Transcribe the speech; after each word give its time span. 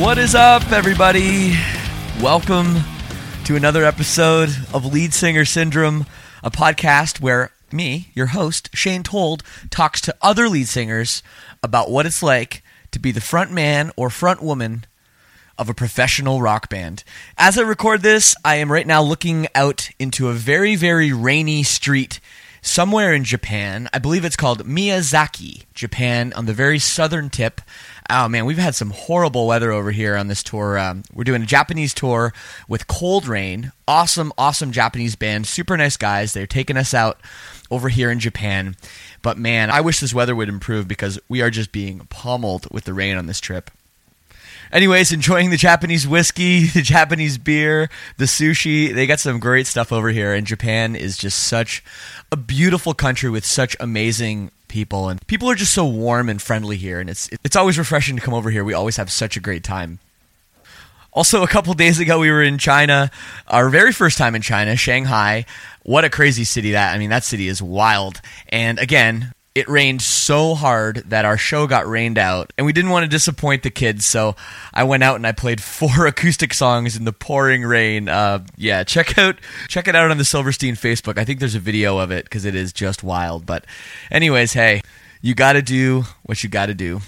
What 0.00 0.16
is 0.16 0.34
up, 0.34 0.72
everybody? 0.72 1.52
Welcome 2.22 2.78
to 3.44 3.54
another 3.54 3.84
episode 3.84 4.48
of 4.72 4.86
Lead 4.86 5.12
Singer 5.12 5.44
Syndrome, 5.44 6.06
a 6.42 6.50
podcast 6.50 7.20
where 7.20 7.50
me, 7.70 8.08
your 8.14 8.28
host, 8.28 8.70
Shane 8.72 9.02
Told, 9.02 9.42
talks 9.68 10.00
to 10.00 10.16
other 10.22 10.48
lead 10.48 10.68
singers 10.68 11.22
about 11.62 11.90
what 11.90 12.06
it's 12.06 12.22
like 12.22 12.62
to 12.92 12.98
be 12.98 13.12
the 13.12 13.20
front 13.20 13.52
man 13.52 13.92
or 13.94 14.08
front 14.08 14.42
woman 14.42 14.86
of 15.58 15.68
a 15.68 15.74
professional 15.74 16.40
rock 16.40 16.70
band. 16.70 17.04
As 17.36 17.58
I 17.58 17.62
record 17.62 18.00
this, 18.00 18.34
I 18.42 18.54
am 18.54 18.72
right 18.72 18.86
now 18.86 19.02
looking 19.02 19.48
out 19.54 19.90
into 19.98 20.28
a 20.28 20.32
very, 20.32 20.76
very 20.76 21.12
rainy 21.12 21.62
street 21.62 22.20
somewhere 22.62 23.12
in 23.12 23.24
Japan. 23.24 23.86
I 23.92 23.98
believe 23.98 24.24
it's 24.24 24.34
called 24.34 24.66
Miyazaki, 24.66 25.64
Japan, 25.74 26.32
on 26.34 26.46
the 26.46 26.54
very 26.54 26.78
southern 26.78 27.28
tip. 27.28 27.60
Oh 28.12 28.28
man, 28.28 28.44
we've 28.44 28.58
had 28.58 28.74
some 28.74 28.90
horrible 28.90 29.46
weather 29.46 29.70
over 29.70 29.92
here 29.92 30.16
on 30.16 30.26
this 30.26 30.42
tour. 30.42 30.76
Um, 30.76 31.04
we're 31.12 31.22
doing 31.22 31.42
a 31.42 31.46
Japanese 31.46 31.94
tour 31.94 32.32
with 32.66 32.88
Coldrain. 32.88 33.70
Awesome, 33.86 34.32
awesome 34.36 34.72
Japanese 34.72 35.14
band. 35.14 35.46
Super 35.46 35.76
nice 35.76 35.96
guys. 35.96 36.32
They're 36.32 36.46
taking 36.48 36.76
us 36.76 36.92
out 36.92 37.20
over 37.70 37.88
here 37.88 38.10
in 38.10 38.18
Japan. 38.18 38.74
But 39.22 39.38
man, 39.38 39.70
I 39.70 39.80
wish 39.80 40.00
this 40.00 40.12
weather 40.12 40.34
would 40.34 40.48
improve 40.48 40.88
because 40.88 41.20
we 41.28 41.40
are 41.40 41.50
just 41.50 41.70
being 41.70 42.00
pummeled 42.10 42.66
with 42.72 42.82
the 42.82 42.94
rain 42.94 43.16
on 43.16 43.26
this 43.26 43.38
trip. 43.38 43.70
Anyways, 44.72 45.12
enjoying 45.12 45.50
the 45.50 45.56
Japanese 45.56 46.06
whiskey, 46.08 46.66
the 46.66 46.82
Japanese 46.82 47.38
beer, 47.38 47.88
the 48.16 48.24
sushi. 48.24 48.92
They 48.92 49.06
got 49.06 49.20
some 49.20 49.38
great 49.38 49.68
stuff 49.68 49.92
over 49.92 50.08
here. 50.08 50.34
And 50.34 50.48
Japan 50.48 50.96
is 50.96 51.16
just 51.16 51.38
such 51.38 51.84
a 52.32 52.36
beautiful 52.36 52.92
country 52.92 53.30
with 53.30 53.44
such 53.44 53.76
amazing 53.78 54.50
people 54.70 55.10
and 55.10 55.24
people 55.26 55.50
are 55.50 55.54
just 55.54 55.74
so 55.74 55.84
warm 55.86 56.30
and 56.30 56.40
friendly 56.40 56.78
here 56.78 57.00
and 57.00 57.10
it's 57.10 57.28
it's 57.44 57.56
always 57.56 57.76
refreshing 57.76 58.16
to 58.16 58.22
come 58.22 58.32
over 58.32 58.50
here. 58.50 58.64
We 58.64 58.72
always 58.72 58.96
have 58.96 59.10
such 59.10 59.36
a 59.36 59.40
great 59.40 59.64
time. 59.64 59.98
Also, 61.12 61.42
a 61.42 61.48
couple 61.48 61.74
days 61.74 61.98
ago, 61.98 62.20
we 62.20 62.30
were 62.30 62.42
in 62.42 62.56
China, 62.56 63.10
our 63.48 63.68
very 63.68 63.92
first 63.92 64.16
time 64.16 64.36
in 64.36 64.42
China, 64.42 64.76
Shanghai. 64.76 65.44
What 65.82 66.04
a 66.04 66.10
crazy 66.10 66.44
city 66.44 66.70
that! 66.72 66.94
I 66.94 66.98
mean, 66.98 67.10
that 67.10 67.24
city 67.24 67.48
is 67.48 67.60
wild. 67.60 68.20
And 68.48 68.78
again, 68.78 69.32
it 69.54 69.68
rained 69.68 70.00
so 70.00 70.54
hard 70.54 70.96
that 71.08 71.24
our 71.24 71.36
show 71.36 71.66
got 71.66 71.88
rained 71.88 72.18
out, 72.18 72.52
and 72.56 72.64
we 72.64 72.72
didn't 72.72 72.90
want 72.90 73.04
to 73.04 73.08
disappoint 73.08 73.62
the 73.62 73.70
kids. 73.70 74.06
So 74.06 74.36
I 74.72 74.84
went 74.84 75.02
out 75.02 75.16
and 75.16 75.26
I 75.26 75.32
played 75.32 75.62
four 75.62 76.06
acoustic 76.06 76.54
songs 76.54 76.96
in 76.96 77.04
the 77.04 77.12
pouring 77.12 77.62
rain. 77.62 78.08
Uh, 78.08 78.44
yeah, 78.56 78.84
check 78.84 79.18
out 79.18 79.36
check 79.68 79.88
it 79.88 79.96
out 79.96 80.10
on 80.10 80.18
the 80.18 80.24
Silverstein 80.24 80.74
Facebook. 80.74 81.18
I 81.18 81.24
think 81.24 81.40
there's 81.40 81.54
a 81.54 81.60
video 81.60 81.98
of 81.98 82.10
it 82.10 82.24
because 82.24 82.44
it 82.44 82.54
is 82.54 82.72
just 82.72 83.02
wild. 83.02 83.46
But, 83.46 83.64
anyways, 84.10 84.52
hey, 84.52 84.82
you 85.20 85.34
got 85.34 85.54
to 85.54 85.62
do 85.62 86.04
what 86.22 86.42
you 86.42 86.48
got 86.48 86.66
to 86.66 86.74
do. 86.74 87.00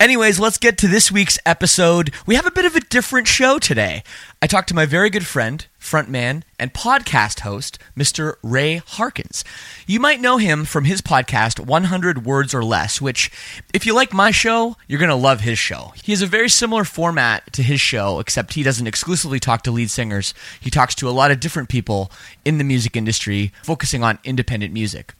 Anyways, 0.00 0.40
let's 0.40 0.58
get 0.58 0.78
to 0.78 0.88
this 0.88 1.12
week's 1.12 1.38
episode. 1.46 2.12
We 2.26 2.34
have 2.34 2.46
a 2.46 2.50
bit 2.50 2.64
of 2.64 2.74
a 2.74 2.80
different 2.80 3.28
show 3.28 3.60
today. 3.60 4.02
I 4.40 4.48
talked 4.48 4.68
to 4.70 4.74
my 4.74 4.84
very 4.84 5.10
good 5.10 5.24
friend, 5.24 5.64
frontman, 5.82 6.42
and 6.58 6.72
podcast 6.72 7.40
host, 7.40 7.78
Mr. 7.96 8.36
Ray 8.42 8.76
Harkins. 8.76 9.44
You 9.86 10.00
might 10.00 10.20
know 10.20 10.36
him 10.36 10.64
from 10.64 10.84
his 10.84 11.02
podcast, 11.02 11.58
100 11.58 12.24
Words 12.24 12.54
or 12.54 12.64
Less, 12.64 13.00
which, 13.00 13.30
if 13.74 13.84
you 13.84 13.94
like 13.94 14.12
my 14.12 14.30
show, 14.30 14.76
you're 14.86 15.00
going 15.00 15.08
to 15.08 15.14
love 15.14 15.40
his 15.40 15.58
show. 15.58 15.92
He 16.02 16.12
has 16.12 16.22
a 16.22 16.26
very 16.26 16.48
similar 16.48 16.84
format 16.84 17.52
to 17.52 17.62
his 17.62 17.80
show, 17.80 18.20
except 18.20 18.54
he 18.54 18.62
doesn't 18.62 18.86
exclusively 18.86 19.40
talk 19.40 19.62
to 19.62 19.70
lead 19.70 19.90
singers. 19.90 20.32
He 20.60 20.70
talks 20.70 20.94
to 20.96 21.08
a 21.08 21.10
lot 21.10 21.30
of 21.30 21.40
different 21.40 21.68
people 21.68 22.12
in 22.44 22.58
the 22.58 22.64
music 22.64 22.96
industry, 22.96 23.52
focusing 23.62 24.04
on 24.04 24.20
independent 24.24 24.72
music. 24.72 25.14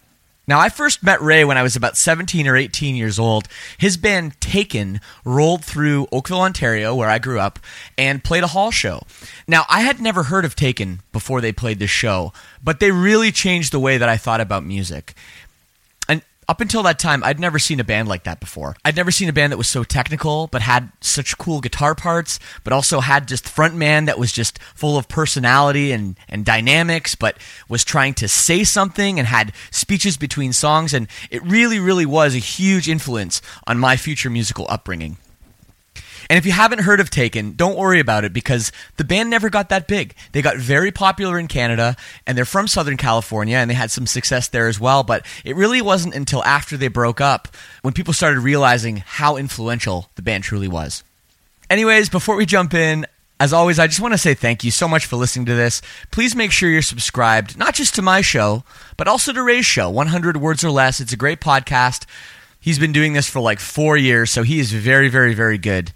Now, 0.52 0.60
I 0.60 0.68
first 0.68 1.02
met 1.02 1.22
Ray 1.22 1.44
when 1.44 1.56
I 1.56 1.62
was 1.62 1.76
about 1.76 1.96
17 1.96 2.46
or 2.46 2.56
18 2.56 2.94
years 2.94 3.18
old. 3.18 3.48
His 3.78 3.96
band 3.96 4.38
Taken 4.38 5.00
rolled 5.24 5.64
through 5.64 6.08
Oakville, 6.12 6.42
Ontario, 6.42 6.94
where 6.94 7.08
I 7.08 7.18
grew 7.18 7.40
up, 7.40 7.58
and 7.96 8.22
played 8.22 8.44
a 8.44 8.48
hall 8.48 8.70
show. 8.70 9.00
Now, 9.48 9.64
I 9.70 9.80
had 9.80 9.98
never 9.98 10.24
heard 10.24 10.44
of 10.44 10.54
Taken 10.54 11.00
before 11.10 11.40
they 11.40 11.52
played 11.52 11.78
this 11.78 11.88
show, 11.88 12.34
but 12.62 12.80
they 12.80 12.90
really 12.90 13.32
changed 13.32 13.72
the 13.72 13.80
way 13.80 13.96
that 13.96 14.10
I 14.10 14.18
thought 14.18 14.42
about 14.42 14.62
music. 14.62 15.14
Up 16.52 16.60
until 16.60 16.82
that 16.82 16.98
time, 16.98 17.24
I'd 17.24 17.40
never 17.40 17.58
seen 17.58 17.80
a 17.80 17.84
band 17.84 18.08
like 18.08 18.24
that 18.24 18.38
before. 18.38 18.76
I'd 18.84 18.94
never 18.94 19.10
seen 19.10 19.30
a 19.30 19.32
band 19.32 19.52
that 19.52 19.56
was 19.56 19.70
so 19.70 19.84
technical, 19.84 20.48
but 20.48 20.60
had 20.60 20.92
such 21.00 21.38
cool 21.38 21.62
guitar 21.62 21.94
parts, 21.94 22.38
but 22.62 22.74
also 22.74 23.00
had 23.00 23.26
just 23.26 23.48
front 23.48 23.74
man 23.74 24.04
that 24.04 24.18
was 24.18 24.30
just 24.32 24.58
full 24.74 24.98
of 24.98 25.08
personality 25.08 25.92
and, 25.92 26.18
and 26.28 26.44
dynamics, 26.44 27.14
but 27.14 27.38
was 27.70 27.84
trying 27.84 28.12
to 28.12 28.28
say 28.28 28.64
something 28.64 29.18
and 29.18 29.26
had 29.26 29.54
speeches 29.70 30.18
between 30.18 30.52
songs. 30.52 30.92
And 30.92 31.08
it 31.30 31.42
really, 31.42 31.78
really 31.78 32.04
was 32.04 32.34
a 32.34 32.38
huge 32.38 32.86
influence 32.86 33.40
on 33.66 33.78
my 33.78 33.96
future 33.96 34.28
musical 34.28 34.66
upbringing. 34.68 35.16
And 36.32 36.38
if 36.38 36.46
you 36.46 36.52
haven't 36.52 36.78
heard 36.78 36.98
of 36.98 37.10
Taken, 37.10 37.56
don't 37.56 37.76
worry 37.76 38.00
about 38.00 38.24
it 38.24 38.32
because 38.32 38.72
the 38.96 39.04
band 39.04 39.28
never 39.28 39.50
got 39.50 39.68
that 39.68 39.86
big. 39.86 40.14
They 40.32 40.40
got 40.40 40.56
very 40.56 40.90
popular 40.90 41.38
in 41.38 41.46
Canada 41.46 41.94
and 42.26 42.38
they're 42.38 42.46
from 42.46 42.68
Southern 42.68 42.96
California 42.96 43.58
and 43.58 43.68
they 43.68 43.74
had 43.74 43.90
some 43.90 44.06
success 44.06 44.48
there 44.48 44.66
as 44.66 44.80
well. 44.80 45.02
But 45.02 45.26
it 45.44 45.56
really 45.56 45.82
wasn't 45.82 46.14
until 46.14 46.42
after 46.44 46.78
they 46.78 46.88
broke 46.88 47.20
up 47.20 47.48
when 47.82 47.92
people 47.92 48.14
started 48.14 48.40
realizing 48.40 49.02
how 49.04 49.36
influential 49.36 50.08
the 50.14 50.22
band 50.22 50.44
truly 50.44 50.68
was. 50.68 51.04
Anyways, 51.68 52.08
before 52.08 52.36
we 52.36 52.46
jump 52.46 52.72
in, 52.72 53.06
as 53.38 53.52
always, 53.52 53.78
I 53.78 53.86
just 53.86 54.00
want 54.00 54.14
to 54.14 54.18
say 54.18 54.32
thank 54.32 54.64
you 54.64 54.70
so 54.70 54.88
much 54.88 55.04
for 55.04 55.16
listening 55.16 55.44
to 55.44 55.54
this. 55.54 55.82
Please 56.12 56.34
make 56.34 56.50
sure 56.50 56.70
you're 56.70 56.80
subscribed, 56.80 57.58
not 57.58 57.74
just 57.74 57.94
to 57.96 58.00
my 58.00 58.22
show, 58.22 58.64
but 58.96 59.06
also 59.06 59.34
to 59.34 59.42
Ray's 59.42 59.66
show, 59.66 59.90
100 59.90 60.38
Words 60.38 60.64
or 60.64 60.70
Less. 60.70 60.98
It's 60.98 61.12
a 61.12 61.18
great 61.18 61.42
podcast. 61.42 62.06
He's 62.58 62.78
been 62.78 62.92
doing 62.92 63.12
this 63.12 63.28
for 63.28 63.40
like 63.40 63.60
four 63.60 63.98
years, 63.98 64.30
so 64.30 64.44
he 64.44 64.60
is 64.60 64.72
very, 64.72 65.10
very, 65.10 65.34
very 65.34 65.58
good. 65.58 65.92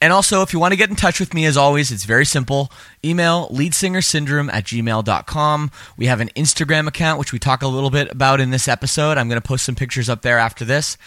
And 0.00 0.12
also, 0.12 0.42
if 0.42 0.52
you 0.52 0.58
want 0.58 0.72
to 0.72 0.76
get 0.76 0.90
in 0.90 0.96
touch 0.96 1.20
with 1.20 1.32
me, 1.32 1.46
as 1.46 1.56
always, 1.56 1.90
it's 1.90 2.04
very 2.04 2.26
simple. 2.26 2.70
Email 3.04 3.48
leadsingersyndrome 3.48 4.52
at 4.52 4.64
gmail.com. 4.64 5.70
We 5.96 6.06
have 6.06 6.20
an 6.20 6.28
Instagram 6.36 6.86
account, 6.86 7.18
which 7.18 7.32
we 7.32 7.38
talk 7.38 7.62
a 7.62 7.68
little 7.68 7.90
bit 7.90 8.10
about 8.10 8.40
in 8.40 8.50
this 8.50 8.68
episode. 8.68 9.16
I'm 9.16 9.28
going 9.28 9.40
to 9.40 9.46
post 9.46 9.64
some 9.64 9.74
pictures 9.74 10.08
up 10.08 10.22
there 10.22 10.38
after 10.38 10.64
this. 10.64 10.98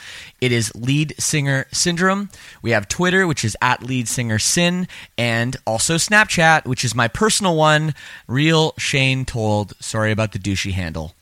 It 0.41 0.51
is 0.51 0.73
Lead 0.75 1.13
Singer 1.19 1.67
Syndrome. 1.71 2.29
We 2.61 2.71
have 2.71 2.87
Twitter, 2.87 3.27
which 3.27 3.45
is 3.45 3.55
at 3.61 3.83
Lead 3.83 4.07
Singer 4.07 4.39
Sin, 4.39 4.87
and 5.17 5.55
also 5.67 5.95
Snapchat, 5.95 6.65
which 6.65 6.83
is 6.83 6.95
my 6.95 7.07
personal 7.07 7.55
one, 7.55 7.93
Real 8.27 8.73
Shane 8.77 9.25
Told. 9.25 9.73
Sorry 9.79 10.11
about 10.11 10.31
the 10.31 10.39
douchey 10.39 10.71
handle. 10.71 11.13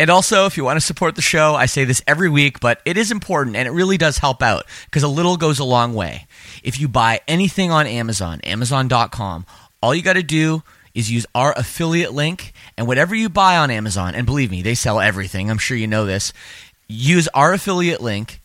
And 0.00 0.08
also, 0.08 0.46
if 0.46 0.56
you 0.56 0.64
want 0.64 0.78
to 0.78 0.80
support 0.80 1.14
the 1.14 1.20
show, 1.20 1.54
I 1.54 1.66
say 1.66 1.84
this 1.84 2.00
every 2.06 2.30
week, 2.30 2.58
but 2.58 2.80
it 2.86 2.96
is 2.96 3.12
important 3.12 3.54
and 3.54 3.68
it 3.68 3.72
really 3.72 3.98
does 3.98 4.16
help 4.16 4.42
out 4.42 4.64
because 4.86 5.02
a 5.02 5.08
little 5.08 5.36
goes 5.36 5.58
a 5.58 5.64
long 5.64 5.92
way. 5.92 6.26
If 6.62 6.80
you 6.80 6.88
buy 6.88 7.20
anything 7.28 7.70
on 7.70 7.86
Amazon, 7.86 8.40
Amazon.com, 8.40 9.44
all 9.82 9.94
you 9.94 10.00
got 10.00 10.14
to 10.14 10.22
do 10.22 10.62
is 10.94 11.10
use 11.10 11.26
our 11.34 11.52
affiliate 11.54 12.14
link, 12.14 12.54
and 12.78 12.86
whatever 12.86 13.14
you 13.14 13.28
buy 13.28 13.58
on 13.58 13.70
Amazon, 13.70 14.14
and 14.14 14.24
believe 14.24 14.50
me, 14.50 14.62
they 14.62 14.74
sell 14.74 15.00
everything, 15.00 15.50
I'm 15.50 15.58
sure 15.58 15.76
you 15.76 15.86
know 15.86 16.06
this, 16.06 16.32
use 16.88 17.28
our 17.34 17.52
affiliate 17.52 18.00
link, 18.00 18.40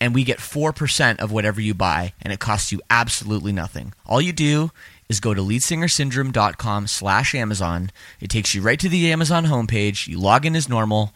and 0.00 0.14
we 0.14 0.24
get 0.24 0.38
4% 0.38 1.18
of 1.18 1.30
whatever 1.30 1.60
you 1.60 1.74
buy, 1.74 2.14
and 2.22 2.32
it 2.32 2.40
costs 2.40 2.72
you 2.72 2.80
absolutely 2.88 3.52
nothing. 3.52 3.92
All 4.06 4.22
you 4.22 4.32
do 4.32 4.70
is 5.08 5.20
go 5.20 5.34
to 5.34 5.40
leadsingersyndrome.com 5.40 6.86
slash 6.86 7.34
Amazon. 7.34 7.90
It 8.20 8.30
takes 8.30 8.54
you 8.54 8.62
right 8.62 8.78
to 8.80 8.88
the 8.88 9.10
Amazon 9.12 9.46
homepage. 9.46 10.06
You 10.06 10.18
log 10.18 10.46
in 10.46 10.56
as 10.56 10.68
normal, 10.68 11.12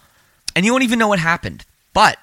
and 0.55 0.65
you 0.65 0.73
won't 0.73 0.85
even 0.85 0.99
know 0.99 1.09
what 1.09 1.19
happened. 1.19 1.65
But 1.93 2.19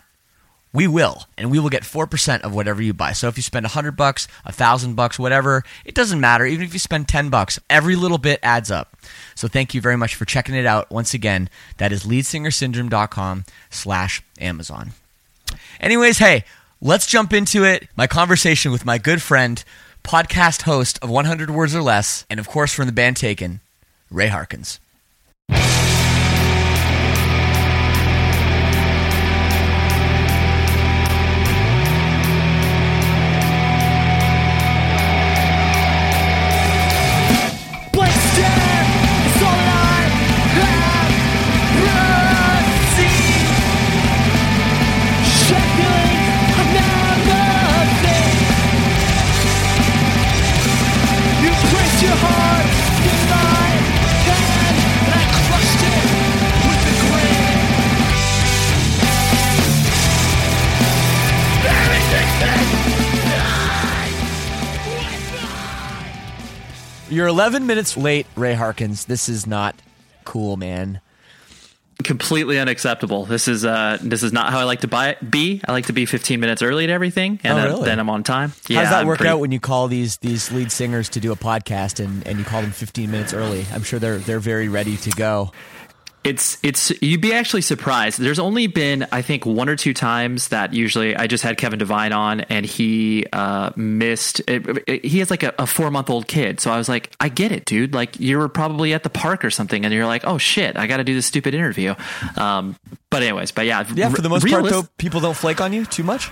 we 0.75 0.88
will, 0.88 1.23
and 1.38 1.50
we 1.50 1.57
will 1.57 1.69
get 1.69 1.83
4% 1.83 2.41
of 2.41 2.53
whatever 2.53 2.81
you 2.81 2.94
buy. 2.94 3.13
So 3.13 3.29
if 3.29 3.38
you 3.38 3.44
spend 3.44 3.63
100 3.63 3.94
bucks, 3.94 4.27
1000 4.44 4.94
bucks, 4.95 5.17
whatever, 5.17 5.63
it 5.85 5.95
doesn't 5.95 6.19
matter. 6.19 6.45
Even 6.45 6.65
if 6.65 6.73
you 6.73 6.79
spend 6.79 7.07
10 7.07 7.29
bucks, 7.29 7.57
every 7.69 7.95
little 7.95 8.18
bit 8.18 8.41
adds 8.44 8.69
up. 8.69 8.94
So 9.35 9.47
thank 9.47 9.73
you 9.73 9.79
very 9.79 9.95
much 9.95 10.15
for 10.15 10.25
checking 10.25 10.53
it 10.53 10.65
out. 10.65 10.91
Once 10.91 11.13
again, 11.13 11.50
that 11.77 11.94
is 11.94 12.03
leadsingersyndrome.com 12.03 13.45
slash 13.69 14.21
Amazon. 14.41 14.91
Anyways, 15.79 16.18
hey, 16.18 16.44
let's 16.81 17.06
jump 17.07 17.31
into 17.31 17.63
it. 17.63 17.88
My 17.95 18.07
conversation 18.07 18.73
with 18.73 18.85
my 18.85 18.97
good 18.97 19.21
friend, 19.21 19.63
podcast 20.06 20.62
host 20.62 21.00
of 21.02 21.10
100 21.10 21.50
Words 21.50 21.75
or 21.75 21.81
Less, 21.81 22.25
and 22.30 22.40
of 22.40 22.48
course 22.48 22.74
from 22.74 22.86
the 22.86 22.92
band 22.92 23.18
Taken, 23.18 23.60
Ray 24.10 24.28
Harkins. 24.28 24.80
You're 67.15 67.27
11 67.27 67.65
minutes 67.65 67.95
late, 67.95 68.27
Ray 68.35 68.56
Harkins. 68.56 69.06
This 69.06 69.29
is 69.29 69.47
not 69.47 69.75
cool, 70.25 70.57
man. 70.57 71.00
completely 72.03 72.59
unacceptable. 72.59 73.23
This 73.25 73.47
is 73.47 73.63
uh 73.63 73.97
this 74.01 74.21
is 74.21 74.33
not 74.33 74.51
how 74.51 74.59
I 74.59 74.63
like 74.65 74.81
to 74.81 74.88
buy 74.89 75.15
be. 75.27 75.62
I 75.65 75.71
like 75.71 75.85
to 75.85 75.94
be 75.94 76.06
15 76.06 76.41
minutes 76.41 76.62
early 76.62 76.85
to 76.88 76.91
everything 76.91 77.39
and 77.41 77.53
Oh, 77.53 77.56
then, 77.62 77.65
really? 77.71 77.85
then 77.85 78.00
I'm 78.01 78.09
on 78.09 78.21
time. 78.23 78.50
How 78.67 78.81
does 78.81 78.89
that 78.89 78.94
I'm 79.01 79.07
work 79.07 79.19
pretty- 79.19 79.29
out 79.29 79.39
when 79.39 79.53
you 79.53 79.62
call 79.62 79.88
these 79.88 80.17
these 80.17 80.51
lead 80.51 80.73
singers 80.73 81.07
to 81.09 81.21
do 81.21 81.31
a 81.31 81.38
podcast 81.38 82.03
and, 82.03 82.27
and 82.27 82.38
you 82.38 82.44
call 82.44 82.62
them 82.62 82.71
15 82.71 83.09
minutes 83.09 83.33
early? 83.33 83.65
I'm 83.71 83.83
sure 83.83 83.97
they're 83.97 84.18
they're 84.18 84.39
very 84.41 84.68
ready 84.68 84.97
to 84.97 85.09
go. 85.11 85.53
It's 86.25 86.57
it's 86.63 86.92
you'd 87.04 87.22
be 87.22 87.33
actually 87.33 87.62
surprised. 87.62 88.19
There's 88.19 88.39
only 88.39 88.66
been 88.68 89.06
I 89.12 89.22
think 89.22 89.45
one 89.45 89.69
or 89.69 89.75
two 89.75 89.94
times 89.94 90.48
that 90.48 90.74
usually 90.74 91.16
I 91.16 91.27
just 91.27 91.44
had 91.44 91.57
Kevin 91.57 91.77
Devine 91.77 92.12
on 92.13 92.42
and 92.42 92.66
he 92.66 93.25
uh 93.31 93.69
missed 93.75 94.39
it, 94.48 94.66
it- 94.88 95.06
he 95.06 95.19
has 95.19 95.30
like 95.30 95.44
a, 95.44 95.54
a 95.60 95.68
4 95.68 95.92
month 95.92 96.10
old 96.10 96.27
kid. 96.27 96.60
So 96.60 96.72
I 96.72 96.77
was 96.77 96.89
like, 96.89 97.16
I 97.19 97.30
get 97.30 97.51
it, 97.51 97.66
dude. 97.66 97.94
Like 97.94 98.19
you 98.19 98.39
were 98.39 98.50
probably 98.50 98.94
at 98.95 99.04
the 99.04 99.10
park 99.12 99.45
or 99.45 99.51
something 99.51 99.86
and 99.86 99.94
you're 99.94 100.07
like, 100.07 100.25
"Oh 100.25 100.38
shit, 100.39 100.75
I 100.75 100.88
got 100.88 100.98
to 100.98 101.04
do 101.04 101.13
this 101.13 101.27
stupid 101.27 101.54
interview." 101.54 101.94
Um 102.38 102.75
but 103.12 103.21
anyways, 103.21 103.51
but 103.51 103.66
yeah, 103.68 103.86
Yeah, 103.94 104.10
for 104.10 104.21
the 104.21 104.30
most 104.30 104.44
part, 104.48 104.63
though, 104.71 104.83
people 104.98 105.21
don't 105.21 105.38
flake 105.38 105.62
on 105.62 105.71
you 105.74 105.86
too 105.86 106.04
much. 106.04 106.30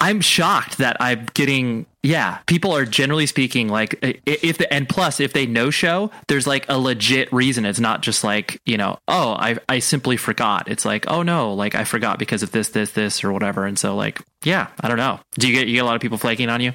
I'm 0.00 0.20
shocked 0.20 0.78
that 0.78 0.96
I'm 0.98 1.26
getting 1.34 1.86
yeah. 2.02 2.38
People 2.46 2.74
are 2.74 2.86
generally 2.86 3.26
speaking 3.26 3.68
like 3.68 3.98
if 4.02 4.56
the 4.56 4.72
and 4.72 4.88
plus 4.88 5.20
if 5.20 5.34
they 5.34 5.46
no 5.46 5.70
show, 5.70 6.10
there's 6.28 6.46
like 6.46 6.64
a 6.68 6.78
legit 6.78 7.30
reason. 7.32 7.66
It's 7.66 7.80
not 7.80 8.00
just 8.00 8.24
like 8.24 8.60
you 8.64 8.78
know 8.78 8.98
oh 9.06 9.32
I 9.32 9.58
I 9.68 9.80
simply 9.80 10.16
forgot. 10.16 10.68
It's 10.68 10.84
like 10.84 11.04
oh 11.08 11.22
no 11.22 11.52
like 11.52 11.74
I 11.74 11.84
forgot 11.84 12.18
because 12.18 12.42
of 12.42 12.50
this 12.52 12.70
this 12.70 12.92
this 12.92 13.22
or 13.22 13.32
whatever. 13.32 13.66
And 13.66 13.78
so 13.78 13.94
like 13.94 14.22
yeah 14.42 14.68
I 14.80 14.88
don't 14.88 14.96
know. 14.96 15.20
Do 15.38 15.48
you 15.48 15.54
get 15.54 15.68
you 15.68 15.74
get 15.74 15.82
a 15.82 15.86
lot 15.86 15.96
of 15.96 16.00
people 16.00 16.18
flaking 16.18 16.48
on 16.48 16.60
you? 16.60 16.72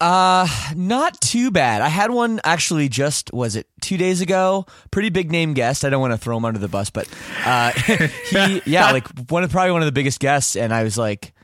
Uh, 0.00 0.48
not 0.74 1.20
too 1.20 1.50
bad. 1.50 1.82
I 1.82 1.88
had 1.88 2.10
one 2.10 2.40
actually 2.42 2.88
just 2.88 3.32
was 3.34 3.54
it 3.54 3.66
two 3.82 3.98
days 3.98 4.22
ago. 4.22 4.64
Pretty 4.90 5.10
big 5.10 5.30
name 5.30 5.52
guest. 5.52 5.84
I 5.84 5.90
don't 5.90 6.00
want 6.00 6.14
to 6.14 6.18
throw 6.18 6.38
him 6.38 6.46
under 6.46 6.58
the 6.58 6.68
bus, 6.68 6.88
but 6.88 7.06
uh, 7.44 7.70
he 8.30 8.62
yeah, 8.64 8.92
like 8.92 9.06
one 9.30 9.44
of 9.44 9.50
probably 9.50 9.72
one 9.72 9.82
of 9.82 9.86
the 9.86 9.92
biggest 9.92 10.18
guests. 10.18 10.56
And 10.56 10.72
I 10.72 10.84
was 10.84 10.96
like, 10.96 11.34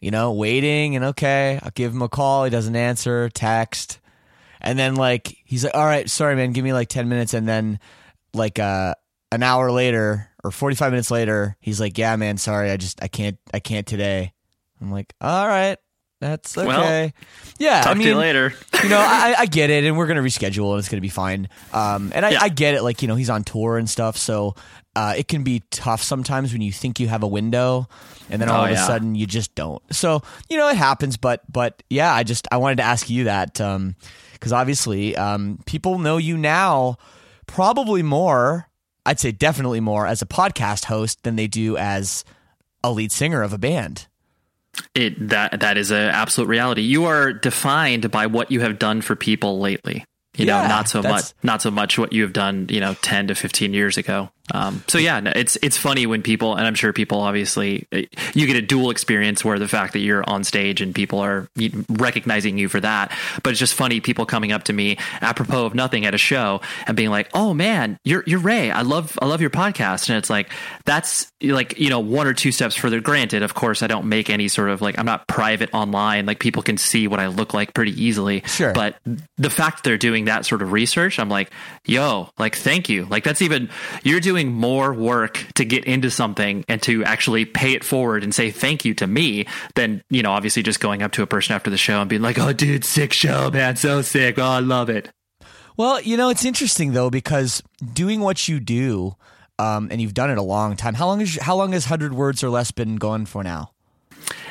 you 0.00 0.10
know, 0.10 0.32
waiting 0.32 0.96
and 0.96 1.04
okay, 1.06 1.58
I'll 1.62 1.70
give 1.72 1.92
him 1.92 2.02
a 2.02 2.08
call. 2.08 2.44
He 2.44 2.50
doesn't 2.50 2.76
answer, 2.76 3.28
text, 3.28 4.00
and 4.60 4.78
then 4.78 4.94
like 4.96 5.36
he's 5.44 5.64
like, 5.64 5.74
all 5.74 5.84
right, 5.84 6.08
sorry 6.08 6.36
man, 6.36 6.52
give 6.52 6.64
me 6.64 6.72
like 6.72 6.88
ten 6.88 7.08
minutes, 7.08 7.34
and 7.34 7.48
then 7.48 7.78
like 8.34 8.58
uh 8.58 8.94
an 9.32 9.42
hour 9.42 9.70
later 9.70 10.30
or 10.42 10.50
forty 10.50 10.74
five 10.76 10.92
minutes 10.92 11.10
later, 11.10 11.56
he's 11.60 11.80
like, 11.80 11.98
yeah 11.98 12.16
man, 12.16 12.36
sorry, 12.38 12.70
I 12.70 12.76
just 12.76 13.02
I 13.02 13.08
can't 13.08 13.38
I 13.52 13.60
can't 13.60 13.86
today. 13.86 14.32
I'm 14.80 14.90
like, 14.90 15.12
all 15.20 15.46
right. 15.46 15.78
That's 16.20 16.56
okay. 16.58 16.66
Well, 16.66 17.10
yeah, 17.58 17.80
Talk 17.80 17.92
I 17.92 17.94
mean, 17.94 18.02
to 18.02 18.08
you 18.10 18.16
later. 18.18 18.52
you 18.82 18.88
know, 18.90 18.98
I, 18.98 19.34
I 19.38 19.46
get 19.50 19.70
it, 19.70 19.84
and 19.84 19.96
we're 19.96 20.06
gonna 20.06 20.22
reschedule, 20.22 20.70
and 20.72 20.78
it's 20.78 20.88
gonna 20.90 21.00
be 21.00 21.08
fine. 21.08 21.48
Um, 21.72 22.12
and 22.14 22.26
I, 22.26 22.30
Yeah. 22.32 22.38
I 22.42 22.48
get 22.50 22.74
it, 22.74 22.82
like 22.82 23.00
you 23.02 23.08
know, 23.08 23.14
he's 23.14 23.30
on 23.30 23.42
tour 23.42 23.78
and 23.78 23.88
stuff, 23.88 24.18
so 24.18 24.54
uh, 24.94 25.14
it 25.16 25.28
can 25.28 25.44
be 25.44 25.62
tough 25.70 26.02
sometimes 26.02 26.52
when 26.52 26.60
you 26.60 26.72
think 26.72 27.00
you 27.00 27.08
have 27.08 27.22
a 27.22 27.26
window, 27.26 27.88
and 28.28 28.40
then 28.40 28.50
all 28.50 28.60
Oh, 28.60 28.64
of 28.64 28.70
a 28.70 28.74
yeah. 28.74 28.86
sudden 28.86 29.14
you 29.14 29.24
just 29.26 29.54
don't. 29.54 29.82
So 29.94 30.20
you 30.50 30.58
know, 30.58 30.68
it 30.68 30.76
happens. 30.76 31.16
But 31.16 31.40
but 31.50 31.82
yeah, 31.88 32.12
I 32.12 32.22
just 32.22 32.46
I 32.52 32.58
wanted 32.58 32.76
to 32.76 32.82
ask 32.84 33.08
you 33.08 33.24
that 33.24 33.54
because 33.54 34.52
obviously 34.52 35.16
um, 35.16 35.58
people 35.64 35.98
know 35.98 36.18
you 36.18 36.36
now 36.36 36.96
probably 37.46 38.02
more. 38.02 38.66
I'd 39.06 39.18
say 39.18 39.32
definitely 39.32 39.80
more 39.80 40.06
as 40.06 40.20
a 40.20 40.26
podcast 40.26 40.84
host 40.84 41.22
than 41.22 41.36
they 41.36 41.46
do 41.46 41.78
as 41.78 42.26
a 42.84 42.92
lead 42.92 43.10
singer 43.10 43.40
of 43.42 43.54
a 43.54 43.58
band. 43.58 44.06
It 44.94 45.28
that 45.28 45.60
that 45.60 45.76
is 45.76 45.90
an 45.90 46.08
absolute 46.08 46.48
reality. 46.48 46.82
You 46.82 47.04
are 47.06 47.32
defined 47.32 48.10
by 48.10 48.26
what 48.26 48.50
you 48.50 48.60
have 48.60 48.78
done 48.78 49.00
for 49.02 49.16
people 49.16 49.58
lately. 49.58 50.04
You 50.36 50.46
Yeah, 50.46 50.62
know, 50.62 50.68
not 50.68 50.88
so 50.88 51.02
much 51.02 51.32
not 51.42 51.60
so 51.60 51.70
much 51.70 51.98
what 51.98 52.12
you 52.12 52.22
have 52.22 52.32
done, 52.32 52.66
you 52.70 52.80
know, 52.80 52.94
10 53.02 53.28
to 53.28 53.34
15 53.34 53.74
years 53.74 53.98
ago. 53.98 54.30
Um, 54.52 54.82
so 54.88 54.98
yeah, 54.98 55.20
no, 55.20 55.32
it's 55.34 55.56
it's 55.62 55.76
funny 55.76 56.06
when 56.06 56.22
people 56.22 56.56
and 56.56 56.66
I'm 56.66 56.74
sure 56.74 56.92
people 56.92 57.20
obviously 57.20 57.86
uh, 57.92 58.02
you 58.34 58.46
get 58.46 58.56
a 58.56 58.62
dual 58.62 58.90
experience 58.90 59.44
where 59.44 59.58
the 59.58 59.68
fact 59.68 59.92
that 59.92 60.00
you're 60.00 60.28
on 60.28 60.44
stage 60.44 60.80
and 60.80 60.94
people 60.94 61.20
are 61.20 61.48
recognizing 61.88 62.58
you 62.58 62.68
for 62.68 62.80
that, 62.80 63.12
but 63.42 63.50
it's 63.50 63.60
just 63.60 63.74
funny 63.74 64.00
people 64.00 64.26
coming 64.26 64.52
up 64.52 64.64
to 64.64 64.72
me 64.72 64.98
apropos 65.20 65.66
of 65.66 65.74
nothing 65.74 66.06
at 66.06 66.14
a 66.14 66.18
show 66.18 66.60
and 66.86 66.96
being 66.96 67.10
like, 67.10 67.28
"Oh 67.34 67.54
man, 67.54 67.98
you're 68.04 68.24
you're 68.26 68.40
Ray. 68.40 68.70
I 68.70 68.82
love 68.82 69.18
I 69.20 69.26
love 69.26 69.40
your 69.40 69.50
podcast." 69.50 70.08
And 70.08 70.18
it's 70.18 70.30
like 70.30 70.50
that's 70.84 71.30
like, 71.42 71.78
you 71.78 71.90
know, 71.90 72.00
one 72.00 72.26
or 72.26 72.34
two 72.34 72.52
steps 72.52 72.74
further. 72.74 73.00
Granted, 73.00 73.42
of 73.42 73.54
course, 73.54 73.82
I 73.82 73.86
don't 73.86 74.06
make 74.06 74.30
any 74.30 74.48
sort 74.48 74.70
of 74.70 74.80
like 74.80 74.98
I'm 74.98 75.06
not 75.06 75.26
private 75.26 75.70
online. 75.72 76.26
Like 76.26 76.38
people 76.40 76.62
can 76.62 76.76
see 76.76 77.06
what 77.06 77.20
I 77.20 77.28
look 77.28 77.54
like 77.54 77.74
pretty 77.74 77.92
easily. 78.02 78.42
Sure. 78.46 78.72
But 78.72 78.96
the 79.36 79.50
fact 79.50 79.84
they're 79.84 79.98
doing 79.98 80.26
that 80.26 80.46
sort 80.46 80.62
of 80.62 80.72
research, 80.72 81.18
I'm 81.18 81.28
like, 81.28 81.50
yo, 81.84 82.30
like, 82.38 82.56
thank 82.56 82.88
you. 82.88 83.06
Like, 83.06 83.24
that's 83.24 83.42
even, 83.42 83.68
you're 84.02 84.20
doing 84.20 84.39
more 84.48 84.92
work 84.92 85.44
to 85.54 85.64
get 85.64 85.84
into 85.84 86.10
something 86.10 86.64
and 86.68 86.82
to 86.82 87.04
actually 87.04 87.44
pay 87.44 87.74
it 87.74 87.84
forward 87.84 88.24
and 88.24 88.34
say 88.34 88.50
thank 88.50 88.84
you 88.84 88.94
to 88.94 89.06
me 89.06 89.46
than, 89.74 90.02
you 90.10 90.22
know, 90.22 90.32
obviously 90.32 90.62
just 90.62 90.80
going 90.80 91.02
up 91.02 91.12
to 91.12 91.22
a 91.22 91.26
person 91.26 91.54
after 91.54 91.70
the 91.70 91.76
show 91.76 92.00
and 92.00 92.08
being 92.08 92.22
like, 92.22 92.38
oh, 92.38 92.52
dude, 92.52 92.84
sick 92.84 93.12
show, 93.12 93.50
man. 93.50 93.76
So 93.76 94.02
sick. 94.02 94.38
Oh, 94.38 94.44
I 94.44 94.60
love 94.60 94.88
it. 94.88 95.10
Well, 95.76 96.00
you 96.00 96.16
know, 96.16 96.28
it's 96.28 96.44
interesting 96.44 96.92
though 96.92 97.10
because 97.10 97.62
doing 97.92 98.20
what 98.20 98.48
you 98.48 98.60
do, 98.60 99.16
um, 99.58 99.88
and 99.90 100.00
you've 100.00 100.14
done 100.14 100.30
it 100.30 100.38
a 100.38 100.42
long 100.42 100.76
time. 100.76 100.94
How 100.94 101.06
long 101.06 101.20
is 101.20 101.38
how 101.40 101.54
long 101.54 101.72
has 101.72 101.84
hundred 101.84 102.14
words 102.14 102.42
or 102.42 102.48
less 102.48 102.70
been 102.70 102.96
going 102.96 103.26
for 103.26 103.44
now? 103.44 103.72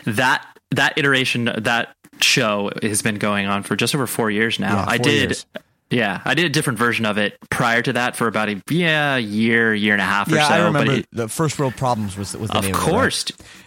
that 0.06 0.46
that 0.72 0.98
iteration 0.98 1.46
that 1.46 1.96
show 2.22 2.70
has 2.82 3.02
been 3.02 3.16
going 3.16 3.48
on 3.48 3.64
for 3.64 3.76
just 3.76 3.96
over 3.96 4.08
four 4.08 4.30
years 4.30 4.60
now. 4.60 4.76
Yeah, 4.76 4.86
I 4.88 4.98
did. 4.98 5.30
years. 5.30 5.46
Yeah, 5.92 6.22
I 6.24 6.36
did 6.36 6.46
a 6.46 6.50
different 6.50 6.78
version 6.78 7.06
of 7.06 7.18
it 7.18 7.38
prior 7.50 7.82
to 7.82 7.94
that 7.94 8.16
for 8.16 8.28
about 8.28 8.50
a 8.50 8.62
yeah 8.70 9.18
year, 9.18 9.74
year 9.74 9.94
and 9.94 10.02
a 10.02 10.06
half 10.06 10.32
or 10.32 10.36
yeah, 10.36 10.48
so. 10.48 10.54
I 10.54 10.58
remember 10.66 10.86
but 10.86 11.00
it, 11.00 11.08
the 11.12 11.28
first 11.28 11.58
world 11.58 11.76
problems 11.76 12.16
was 12.16 12.38
was 12.38 12.52
the 12.52 12.58
of 12.58 12.64
name 12.66 12.76
of 12.76 12.82
it, 12.82 12.84
right? 12.84 12.92
course, 12.92 13.26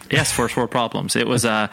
yes, 0.09 0.31
first 0.31 0.55
world 0.55 0.71
problems. 0.71 1.17
It 1.17 1.27
was 1.27 1.43
a 1.43 1.69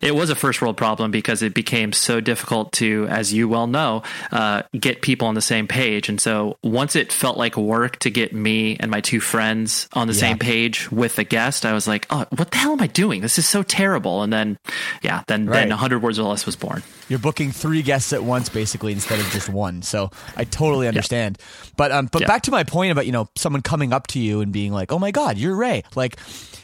it 0.00 0.14
was 0.14 0.30
a 0.30 0.34
first 0.34 0.60
world 0.60 0.76
problem 0.76 1.10
because 1.10 1.42
it 1.42 1.54
became 1.54 1.92
so 1.92 2.20
difficult 2.20 2.72
to, 2.74 3.06
as 3.08 3.32
you 3.32 3.48
well 3.48 3.66
know, 3.66 4.02
uh, 4.32 4.62
get 4.78 5.02
people 5.02 5.28
on 5.28 5.34
the 5.34 5.40
same 5.40 5.66
page. 5.66 6.08
And 6.08 6.20
so 6.20 6.58
once 6.62 6.94
it 6.96 7.12
felt 7.12 7.36
like 7.38 7.56
work 7.56 7.98
to 8.00 8.10
get 8.10 8.32
me 8.32 8.76
and 8.80 8.90
my 8.90 9.00
two 9.00 9.20
friends 9.20 9.88
on 9.94 10.06
the 10.06 10.14
Yeah. 10.14 10.20
same 10.20 10.38
page 10.38 10.90
with 10.92 11.16
the 11.16 11.24
guest, 11.24 11.64
I 11.64 11.72
was 11.72 11.86
like, 11.88 12.06
oh, 12.10 12.26
what 12.36 12.50
the 12.50 12.56
hell 12.58 12.72
am 12.72 12.80
I 12.80 12.86
doing? 12.86 13.20
This 13.20 13.38
is 13.38 13.48
so 13.48 13.62
terrible. 13.62 14.22
And 14.22 14.32
then, 14.32 14.58
yeah, 15.02 15.22
then 15.26 15.46
Right. 15.46 15.60
then 15.60 15.70
100 15.70 16.02
Words 16.02 16.18
or 16.18 16.24
Less 16.24 16.46
was 16.46 16.56
born. 16.56 16.82
You're 17.08 17.18
booking 17.18 17.52
three 17.52 17.82
guests 17.82 18.12
at 18.12 18.22
once, 18.24 18.48
basically, 18.48 18.92
instead 18.92 19.18
of 19.20 19.30
just 19.30 19.48
one. 19.48 19.82
So 19.82 20.10
I 20.36 20.44
totally 20.44 20.88
understand. 20.88 21.38
But 21.76 21.92
um, 21.92 22.08
but 22.10 22.22
Yeah. 22.22 22.28
back 22.28 22.42
to 22.42 22.50
my 22.50 22.64
point 22.64 22.92
about 22.92 23.06
you 23.06 23.12
know 23.12 23.28
someone 23.36 23.60
coming 23.62 23.92
up 23.92 24.06
to 24.08 24.18
you 24.18 24.40
and 24.40 24.52
being 24.52 24.72
like, 24.72 24.90
"Oh 24.92 24.98
my 24.98 25.10
God, 25.10 25.36
you're 25.36 25.54
Ray." 25.56 25.82
Like 25.94 26.16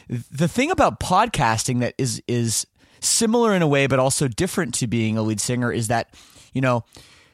the 0.09 0.47
thing 0.47 0.71
about 0.71 0.99
podcasting 0.99 1.79
that 1.81 1.93
is 1.97 2.21
is 2.27 2.65
similar 3.01 3.53
in 3.53 3.61
a 3.61 3.67
way, 3.67 3.87
but 3.87 3.99
also 3.99 4.27
different 4.27 4.73
to 4.75 4.87
being 4.87 5.17
a 5.17 5.21
lead 5.21 5.41
singer 5.41 5.71
is 5.71 5.87
that 5.89 6.13
you 6.53 6.61
know 6.61 6.85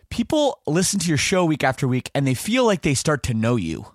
people 0.09 0.59
listen 0.65 0.99
to 0.99 1.07
your 1.07 1.17
show 1.17 1.45
week 1.45 1.63
after 1.63 1.87
week 1.87 2.09
and 2.15 2.25
they 2.25 2.33
feel 2.33 2.65
like 2.65 2.81
they 2.81 2.93
start 2.93 3.23
to 3.23 3.33
know 3.33 3.55
you. 3.55 3.85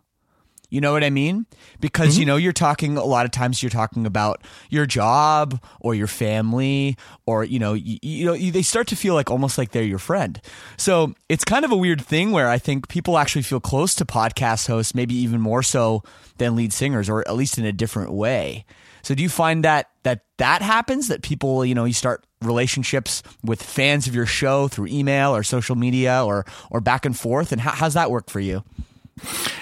You 0.72 0.80
know 0.80 0.92
what 0.92 1.04
I 1.04 1.10
mean? 1.10 1.44
Because 1.80 2.16
you 2.16 2.22
mm-hmm. 2.22 2.28
know 2.28 2.36
you're 2.36 2.54
talking 2.54 2.96
a 2.96 3.04
lot 3.04 3.26
of 3.26 3.30
times 3.30 3.62
you're 3.62 3.68
talking 3.68 4.06
about 4.06 4.42
your 4.70 4.86
job 4.86 5.62
or 5.82 5.94
your 5.94 6.06
family 6.06 6.96
or 7.26 7.44
you 7.44 7.58
know 7.58 7.74
you, 7.74 7.98
you 8.00 8.24
know 8.24 8.32
you, 8.32 8.50
they 8.50 8.62
start 8.62 8.86
to 8.86 8.96
feel 8.96 9.12
like 9.12 9.30
almost 9.30 9.58
like 9.58 9.72
they're 9.72 9.82
your 9.82 9.98
friend. 9.98 10.40
So 10.78 11.14
it's 11.28 11.44
kind 11.44 11.66
of 11.66 11.72
a 11.72 11.76
weird 11.76 12.00
thing 12.00 12.30
where 12.30 12.48
I 12.48 12.56
think 12.56 12.88
people 12.88 13.18
actually 13.18 13.42
feel 13.42 13.60
close 13.60 13.94
to 13.96 14.06
podcast 14.06 14.66
hosts, 14.66 14.94
maybe 14.94 15.14
even 15.14 15.42
more 15.42 15.62
so 15.62 16.04
than 16.38 16.56
lead 16.56 16.72
singers, 16.72 17.10
or 17.10 17.20
at 17.28 17.34
least 17.34 17.58
in 17.58 17.66
a 17.66 17.72
different 17.72 18.10
way. 18.10 18.64
So 19.02 19.14
do 19.14 19.22
you 19.22 19.28
find 19.28 19.64
that 19.64 19.90
that 20.02 20.24
that 20.38 20.62
happens 20.62 21.08
that 21.08 21.22
people 21.22 21.64
you 21.64 21.74
know 21.74 21.84
you 21.84 21.92
start 21.92 22.24
relationships 22.40 23.22
with 23.44 23.62
fans 23.62 24.06
of 24.06 24.14
your 24.14 24.26
show 24.26 24.68
through 24.68 24.88
email 24.88 25.34
or 25.34 25.42
social 25.42 25.76
media 25.76 26.24
or 26.24 26.44
or 26.70 26.80
back 26.80 27.04
and 27.04 27.18
forth, 27.18 27.52
and 27.52 27.60
how, 27.60 27.72
how's 27.72 27.94
that 27.94 28.10
work 28.10 28.30
for 28.30 28.40
you? 28.40 28.64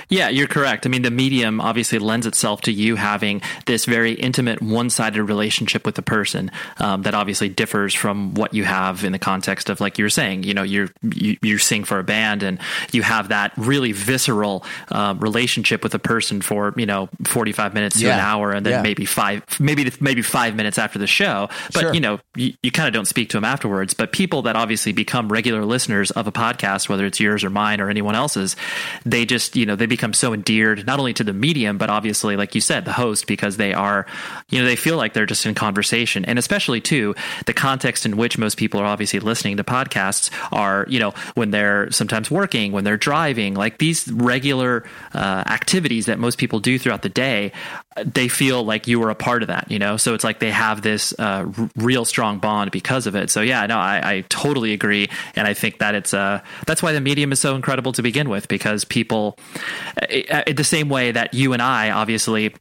Yeah, 0.09 0.29
you're 0.29 0.49
correct. 0.49 0.87
I 0.87 0.89
mean, 0.89 1.03
the 1.03 1.11
medium 1.11 1.61
obviously 1.61 1.99
lends 1.99 2.27
itself 2.27 2.63
to 2.63 2.73
you 2.73 2.97
having 2.97 3.43
this 3.67 3.85
very 3.85 4.13
intimate, 4.13 4.61
one-sided 4.61 5.23
relationship 5.23 5.85
with 5.87 5.95
the 5.95 6.03
person 6.03 6.51
um, 6.79 7.03
that 7.03 7.15
obviously 7.15 7.49
differs 7.49 7.95
from 7.95 8.35
what 8.35 8.53
you 8.55 8.65
have 8.65 9.05
in 9.05 9.13
the 9.13 9.19
context 9.21 9.71
of, 9.71 9.81
like 9.81 9.99
you 9.99 10.05
were 10.05 10.11
saying, 10.11 10.43
you 10.43 10.55
know, 10.55 10.63
you're 10.65 10.89
you, 11.03 11.37
you 11.43 11.59
sing 11.59 11.85
for 11.85 11.99
a 12.01 12.05
band 12.05 12.43
and 12.43 12.59
you 12.93 13.03
have 13.03 13.29
that 13.29 13.53
really 13.57 13.93
visceral 13.93 14.65
uh, 14.91 15.15
relationship 15.19 15.83
with 15.85 15.95
a 15.95 15.99
person 16.01 16.41
for 16.41 16.75
you 16.77 16.87
know 16.87 17.09
45 17.25 17.75
minutes 17.75 18.01
to 18.01 18.07
an 18.09 18.19
hour, 18.21 18.53
and 18.53 18.67
then 18.67 18.73
Yeah. 18.73 18.83
maybe 18.83 19.05
five, 19.05 19.45
maybe 19.61 19.93
maybe 20.01 20.23
five 20.23 20.57
minutes 20.57 20.79
after 20.79 20.99
the 20.99 21.07
show. 21.07 21.49
But 21.73 21.81
Sure. 21.81 21.95
you 21.95 22.01
know, 22.01 22.19
you, 22.35 22.55
you 22.63 22.71
kind 22.73 22.89
of 22.89 22.95
don't 22.95 23.07
speak 23.07 23.31
to 23.31 23.37
them 23.37 23.45
afterwards. 23.45 23.95
But 23.95 24.13
people 24.13 24.43
that 24.43 24.57
obviously 24.57 24.93
become 24.93 25.31
regular 25.31 25.65
listeners 25.65 26.11
of 26.11 26.27
a 26.27 26.33
podcast, 26.33 26.89
whether 26.89 27.07
it's 27.07 27.21
yours 27.21 27.45
or 27.45 27.51
mine 27.51 27.81
or 27.81 27.89
anyone 27.91 28.15
else's, 28.17 28.57
they 29.05 29.25
just 29.25 29.40
you 29.55 29.67
know 29.67 29.77
they 29.77 29.87
become 29.87 30.13
so 30.13 30.33
endeared 30.33 30.87
not 30.87 30.99
only 30.99 31.13
to 31.13 31.25
the 31.25 31.33
medium 31.33 31.79
but 31.79 31.91
obviously 31.91 32.37
like 32.37 32.55
you 32.55 32.61
said 32.61 32.85
the 32.85 32.93
host 32.93 33.27
because 33.27 33.57
they 33.57 33.73
are 33.73 34.07
you 34.49 34.59
know 34.59 34.65
they 34.65 34.77
feel 34.77 34.97
like 34.97 35.13
they're 35.13 35.27
just 35.27 35.47
in 35.47 35.55
conversation. 35.55 36.25
And 36.25 36.39
especially 36.39 36.81
too 36.81 37.15
the 37.47 37.53
context 37.53 38.07
in 38.07 38.17
which 38.17 38.39
most 38.39 38.57
people 38.57 38.81
are 38.81 38.87
obviously 38.87 39.21
listening 39.21 39.57
to 39.57 39.65
podcasts 39.65 40.31
are 40.53 40.87
you 40.89 40.99
know 40.99 41.13
when 41.35 41.51
they're 41.51 41.91
sometimes 41.91 42.31
working 42.31 42.73
when 42.73 42.85
they're 42.85 42.97
driving 42.97 43.55
like 43.55 43.79
these 43.79 44.11
regular 44.13 44.85
uh, 45.15 45.45
activities 45.47 46.07
that 46.07 46.19
most 46.19 46.39
people 46.39 46.61
do 46.61 46.79
throughout 46.79 47.03
the 47.03 47.09
day 47.09 47.53
they 48.05 48.29
feel 48.29 48.65
like 48.65 48.87
you 48.87 48.99
were 49.01 49.11
a 49.11 49.15
part 49.15 49.43
of 49.43 49.49
that 49.49 49.71
you 49.71 49.79
know? 49.79 49.97
So 49.97 50.15
it's 50.15 50.25
like 50.25 50.39
they 50.39 50.51
have 50.51 50.83
this 50.83 51.13
uh, 51.19 51.47
r- 51.57 51.71
real 51.77 52.05
strong 52.05 52.39
bond 52.39 52.71
because 52.71 53.07
of 53.07 53.15
it. 53.15 53.31
So 53.31 53.41
yeah 53.41 53.67
no 53.67 53.79
I, 53.79 54.01
I 54.03 54.21
totally 54.29 54.73
agree. 54.73 55.09
And 55.37 55.47
i 55.47 55.55
think 55.55 55.79
that 55.79 55.95
it's 55.95 56.15
uh 56.15 56.41
that's 56.67 56.83
why 56.83 56.93
the 56.93 57.01
medium 57.01 57.33
is 57.33 57.41
so 57.41 57.55
incredible 57.55 57.93
to 57.93 58.03
begin 58.03 58.29
with 58.29 58.49
because 58.49 58.85
people 58.85 59.30
uh, 60.03 60.07
uh, 60.31 60.53
the 60.53 60.65
same 60.65 60.89
way 60.89 61.13
that 61.13 61.35
you 61.35 61.53
and 61.53 61.63
i 61.63 61.91
obviously 61.91 62.55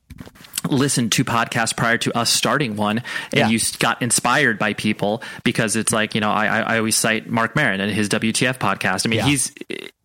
listened 0.70 1.12
to 1.14 1.24
podcasts 1.24 1.76
prior 1.76 1.98
to 1.98 2.16
us 2.18 2.30
starting 2.30 2.76
one 2.76 2.98
and 2.98 3.06
Yeah. 3.34 3.48
you 3.48 3.60
got 3.80 4.02
inspired 4.02 4.60
by 4.60 4.74
people 4.74 5.24
because 5.46 5.78
it's 5.78 5.94
like 5.94 6.16
you 6.16 6.22
know 6.22 6.30
I, 6.32 6.60
I 6.60 6.78
always 6.78 6.98
cite 6.98 7.30
Marc 7.30 7.56
Maron 7.56 7.80
and 7.80 7.90
his 7.90 8.10
WTF 8.10 8.58
podcast. 8.60 9.06
I 9.06 9.10
mean 9.10 9.20
Yeah. 9.20 9.26
he's 9.26 9.54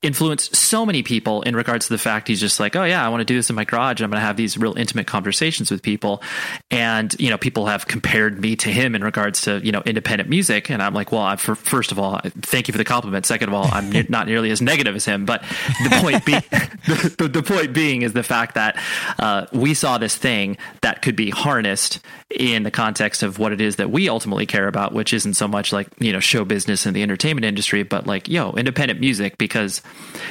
influenced 0.04 0.54
so 0.54 0.84
many 0.84 1.02
people 1.02 1.42
in 1.42 1.56
regards 1.56 1.87
to 1.87 1.92
the 1.92 1.99
fact 1.99 2.28
he's 2.28 2.40
just 2.40 2.61
like 2.61 2.76
oh 2.76 2.84
yeah 2.84 3.04
I 3.04 3.08
want 3.08 3.20
to 3.20 3.25
do 3.25 3.37
this 3.37 3.50
in 3.50 3.56
my 3.56 3.64
garage. 3.64 4.00
I'm 4.00 4.11
going 4.11 4.20
to 4.20 4.26
have 4.26 4.37
these 4.37 4.56
real 4.56 4.76
intimate 4.76 5.06
conversations 5.06 5.70
with 5.70 5.82
people. 5.82 6.23
And 6.70 7.14
you 7.18 7.30
know 7.30 7.38
people 7.38 7.66
have 7.66 7.87
compared 7.87 8.40
me 8.40 8.56
to 8.56 8.70
him 8.70 8.94
in 8.94 9.02
regards 9.02 9.42
to 9.42 9.61
you 9.64 9.73
know 9.73 9.82
independent 9.84 10.28
music. 10.28 10.70
And 10.70 10.82
I'm 10.82 10.94
like 10.94 11.12
well 11.12 11.23
I, 11.23 11.37
for, 11.37 11.54
first 11.54 11.92
of 11.92 11.99
all 11.99 12.20
thank 12.42 12.68
you 12.68 12.73
for 12.73 12.78
the 12.78 12.84
compliment. 12.84 13.26
Second 13.26 13.49
of 13.49 13.54
all 13.54 13.68
I'm 13.73 13.90
ne- 13.90 14.06
not 14.08 14.26
nearly 14.26 14.50
as 14.50 14.61
negative 14.61 14.94
as 14.94 15.04
him. 15.04 15.25
But 15.25 15.42
the 15.82 15.90
point 16.00 16.25
being 16.25 16.42
the, 16.87 17.14
the, 17.18 17.28
the 17.28 17.42
point 17.42 17.73
being 17.73 18.02
is 18.02 18.12
the 18.12 18.23
fact 18.23 18.54
that 18.54 18.78
uh, 19.18 19.46
we 19.52 19.75
saw 19.75 19.99
this 19.99 20.16
thing 20.16 20.56
that 20.82 21.02
could 21.02 21.16
be 21.16 21.30
harnessed 21.30 22.00
in 22.30 22.64
the 22.64 22.70
context 22.70 23.23
of 23.23 23.38
what 23.38 23.52
it 23.52 23.61
is 23.61 23.76
that 23.76 23.90
we 23.90 24.08
ultimately 24.08 24.46
care 24.46 24.66
about, 24.66 24.92
which 24.92 25.12
isn't 25.12 25.34
so 25.34 25.46
much 25.46 25.73
like 25.73 25.88
you 25.99 26.12
know 26.12 26.20
show 26.20 26.44
business 26.44 26.87
and 26.87 26.94
the 26.94 27.02
entertainment 27.02 27.44
industry, 27.44 27.82
but 27.82 28.06
like 28.06 28.28
yo 28.28 28.52
independent 28.52 29.00
music. 29.00 29.38
Because, 29.38 29.82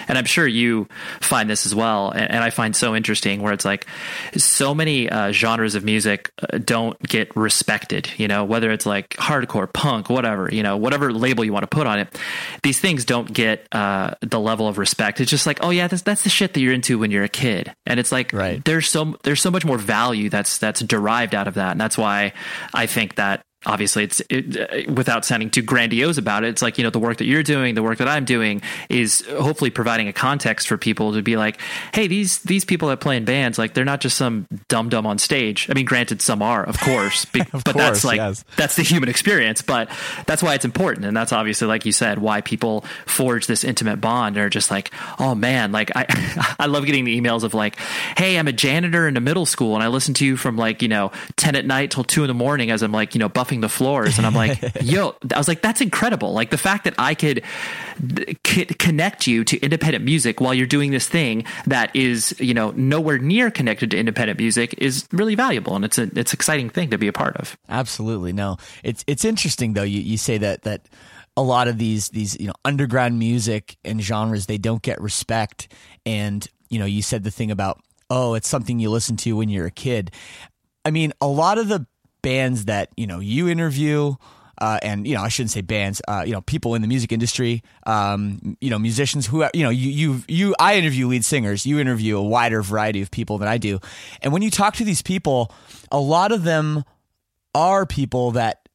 and 0.08 0.18
I'm 0.18 0.26
sure 0.26 0.48
you 0.48 0.88
find 1.22 1.50
this 1.50 1.66
as 1.66 1.74
well, 1.76 2.12
and, 2.12 2.32
and 2.32 2.44
I 2.44 2.50
find 2.50 2.76
so 2.76 2.96
interesting 2.96 3.42
where 3.42 3.54
it's 3.54 3.66
like 3.66 3.86
so 4.38 4.74
many 4.74 5.10
uh, 5.10 5.32
genres 5.32 5.76
of 5.76 5.84
music 5.84 6.32
uh, 6.42 6.58
don't 6.58 7.00
get 7.04 7.36
respected. 7.36 8.10
You 8.18 8.28
know, 8.28 8.44
whether 8.46 8.72
it's 8.72 8.86
like 8.86 9.10
hardcore, 9.12 9.72
punk, 9.72 10.10
whatever. 10.10 10.50
You 10.52 10.64
know, 10.64 10.78
whatever 10.78 11.12
label 11.14 11.44
you 11.44 11.54
want 11.54 11.64
to 11.64 11.68
put 11.76 11.88
on 11.88 12.00
it, 12.00 12.20
these 12.64 12.80
things 12.80 13.06
don't 13.06 13.32
get 13.32 13.68
uh, 13.72 14.16
the 14.22 14.40
level 14.40 14.68
of 14.68 14.78
respect. 14.78 15.22
It's 15.22 15.32
just 15.32 15.46
like, 15.48 15.60
oh 15.62 15.70
yeah, 15.70 15.88
that's 15.88 16.02
that's 16.04 16.24
the 16.24 16.30
shit 16.30 16.54
that 16.54 16.60
you're 16.62 16.74
into 16.74 17.00
when 17.00 17.12
you're 17.12 17.24
a 17.24 17.30
kid, 17.30 17.74
and 17.86 18.00
it's 18.00 18.12
like 18.12 18.34
Right. 18.34 18.64
there's 18.66 18.90
so 18.90 19.18
there's 19.24 19.42
so 19.42 19.52
much 19.52 19.66
more 19.66 19.78
value 19.78 20.30
that's 20.30 20.58
that's 20.58 20.82
derived 20.82 21.36
out 21.36 21.48
of 21.48 21.56
that, 21.56 21.72
and 21.72 21.82
that's 21.82 21.98
why 21.98 22.34
I 22.74 22.86
think 22.86 23.16
that 23.16 23.42
obviously 23.66 24.04
it's 24.04 24.22
it, 24.30 24.58
uh, 24.58 24.92
without 24.94 25.26
sounding 25.26 25.50
too 25.50 25.62
grandiose 25.62 26.18
about 26.18 26.44
it 26.44 26.50
it's 26.50 26.62
like 26.62 26.78
you 26.78 26.84
know 26.84 26.90
the 26.90 27.00
work 27.00 27.18
that 27.18 27.26
you're 27.26 27.44
doing 27.44 27.76
the 27.76 27.84
work 27.84 27.98
that 27.98 28.08
i'm 28.08 28.26
doing 28.26 28.62
is 28.90 29.26
hopefully 29.28 29.70
providing 29.70 30.08
a 30.08 30.14
context 30.14 30.68
for 30.68 30.78
people 30.78 31.14
to 31.14 31.22
be 31.22 31.38
like 31.38 31.60
hey 31.94 32.08
these 32.08 32.40
these 32.40 32.66
people 32.66 32.90
that 32.90 33.00
play 33.00 33.18
in 33.18 33.26
bands 33.26 33.58
like 33.58 33.74
they're 33.74 33.86
not 33.86 34.02
just 34.02 34.18
some 34.18 34.48
dum 34.68 34.90
dum 34.90 35.06
on 35.06 35.18
stage 35.18 35.70
i 35.70 35.74
mean 35.74 35.86
granted 35.86 36.22
some 36.22 36.42
are 36.42 36.64
of 36.64 36.80
course 36.80 37.26
be- 37.26 37.42
but 37.52 37.64
course, 37.64 37.76
that's 37.76 38.04
like 38.04 38.18
yes. 38.18 38.44
that's 38.58 38.76
the 38.76 38.84
human 38.84 39.10
experience 39.10 39.62
but 39.62 39.90
that's 40.26 40.44
why 40.44 40.54
it's 40.54 40.66
important 40.66 41.06
and 41.06 41.16
that's 41.16 41.32
obviously 41.32 41.68
like 41.68 41.86
you 41.86 41.92
said 41.92 42.20
why 42.20 42.42
people 42.42 42.82
forge 43.06 43.48
this 43.48 43.64
intimate 43.64 44.02
bond 44.02 44.36
and 44.36 44.46
are 44.46 44.50
just 44.50 44.72
like 44.72 44.92
oh 45.20 45.36
man 45.36 45.72
like 45.72 45.92
i 45.96 46.06
i 46.60 46.66
love 46.66 46.86
getting 46.86 47.06
the 47.06 47.20
emails 47.20 47.44
of 47.44 47.54
like 47.54 47.78
hey 48.18 48.38
i'm 48.38 48.48
a 48.48 48.54
janitor 48.54 49.08
in 49.08 49.18
a 49.18 49.22
middle 49.22 49.46
school 49.46 49.76
and 49.76 49.84
i 49.84 49.88
listen 49.88 50.14
to 50.14 50.26
you 50.26 50.38
from 50.38 50.58
like 50.58 50.82
you 50.82 50.88
know 50.88 51.12
10 51.38 51.56
at 51.56 51.66
night 51.66 51.92
till 51.92 52.04
2 52.04 52.24
in 52.24 52.28
the 52.28 52.34
morning 52.34 52.72
as 52.72 52.82
i'm 52.82 52.92
like 52.92 53.16
you 53.16 53.20
know 53.20 53.30
buffing 53.30 53.53
the 53.62 53.70
floors 53.70 54.18
and 54.18 54.28
i'm 54.28 54.36
like 54.36 54.60
yo 54.82 55.16
i 55.34 55.38
was 55.38 55.48
like 55.48 55.62
that's 55.62 55.82
incredible 55.82 56.34
like 56.34 56.50
the 56.50 56.58
fact 56.58 56.84
that 56.84 56.94
i 56.98 57.14
could 57.14 57.44
c- 58.46 58.66
connect 58.66 59.28
you 59.28 59.44
to 59.44 59.60
independent 59.60 60.04
music 60.04 60.40
while 60.42 60.54
you're 60.54 60.68
doing 60.68 60.92
this 60.92 61.08
thing 61.08 61.44
that 61.66 61.96
is 61.96 62.36
you 62.40 62.54
know 62.54 62.72
nowhere 62.72 63.18
near 63.18 63.50
connected 63.52 63.92
to 63.92 63.98
independent 63.98 64.40
music 64.40 64.74
is 64.78 65.08
really 65.12 65.36
valuable 65.36 65.76
and 65.76 65.86
it's 65.86 65.98
a 65.98 66.04
it's 66.16 66.34
an 66.34 66.38
exciting 66.38 66.70
thing 66.70 66.90
to 66.90 66.98
be 66.98 67.08
a 67.08 67.14
part 67.14 67.36
of 67.38 67.58
Absolutely 67.70 68.34
no. 68.34 68.58
It's 68.84 69.04
it's 69.08 69.26
interesting 69.26 69.74
though. 69.74 69.84
You 69.84 70.00
you 70.00 70.18
say 70.18 70.38
that 70.38 70.62
that 70.64 70.88
a 71.36 71.42
lot 71.42 71.68
of 71.68 71.78
these 71.78 72.10
these 72.10 72.40
you 72.40 72.48
know 72.48 72.54
underground 72.64 73.18
music 73.18 73.78
and 73.84 74.02
genres 74.02 74.46
they 74.46 74.58
don't 74.58 74.82
get 74.82 75.02
respect, 75.02 75.74
and 76.06 76.48
you 76.70 76.80
know 76.80 76.86
you 76.86 77.02
said 77.02 77.24
the 77.24 77.32
thing 77.32 77.52
about 77.52 77.82
oh 78.10 78.36
it's 78.36 78.48
something 78.48 78.80
you 78.80 78.90
listen 78.90 79.18
to 79.18 79.36
when 79.36 79.50
you're 79.50 79.66
a 79.66 79.72
kid. 79.72 80.12
I 80.86 80.92
mean 80.92 81.14
a 81.20 81.28
lot 81.28 81.58
of 81.58 81.68
the 81.68 81.88
bands 82.24 82.66
that 82.66 82.90
you 82.98 83.06
know 83.06 83.20
you 83.20 83.48
interview. 83.48 84.16
Uh, 84.56 84.78
and 84.84 85.08
you 85.08 85.16
know, 85.16 85.22
I 85.22 85.30
shouldn't 85.30 85.50
say 85.52 85.62
bands. 85.62 86.00
Uh, 86.08 86.24
you 86.26 86.32
know, 86.32 86.42
people 86.42 86.76
in 86.76 86.82
the 86.84 86.88
music 86.88 87.12
industry. 87.12 87.64
Um, 87.88 88.56
you 88.62 88.70
know, 88.70 88.78
musicians 88.80 89.26
who 89.26 89.44
you 89.54 89.64
know, 89.64 89.72
you 89.72 89.90
you 89.90 90.24
you. 90.28 90.56
I 90.60 90.78
interview 90.78 91.08
lead 91.08 91.26
singers. 91.26 91.66
You 91.66 91.80
interview 91.80 92.18
a 92.18 92.24
wider 92.24 92.62
variety 92.62 93.02
of 93.02 93.10
people 93.12 93.40
than 93.40 93.48
I 93.48 93.58
do. 93.58 93.80
And 94.22 94.32
when 94.32 94.42
you 94.44 94.52
talk 94.52 94.76
to 94.76 94.84
these 94.86 95.02
people, 95.02 95.52
a 95.92 96.00
lot 96.00 96.32
of 96.32 96.44
them 96.44 96.84
are 97.56 97.86
people 97.86 98.32
that 98.32 98.70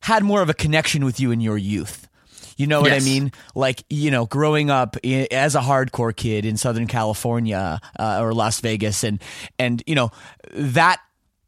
had 0.00 0.24
more 0.24 0.42
of 0.42 0.48
a 0.48 0.54
connection 0.54 1.04
with 1.04 1.20
you 1.20 1.30
in 1.30 1.40
your 1.40 1.58
youth. 1.58 2.08
You 2.56 2.66
know 2.66 2.80
what 2.80 2.90
Yes. 2.90 3.02
I 3.02 3.04
mean? 3.04 3.32
Like, 3.54 3.84
you 3.88 4.10
know, 4.10 4.26
growing 4.26 4.70
up 4.70 4.96
i 5.04 5.26
as 5.30 5.54
a 5.54 5.60
hardcore 5.60 6.14
kid 6.16 6.44
in 6.44 6.56
Southern 6.56 6.86
California 6.86 7.80
uh, 7.98 8.18
or 8.20 8.32
Las 8.34 8.60
Vegas, 8.60 9.04
and 9.04 9.22
and 9.58 9.82
you 9.86 9.94
know 9.94 10.10
that 10.54 11.00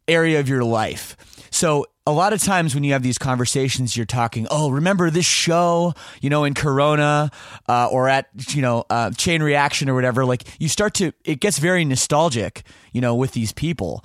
area 0.08 0.40
of 0.40 0.48
your 0.48 0.64
life. 0.64 1.16
So 1.50 1.86
a 2.06 2.12
lot 2.12 2.32
of 2.32 2.42
times 2.42 2.74
when 2.74 2.84
you 2.84 2.92
have 2.92 3.02
these 3.02 3.16
conversations, 3.16 3.96
you're 3.96 4.06
talking, 4.06 4.46
oh, 4.50 4.70
remember 4.70 5.08
this 5.08 5.24
show, 5.24 5.94
you 6.20 6.28
know, 6.28 6.44
in 6.44 6.52
Corona 6.52 7.30
uh, 7.68 7.88
or 7.90 8.08
at, 8.08 8.28
you 8.48 8.60
know, 8.60 8.84
uh, 8.90 9.10
Chain 9.12 9.42
Reaction 9.42 9.88
or 9.88 9.94
whatever. 9.94 10.24
Like 10.24 10.44
you 10.58 10.68
start 10.68 10.94
to, 10.94 11.12
it 11.24 11.40
gets 11.40 11.58
very 11.58 11.84
nostalgic, 11.84 12.64
you 12.92 13.00
know, 13.00 13.14
with 13.14 13.32
these 13.32 13.52
people. 13.52 14.04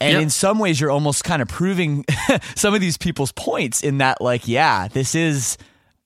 And 0.00 0.12
Yep. 0.12 0.22
in 0.22 0.30
some 0.30 0.58
ways, 0.58 0.80
you're 0.80 0.90
almost 0.90 1.24
kind 1.24 1.40
of 1.42 1.48
proving 1.48 2.04
some 2.54 2.74
of 2.74 2.80
these 2.80 2.96
people's 2.96 3.32
points 3.32 3.82
in 3.82 3.98
that, 3.98 4.20
like, 4.20 4.46
yeah, 4.46 4.86
this 4.88 5.14
is 5.14 5.56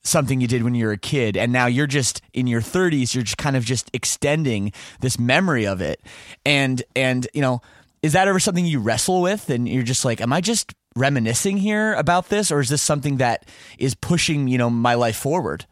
something 0.04 0.40
you 0.40 0.48
did 0.48 0.62
when 0.62 0.74
you 0.74 0.86
were 0.86 0.92
a 0.92 0.98
kid 0.98 1.36
and 1.36 1.52
now 1.52 1.66
you're 1.66 1.86
just 1.86 2.22
in 2.32 2.48
your 2.48 2.60
30s 2.60 3.14
you're 3.14 3.22
just 3.22 3.38
kind 3.38 3.54
of 3.54 3.64
just 3.64 3.88
extending 3.92 4.72
this 5.00 5.16
memory 5.16 5.64
of 5.64 5.80
it 5.80 6.00
and 6.44 6.82
and 6.96 7.28
you 7.34 7.40
know 7.40 7.62
is 8.02 8.12
that 8.12 8.28
ever 8.28 8.40
something 8.40 8.66
you 8.66 8.80
wrestle 8.80 9.22
with 9.22 9.48
and 9.48 9.68
you're 9.68 9.82
just 9.82 10.04
like 10.04 10.20
am 10.20 10.32
i 10.32 10.40
just 10.40 10.74
reminiscing 10.94 11.56
here 11.56 11.94
about 11.94 12.28
this 12.28 12.50
or 12.50 12.60
is 12.60 12.68
this 12.68 12.82
something 12.82 13.16
that 13.16 13.46
is 13.78 13.94
pushing 13.94 14.48
you 14.48 14.58
know 14.58 14.70
my 14.70 14.94
life 14.94 15.16
forward? 15.16 15.66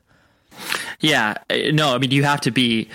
Yeah, 1.01 1.35
no, 1.51 1.95
I 1.95 1.99
mean 1.99 2.11
you 2.11 2.25
have 2.25 2.41
to 2.43 2.51
be 2.51 2.89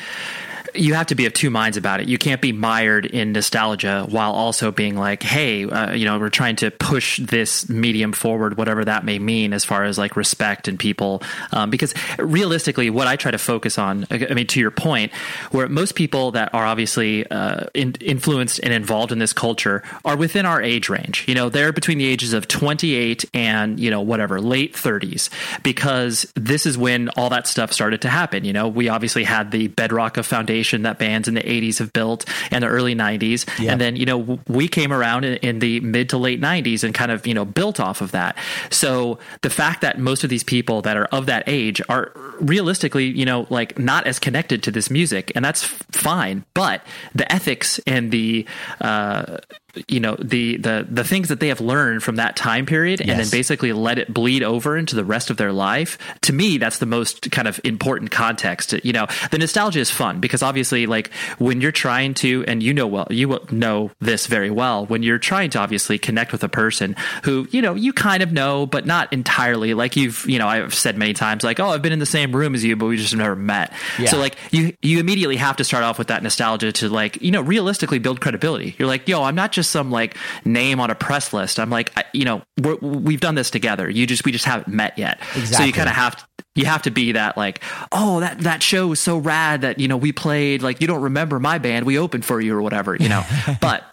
you 0.74 0.94
have 0.94 1.08
to 1.08 1.16
be 1.16 1.26
of 1.26 1.34
two 1.34 1.50
minds 1.50 1.78
about 1.78 2.00
it. 2.00 2.08
You 2.08 2.18
can't 2.18 2.42
be 2.42 2.52
mired 2.52 3.06
in 3.06 3.32
nostalgia 3.32 4.06
while 4.10 4.32
also 4.32 4.72
being 4.72 4.98
like, 4.98 5.24
"Hey, 5.24 5.66
uh, 5.66 5.94
you 5.94 6.06
know, 6.06 6.18
we're 6.20 6.30
trying 6.30 6.56
to 6.58 6.72
push 6.72 7.20
this 7.20 7.70
medium 7.70 8.12
forward, 8.12 8.58
whatever 8.58 8.84
that 8.86 9.06
may 9.06 9.20
mean, 9.20 9.54
as 9.54 9.64
far 9.64 9.84
as 9.84 9.98
like 9.98 10.16
respect 10.16 10.68
and 10.68 10.80
people." 10.80 11.22
Um, 11.52 11.70
because 11.70 11.94
realistically, 12.18 12.90
what 12.90 13.08
I 13.08 13.16
try 13.16 13.32
to 13.32 13.38
focus 13.38 13.78
on, 13.78 14.08
I 14.10 14.34
mean, 14.34 14.48
to 14.48 14.60
your 14.60 14.72
point, 14.72 15.14
where 15.52 15.70
most 15.70 15.96
people 15.96 16.32
that 16.32 16.54
are 16.54 16.66
obviously 16.66 17.30
uh, 17.30 17.66
in, 17.74 17.94
influenced 18.02 18.60
and 18.64 18.74
involved 18.74 19.12
in 19.12 19.20
this 19.20 19.34
culture 19.34 19.84
are 20.04 20.18
within 20.18 20.46
our 20.46 20.62
age 20.62 20.90
range. 20.90 21.26
You 21.28 21.36
know, 21.36 21.50
they're 21.50 21.74
between 21.74 21.98
the 21.98 22.06
ages 22.06 22.34
of 22.34 22.48
28 22.48 23.26
and 23.34 23.80
you 23.80 23.92
know 23.92 24.02
whatever 24.02 24.42
late 24.42 24.74
30s, 24.74 25.30
because 25.64 26.32
this 26.36 26.66
is 26.66 26.78
when 26.78 27.10
all 27.10 27.30
that 27.30 27.48
stuff 27.48 27.72
started 27.72 28.02
to 28.02 28.10
happen. 28.10 28.46
You 28.46 28.54
know, 28.54 28.68
we 28.68 28.90
obviously 28.90 29.24
had 29.24 29.52
the 29.52 29.68
bedrock 29.68 30.18
of 30.18 30.26
foundation 30.26 30.55
that 30.64 30.98
bands 31.00 31.28
in 31.28 31.34
the 31.34 31.42
80s 31.42 31.80
have 31.80 31.92
built 31.94 32.26
and 32.52 32.64
the 32.64 32.68
early 32.68 32.96
90s, 32.96 33.46
Yeah. 33.60 33.72
and 33.74 33.82
then 33.82 33.96
you 33.96 34.06
know 34.06 34.40
we 34.48 34.68
came 34.68 34.92
around 34.94 35.24
in, 35.26 35.36
in 35.38 35.60
the 35.60 35.80
mid 35.82 36.10
to 36.10 36.18
late 36.18 36.40
90s 36.42 36.84
and 36.84 36.94
kind 36.94 37.12
of 37.12 37.26
you 37.28 37.34
know 37.34 37.46
built 37.46 37.80
off 37.80 38.02
of 38.02 38.12
that. 38.12 38.38
So 38.70 39.20
the 39.42 39.50
fact 39.50 39.82
that 39.82 40.00
most 40.00 40.24
of 40.24 40.30
these 40.30 40.44
people 40.44 40.82
that 40.84 40.98
are 40.98 41.06
of 41.06 41.26
that 41.28 41.44
age 41.48 41.82
are 41.90 42.12
realistically 42.40 43.06
you 43.06 43.26
know 43.26 43.48
like 43.50 43.78
not 43.80 44.08
as 44.08 44.20
connected 44.20 44.64
to 44.64 44.72
this 44.72 44.90
music, 44.90 45.32
and 45.36 45.44
that's 45.44 45.64
fine. 45.64 46.46
But 46.54 46.82
the 47.14 47.30
ethics 47.32 47.80
and 47.86 48.12
the 48.12 48.46
uh, 48.82 49.38
you 49.88 50.00
know 50.00 50.15
the 50.15 50.58
the 50.58 50.86
the 50.89 51.03
things 51.03 51.29
that 51.29 51.39
they 51.39 51.48
have 51.50 51.62
learned 51.62 52.03
from 52.03 52.17
that 52.17 52.36
time 52.36 52.65
period 52.65 53.01
and 53.01 53.10
then 53.10 53.29
basically 53.29 53.74
let 53.74 53.98
it 53.98 54.13
bleed 54.13 54.44
over 54.44 54.77
into 54.77 54.96
the 54.96 55.05
rest 55.05 55.29
of 55.29 55.38
their 55.38 55.51
life 55.51 55.98
to 56.22 56.34
me 56.34 56.58
that's 56.58 56.79
the 56.79 56.86
most 56.86 57.32
kind 57.32 57.48
of 57.48 57.60
important 57.63 58.12
context. 58.12 58.74
You 58.84 58.94
know 58.94 59.08
the 59.32 59.38
nostalgia 59.38 59.79
is 59.79 59.89
fun 59.91 60.20
because 60.20 60.44
obviously 60.44 60.86
like 60.86 61.12
when 61.38 61.62
you're 61.62 61.72
trying 61.72 62.13
to 62.15 62.44
and 62.48 62.62
you 62.62 62.74
know 62.74 62.88
well 62.88 63.08
you 63.10 63.27
will 63.27 63.46
know 63.51 63.91
this 64.00 64.27
very 64.27 64.50
well 64.50 64.86
when 64.86 65.03
you're 65.03 65.20
trying 65.20 65.50
to 65.51 65.60
obviously 65.60 65.98
connect 65.98 66.32
with 66.32 66.44
a 66.44 66.50
person 66.50 66.96
who 67.24 67.48
you 67.51 67.62
know 67.62 67.74
you 67.75 67.94
kind 67.94 68.24
of 68.24 68.32
know 68.32 68.65
but 68.65 68.86
not 68.86 69.12
entirely. 69.13 69.74
Like 69.74 69.96
you've 69.96 70.25
you 70.27 70.39
know 70.39 70.48
I've 70.48 70.74
said 70.74 70.98
many 70.98 71.13
times 71.13 71.44
like 71.44 71.60
oh 71.60 71.70
I've 71.70 71.82
been 71.82 71.94
in 71.94 72.00
the 72.00 72.05
same 72.05 72.36
room 72.36 72.55
as 72.55 72.63
you 72.63 72.75
but 72.75 72.86
we 72.86 72.98
just 72.98 73.15
never 73.15 73.36
met. 73.36 73.74
Yeah. 74.00 74.10
so 74.10 74.17
like 74.17 74.38
you 74.51 74.74
you 74.82 75.00
immediately 75.00 75.38
have 75.38 75.58
to 75.58 75.63
start 75.63 75.84
off 75.84 75.98
with 75.98 76.08
that 76.08 76.24
nostalgia 76.24 76.72
to 76.74 76.89
like 76.89 77.22
you 77.22 77.32
know 77.32 77.41
realistically 77.41 78.00
build 78.00 78.22
credibility. 78.22 78.75
You're 78.77 78.88
like 78.88 79.08
yo 79.08 79.24
i'm 79.24 79.36
not 79.36 79.51
just 79.51 79.65
some 79.68 79.92
like 79.92 80.18
name 80.44 80.80
on 80.80 80.90
a 80.90 80.96
press 80.96 81.34
list. 81.34 81.60
I'm 81.60 81.70
like 81.70 81.92
I, 81.98 82.06
you 82.14 82.26
know 82.26 82.42
we're, 82.62 82.76
we've 82.76 83.20
done 83.22 83.36
this 83.36 83.50
together. 83.50 83.90
You 83.90 84.08
just 84.08 84.26
we 84.26 84.32
just 84.32 84.46
haven't 84.46 84.68
met 84.74 84.98
yet. 84.98 85.24
So 85.46 85.64
you 85.64 85.74
kind 85.74 85.90
of 85.90 85.96
have 85.96 86.16
to 86.16 86.26
you 86.56 86.66
have 86.66 86.84
to 86.84 86.92
be 86.92 87.12
that 87.12 87.38
like 87.38 87.62
oh 87.92 88.22
that 88.22 88.40
that 88.40 88.64
show 88.64 88.88
was 88.88 89.00
so 89.00 89.18
rad 89.18 89.62
that 89.62 89.80
you 89.80 89.88
know 89.88 89.98
we 89.98 90.12
played 90.12 90.64
like 90.64 90.82
you 90.82 90.88
don't 90.88 91.02
remember 91.02 91.40
my 91.40 91.58
band 91.58 91.86
we 91.86 92.00
opened 92.00 92.26
for 92.26 92.40
you 92.40 92.56
or 92.56 92.62
whatever 92.62 92.96
you 92.96 93.10
know? 93.10 93.24
But 93.62 93.84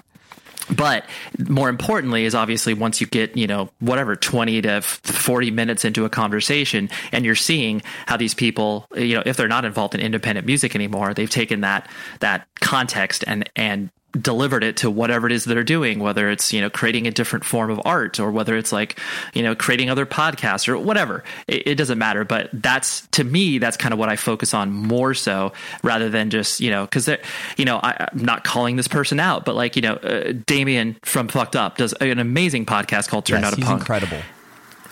but 0.71 1.05
more 1.49 1.69
importantly 1.69 2.25
is 2.25 2.35
obviously 2.35 2.75
once 2.75 3.01
you 3.01 3.07
get 3.07 3.37
you 3.37 3.47
know 3.47 3.71
whatever 3.81 4.17
20 4.17 4.63
to 4.63 4.81
40 4.81 5.51
minutes 5.51 5.85
into 5.85 6.05
a 6.05 6.09
conversation 6.09 6.89
and 7.11 7.25
you're 7.25 7.35
seeing 7.35 7.83
how 8.07 8.17
these 8.17 8.35
people 8.35 8.87
you 8.97 9.15
know 9.15 9.23
if 9.27 9.37
they're 9.37 9.49
not 9.49 9.65
involved 9.65 9.95
in 9.95 10.01
independent 10.01 10.47
music 10.47 10.75
anymore 10.75 11.15
they've 11.15 11.31
taken 11.31 11.63
that 11.63 11.91
that 12.21 12.47
context 12.61 13.25
and 13.27 13.49
and 13.57 13.91
delivered 14.13 14.63
it 14.63 14.77
to 14.79 14.91
whatever 14.91 15.27
it 15.27 15.33
is 15.33 15.45
they're 15.45 15.65
doing 15.65 15.99
whether 15.99 16.31
it's 16.31 16.53
you 16.53 16.61
know 16.61 16.71
creating 16.71 17.07
a 17.07 17.11
different 17.11 17.45
form 17.45 17.71
of 17.71 17.81
art 17.85 18.21
or 18.21 18.31
whether 18.31 18.57
it's 18.57 18.73
like 18.73 18.99
you 19.35 19.43
know 19.43 19.55
creating 19.55 19.91
other 19.91 20.07
podcasts 20.07 20.69
or 20.69 20.79
whatever. 20.79 21.25
It, 21.47 21.67
it 21.67 21.75
doesn't 21.77 21.99
matter 21.99 22.25
but 22.25 22.51
that's 22.53 23.07
to 23.09 23.25
me 23.25 23.59
that's 23.59 23.77
kind 23.77 23.93
of 23.93 23.99
what 23.99 24.09
i 24.09 24.17
focus 24.17 24.55
on 24.55 24.73
more 24.73 25.15
so 25.15 25.53
rather 25.83 26.09
than 26.09 26.31
just 26.31 26.61
you 26.61 26.71
know 26.71 26.85
because 26.85 27.09
you 27.57 27.65
know 27.65 27.79
I, 27.79 28.09
i'm 28.13 28.25
not 28.25 28.45
calling 28.45 28.77
this 28.77 28.89
person 28.89 29.19
out 29.21 29.45
but 29.45 29.55
like 29.55 29.77
you 29.77 29.83
know 29.83 29.95
uh, 29.95 30.33
Damian 30.47 30.97
from 31.03 31.29
fucked 31.29 31.57
up 31.57 31.77
does 31.77 31.93
an 31.95 32.19
amazing 32.19 32.67
podcast 32.67 33.09
called 33.09 33.27
turn 33.27 33.43
yes, 33.43 33.53
out 33.53 33.59
a 33.59 33.63
punk. 33.63 33.81
incredible. 33.81 34.19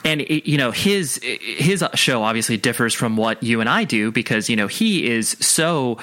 And 0.04 0.26
you 0.28 0.56
know 0.56 0.70
his 0.70 1.20
his 1.22 1.84
show 1.94 2.22
obviously 2.22 2.56
differs 2.56 2.94
from 2.94 3.16
what 3.16 3.42
you 3.42 3.60
and 3.60 3.68
I 3.68 3.84
do 3.84 4.10
because 4.10 4.48
you 4.48 4.56
know 4.56 4.66
he 4.66 5.06
is 5.06 5.36
so 5.40 5.98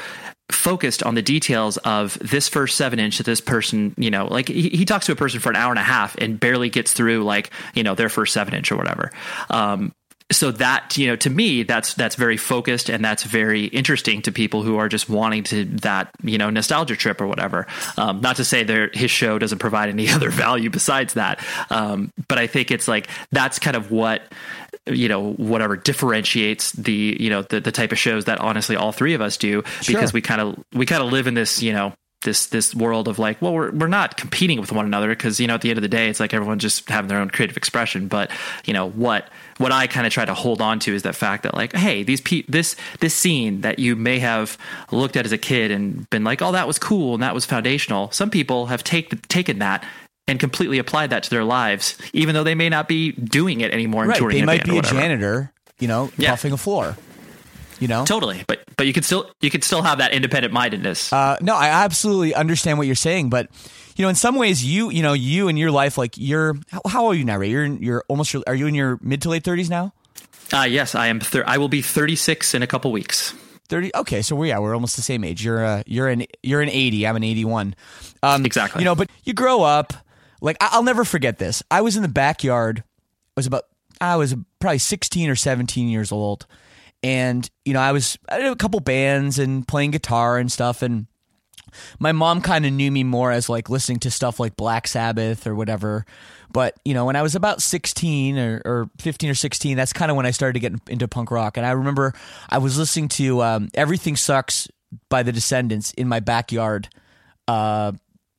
focused 0.50 1.04
on 1.04 1.16
the 1.16 1.22
details 1.22 1.78
of 1.78 2.18
this 2.20 2.48
first 2.48 2.78
seven 2.78 3.00
inch 3.00 3.18
that 3.18 3.26
this 3.26 3.42
person 3.42 3.94
you 3.98 4.10
know 4.10 4.28
like 4.28 4.48
he, 4.48 4.70
he 4.70 4.86
talks 4.86 5.06
to 5.06 5.12
a 5.12 5.16
person 5.16 5.42
for 5.42 5.50
an 5.50 5.58
hour 5.58 5.72
and 5.72 5.80
a 5.80 5.84
half 5.84 6.16
and 6.18 6.40
barely 6.40 6.70
gets 6.70 6.94
through 6.94 7.24
like 7.24 7.52
you 7.74 7.84
know 7.84 7.96
their 7.96 8.08
first 8.10 8.34
seven 8.34 8.54
inch 8.54 8.72
or 8.72 8.78
whatever. 8.78 9.12
Um 9.50 9.94
so 10.30 10.52
that 10.52 10.98
you 10.98 11.08
know 11.08 11.16
to 11.16 11.30
me 11.30 11.64
that's 11.64 11.94
that's 11.94 12.16
very 12.16 12.36
focused 12.36 12.90
and 12.90 13.04
that's 13.04 13.24
very 13.24 13.66
interesting 13.66 14.22
to 14.22 14.32
people 14.32 14.62
who 14.62 14.78
are 14.78 14.90
just 14.90 15.10
wanting 15.10 15.44
to 15.44 15.64
that 15.66 16.10
you 16.22 16.38
know 16.38 16.50
nostalgia 16.50 16.96
trip 16.96 17.22
or 17.22 17.28
whatever. 17.28 17.66
Um, 17.98 18.20
not 18.22 18.36
to 18.38 18.46
say 18.46 18.64
there 18.64 18.90
his 18.94 19.10
show 19.10 19.40
doesn't 19.40 19.60
provide 19.60 19.90
any 19.90 20.10
other 20.18 20.30
value 20.30 20.70
besides 20.70 21.14
that. 21.14 21.44
Um, 21.70 22.12
but 22.28 22.38
i 22.38 22.48
think 22.48 22.72
it's 22.72 22.88
like 22.88 23.08
that's 23.32 23.60
kind 23.60 23.78
of 23.78 23.92
what 23.92 24.22
you 24.86 25.08
know 25.08 25.34
whatever 25.34 25.76
differentiates 25.76 26.72
the 26.74 27.18
you 27.20 27.30
know 27.30 27.42
the, 27.44 27.60
the 27.60 27.72
type 27.72 27.92
of 27.92 27.98
shows 27.98 28.26
that 28.26 28.40
honestly 28.40 28.76
all 28.76 28.92
three 28.92 29.14
of 29.14 29.22
us 29.22 29.38
do 29.38 29.64
because 29.86 30.14
we 30.14 30.22
kind 30.22 30.42
of 30.42 30.64
we 30.74 30.86
kind 30.86 31.04
of 31.04 31.12
live 31.12 31.28
in 31.28 31.34
this 31.34 31.62
you 31.62 31.74
know 31.74 31.94
this 32.24 32.48
this 32.48 32.74
world 32.74 33.08
of 33.08 33.20
like 33.20 33.42
well 33.42 33.54
we're 33.54 33.72
we're 33.72 33.88
not 33.88 34.18
competing 34.18 34.60
with 34.60 34.72
one 34.72 34.86
another 34.86 35.10
because 35.10 35.40
you 35.40 35.48
know 35.48 35.54
at 35.54 35.62
the 35.62 35.70
end 35.70 35.78
of 35.78 35.82
the 35.82 35.88
day 35.88 36.10
it's 36.10 36.20
like 36.20 36.34
everyone 36.34 36.60
just 36.60 36.90
having 36.90 37.08
their 37.08 37.20
own 37.20 37.30
creative 37.30 37.58
expression. 37.58 38.08
But 38.08 38.32
you 38.66 38.74
know 38.74 38.90
what 38.90 39.30
what 39.58 39.72
I 39.72 39.88
kind 39.88 40.06
of 40.08 40.14
try 40.14 40.26
to 40.26 40.34
hold 40.34 40.62
on 40.62 40.80
to 40.80 40.94
is 40.94 41.04
that 41.04 41.16
fact 41.16 41.44
that 41.44 41.54
like 41.56 41.74
hey 41.76 42.04
these 42.04 42.22
pe- 42.22 42.44
this 42.48 42.76
this 43.00 43.14
scene 43.14 43.62
that 43.62 43.80
you 43.80 43.96
may 43.96 44.20
have 44.20 44.58
looked 44.92 45.16
at 45.18 45.26
as 45.26 45.32
a 45.32 45.38
kid 45.38 45.72
and 45.72 46.10
been 46.10 46.24
like 46.24 46.42
oh 46.42 46.52
that 46.52 46.68
was 46.68 46.78
cool 46.80 47.14
and 47.16 47.24
that 47.24 47.34
was 47.34 47.46
foundational 47.46 48.12
some 48.12 48.30
people 48.30 48.68
have 48.68 48.84
take, 48.84 49.28
taken 49.28 49.60
that 49.60 49.84
and 50.28 50.40
completely 50.40 50.78
applied 50.78 51.10
that 51.10 51.24
to 51.24 51.30
their 51.30 51.44
lives 51.44 51.98
even 52.14 52.36
though 52.36 52.44
they 52.44 52.56
may 52.56 52.70
not 52.70 52.88
be 52.88 53.12
doing 53.14 53.62
it 53.62 53.72
anymore 53.72 54.06
right 54.06 54.18
touring 54.18 54.38
they 54.38 54.46
might 54.46 54.64
be 54.64 54.78
a 54.78 54.82
janitor 54.82 55.52
you 55.80 55.88
know 55.88 56.12
Yeah. 56.18 56.34
buffing 56.34 56.52
a 56.54 56.58
floor 56.58 56.98
you 57.80 57.88
know 57.88 58.06
Totally, 58.06 58.44
but 58.48 58.64
but 58.76 58.88
you 58.88 58.94
could 58.94 59.06
still 59.06 59.30
you 59.42 59.50
could 59.52 59.64
still 59.64 59.84
have 59.84 60.00
that 60.00 60.12
independent 60.12 60.52
mindedness. 60.54 61.14
Uh, 61.14 61.38
no, 61.42 61.56
I 61.56 61.68
absolutely 61.68 62.34
understand 62.34 62.80
what 62.80 62.88
you're 62.88 62.96
saying, 62.96 63.30
but 63.30 63.50
you 63.98 64.04
know, 64.04 64.10
in 64.10 64.16
some 64.16 64.36
ways, 64.36 64.64
you 64.64 64.90
you 64.90 65.02
know, 65.02 65.14
you 65.14 65.48
in 65.50 65.58
your 65.58 65.72
life, 65.72 65.98
like 65.98 66.14
you're 66.18 66.56
how, 66.72 66.82
how 66.88 67.04
old 67.06 67.16
are 67.16 67.18
you 67.18 67.26
now, 67.26 67.38
Ray? 67.38 67.50
You're 67.50 67.66
you're 67.66 68.04
almost 68.08 68.34
are 68.48 68.56
you 68.56 68.68
in 68.68 68.76
your 68.76 69.00
mid 69.02 69.22
to 69.24 69.30
late 69.30 69.44
thirties 69.44 69.70
now? 69.70 69.94
Uh, 70.54 70.62
yes, 70.70 70.96
I 70.96 71.08
am. 71.08 71.20
Thir- 71.20 71.44
I 71.46 71.58
will 71.58 71.68
be 71.70 71.82
thirty 71.82 72.16
six 72.16 72.54
in 72.54 72.64
a 72.64 72.68
couple 72.68 72.92
weeks. 72.92 73.34
Thirty. 73.68 73.92
Okay, 73.94 74.22
so 74.22 74.36
we 74.36 74.50
yeah, 74.50 74.60
we're 74.60 74.74
almost 74.74 74.96
the 74.96 75.02
same 75.02 75.24
age. 75.26 75.44
You're 75.44 75.66
uh, 75.66 75.84
you're 75.86 76.08
an 76.08 76.26
you're 76.44 76.62
an 76.62 76.70
eighty. 76.70 77.06
I'm 77.06 77.16
an 77.18 77.24
eighty 77.24 77.44
one. 77.44 77.76
Um, 78.24 78.46
Exactly. 78.46 78.82
You 78.82 78.86
know, 78.86 78.96
but 78.96 79.10
you 79.24 79.34
grow 79.34 79.64
up. 79.64 79.94
Like 80.40 80.56
I- 80.62 80.70
I'll 80.72 80.84
never 80.84 81.04
forget 81.04 81.38
this. 81.40 81.64
I 81.70 81.82
was 81.82 81.96
in 81.98 82.02
the 82.04 82.08
backyard. 82.08 82.84
I 82.86 83.34
was 83.36 83.48
about 83.48 83.64
I 84.00 84.16
was 84.16 84.36
probably 84.60 84.78
sixteen 84.78 85.30
or 85.30 85.36
seventeen 85.36 85.90
years 85.90 86.12
old, 86.12 86.46
and 87.04 87.50
you 87.66 87.74
know 87.74 87.82
I 87.82 87.92
was 87.92 88.18
I 88.30 88.38
did 88.38 88.52
a 88.52 88.56
couple 88.56 88.80
bands 88.80 89.40
and 89.40 89.68
playing 89.68 89.92
guitar 89.92 90.38
and 90.38 90.52
stuff 90.52 90.82
and 90.82 91.08
my 92.00 92.12
mom 92.12 92.42
kind 92.42 92.66
of 92.66 92.74
knew 92.74 92.92
me 92.92 93.04
more 93.04 93.32
as 93.32 93.50
like 93.50 93.70
listening 93.70 94.00
to 94.00 94.12
stuff 94.12 94.40
like 94.40 94.56
Black 94.56 94.88
Sabbath 94.88 95.48
or 95.48 95.56
whatever. 95.56 96.06
But 96.52 96.76
you 96.86 96.94
know, 96.94 97.06
when 97.06 97.16
I 97.16 97.22
was 97.22 97.36
about 97.36 97.62
sixteen 97.62 98.38
or, 98.38 98.62
or 98.66 98.90
fifteen 99.00 99.30
or 99.30 99.36
sixteen, 99.36 99.78
that's 99.78 99.94
kind 99.94 100.10
of 100.10 100.18
when 100.18 100.26
I 100.26 100.32
started 100.32 100.54
to 100.54 100.60
get 100.60 100.74
into 100.88 101.08
punk 101.08 101.32
rock. 101.32 101.58
And 101.58 101.66
I 101.66 101.72
remember 101.72 102.14
I 102.50 102.58
was 102.60 102.78
listening 102.78 103.10
to 103.10 103.42
um, 103.44 103.70
"Everything 103.74 104.16
Sucks" 104.16 104.68
by 105.10 105.24
the 105.24 105.32
Descendents 105.32 105.92
in 105.94 106.08
my 106.08 106.20
backyard. 106.20 106.90
Uh, 107.48 107.92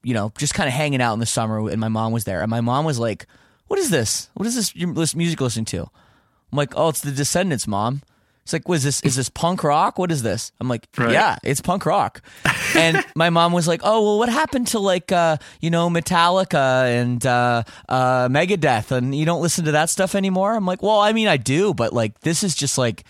you 0.03 0.15
know, 0.15 0.33
just 0.39 0.55
kind 0.55 0.69
of 0.69 0.75
hanging 0.75 1.03
out 1.03 1.15
in 1.15 1.21
the 1.21 1.27
summer, 1.27 1.69
and 1.69 1.81
my 1.81 1.89
mom 1.89 2.13
was 2.13 2.25
there. 2.25 2.41
And 2.41 2.51
my 2.51 2.61
mom 2.61 2.85
was 2.85 2.99
like, 2.99 3.27
"What 3.67 3.79
is 3.79 3.91
this? 3.91 4.31
What 4.35 4.47
is 4.47 4.73
this 4.75 5.15
music 5.15 5.41
listening 5.41 5.67
to?" 5.67 5.83
I'm 5.83 6.57
like, 6.57 6.73
"Oh, 6.77 6.89
it's 6.89 7.01
the 7.01 7.13
Descendents, 7.13 7.67
mom." 7.67 8.03
It's 8.49 8.55
like, 8.55 8.67
was 8.67 8.83
this 8.83 9.03
is 9.03 9.15
this 9.15 9.29
punk 9.29 9.63
rock? 9.63 9.99
What 9.99 10.11
is 10.11 10.23
this? 10.23 10.53
I'm 10.59 10.69
like, 10.71 10.89
Right. 10.97 11.13
yeah, 11.13 11.37
it's 11.43 11.61
punk 11.61 11.85
rock. 11.85 12.23
and 12.75 13.05
my 13.15 13.29
mom 13.29 13.53
was 13.53 13.69
like, 13.69 13.83
oh 13.85 14.03
well, 14.03 14.19
what 14.19 14.31
happened 14.31 14.69
to 14.69 14.79
like 14.79 15.13
uh, 15.13 15.37
you 15.61 15.69
know 15.69 15.91
Metallica 15.91 16.91
and 16.99 17.27
uh, 17.27 17.63
uh, 17.91 18.29
Megadeth, 18.29 18.91
and 18.91 19.15
you 19.15 19.27
don't 19.27 19.43
listen 19.43 19.67
to 19.67 19.73
that 19.73 19.91
stuff 19.91 20.15
anymore? 20.15 20.55
I'm 20.55 20.65
like, 20.65 20.83
well, 20.83 20.99
I 20.99 21.13
mean, 21.13 21.29
I 21.29 21.37
do, 21.37 21.75
but 21.75 21.93
like 21.93 22.21
this 22.21 22.43
is 22.43 22.55
just 22.55 22.79
like 22.79 23.05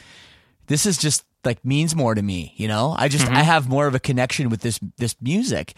this 0.66 0.86
is 0.86 0.98
just 0.98 1.24
like 1.44 1.64
means 1.64 1.94
more 1.94 2.16
to 2.16 2.20
me 2.20 2.52
you 2.56 2.66
know 2.66 2.96
i 2.98 3.06
just 3.06 3.26
i 3.28 3.42
have 3.44 3.68
more 3.68 3.86
of 3.86 3.94
a 3.94 4.00
connection 4.00 4.50
with 4.50 4.60
this 4.60 4.80
this 4.98 5.14
music 5.22 5.72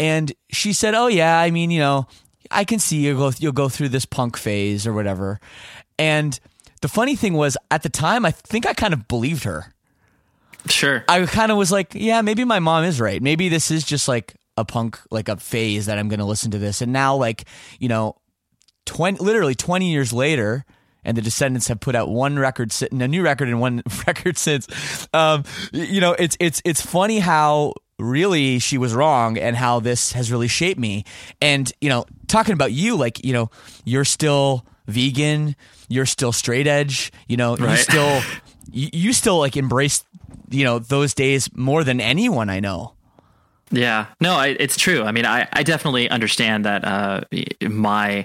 and 0.00 0.32
she 0.50 0.72
said 0.72 0.94
oh 0.94 1.06
yeah 1.06 1.38
i 1.38 1.50
mean 1.50 1.70
you 1.70 1.78
know 1.78 2.06
i 2.50 2.64
can 2.64 2.78
see 2.78 2.96
you 2.96 3.14
go 3.14 3.30
you'll 3.38 3.52
go 3.52 3.68
through 3.68 3.90
this 3.90 4.06
punk 4.06 4.38
phase 4.38 4.86
or 4.86 4.94
whatever 4.94 5.38
and 5.98 6.40
the 6.80 6.88
funny 6.88 7.16
thing 7.16 7.34
was 7.34 7.56
at 7.70 7.82
the 7.82 7.88
time 7.88 8.24
i 8.24 8.30
think 8.30 8.66
i 8.66 8.72
kind 8.72 8.92
of 8.94 9.08
believed 9.08 9.44
her. 9.44 9.72
Sure. 10.68 11.04
i 11.08 11.24
kind 11.26 11.52
of 11.52 11.58
was 11.58 11.70
like 11.70 11.94
yeah 11.94 12.22
maybe 12.22 12.44
my 12.44 12.58
mom 12.58 12.84
is 12.84 13.00
right. 13.00 13.22
Maybe 13.22 13.48
this 13.48 13.70
is 13.70 13.84
just 13.84 14.08
like 14.08 14.34
a 14.56 14.64
punk 14.64 14.98
like 15.10 15.28
a 15.28 15.36
phase 15.36 15.86
that 15.86 15.98
i'm 15.98 16.08
going 16.08 16.18
to 16.18 16.24
listen 16.24 16.50
to 16.52 16.58
this. 16.58 16.82
And 16.82 16.92
now 16.92 17.14
like 17.16 17.44
you 17.78 17.88
know 17.88 18.16
20 18.86 19.22
literally 19.22 19.54
20 19.54 19.90
years 19.90 20.12
later 20.12 20.64
and 21.04 21.16
the 21.16 21.22
descendents 21.22 21.68
have 21.68 21.78
put 21.78 21.94
out 21.94 22.08
one 22.08 22.36
record 22.38 22.72
si- 22.72 22.88
a 22.90 23.08
new 23.08 23.22
record 23.22 23.48
and 23.48 23.60
one 23.60 23.82
record 24.06 24.36
since. 24.36 24.66
Um, 25.14 25.44
you 25.72 26.00
know 26.00 26.12
it's 26.18 26.36
it's 26.40 26.60
it's 26.64 26.80
funny 26.80 27.20
how 27.20 27.74
really 27.98 28.58
she 28.58 28.76
was 28.76 28.92
wrong 28.92 29.38
and 29.38 29.56
how 29.56 29.80
this 29.80 30.12
has 30.12 30.30
really 30.32 30.48
shaped 30.48 30.80
me. 30.80 31.04
And 31.40 31.72
you 31.80 31.88
know 31.88 32.06
talking 32.26 32.54
about 32.54 32.72
you 32.72 32.96
like 32.96 33.24
you 33.24 33.32
know 33.32 33.50
you're 33.84 34.04
still 34.04 34.66
vegan 34.86 35.54
you're 35.88 36.06
still 36.06 36.32
straight 36.32 36.66
edge 36.66 37.12
you 37.28 37.36
know 37.36 37.56
you 37.56 37.64
Right. 37.64 37.78
still 37.78 38.22
you, 38.70 38.88
you 38.92 39.12
still 39.12 39.38
like 39.38 39.56
embrace 39.56 40.04
you 40.50 40.64
know 40.64 40.78
those 40.78 41.14
days 41.14 41.48
more 41.54 41.84
than 41.84 42.00
anyone 42.00 42.48
i 42.50 42.60
know 42.60 42.92
Yeah, 43.72 44.06
no, 44.20 44.34
I, 44.36 44.54
it's 44.60 44.76
true. 44.78 45.02
I 45.02 45.10
mean, 45.10 45.26
I, 45.26 45.48
I 45.52 45.64
definitely 45.64 46.08
understand 46.08 46.64
that 46.66 46.84
uh, 46.84 47.22
my 47.68 48.24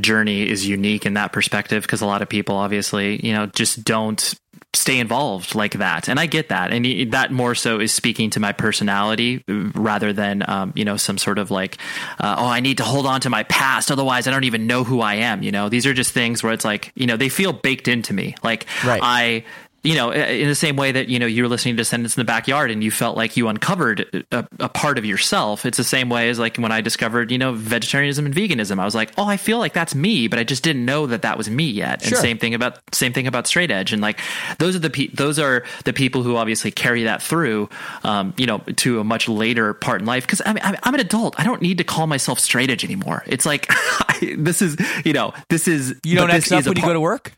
journey 0.00 0.48
is 0.48 0.66
unique 0.66 1.04
in 1.04 1.14
that 1.14 1.32
perspective 1.32 1.82
because 1.82 2.00
a 2.00 2.06
lot 2.06 2.22
of 2.22 2.30
people, 2.30 2.56
obviously, 2.56 3.20
you 3.24 3.34
know, 3.34 3.44
just 3.44 3.84
don't 3.84 4.34
stay 4.74 4.98
involved 4.98 5.54
like 5.54 5.74
that, 5.74 6.08
and 6.08 6.18
I 6.18 6.26
get 6.26 6.48
that, 6.48 6.72
and 6.72 7.12
that 7.12 7.32
more 7.32 7.54
so 7.54 7.80
is 7.80 7.92
speaking 7.92 8.30
to 8.30 8.40
my 8.40 8.52
personality 8.52 9.44
rather 9.48 10.12
than, 10.12 10.44
um, 10.48 10.72
you 10.74 10.84
know, 10.84 10.96
some 10.96 11.18
sort 11.18 11.38
of 11.38 11.50
like, 11.50 11.78
uh, 12.18 12.36
oh, 12.38 12.46
I 12.46 12.60
need 12.60 12.78
to 12.78 12.84
hold 12.84 13.06
on 13.06 13.20
to 13.22 13.30
my 13.30 13.44
past, 13.44 13.90
otherwise, 13.90 14.26
I 14.26 14.30
don't 14.30 14.44
even 14.44 14.66
know 14.66 14.84
who 14.84 15.00
I 15.00 15.14
am. 15.14 15.42
You 15.42 15.52
know, 15.52 15.68
these 15.68 15.86
are 15.86 15.94
just 15.94 16.12
things 16.12 16.42
where 16.42 16.52
it's 16.52 16.64
like, 16.64 16.92
you 16.94 17.06
know, 17.06 17.16
they 17.16 17.28
feel 17.28 17.52
baked 17.52 17.88
into 17.88 18.12
me. 18.12 18.34
Like, 18.42 18.66
Right. 18.84 19.00
I 19.02 19.44
you 19.84 19.94
know, 19.94 20.10
in 20.12 20.48
the 20.48 20.54
same 20.54 20.76
way 20.76 20.92
that 20.92 21.08
you 21.08 21.18
know 21.18 21.26
you 21.26 21.42
were 21.42 21.48
listening 21.48 21.76
to 21.76 21.82
Descendents 21.82 22.16
in 22.16 22.20
the 22.22 22.24
backyard 22.24 22.70
and 22.70 22.82
you 22.82 22.90
felt 22.90 23.16
like 23.18 23.36
you 23.36 23.48
uncovered 23.48 24.24
a, 24.32 24.46
a 24.58 24.68
part 24.68 24.96
of 24.96 25.04
yourself. 25.04 25.66
It's 25.66 25.76
the 25.76 25.84
same 25.84 26.08
way 26.08 26.30
as 26.30 26.38
like 26.38 26.56
when 26.56 26.72
I 26.72 26.80
discovered 26.80 27.30
you 27.30 27.36
know 27.38 27.52
vegetarianism 27.52 28.24
and 28.24 28.34
veganism. 28.34 28.80
I 28.80 28.86
was 28.86 28.94
like, 28.94 29.12
oh, 29.18 29.26
I 29.26 29.36
feel 29.36 29.58
like 29.58 29.74
that's 29.74 29.94
me, 29.94 30.26
but 30.26 30.38
I 30.38 30.44
just 30.44 30.62
didn't 30.64 30.86
know 30.86 31.06
that 31.06 31.22
that 31.22 31.36
was 31.36 31.50
me 31.50 31.64
yet. 31.70 32.02
And 32.02 32.08
Sure. 32.08 32.18
same 32.18 32.38
thing 32.38 32.54
about 32.54 32.78
same 32.92 33.12
thing 33.12 33.26
about 33.26 33.46
straight 33.46 33.70
edge. 33.70 33.92
And 33.92 34.00
like 34.00 34.18
those 34.58 34.74
are 34.74 34.78
the 34.78 34.90
pe- 34.90 35.08
those 35.08 35.38
are 35.38 35.64
the 35.84 35.92
people 35.92 36.22
who 36.22 36.36
obviously 36.36 36.70
carry 36.70 37.04
that 37.04 37.22
through, 37.22 37.68
um, 38.04 38.32
you 38.38 38.46
know, 38.46 38.58
to 38.76 39.00
a 39.00 39.04
much 39.04 39.28
later 39.28 39.74
part 39.74 40.00
in 40.00 40.06
life. 40.06 40.24
Because 40.26 40.40
I 40.46 40.54
mean, 40.54 40.62
I'm, 40.64 40.76
I'm 40.82 40.94
an 40.94 41.00
adult. 41.00 41.38
I 41.38 41.44
don't 41.44 41.60
need 41.60 41.76
to 41.78 41.84
call 41.84 42.06
myself 42.06 42.40
straight 42.40 42.70
edge 42.70 42.84
anymore. 42.84 43.22
It's 43.26 43.44
like 43.44 43.70
this 44.38 44.62
is 44.62 44.78
you 45.04 45.12
know 45.12 45.34
this 45.50 45.68
is 45.68 45.94
you 46.04 46.16
don't 46.16 46.30
X 46.30 46.50
up 46.50 46.64
when 46.64 46.76
you 46.78 46.82
go 46.82 46.94
to 46.94 47.00
work 47.00 47.32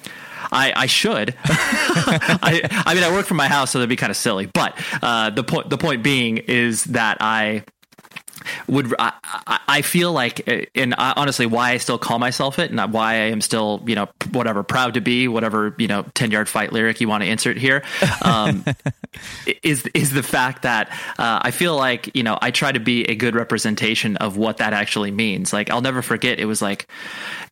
I, 0.52 0.72
I 0.76 0.86
should. 0.86 1.34
I, 1.44 2.60
I 2.86 2.94
mean, 2.94 3.04
I 3.04 3.10
work 3.10 3.26
from 3.26 3.36
my 3.36 3.48
house, 3.48 3.70
so 3.70 3.78
that'd 3.78 3.88
be 3.88 3.96
kind 3.96 4.10
of 4.10 4.16
silly. 4.16 4.46
But 4.46 4.78
uh, 5.02 5.30
the 5.30 5.44
point 5.44 5.70
the 5.70 5.78
point 5.78 6.02
being 6.02 6.38
is 6.38 6.84
that 6.84 7.18
I 7.20 7.64
would 8.68 8.94
I, 8.98 9.12
I- 9.68 9.82
feel 9.82 10.12
like 10.12 10.48
uh, 10.48 10.62
and 10.74 10.94
I, 10.96 11.12
honestly 11.16 11.46
why 11.46 11.70
I 11.72 11.76
still 11.78 11.98
call 11.98 12.18
myself 12.18 12.58
it 12.58 12.70
and 12.70 12.92
why 12.92 13.12
I 13.12 13.30
am 13.30 13.40
still 13.40 13.82
you 13.86 13.94
know 13.94 14.08
whatever 14.32 14.62
proud 14.62 14.94
to 14.94 15.00
be 15.00 15.28
whatever 15.28 15.74
you 15.78 15.86
know 15.86 16.04
10 16.14 16.30
yard 16.30 16.48
fight 16.48 16.72
lyric 16.72 17.00
you 17.00 17.08
want 17.08 17.22
to 17.24 17.28
insert 17.28 17.56
here 17.58 17.82
um, 18.22 18.64
is 19.62 19.86
is 19.94 20.12
the 20.12 20.22
fact 20.22 20.62
that 20.62 20.88
uh, 21.18 21.40
I 21.42 21.50
feel 21.50 21.76
like 21.76 22.14
you 22.16 22.22
know 22.22 22.38
I 22.40 22.50
try 22.50 22.72
to 22.72 22.80
be 22.80 23.04
a 23.04 23.14
good 23.14 23.34
representation 23.34 24.16
of 24.16 24.36
what 24.36 24.58
that 24.58 24.72
actually 24.72 25.10
means. 25.10 25.52
Like 25.52 25.70
I'll 25.70 25.80
never 25.82 26.02
forget 26.02 26.38
it 26.40 26.46
was 26.46 26.62
like 26.62 26.88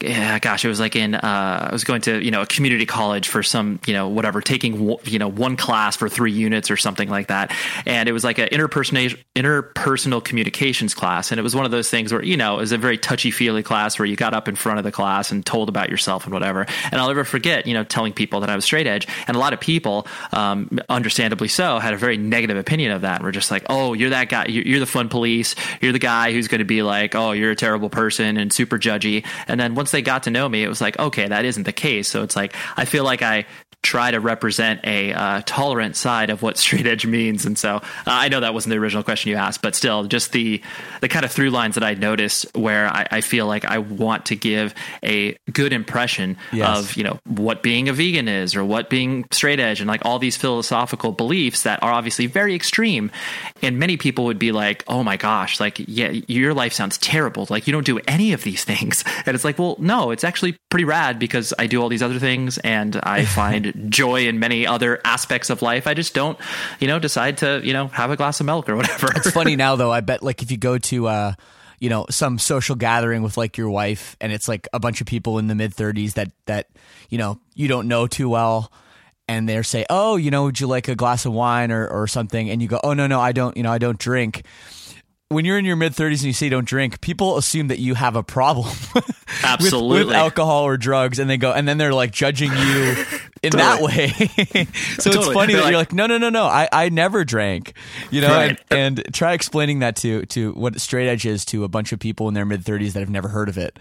yeah 0.03 0.39
gosh 0.39 0.65
it 0.65 0.69
was 0.69 0.81
like 0.81 0.97
in 0.97 1.15
uh, 1.15 1.69
I 1.71 1.73
was 1.73 1.85
going 1.85 2.01
to 2.03 2.23
you 2.25 2.31
know 2.31 2.43
a 2.43 2.47
community 2.47 2.87
college 2.87 3.29
for 3.29 3.43
some 3.43 3.81
you 3.87 3.93
know 3.93 4.09
whatever 4.09 4.41
taking 4.41 4.97
you 5.05 5.19
know 5.19 5.29
one 5.29 5.57
class 5.57 5.97
for 5.97 6.09
three 6.09 6.33
units 6.33 6.71
or 6.71 6.77
something 6.77 7.09
like 7.09 7.29
that. 7.29 7.55
And 7.87 8.09
it 8.09 8.13
was 8.13 8.25
like 8.25 8.39
an 8.39 8.49
interpersonal 8.49 9.17
interpersonal 9.37 10.25
communications 10.85 10.95
class. 10.95 11.31
And 11.31 11.39
it 11.39 11.43
was 11.43 11.55
one 11.55 11.65
of 11.65 11.71
those 11.71 11.91
things 11.91 12.13
where 12.13 12.23
you 12.23 12.37
know 12.37 12.55
it 12.55 12.61
was 12.61 12.73
a 12.73 12.79
very 12.79 12.99
touchy 12.99 13.31
feely 13.31 13.63
class 13.63 13.99
where 13.99 14.07
you 14.07 14.17
got 14.17 14.35
up 14.35 14.49
in 14.49 14.57
front 14.57 14.79
of 14.79 14.85
the 14.85 14.93
class 14.93 15.33
and 15.33 15.45
told 15.45 15.69
about 15.69 15.91
yourself 15.91 16.25
and 16.25 16.33
whatever. 16.33 16.67
And 16.91 17.01
I'll 17.01 17.09
never 17.09 17.25
forget 17.25 17.67
you 17.67 17.75
know 17.75 17.85
telling 17.85 18.13
people 18.13 18.41
that 18.41 18.51
I 18.51 18.57
was 18.57 18.65
straight 18.65 18.87
edge. 18.87 19.07
And 19.27 19.37
a 19.37 19.41
lot 19.41 19.53
of 19.53 19.61
people 19.61 20.07
um, 20.33 20.79
understandably 20.89 21.49
so 21.49 21.79
had 21.79 21.95
a 21.95 21.97
very 21.97 22.17
negative 22.17 22.57
opinion 22.57 22.93
of 22.93 23.03
that. 23.03 23.17
And 23.17 23.25
were 23.25 23.33
just 23.33 23.51
like 23.51 23.65
oh 23.69 23.95
you're 23.95 24.11
that 24.11 24.29
guy. 24.29 24.47
You're, 24.47 24.65
you're 24.65 24.81
the 24.81 24.87
fun 24.87 25.09
police. 25.09 25.55
You're 25.81 25.93
the 25.93 25.99
guy 25.99 26.33
who's 26.33 26.49
going 26.49 26.61
to 26.61 26.65
be 26.65 26.83
like 26.83 27.15
oh 27.15 27.33
you're 27.33 27.53
a 27.53 27.57
terrible 27.57 27.91
person 27.91 28.37
and 28.37 28.53
super 28.53 28.79
judgy. 28.79 29.25
And 29.49 29.59
then 29.59 29.75
once 29.75 29.91
they 29.91 30.03
got 30.03 30.25
to 30.25 30.31
know 30.31 30.49
me 30.49 30.63
it 30.63 30.69
was 30.69 30.81
like 30.81 30.99
okay 30.99 31.29
that 31.29 31.45
isn't 31.45 31.65
the 31.65 31.73
case. 31.73 32.09
So 32.09 32.23
it's 32.23 32.37
like 32.37 32.55
I 32.77 32.85
feel 32.85 33.05
like 33.05 33.23
I 33.23 33.47
try 33.85 34.11
to 34.11 34.19
represent 34.19 34.81
a 34.85 35.13
uh, 35.13 35.43
tolerant 35.47 35.95
side 35.95 36.31
of 36.31 36.43
what 36.43 36.59
straight 36.65 36.87
edge 36.87 37.07
means. 37.07 37.45
And 37.47 37.57
so 37.57 37.77
uh, 37.77 37.83
I 38.07 38.29
know 38.29 38.41
that 38.41 38.53
wasn't 38.55 38.71
the 38.71 38.79
original 38.79 39.03
question 39.05 39.31
you 39.31 39.37
asked 39.37 39.63
but 39.63 39.75
still 39.77 40.05
just 40.05 40.33
the 40.33 40.61
the 41.01 41.09
kind 41.09 41.25
of 41.25 41.31
through 41.31 41.51
lines 41.51 41.75
that 41.77 41.85
I 41.85 41.95
noticed 41.95 42.47
where 42.57 42.89
I, 42.89 43.07
I 43.11 43.21
feel 43.21 43.47
like 43.47 43.65
I 43.65 43.79
want 43.79 44.27
to 44.27 44.37
give 44.37 44.75
a 45.03 45.37
good 45.53 45.73
impression 45.73 46.37
Yes. 46.53 46.79
of 46.79 46.97
you 46.97 47.05
know 47.05 47.19
what 47.27 47.63
being 47.63 47.89
a 47.89 47.93
vegan 47.93 48.27
is 48.27 48.57
or 48.57 48.65
what 48.65 48.89
being 48.91 49.27
straight 49.31 49.61
edge 49.61 49.81
and 49.81 49.89
like 49.89 50.05
all 50.05 50.19
these 50.19 50.37
philosophical 50.37 51.13
beliefs 51.13 51.63
that 51.65 51.83
are 51.83 51.93
obviously 51.93 52.27
very 52.27 52.55
extreme. 52.55 53.11
And 53.63 53.79
many 53.79 53.97
people 53.97 54.25
would 54.25 54.39
be 54.39 54.51
like 54.53 54.83
oh 54.89 55.03
my 55.05 55.17
gosh 55.17 55.61
like 55.61 55.77
yeah 55.87 56.11
your 56.27 56.55
life 56.55 56.73
sounds 56.73 56.97
terrible. 56.99 57.47
Like 57.51 57.67
you 57.67 57.73
don't 57.73 57.85
do 57.87 58.01
any 58.09 58.33
of 58.33 58.43
these 58.45 58.65
things. 58.73 59.05
And 59.27 59.35
it's 59.35 59.45
like 59.45 59.59
well 59.59 59.77
no 59.79 60.11
it's 60.11 60.25
actually 60.25 60.57
pretty 60.71 60.85
rad 60.85 61.19
because 61.19 61.53
I 61.59 61.67
do 61.67 61.81
all 61.83 61.89
these 61.89 62.03
other 62.03 62.19
things 62.19 62.59
and 62.59 62.99
I 63.03 63.25
find 63.41 63.74
joy 63.89 64.27
in 64.27 64.39
many 64.39 64.67
other 64.67 65.01
aspects 65.05 65.51
of 65.51 65.63
life 65.63 65.87
I 65.87 65.95
just 65.95 66.15
don't 66.15 66.39
you 66.81 66.87
know 66.89 66.99
decide 66.99 67.39
to 67.39 67.61
you 67.65 67.73
know 67.73 67.89
have 67.89 68.11
a 68.11 68.17
glass 68.17 68.41
of 68.41 68.47
milk 68.47 68.69
or 68.69 68.77
whatever 68.81 69.09
It's 69.17 69.31
funny 69.31 69.57
now 69.57 69.77
though. 69.77 69.91
I 69.93 70.01
bet 70.01 70.23
like 70.23 70.43
if 70.43 70.51
you 70.51 70.57
go 70.57 70.79
to 70.79 71.09
uh 71.09 71.33
you 71.81 71.91
know 71.91 72.07
some 72.09 72.39
social 72.39 72.77
gathering 72.77 73.23
with 73.23 73.37
like 73.37 73.57
your 73.59 73.69
wife 73.69 74.17
and 74.21 74.33
it's 74.33 74.49
like 74.49 74.69
a 74.73 74.79
bunch 74.81 75.01
of 75.01 75.07
people 75.07 75.39
in 75.39 75.49
the 75.49 75.55
mid 75.55 75.75
30s 75.75 76.15
that 76.15 76.31
that 76.47 76.69
you 77.11 77.19
know 77.19 77.41
you 77.55 77.69
don't 77.69 77.89
know 77.89 78.07
too 78.07 78.29
well 78.29 78.73
and 79.27 79.49
they're 79.49 79.63
say, 79.63 79.87
"Oh, 79.89 80.17
you 80.17 80.31
know, 80.31 80.45
would 80.45 80.61
you 80.61 80.67
like 80.67 80.87
a 80.89 80.95
glass 80.95 81.25
of 81.25 81.33
wine 81.33 81.73
or 81.73 81.89
or 81.89 82.07
something?" 82.07 82.51
and 82.51 82.61
you 82.61 82.69
go, 82.69 82.79
"Oh, 82.85 82.93
no, 82.93 83.07
no, 83.07 83.21
I 83.23 83.33
don't, 83.33 83.57
you 83.57 83.63
know, 83.63 83.73
I 83.73 83.79
don't 83.79 83.99
drink." 83.99 84.45
When 85.31 85.47
you're 85.47 85.57
in 85.59 85.65
your 85.65 85.77
mid 85.77 85.95
30s 85.95 86.17
and 86.19 86.25
you 86.25 86.33
say 86.35 86.51
don't 86.51 86.67
drink, 86.67 87.01
people 87.01 87.39
assume 87.39 87.69
that 87.69 87.79
you 87.79 87.95
have 87.95 88.17
a 88.17 88.23
problem 88.23 88.67
with- 88.95 89.25
Absolutely. 89.43 90.05
with, 90.05 90.15
alcohol 90.15 90.65
or 90.65 90.77
drugs 90.77 91.19
and 91.19 91.29
they 91.31 91.39
go 91.39 91.53
and 91.53 91.67
then 91.67 91.79
they're 91.79 91.95
like 91.95 92.13
judging 92.13 92.53
you 92.53 93.05
in 93.45 93.51
that 93.59 93.83
way. 93.83 94.09
so 94.99 95.11
it's 95.11 95.29
funny 95.29 95.53
They're 95.55 95.63
that 95.63 95.69
you're 95.71 95.79
like- 95.79 95.93
"No, 95.93 96.07
no, 96.07 96.19
no, 96.19 96.31
no. 96.31 96.45
I 96.45 96.69
I 96.73 96.89
never 96.89 97.25
drank." 97.25 97.75
You 98.11 98.21
know, 98.23 98.29
Right. 98.29 98.59
and, 98.71 98.99
and 98.99 99.15
try 99.15 99.33
explaining 99.33 99.81
that 99.81 99.97
to 99.97 100.25
to 100.27 100.53
what 100.55 100.81
straight 100.81 101.09
edge 101.09 101.27
is 101.27 101.45
to 101.47 101.65
a 101.65 101.69
bunch 101.69 101.93
of 101.93 101.99
people 102.01 102.29
in 102.29 102.35
their 102.35 102.45
mid 102.45 102.63
30s 102.65 102.93
that 102.95 103.01
have 103.01 103.11
never 103.11 103.29
heard 103.29 103.49
of 103.49 103.59
it. 103.59 103.79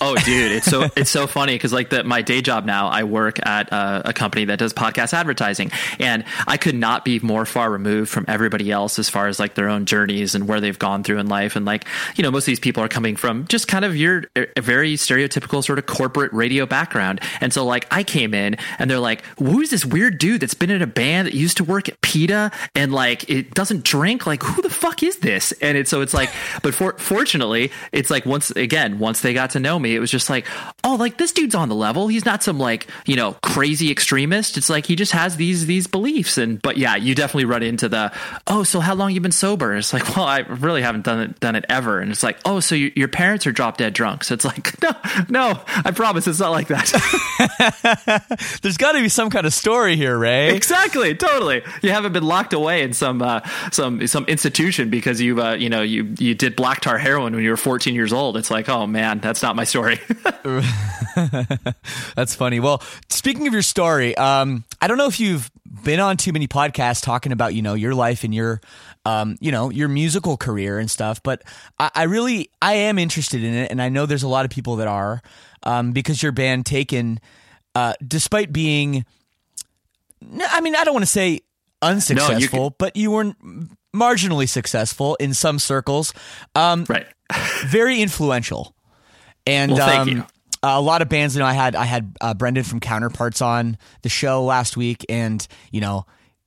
Oh, 0.00 0.14
dude, 0.16 0.52
it's 0.52 0.66
so 0.66 0.88
it's 0.96 1.10
so 1.10 1.26
funny 1.26 1.54
because 1.54 1.72
like 1.72 1.90
the, 1.90 2.04
my 2.04 2.22
day 2.22 2.40
job 2.40 2.64
now, 2.64 2.88
I 2.88 3.04
work 3.04 3.44
at 3.46 3.72
uh, 3.72 4.02
a 4.04 4.12
company 4.12 4.46
that 4.46 4.58
does 4.58 4.72
podcast 4.72 5.12
advertising, 5.12 5.70
and 5.98 6.24
I 6.46 6.56
could 6.56 6.74
not 6.74 7.04
be 7.04 7.18
more 7.20 7.44
far 7.44 7.70
removed 7.70 8.10
from 8.10 8.24
everybody 8.28 8.70
else 8.70 8.98
as 8.98 9.08
far 9.08 9.26
as 9.28 9.38
like 9.38 9.54
their 9.54 9.68
own 9.68 9.84
journeys 9.86 10.34
and 10.34 10.48
where 10.48 10.60
they've 10.60 10.78
gone 10.78 11.02
through 11.04 11.18
in 11.18 11.28
life, 11.28 11.56
and 11.56 11.66
like 11.66 11.84
you 12.16 12.22
know, 12.22 12.30
most 12.30 12.44
of 12.44 12.46
these 12.46 12.60
people 12.60 12.82
are 12.82 12.88
coming 12.88 13.16
from 13.16 13.46
just 13.48 13.68
kind 13.68 13.84
of 13.84 13.96
your 13.96 14.24
a 14.56 14.60
very 14.60 14.94
stereotypical 14.94 15.62
sort 15.64 15.78
of 15.78 15.86
corporate 15.86 16.32
radio 16.32 16.64
background, 16.66 17.20
and 17.40 17.52
so 17.52 17.64
like 17.66 17.86
I 17.90 18.02
came 18.02 18.32
in 18.34 18.56
and 18.78 18.90
they're 18.90 18.98
like, 19.00 19.24
"Who's 19.38 19.70
this 19.70 19.84
weird 19.84 20.18
dude 20.18 20.40
that's 20.40 20.54
been 20.54 20.70
in 20.70 20.82
a 20.82 20.86
band 20.86 21.26
that 21.26 21.34
used 21.34 21.56
to 21.58 21.64
work 21.64 21.88
at 21.88 22.00
PETA 22.00 22.50
and 22.74 22.92
like 22.92 23.28
it 23.28 23.54
doesn't 23.54 23.84
drink? 23.84 24.26
Like 24.26 24.42
who 24.42 24.62
the 24.62 24.70
fuck 24.70 25.02
is 25.02 25.18
this?" 25.18 25.52
And 25.60 25.76
it's 25.76 25.90
so 25.90 26.00
it's 26.00 26.14
like, 26.14 26.30
but 26.62 26.74
for, 26.74 26.94
fortunately, 26.98 27.70
it's 27.92 28.10
like 28.10 28.26
once 28.26 28.50
again, 28.52 28.98
once 28.98 29.20
they 29.20 29.34
got 29.34 29.50
to 29.50 29.60
know 29.60 29.78
me, 29.78 29.94
it 29.94 30.00
was 30.00 30.10
just 30.10 30.30
like, 30.30 30.46
oh, 30.84 30.94
like 30.94 31.18
this 31.18 31.32
dude's 31.32 31.54
on 31.54 31.68
the 31.68 31.74
level. 31.74 32.08
He's 32.08 32.24
not 32.24 32.42
some 32.42 32.58
like 32.58 32.86
you 33.06 33.16
know 33.16 33.36
crazy 33.42 33.90
extremist. 33.90 34.56
It's 34.56 34.70
like 34.70 34.86
he 34.86 34.96
just 34.96 35.12
has 35.12 35.36
these 35.36 35.66
these 35.66 35.86
beliefs. 35.86 36.38
And 36.38 36.60
but 36.62 36.76
yeah, 36.76 36.96
you 36.96 37.14
definitely 37.14 37.46
run 37.46 37.62
into 37.62 37.88
the 37.88 38.12
oh, 38.46 38.62
so 38.62 38.80
how 38.80 38.94
long 38.94 39.12
you 39.12 39.20
been 39.20 39.32
sober? 39.32 39.76
It's 39.76 39.92
like, 39.92 40.16
well, 40.16 40.26
I 40.26 40.40
really 40.40 40.82
haven't 40.82 41.04
done 41.04 41.20
it 41.20 41.40
done 41.40 41.56
it 41.56 41.64
ever. 41.68 42.00
And 42.00 42.10
it's 42.10 42.22
like, 42.22 42.38
oh, 42.44 42.60
so 42.60 42.74
you, 42.74 42.92
your 42.94 43.08
parents 43.08 43.46
are 43.46 43.52
drop 43.52 43.76
dead 43.76 43.92
drunk. 43.92 44.24
So 44.24 44.34
it's 44.34 44.44
like, 44.44 44.80
no, 44.82 44.92
no, 45.28 45.60
I 45.84 45.90
promise 45.90 46.26
it's 46.26 46.40
not 46.40 46.50
like 46.50 46.68
that. 46.68 46.90
There's 48.62 48.76
got 48.76 48.89
got 48.90 48.98
to 48.98 49.02
be 49.02 49.08
some 49.08 49.30
kind 49.30 49.46
of 49.46 49.54
story 49.54 49.96
here, 49.96 50.18
Ray. 50.18 50.54
Exactly, 50.54 51.14
totally. 51.14 51.62
You 51.80 51.90
haven't 51.90 52.12
been 52.12 52.24
locked 52.24 52.52
away 52.52 52.82
in 52.82 52.92
some 52.92 53.22
uh, 53.22 53.40
some 53.70 54.06
some 54.06 54.24
institution 54.24 54.90
because 54.90 55.20
you 55.20 55.40
uh, 55.40 55.54
you 55.54 55.68
know 55.68 55.82
you 55.82 56.14
you 56.18 56.34
did 56.34 56.56
black 56.56 56.80
tar 56.80 56.98
heroin 56.98 57.34
when 57.34 57.44
you 57.44 57.50
were 57.50 57.56
14 57.56 57.94
years 57.94 58.12
old. 58.12 58.36
It's 58.36 58.50
like, 58.50 58.68
oh 58.68 58.86
man, 58.86 59.20
that's 59.20 59.42
not 59.42 59.54
my 59.54 59.64
story. 59.64 60.00
That's 62.14 62.34
funny. 62.34 62.60
Well, 62.60 62.82
speaking 63.08 63.46
of 63.46 63.52
your 63.52 63.62
story, 63.62 64.16
um, 64.16 64.64
I 64.80 64.86
don't 64.86 64.98
know 64.98 65.06
if 65.06 65.20
you've 65.20 65.50
been 65.84 66.00
on 66.00 66.16
too 66.16 66.32
many 66.32 66.48
podcasts 66.48 67.02
talking 67.02 67.32
about 67.32 67.54
you 67.54 67.62
know 67.62 67.74
your 67.74 67.94
life 67.94 68.24
and 68.24 68.34
your 68.34 68.60
um, 69.04 69.36
you 69.40 69.52
know 69.52 69.70
your 69.70 69.88
musical 69.88 70.36
career 70.36 70.78
and 70.78 70.90
stuff, 70.90 71.22
but 71.22 71.42
I, 71.78 71.90
I 71.94 72.02
really 72.04 72.50
I 72.60 72.74
am 72.74 72.98
interested 72.98 73.44
in 73.44 73.54
it, 73.54 73.70
and 73.70 73.80
I 73.80 73.88
know 73.88 74.06
there's 74.06 74.24
a 74.24 74.28
lot 74.28 74.44
of 74.44 74.50
people 74.50 74.76
that 74.76 74.88
are 74.88 75.22
um, 75.62 75.92
because 75.92 76.22
your 76.22 76.32
band 76.32 76.66
Taken, 76.66 77.20
uh, 77.74 77.94
despite 78.06 78.52
being, 78.52 79.04
I 80.48 80.60
mean 80.60 80.74
I 80.76 80.84
don't 80.84 80.94
want 80.94 81.04
to 81.04 81.10
say 81.10 81.40
unsuccessful, 81.82 82.74
but 82.78 82.96
you 82.96 83.10
were 83.10 83.32
marginally 83.94 84.48
successful 84.48 85.16
in 85.16 85.34
some 85.34 85.58
circles. 85.58 86.12
Um, 86.54 86.86
right. 86.88 87.06
very 87.66 88.00
influential. 88.00 88.74
And 89.46 89.72
Well, 89.72 89.86
thank 89.86 90.00
um, 90.00 90.08
you. 90.08 90.26
a 90.62 90.80
lot 90.80 91.02
of 91.02 91.08
bands. 91.08 91.34
You 91.34 91.40
know, 91.40 91.46
I 91.46 91.54
had 91.54 91.74
I 91.74 91.84
had 91.84 92.14
uh, 92.20 92.34
Brendan 92.34 92.64
from 92.64 92.80
Counterparts 92.80 93.40
on 93.40 93.78
the 94.02 94.08
show 94.08 94.44
last 94.44 94.76
week, 94.76 95.04
and 95.08 95.46
you 95.70 95.80
know, 95.80 96.04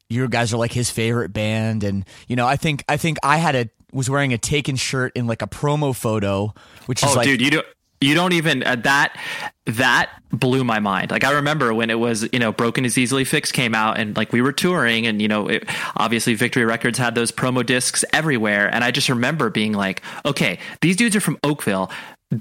you 0.09 0.27
guys 0.27 0.53
are 0.53 0.57
like 0.57 0.71
his 0.71 0.89
favorite 0.91 1.33
band, 1.33 1.83
and 1.83 2.05
you 2.27 2.35
know, 2.35 2.45
I 2.45 2.55
think 2.55 2.83
I 2.87 2.97
think 2.97 3.17
I 3.23 3.37
had 3.37 3.55
a 3.55 3.69
was 3.91 4.09
wearing 4.09 4.33
a 4.33 4.37
Taken 4.37 4.75
shirt 4.75 5.13
in 5.15 5.27
like 5.27 5.41
a 5.41 5.47
promo 5.47 5.95
photo, 5.95 6.53
which 6.85 7.03
is 7.03 7.11
Oh, 7.11 7.15
like 7.15 7.25
dude, 7.25 7.41
you 7.41 7.51
don't. 7.51 7.65
You 8.03 8.15
don't 8.15 8.33
even 8.33 8.63
uh, 8.63 8.75
that 8.83 9.17
that 9.65 10.09
blew 10.31 10.63
my 10.63 10.79
mind. 10.79 11.11
Like 11.11 11.23
I 11.23 11.31
remember 11.31 11.73
when 11.73 11.89
it 11.89 11.99
was 11.99 12.27
you 12.33 12.39
know 12.39 12.51
Broken 12.51 12.85
is 12.85 12.97
Easily 12.97 13.23
Fixed 13.23 13.53
came 13.53 13.73
out 13.73 13.97
and 13.99 14.15
like 14.17 14.33
we 14.33 14.41
were 14.41 14.51
touring 14.51 15.07
and 15.07 15.21
you 15.21 15.27
know 15.27 15.47
it, 15.47 15.63
obviously 15.95 16.33
Victory 16.33 16.65
Records 16.65 16.97
had 16.97 17.15
those 17.15 17.31
promo 17.31 17.65
discs 17.65 18.03
everywhere 18.13 18.67
and 18.73 18.83
I 18.83 18.91
just 18.91 19.09
remember 19.09 19.49
being 19.49 19.73
like 19.73 20.01
okay 20.25 20.59
these 20.81 20.95
dudes 20.95 21.15
are 21.15 21.21
from 21.21 21.37
Oakville. 21.43 21.89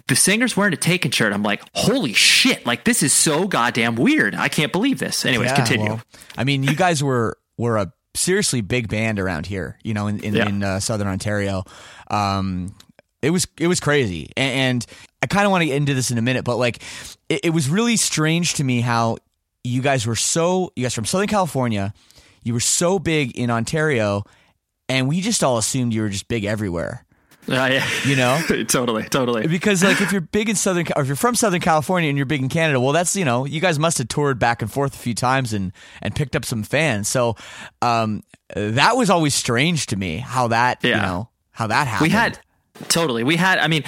The 0.09 0.17
singer's 0.17 0.57
wearing 0.57 0.73
a 0.73 0.77
Taken 0.79 1.11
shirt. 1.11 1.35
I'm 1.35 1.43
like, 1.43 1.63
holy 1.75 2.15
shit! 2.15 2.65
Like 2.65 2.85
this 2.85 3.03
is 3.03 3.13
so 3.13 3.47
goddamn 3.47 3.95
weird. 3.97 4.35
I 4.35 4.49
can't 4.49 4.73
believe 4.73 4.99
this. 4.99 5.27
Anyways, 5.27 5.51
Yeah, 5.51 5.57
continue. 5.57 5.87
well, 5.91 6.03
I 6.37 6.45
mean, 6.45 6.63
you 6.63 6.75
guys 6.75 7.05
were 7.05 7.37
were 7.59 7.77
a 7.77 7.93
seriously 8.15 8.63
big 8.63 8.89
band 8.89 9.19
around 9.21 9.45
here. 9.45 9.79
You 9.85 9.93
know, 9.93 10.07
in 10.07 10.21
in, 10.21 10.35
Yeah. 10.35 10.49
in 10.49 10.63
uh, 10.63 10.81
Southern 10.81 11.09
Ontario. 11.09 11.65
Um, 12.11 12.75
it 13.21 13.31
was 13.31 13.47
it 13.61 13.67
was 13.67 13.81
crazy, 13.81 14.31
and, 14.35 14.53
and 14.55 14.87
I 15.23 15.27
kind 15.27 15.47
of 15.47 15.53
want 15.53 15.63
to 15.63 15.67
get 15.67 15.77
into 15.77 15.95
this 15.95 16.11
in 16.11 16.19
a 16.19 16.23
minute, 16.23 16.45
but 16.45 16.57
like, 16.57 16.83
it, 17.29 17.41
it 17.45 17.51
was 17.51 17.69
really 17.69 17.97
strange 17.97 18.55
to 18.55 18.65
me 18.65 18.81
how 18.81 19.19
you 19.65 19.81
guys 19.81 20.07
were 20.07 20.17
so 20.17 20.73
you 20.77 20.85
guys 20.85 20.95
from 20.95 21.05
Southern 21.05 21.29
California, 21.29 21.95
you 22.43 22.53
were 22.53 22.61
so 22.61 22.99
big 22.99 23.37
in 23.39 23.51
Ontario, 23.51 24.25
and 24.89 25.09
we 25.09 25.21
just 25.21 25.45
all 25.45 25.59
assumed 25.59 25.95
you 25.95 26.03
were 26.03 26.09
just 26.09 26.29
big 26.29 26.45
everywhere. 26.45 27.05
Uh, 27.49 27.55
yeah. 27.55 27.89
You 28.05 28.15
know, 28.15 28.41
totally, 28.69 29.03
totally. 29.05 29.49
because 29.49 29.83
like 29.83 30.01
if 30.01 30.13
you're 30.13 30.21
big 30.21 30.49
in 30.49 30.55
Southern, 30.55 30.87
or 30.95 31.03
if 31.03 31.09
you're 31.09 31.17
from 31.17 31.35
Southern 31.35 31.61
California 31.61 32.09
and 32.09 32.17
you're 32.17 32.27
big 32.27 32.41
in 32.41 32.49
Canada, 32.49 32.81
well, 32.81 32.93
that's 32.93 33.17
you 33.17 33.25
know 33.25 33.45
you 33.45 33.61
guys 33.61 33.79
must 33.79 33.99
have 33.99 34.09
toured 34.09 34.39
back 34.39 34.63
and 34.63 34.73
forth 34.73 34.95
a 34.95 34.99
few 34.99 35.15
times 35.15 35.53
and 35.53 35.73
and 36.01 36.15
picked 36.15 36.37
up 36.37 36.45
some 36.45 36.63
fans. 36.63 37.09
So 37.09 37.37
um, 37.81 38.23
that 38.55 38.97
was 38.97 39.11
always 39.11 39.35
strange 39.35 39.87
to 39.87 39.97
me 39.97 40.19
how 40.19 40.49
that 40.49 40.85
you 40.85 40.93
know 40.93 41.31
how 41.51 41.67
that 41.67 41.87
happened. 41.89 42.09
We 42.09 42.13
had 42.13 42.39
totally. 42.89 43.25
We 43.25 43.37
had. 43.37 43.59
I 43.59 43.69
mean. 43.69 43.85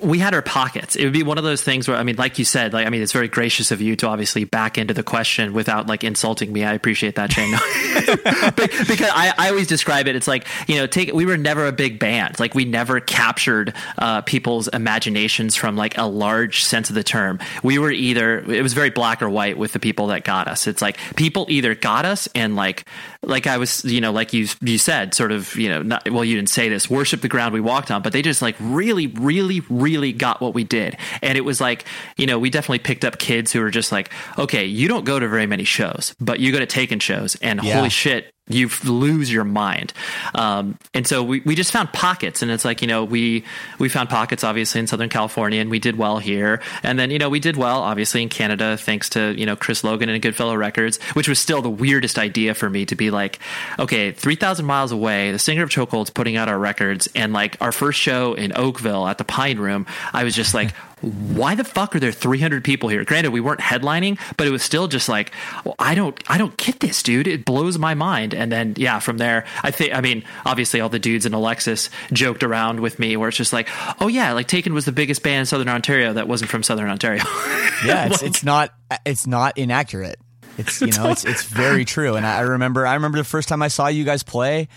We 0.00 0.18
had 0.18 0.34
our 0.34 0.42
pockets. 0.42 0.96
It 0.96 1.04
would 1.04 1.12
be 1.12 1.22
one 1.22 1.38
of 1.38 1.44
those 1.44 1.62
things 1.62 1.88
where, 1.88 1.96
I 1.96 2.02
mean, 2.02 2.16
like 2.16 2.38
you 2.38 2.44
said, 2.44 2.72
like 2.72 2.86
I 2.86 2.90
mean, 2.90 3.02
it's 3.02 3.12
very 3.12 3.28
gracious 3.28 3.70
of 3.70 3.80
you 3.80 3.96
to 3.96 4.08
obviously 4.08 4.44
back 4.44 4.78
into 4.78 4.94
the 4.94 5.02
question 5.02 5.52
without 5.52 5.86
like 5.86 6.04
insulting 6.04 6.52
me. 6.52 6.64
I 6.64 6.74
appreciate 6.74 7.16
that, 7.16 7.32
Shane. 7.32 7.54
Because 8.06 9.10
I, 9.12 9.34
I 9.36 9.48
always 9.50 9.66
describe 9.66 10.06
it. 10.06 10.16
It's 10.16 10.28
like 10.28 10.46
you 10.68 10.76
know, 10.76 10.86
take 10.86 11.12
we 11.12 11.26
were 11.26 11.36
never 11.36 11.66
a 11.66 11.72
big 11.72 11.98
band. 11.98 12.38
Like 12.38 12.54
we 12.54 12.64
never 12.64 13.00
captured 13.00 13.74
uh, 13.98 14.22
people's 14.22 14.68
imaginations 14.68 15.56
from 15.56 15.76
like 15.76 15.98
a 15.98 16.04
large 16.04 16.62
sense 16.64 16.88
of 16.88 16.94
the 16.94 17.02
term. 17.02 17.38
We 17.62 17.78
were 17.78 17.90
either 17.90 18.38
it 18.38 18.62
was 18.62 18.74
very 18.74 18.90
black 18.90 19.22
or 19.22 19.30
white 19.30 19.58
with 19.58 19.72
the 19.72 19.80
people 19.80 20.08
that 20.08 20.24
got 20.24 20.48
us. 20.48 20.66
It's 20.66 20.82
like 20.82 20.98
people 21.16 21.46
either 21.48 21.74
got 21.74 22.04
us 22.04 22.28
and 22.34 22.56
like 22.56 22.84
like 23.22 23.46
I 23.46 23.58
was 23.58 23.84
you 23.84 24.00
know 24.00 24.12
like 24.12 24.32
you 24.32 24.46
you 24.60 24.78
said 24.78 25.14
sort 25.14 25.32
of 25.32 25.56
you 25.56 25.68
know 25.68 25.82
not, 25.82 26.10
well 26.10 26.24
you 26.24 26.36
didn't 26.36 26.50
say 26.50 26.68
this 26.68 26.88
worship 26.88 27.20
the 27.20 27.28
ground 27.28 27.54
we 27.54 27.60
walked 27.60 27.90
on, 27.90 28.02
but 28.02 28.12
they 28.12 28.22
just 28.22 28.42
like 28.42 28.56
really 28.60 29.06
really 29.06 29.60
really 29.68 29.85
got 30.12 30.40
what 30.40 30.54
we 30.54 30.64
did, 30.64 30.96
and 31.22 31.36
it 31.38 31.42
was 31.42 31.60
like 31.60 31.84
you 32.16 32.26
know 32.26 32.38
we 32.38 32.50
definitely 32.50 32.78
picked 32.80 33.04
up 33.04 33.18
kids 33.18 33.52
who 33.52 33.60
were 33.60 33.70
just 33.70 33.92
like 33.92 34.10
okay 34.38 34.64
you 34.64 34.88
don't 34.88 35.04
go 35.04 35.18
to 35.18 35.28
very 35.28 35.46
many 35.46 35.64
shows, 35.64 36.14
but 36.20 36.40
you 36.40 36.52
go 36.52 36.58
to 36.58 36.66
taken 36.66 36.98
shows, 36.98 37.34
and 37.36 37.62
Yeah. 37.62 37.76
holy 37.76 37.90
shit 37.90 38.32
you 38.48 38.70
lose 38.84 39.32
your 39.32 39.44
mind. 39.44 39.92
Um, 40.34 40.78
and 40.94 41.06
so 41.06 41.22
we, 41.22 41.40
we 41.40 41.56
just 41.56 41.72
found 41.72 41.92
pockets 41.92 42.42
and 42.42 42.50
it's 42.50 42.64
like, 42.64 42.80
you 42.80 42.86
know, 42.86 43.04
we, 43.04 43.44
we 43.78 43.88
found 43.88 44.08
pockets 44.08 44.44
obviously 44.44 44.78
in 44.80 44.86
Southern 44.86 45.08
California 45.08 45.60
and 45.60 45.68
we 45.68 45.80
did 45.80 45.98
well 45.98 46.18
here. 46.18 46.60
And 46.84 46.96
then, 46.96 47.10
you 47.10 47.18
know, 47.18 47.28
we 47.28 47.40
did 47.40 47.56
well 47.56 47.82
obviously 47.82 48.22
in 48.22 48.28
Canada, 48.28 48.76
thanks 48.76 49.08
to, 49.10 49.34
you 49.36 49.46
know, 49.46 49.56
Chris 49.56 49.82
Logan 49.82 50.08
and 50.08 50.22
Goodfellow 50.22 50.54
Records, 50.54 51.02
which 51.14 51.28
was 51.28 51.40
still 51.40 51.60
the 51.60 51.70
weirdest 51.70 52.18
idea 52.18 52.54
for 52.54 52.70
me 52.70 52.86
to 52.86 52.94
be 52.94 53.10
like, 53.10 53.40
okay, 53.80 54.12
3000 54.12 54.64
miles 54.64 54.92
away, 54.92 55.32
the 55.32 55.40
singer 55.40 55.64
of 55.64 55.70
Chokehold's 55.70 56.10
putting 56.10 56.36
out 56.36 56.48
our 56.48 56.58
records 56.58 57.08
and 57.16 57.32
like 57.32 57.56
our 57.60 57.72
first 57.72 57.98
show 57.98 58.34
in 58.34 58.52
Oakville 58.54 59.08
at 59.08 59.18
the 59.18 59.24
Pine 59.24 59.58
Room, 59.58 59.86
I 60.12 60.22
was 60.22 60.36
just 60.36 60.54
like, 60.54 60.72
why 61.02 61.54
the 61.54 61.64
fuck 61.64 61.94
are 61.94 62.00
there 62.00 62.12
300 62.12 62.64
people 62.64 62.88
here? 62.88 63.04
Granted, 63.04 63.30
we 63.30 63.40
weren't 63.40 63.60
headlining, 63.60 64.18
but 64.36 64.46
it 64.46 64.50
was 64.50 64.62
still 64.62 64.88
just 64.88 65.08
like, 65.08 65.30
well, 65.64 65.74
I 65.78 65.94
don't, 65.94 66.18
I 66.26 66.38
don't 66.38 66.56
get 66.56 66.80
this, 66.80 67.02
dude. 67.02 67.26
It 67.26 67.44
blows 67.44 67.78
my 67.78 67.94
mind. 67.94 68.32
And 68.32 68.50
then, 68.50 68.74
yeah, 68.78 68.98
from 68.98 69.18
there, 69.18 69.44
I 69.62 69.70
think, 69.70 69.94
I 69.94 70.00
mean, 70.00 70.24
obviously, 70.46 70.80
all 70.80 70.88
the 70.88 70.98
dudes 70.98 71.26
in 71.26 71.34
Alexis 71.34 71.90
joked 72.12 72.42
around 72.42 72.80
with 72.80 72.98
me, 72.98 73.16
where 73.16 73.28
it's 73.28 73.36
just 73.36 73.52
like, 73.52 73.68
oh 74.00 74.08
yeah, 74.08 74.32
like 74.32 74.48
Taken 74.48 74.72
was 74.72 74.86
the 74.86 74.92
biggest 74.92 75.22
band 75.22 75.40
in 75.40 75.46
Southern 75.46 75.68
Ontario 75.68 76.14
that 76.14 76.28
wasn't 76.28 76.50
from 76.50 76.62
Southern 76.62 76.88
Ontario. 76.88 77.22
yeah, 77.84 78.06
it's, 78.06 78.22
it's 78.22 78.42
not 78.42 78.72
it's 79.04 79.26
not 79.26 79.58
inaccurate. 79.58 80.18
It's 80.58 80.80
you 80.80 80.88
know 80.88 81.10
it's 81.10 81.24
it's 81.24 81.42
very 81.44 81.84
true. 81.84 82.16
And 82.16 82.24
I 82.24 82.40
remember 82.40 82.86
I 82.86 82.94
remember 82.94 83.18
the 83.18 83.24
first 83.24 83.48
time 83.48 83.62
I 83.62 83.68
saw 83.68 83.88
you 83.88 84.04
guys 84.04 84.22
play. 84.22 84.68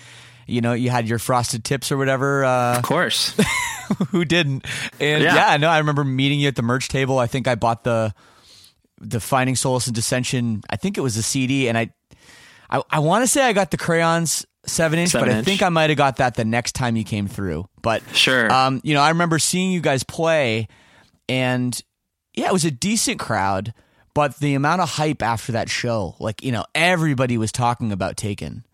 You 0.50 0.62
know, 0.62 0.74
you 0.74 0.90
had 0.90 1.08
your 1.08 1.20
frosted 1.20 1.64
tips 1.64 1.92
or 1.92 1.98
whatever. 1.98 2.44
Uh, 2.44 2.78
of 2.78 2.84
course. 2.84 3.34
who 4.10 4.26
didn't? 4.26 4.66
And 5.00 5.24
Yeah. 5.24 5.52
yeah. 5.52 5.58
no, 5.58 5.70
I 5.70 5.78
remember 5.80 6.04
meeting 6.04 6.40
you 6.40 6.48
at 6.48 6.56
the 6.56 6.62
merch 6.62 6.88
table. 6.88 7.20
I 7.20 7.28
think 7.28 7.48
I 7.48 7.56
bought 7.56 7.84
the 7.84 8.14
the 9.02 9.20
Finding 9.20 9.56
Solace 9.56 9.88
and 9.88 9.96
Dissension. 9.96 10.62
I 10.70 10.76
think 10.76 10.98
it 10.98 11.02
was 11.02 11.16
a 11.18 11.24
CD, 11.24 11.70
and 11.70 11.78
I 11.78 11.92
I, 12.70 12.82
I 12.90 13.00
want 13.00 13.24
to 13.24 13.28
say 13.28 13.44
I 13.44 13.54
got 13.54 13.72
the 13.72 13.78
crayons 13.78 14.46
seven 14.66 15.00
inch, 15.00 15.14
but 15.14 15.22
Seven 15.22 15.38
I 15.38 15.42
think 15.42 15.64
I 15.64 15.70
might 15.70 15.90
have 15.90 15.98
got 15.98 16.18
that 16.18 16.36
the 16.36 16.46
next 16.46 16.74
time 16.74 16.96
you 16.96 17.04
came 17.04 17.28
through. 17.28 17.68
But 17.82 18.04
Sure. 18.14 18.52
um, 18.52 18.82
you 18.84 18.94
know, 18.94 19.02
I 19.02 19.10
remember 19.10 19.40
seeing 19.40 19.72
you 19.72 19.80
guys 19.82 20.04
play, 20.04 20.68
and 21.28 21.80
yeah, 22.34 22.48
it 22.48 22.54
was 22.54 22.66
a 22.66 22.72
decent 22.72 23.20
crowd. 23.20 23.74
But 24.14 24.38
the 24.40 24.56
amount 24.56 24.82
of 24.82 24.90
hype 24.90 25.22
after 25.22 25.54
that 25.54 25.70
show, 25.70 26.16
like 26.20 26.44
you 26.44 26.52
know, 26.52 26.66
everybody 26.76 27.38
was 27.38 27.52
talking 27.52 27.92
about 27.92 28.18
Taken. 28.18 28.66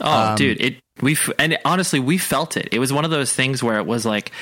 Oh, 0.00 0.34
dude, 0.36 0.60
it 0.60 0.82
we 1.02 1.16
and 1.38 1.58
honestly 1.64 2.00
we 2.00 2.18
felt 2.18 2.56
it. 2.56 2.68
It 2.72 2.78
was 2.78 2.92
one 2.92 3.04
of 3.04 3.10
those 3.10 3.32
things 3.32 3.62
where 3.62 3.78
it 3.78 3.86
was 3.86 4.04
like, 4.04 4.32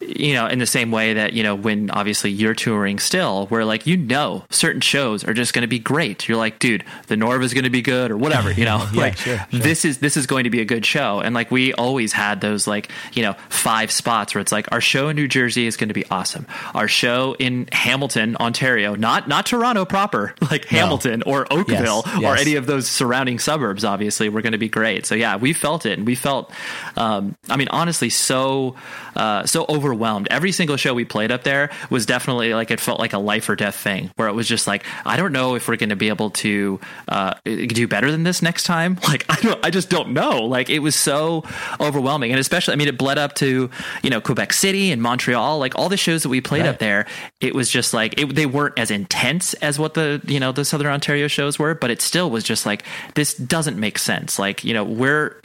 you 0.00 0.34
know, 0.34 0.46
in 0.46 0.58
the 0.58 0.66
same 0.66 0.90
way 0.90 1.14
that 1.14 1.32
you 1.32 1.42
know 1.42 1.54
when 1.54 1.90
obviously 1.90 2.30
you're 2.30 2.54
touring 2.54 2.98
still, 2.98 3.46
where 3.46 3.64
like 3.64 3.86
you 3.86 3.96
know 3.96 4.44
certain 4.50 4.80
shows 4.80 5.24
are 5.24 5.34
just 5.34 5.54
going 5.54 5.62
to 5.62 5.68
be 5.68 5.78
great. 5.78 6.28
You're 6.28 6.38
like, 6.38 6.58
dude, 6.58 6.84
the 7.06 7.16
Norv 7.16 7.42
is 7.42 7.54
going 7.54 7.64
to 7.64 7.70
be 7.70 7.82
good 7.82 8.10
or 8.10 8.16
whatever. 8.16 8.50
You 8.52 8.64
know, 8.64 8.86
Yeah, 8.92 9.00
like 9.00 9.16
sure, 9.16 9.36
sure. 9.36 9.60
this 9.60 9.84
is 9.84 9.98
this 9.98 10.16
is 10.16 10.26
going 10.26 10.44
to 10.44 10.50
be 10.50 10.60
a 10.60 10.64
good 10.64 10.86
show. 10.86 11.20
And 11.20 11.34
like 11.34 11.50
we 11.50 11.72
always 11.74 12.12
had 12.12 12.40
those 12.40 12.66
like 12.66 12.90
you 13.12 13.22
know 13.22 13.34
five 13.48 13.90
spots 13.90 14.34
where 14.34 14.40
it's 14.40 14.52
like 14.52 14.70
our 14.72 14.80
show 14.80 15.08
in 15.08 15.16
New 15.16 15.28
Jersey 15.28 15.66
is 15.66 15.76
going 15.76 15.88
to 15.88 15.94
be 15.94 16.04
awesome. 16.10 16.46
Our 16.74 16.88
show 16.88 17.36
in 17.38 17.68
Hamilton, 17.72 18.36
Ontario, 18.36 18.94
not 18.94 19.28
not 19.28 19.46
Toronto 19.46 19.84
proper, 19.84 20.34
like 20.50 20.66
Hamilton 20.66 21.22
or 21.26 21.46
Oakville 21.52 22.02
or 22.16 22.20
yes. 22.20 22.40
any 22.40 22.54
of 22.54 22.66
those 22.66 22.88
surrounding 22.88 23.38
suburbs 23.38 23.84
obviously 23.84 24.28
were 24.28 24.42
going 24.42 24.52
to 24.52 24.58
be 24.58 24.68
great 24.68 25.06
so 25.06 25.14
yeah 25.14 25.36
we 25.36 25.52
felt 25.52 25.86
it 25.86 25.98
we 26.06 26.14
felt 26.14 26.50
um, 26.96 27.36
i 27.50 27.56
mean 27.56 27.68
honestly 27.70 28.08
so 28.08 28.74
uh, 29.16 29.46
so 29.46 29.64
overwhelmed. 29.70 30.28
Every 30.30 30.52
single 30.52 30.76
show 30.76 30.92
we 30.92 31.06
played 31.06 31.30
up 31.32 31.42
there 31.42 31.70
was 31.88 32.04
definitely 32.04 32.52
like 32.52 32.70
it 32.70 32.78
felt 32.80 33.00
like 33.00 33.14
a 33.14 33.18
life 33.18 33.48
or 33.48 33.56
death 33.56 33.74
thing 33.74 34.10
where 34.16 34.28
it 34.28 34.34
was 34.34 34.46
just 34.46 34.66
like 34.66 34.84
i 35.06 35.16
don't 35.16 35.32
know 35.32 35.54
if 35.54 35.68
we're 35.68 35.76
going 35.76 35.88
to 35.88 35.96
be 35.96 36.08
able 36.08 36.28
to 36.30 36.78
uh, 37.08 37.32
do 37.44 37.88
better 37.88 38.10
than 38.10 38.24
this 38.24 38.42
next 38.42 38.64
time. 38.64 38.98
Like 39.08 39.24
i 39.30 39.36
don't 39.40 39.64
i 39.64 39.70
just 39.70 39.88
don't 39.88 40.10
know. 40.12 40.44
Like 40.44 40.68
it 40.68 40.80
was 40.80 40.94
so 40.96 41.44
overwhelming. 41.80 42.30
And 42.30 42.38
especially 42.40 42.72
i 42.74 42.76
mean 42.76 42.88
it 42.88 42.98
bled 42.98 43.18
up 43.18 43.34
to 43.36 43.70
you 44.02 44.10
know 44.10 44.20
quebec 44.20 44.52
city 44.52 44.92
and 44.92 45.00
montreal 45.00 45.58
like 45.58 45.76
all 45.78 45.88
the 45.88 45.96
shows 45.96 46.22
that 46.22 46.28
we 46.28 46.40
played 46.40 46.62
Right. 46.62 46.70
up 46.70 46.78
there 46.78 47.06
it 47.40 47.54
was 47.54 47.70
just 47.70 47.92
like 47.94 48.18
it, 48.20 48.34
they 48.34 48.46
weren't 48.46 48.78
as 48.78 48.90
intense 48.90 49.54
as 49.54 49.78
what 49.78 49.94
the 49.94 50.20
you 50.26 50.40
know 50.40 50.52
the 50.52 50.64
southern 50.64 50.88
ontario 50.92 51.28
shows 51.28 51.58
were 51.58 51.74
but 51.74 51.90
it 51.90 52.00
still 52.02 52.30
was 52.30 52.44
just 52.44 52.66
like 52.66 52.84
this 53.14 53.34
doesn't 53.34 53.78
make 53.78 53.98
sense. 53.98 54.38
Like 54.38 54.64
you 54.64 54.74
know 54.74 54.84
we're 54.84 55.36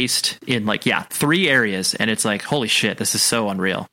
embraced 0.00 0.38
in 0.46 0.66
like 0.66 0.86
yeah 0.86 1.02
three 1.10 1.48
areas 1.48 1.94
and 1.94 2.10
it's 2.10 2.24
like 2.24 2.42
holy 2.42 2.68
shit 2.68 2.98
this 2.98 3.14
is 3.14 3.22
so 3.22 3.48
unreal 3.48 3.86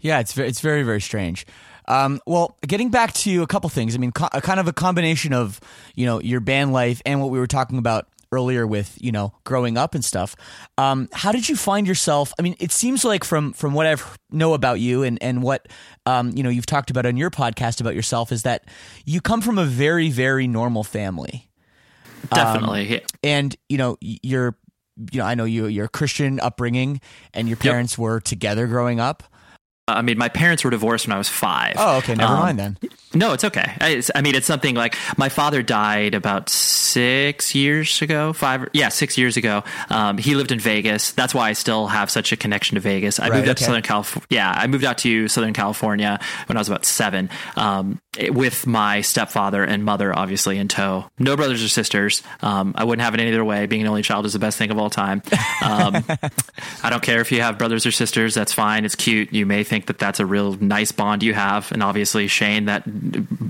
Yeah, 0.00 0.18
it's 0.20 0.32
ve- 0.32 0.44
it's 0.46 0.60
very 0.60 0.82
very 0.82 1.00
strange. 1.00 1.46
Um, 1.88 2.20
well, 2.26 2.56
getting 2.66 2.90
back 2.90 3.12
to 3.24 3.42
a 3.42 3.46
couple 3.46 3.68
things. 3.70 3.94
I 3.94 3.98
mean, 3.98 4.12
co- 4.12 4.28
kind 4.40 4.58
of 4.60 4.66
a 4.68 4.72
combination 4.72 5.32
of 5.32 5.60
you 5.94 6.06
know 6.06 6.20
your 6.20 6.40
band 6.40 6.72
life 6.72 7.00
and 7.06 7.20
what 7.20 7.30
we 7.30 7.38
were 7.38 7.46
talking 7.48 7.78
about 7.78 8.06
earlier 8.32 8.66
with 8.66 8.96
you 9.00 9.12
know 9.12 9.32
growing 9.44 9.76
up 9.78 9.94
and 9.94 10.04
stuff. 10.04 10.34
Um, 10.78 11.08
how 11.12 11.30
did 11.32 11.48
you 11.48 11.56
find 11.56 11.86
yourself? 11.86 12.32
I 12.38 12.42
mean, 12.42 12.54
it 12.58 12.72
seems 12.72 13.04
like 13.04 13.24
from 13.24 13.52
from 13.52 13.74
what 13.74 13.86
I 13.86 13.96
know 14.30 14.54
about 14.54 14.80
you 14.80 15.02
and 15.04 15.18
and 15.22 15.42
what 15.42 15.68
um, 16.06 16.32
you 16.36 16.42
know 16.42 16.50
you've 16.50 16.66
talked 16.66 16.90
about 16.90 17.06
on 17.06 17.16
your 17.16 17.30
podcast 17.30 17.80
about 17.80 17.94
yourself 17.94 18.32
is 18.32 18.42
that 18.42 18.64
you 19.04 19.20
come 19.20 19.40
from 19.40 19.58
a 19.58 19.64
very 19.64 20.10
very 20.10 20.46
normal 20.48 20.82
family. 20.84 21.48
Definitely. 22.30 22.92
yeah. 22.92 22.98
and 23.24 23.54
you 23.68 23.78
know 23.78 23.96
y- 24.02 24.18
you're 24.22 24.56
you 25.12 25.18
know 25.20 25.24
I 25.24 25.34
know 25.34 25.44
you 25.44 25.66
you're 25.66 25.86
a 25.86 25.88
Christian 25.88 26.40
upbringing 26.40 27.00
and 27.32 27.48
your 27.48 27.56
parents 27.56 27.96
were 27.98 28.20
together 28.20 28.66
growing 28.66 29.00
up. 29.00 29.22
I 29.88 30.00
mean, 30.02 30.16
my 30.16 30.28
parents 30.28 30.62
were 30.62 30.70
divorced 30.70 31.08
when 31.08 31.14
I 31.14 31.18
was 31.18 31.28
five. 31.28 31.74
Oh, 31.76 31.98
okay, 31.98 32.14
never 32.14 32.32
Um, 32.34 32.38
mind 32.38 32.58
then. 32.58 32.78
No, 33.14 33.32
it's 33.32 33.42
okay. 33.44 33.72
I, 33.80 33.88
it's, 33.90 34.10
I 34.14 34.20
mean, 34.22 34.36
it's 34.36 34.46
something 34.46 34.76
like 34.76 34.96
my 35.16 35.28
father 35.28 35.60
died 35.62 36.14
about 36.14 36.48
six 36.48 37.54
years 37.54 38.00
ago, 38.00 38.32
five, 38.32 38.68
yeah, 38.72 38.88
six 38.90 39.18
years 39.18 39.36
ago. 39.36 39.64
Um, 39.90 40.18
he 40.18 40.34
lived 40.36 40.52
in 40.52 40.60
Vegas. 40.60 41.10
That's 41.12 41.34
why 41.34 41.48
I 41.50 41.52
still 41.54 41.88
have 41.88 42.10
such 42.10 42.30
a 42.32 42.36
connection 42.36 42.76
to 42.76 42.80
Vegas. 42.80 43.18
I 43.18 43.28
Right, 43.28 43.38
moved 43.38 43.48
out 43.48 43.56
to. 43.58 43.64
Southern 43.64 43.82
California. 43.82 44.26
Yeah, 44.30 44.52
I 44.56 44.66
moved 44.68 44.84
out 44.84 44.98
to 44.98 45.26
Southern 45.28 45.52
California 45.52 46.20
when 46.46 46.56
I 46.56 46.60
was 46.60 46.68
about 46.68 46.84
seven, 46.84 47.28
um, 47.56 48.00
with 48.30 48.66
my 48.66 49.00
stepfather 49.00 49.64
and 49.64 49.84
mother, 49.84 50.16
obviously 50.16 50.58
in 50.58 50.68
tow. 50.68 51.06
No 51.18 51.34
brothers 51.36 51.62
or 51.62 51.68
sisters. 51.68 52.22
Um, 52.40 52.72
I 52.76 52.84
wouldn't 52.84 53.02
have 53.02 53.14
it 53.14 53.20
any 53.20 53.30
other 53.32 53.44
way. 53.44 53.66
Being 53.66 53.82
an 53.82 53.88
only 53.88 54.02
child 54.02 54.26
is 54.26 54.32
the 54.32 54.38
best 54.38 54.58
thing 54.58 54.70
of 54.70 54.78
all 54.78 54.90
time. 54.90 55.22
Um, 55.62 56.04
I 56.82 56.90
don't 56.90 57.02
care 57.02 57.20
if 57.20 57.32
you 57.32 57.40
have 57.42 57.58
brothers 57.58 57.84
or 57.84 57.90
sisters. 57.90 58.34
That's 58.34 58.52
fine. 58.52 58.84
It's 58.84 58.94
cute. 58.94 59.32
You 59.32 59.44
may 59.46 59.64
think 59.72 59.86
that 59.86 59.98
that's 59.98 60.20
a 60.20 60.26
real 60.26 60.52
nice 60.60 60.92
bond 60.92 61.22
you 61.22 61.32
have, 61.32 61.72
and 61.72 61.82
obviously 61.82 62.28
Shane, 62.28 62.66
that 62.66 62.84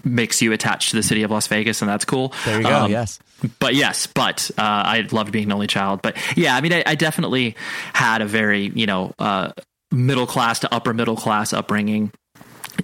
makes 0.05 0.41
you 0.41 0.53
attached 0.53 0.91
to 0.91 0.97
the 0.97 1.03
city 1.03 1.25
of 1.25 1.33
Las 1.33 1.49
Vegas, 1.49 1.83
and 1.83 1.89
that's 1.89 2.05
cool. 2.05 2.33
There 2.45 2.59
you 2.59 2.63
go. 2.63 2.85
Um, 2.85 2.91
yes. 2.93 3.19
but 3.59 3.75
yes, 3.75 4.07
but 4.07 4.49
uh, 4.57 4.63
I 4.63 5.09
loved 5.11 5.33
being 5.33 5.47
an 5.47 5.53
only 5.53 5.67
child. 5.67 6.01
But 6.01 6.17
yeah, 6.37 6.55
I 6.55 6.61
mean, 6.61 6.73
I, 6.73 6.85
I 6.87 6.95
definitely 6.95 7.57
had 7.93 8.23
a 8.23 8.27
very 8.27 8.71
you 8.73 8.87
know 8.87 9.13
uh, 9.19 9.51
middle 9.91 10.29
class 10.29 10.61
to 10.61 10.73
upper 10.73 10.95
middle 10.95 11.17
class 11.17 11.53
upbringing. 11.53 12.13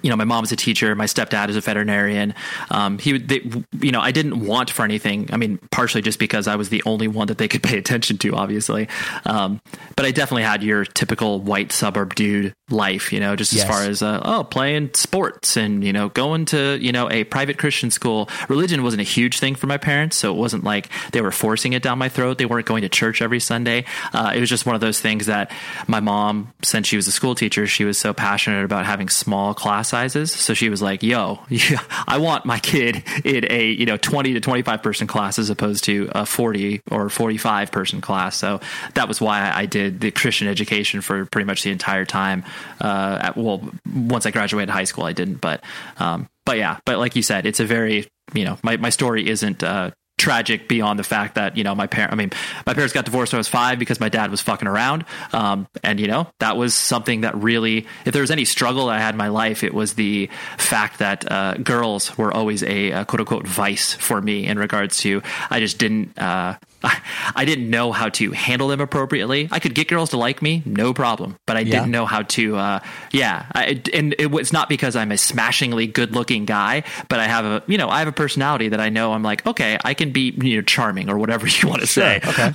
You 0.03 0.09
know, 0.09 0.15
my 0.15 0.23
mom's 0.25 0.51
a 0.51 0.55
teacher. 0.55 0.93
My 0.95 1.05
stepdad 1.05 1.49
is 1.49 1.55
a 1.55 1.61
veterinarian. 1.61 2.33
Um, 2.71 2.97
he, 2.99 3.13
would- 3.13 3.27
they, 3.27 3.41
you 3.81 3.91
know, 3.91 4.01
I 4.01 4.11
didn't 4.11 4.45
want 4.45 4.69
for 4.69 4.83
anything. 4.83 5.29
I 5.31 5.37
mean, 5.37 5.57
partially 5.71 6.01
just 6.01 6.19
because 6.19 6.47
I 6.47 6.55
was 6.55 6.69
the 6.69 6.81
only 6.85 7.07
one 7.07 7.27
that 7.27 7.37
they 7.37 7.47
could 7.47 7.63
pay 7.63 7.77
attention 7.77 8.17
to, 8.19 8.35
obviously. 8.35 8.87
Um, 9.25 9.61
but 9.95 10.05
I 10.05 10.11
definitely 10.11 10.43
had 10.43 10.63
your 10.63 10.85
typical 10.85 11.39
white 11.41 11.71
suburb 11.71 12.15
dude 12.15 12.53
life. 12.69 13.11
You 13.13 13.19
know, 13.19 13.35
just 13.35 13.53
Yes. 13.53 13.63
as 13.63 13.69
far 13.69 13.83
as 13.83 14.01
uh, 14.03 14.21
oh, 14.23 14.43
playing 14.43 14.91
sports 14.93 15.57
and 15.57 15.83
you 15.83 15.91
know 15.91 16.09
going 16.09 16.45
to 16.45 16.77
you 16.79 16.91
know 16.91 17.09
a 17.09 17.23
private 17.23 17.57
Christian 17.57 17.89
school. 17.91 18.29
Religion 18.47 18.83
wasn't 18.83 19.01
a 19.01 19.03
huge 19.05 19.39
thing 19.39 19.55
for 19.55 19.67
my 19.67 19.77
parents, 19.77 20.15
so 20.17 20.31
it 20.33 20.37
wasn't 20.37 20.63
like 20.63 20.89
they 21.11 21.21
were 21.21 21.31
forcing 21.31 21.73
it 21.73 21.81
down 21.83 21.97
my 21.97 22.09
throat. 22.09 22.37
They 22.37 22.45
weren't 22.45 22.65
going 22.67 22.81
to 22.83 22.89
church 22.89 23.21
every 23.21 23.39
Sunday. 23.39 23.85
Uh, 24.13 24.31
it 24.35 24.39
was 24.39 24.49
just 24.49 24.65
one 24.65 24.75
of 24.75 24.81
those 24.81 24.99
things 24.99 25.25
that 25.25 25.51
my 25.87 25.99
mom, 25.99 26.53
since 26.63 26.87
she 26.87 26.95
was 26.95 27.07
a 27.07 27.11
school 27.11 27.33
teacher, 27.35 27.65
she 27.67 27.83
was 27.85 27.97
so 27.97 28.13
passionate 28.13 28.63
about 28.63 28.85
having 28.85 29.09
small 29.09 29.53
class 29.53 29.88
sizes. 29.89 30.31
So 30.31 30.53
she 30.53 30.69
was 30.69 30.81
like, 30.81 31.03
"Yo, 31.03 31.39
yeah, 31.49 31.81
I 32.07 32.17
want 32.19 32.45
my 32.45 32.59
kid 32.59 33.03
in 33.25 33.45
a 33.51 33.71
you 33.71 33.85
know 33.85 33.97
twenty 33.97 34.33
to 34.33 34.39
twenty 34.39 34.61
five 34.61 34.81
person 34.81 35.07
class 35.07 35.39
as 35.39 35.49
opposed 35.49 35.83
to 35.85 36.09
a 36.13 36.25
forty 36.25 36.81
or 36.89 37.09
forty 37.09 37.37
five 37.37 37.71
person 37.71 37.99
class." 38.01 38.37
So 38.37 38.61
that 38.93 39.07
was 39.07 39.19
why 39.19 39.51
I 39.53 39.65
did 39.65 39.99
the 39.99 40.11
Christian 40.11 40.47
education 40.47 41.01
for 41.01 41.25
pretty 41.25 41.45
much 41.45 41.63
the 41.63 41.71
entire 41.71 42.05
time. 42.05 42.45
Uh, 42.79 43.19
at, 43.21 43.37
well, 43.37 43.69
once 43.93 44.25
I 44.25 44.31
graduated 44.31 44.69
high 44.69 44.85
school, 44.85 45.03
I 45.03 45.13
didn't, 45.13 45.41
but 45.41 45.63
um, 45.97 46.29
but 46.45 46.57
yeah, 46.57 46.79
but 46.85 46.97
like 46.97 47.15
you 47.15 47.23
said, 47.23 47.45
it's 47.45 47.59
a 47.59 47.65
very 47.65 48.07
you 48.33 48.45
know 48.45 48.57
my 48.63 48.77
my 48.77 48.89
story 48.89 49.27
isn't. 49.27 49.63
Uh, 49.63 49.91
tragic 50.19 50.67
beyond 50.67 50.99
the 50.99 51.03
fact 51.03 51.35
that 51.35 51.57
you 51.57 51.63
know 51.63 51.73
my 51.73 51.87
parent 51.87 52.11
i 52.11 52.15
mean 52.15 52.31
my 52.67 52.73
parents 52.73 52.93
got 52.93 53.05
divorced 53.05 53.33
when 53.33 53.37
i 53.37 53.39
was 53.39 53.47
five 53.47 53.79
because 53.79 53.99
my 53.99 54.09
dad 54.09 54.29
was 54.29 54.41
fucking 54.41 54.67
around. 54.67 55.05
Um, 55.33 55.67
and 55.83 55.99
you 55.99 56.07
know 56.07 56.27
that 56.39 56.57
was 56.57 56.75
something 56.75 57.21
that 57.21 57.35
really 57.35 57.87
if 58.05 58.13
there 58.13 58.21
was 58.21 58.31
any 58.31 58.45
struggle 58.45 58.89
i 58.89 58.99
had 58.99 59.13
in 59.13 59.17
my 59.17 59.29
life 59.29 59.63
it 59.63 59.73
was 59.73 59.93
the 59.93 60.29
fact 60.57 60.99
that 60.99 61.29
uh, 61.31 61.55
girls 61.55 62.17
were 62.17 62.33
always 62.33 62.63
a, 62.63 62.91
uh 62.91 63.03
quote 63.05 63.21
unquote 63.21 63.47
vice 63.47 63.93
for 63.93 64.21
me 64.21 64.45
in 64.45 64.59
regards 64.59 64.97
to 64.99 65.21
i 65.49 65.59
just 65.59 65.77
didn't 65.77 66.17
uh, 66.19 66.55
I, 66.83 67.45
didn't 67.45 67.69
know 67.69 67.91
how 67.91 68.09
to 68.09 68.31
handle 68.31 68.67
them 68.69 68.79
appropriately 68.81 69.49
i 69.51 69.59
could 69.59 69.73
get 69.75 69.87
girls 69.87 70.11
to 70.11 70.17
like 70.17 70.41
me 70.41 70.61
no 70.65 70.93
problem 70.93 71.35
but 71.45 71.57
i 71.57 71.61
Yeah. 71.61 71.71
didn't 71.79 71.91
know 71.91 72.05
how 72.05 72.21
to 72.23 72.55
uh, 72.57 72.79
yeah 73.11 73.45
I, 73.53 73.81
and 73.93 74.15
it 74.17 74.31
was 74.31 74.53
not 74.53 74.69
because 74.69 74.95
i'm 74.95 75.11
a 75.11 75.17
smashingly 75.17 75.87
good 75.87 76.13
looking 76.13 76.45
guy 76.45 76.83
but 77.09 77.19
i 77.19 77.25
have 77.25 77.45
a 77.45 77.63
you 77.67 77.77
know 77.77 77.89
i 77.89 77.99
have 77.99 78.07
a 78.07 78.11
personality 78.13 78.69
that 78.69 78.79
i 78.79 78.89
know 78.89 79.13
i'm 79.13 79.23
like 79.23 79.45
okay 79.45 79.77
i 79.83 79.93
can 79.93 80.11
be 80.11 80.33
you 80.41 80.57
know 80.57 80.61
charming 80.61 81.09
or 81.09 81.17
whatever 81.17 81.47
you 81.61 81.67
want 81.67 81.81
to 81.81 81.87
say 81.87 82.21
Okay. 82.25 82.51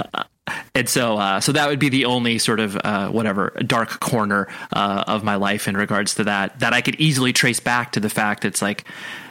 and 0.74 0.88
so 0.88 1.16
uh, 1.18 1.40
so 1.40 1.52
that 1.52 1.68
would 1.68 1.78
be 1.78 1.88
the 1.88 2.04
only 2.04 2.38
sort 2.38 2.60
of 2.60 2.76
uh, 2.84 3.08
whatever 3.08 3.50
dark 3.66 4.00
corner 4.00 4.46
uh, 4.72 5.04
of 5.06 5.24
my 5.24 5.37
life 5.37 5.66
in 5.68 5.76
regards 5.76 6.14
to 6.16 6.24
that 6.24 6.58
that 6.60 6.72
I 6.74 6.80
could 6.82 6.96
easily 6.96 7.32
trace 7.32 7.60
back 7.60 7.92
to 7.92 8.00
the 8.00 8.10
fact 8.10 8.44
it's 8.44 8.60
like 8.60 8.84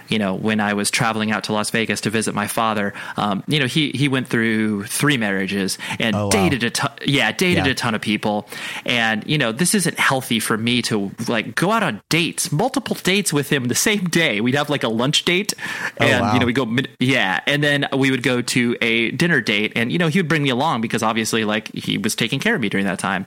you 0.10 0.20
know 0.20 0.34
when 0.36 0.60
I 0.60 0.74
was 0.74 0.92
traveling 0.92 1.32
out 1.32 1.46
to 1.46 1.54
Las 1.54 1.70
Vegas 1.72 2.02
to 2.02 2.10
visit 2.10 2.34
my 2.36 2.48
father 2.48 2.94
um, 3.18 3.44
you 3.48 3.60
know 3.60 3.66
he 3.66 3.92
he 3.92 4.08
went 4.08 4.28
through 4.28 4.84
three 4.86 5.18
marriages 5.18 5.78
and 6.00 6.16
Oh, 6.16 6.26
wow. 6.26 6.30
dated 6.30 6.64
a 6.64 6.70
ton 6.70 6.92
yeah 7.06 7.32
dated 7.32 7.66
Yeah. 7.66 7.72
a 7.72 7.76
ton 7.76 7.96
of 7.96 8.02
people 8.02 8.48
and 8.86 9.24
you 9.28 9.38
know 9.38 9.52
this 9.52 9.74
isn't 9.76 9.98
healthy 10.00 10.40
for 10.40 10.58
me 10.58 10.82
to 10.84 11.12
like 11.28 11.56
go 11.56 11.72
out 11.72 11.84
on 11.84 12.02
dates 12.10 12.52
multiple 12.52 12.96
dates 13.04 13.32
with 13.34 13.50
him 13.52 13.66
the 13.66 13.76
same 13.76 14.06
day 14.06 14.42
we'd 14.42 14.56
have 14.56 14.70
like 14.70 14.84
a 14.84 14.90
lunch 14.90 15.26
date 15.26 15.54
and 15.98 16.14
Oh, 16.16 16.22
wow. 16.22 16.34
you 16.34 16.40
know 16.40 16.46
we 16.46 16.54
go 16.54 16.68
yeah 17.00 17.40
and 17.48 17.64
then 17.64 17.88
we 17.98 18.12
would 18.12 18.24
go 18.24 18.42
to 18.42 18.78
a 18.82 19.12
dinner 19.12 19.42
date 19.42 19.74
and 19.76 19.92
you 19.92 19.98
know 19.98 20.08
he 20.08 20.20
would 20.20 20.28
bring 20.28 20.44
me 20.44 20.50
along 20.50 20.82
because 20.82 21.04
obviously 21.04 21.46
like 21.46 21.74
he 21.74 21.98
was 21.98 22.16
taking 22.16 22.40
care 22.40 22.56
of 22.56 22.62
me 22.62 22.70
during 22.70 22.86
that 22.86 23.00
time 23.00 23.26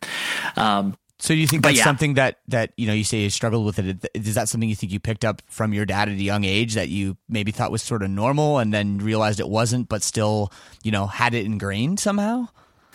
um 0.57 0.97
So 1.27 1.35
do 1.35 1.41
you 1.41 1.49
think 1.49 1.63
But 1.63 1.71
that's 1.71 1.79
yeah. 1.79 1.85
something 1.85 2.15
that 2.15 2.39
that 2.47 2.71
you 2.77 2.87
know 2.87 2.93
you 2.93 3.03
say 3.03 3.23
you 3.23 3.31
struggled 3.31 3.67
with 3.67 3.81
it? 3.81 4.07
Is 4.15 4.37
that 4.37 4.49
something 4.49 4.69
you 4.69 4.77
think 4.77 4.93
you 4.93 5.01
picked 5.01 5.25
up 5.25 5.43
from 5.49 5.75
your 5.75 5.85
dad 5.85 6.09
at 6.09 6.15
a 6.15 6.23
young 6.23 6.45
age 6.45 6.75
that 6.75 6.89
you 6.89 7.17
maybe 7.29 7.51
thought 7.51 7.73
was 7.73 7.83
sort 7.83 8.05
of 8.05 8.11
normal 8.11 8.59
and 8.59 8.73
then 8.73 8.99
realized 8.99 9.41
it 9.41 9.49
wasn't, 9.49 9.89
but 9.89 10.05
still 10.05 10.53
you 10.85 10.93
know 10.93 11.09
had 11.09 11.35
it 11.35 11.45
ingrained 11.45 11.99
somehow? 11.99 12.47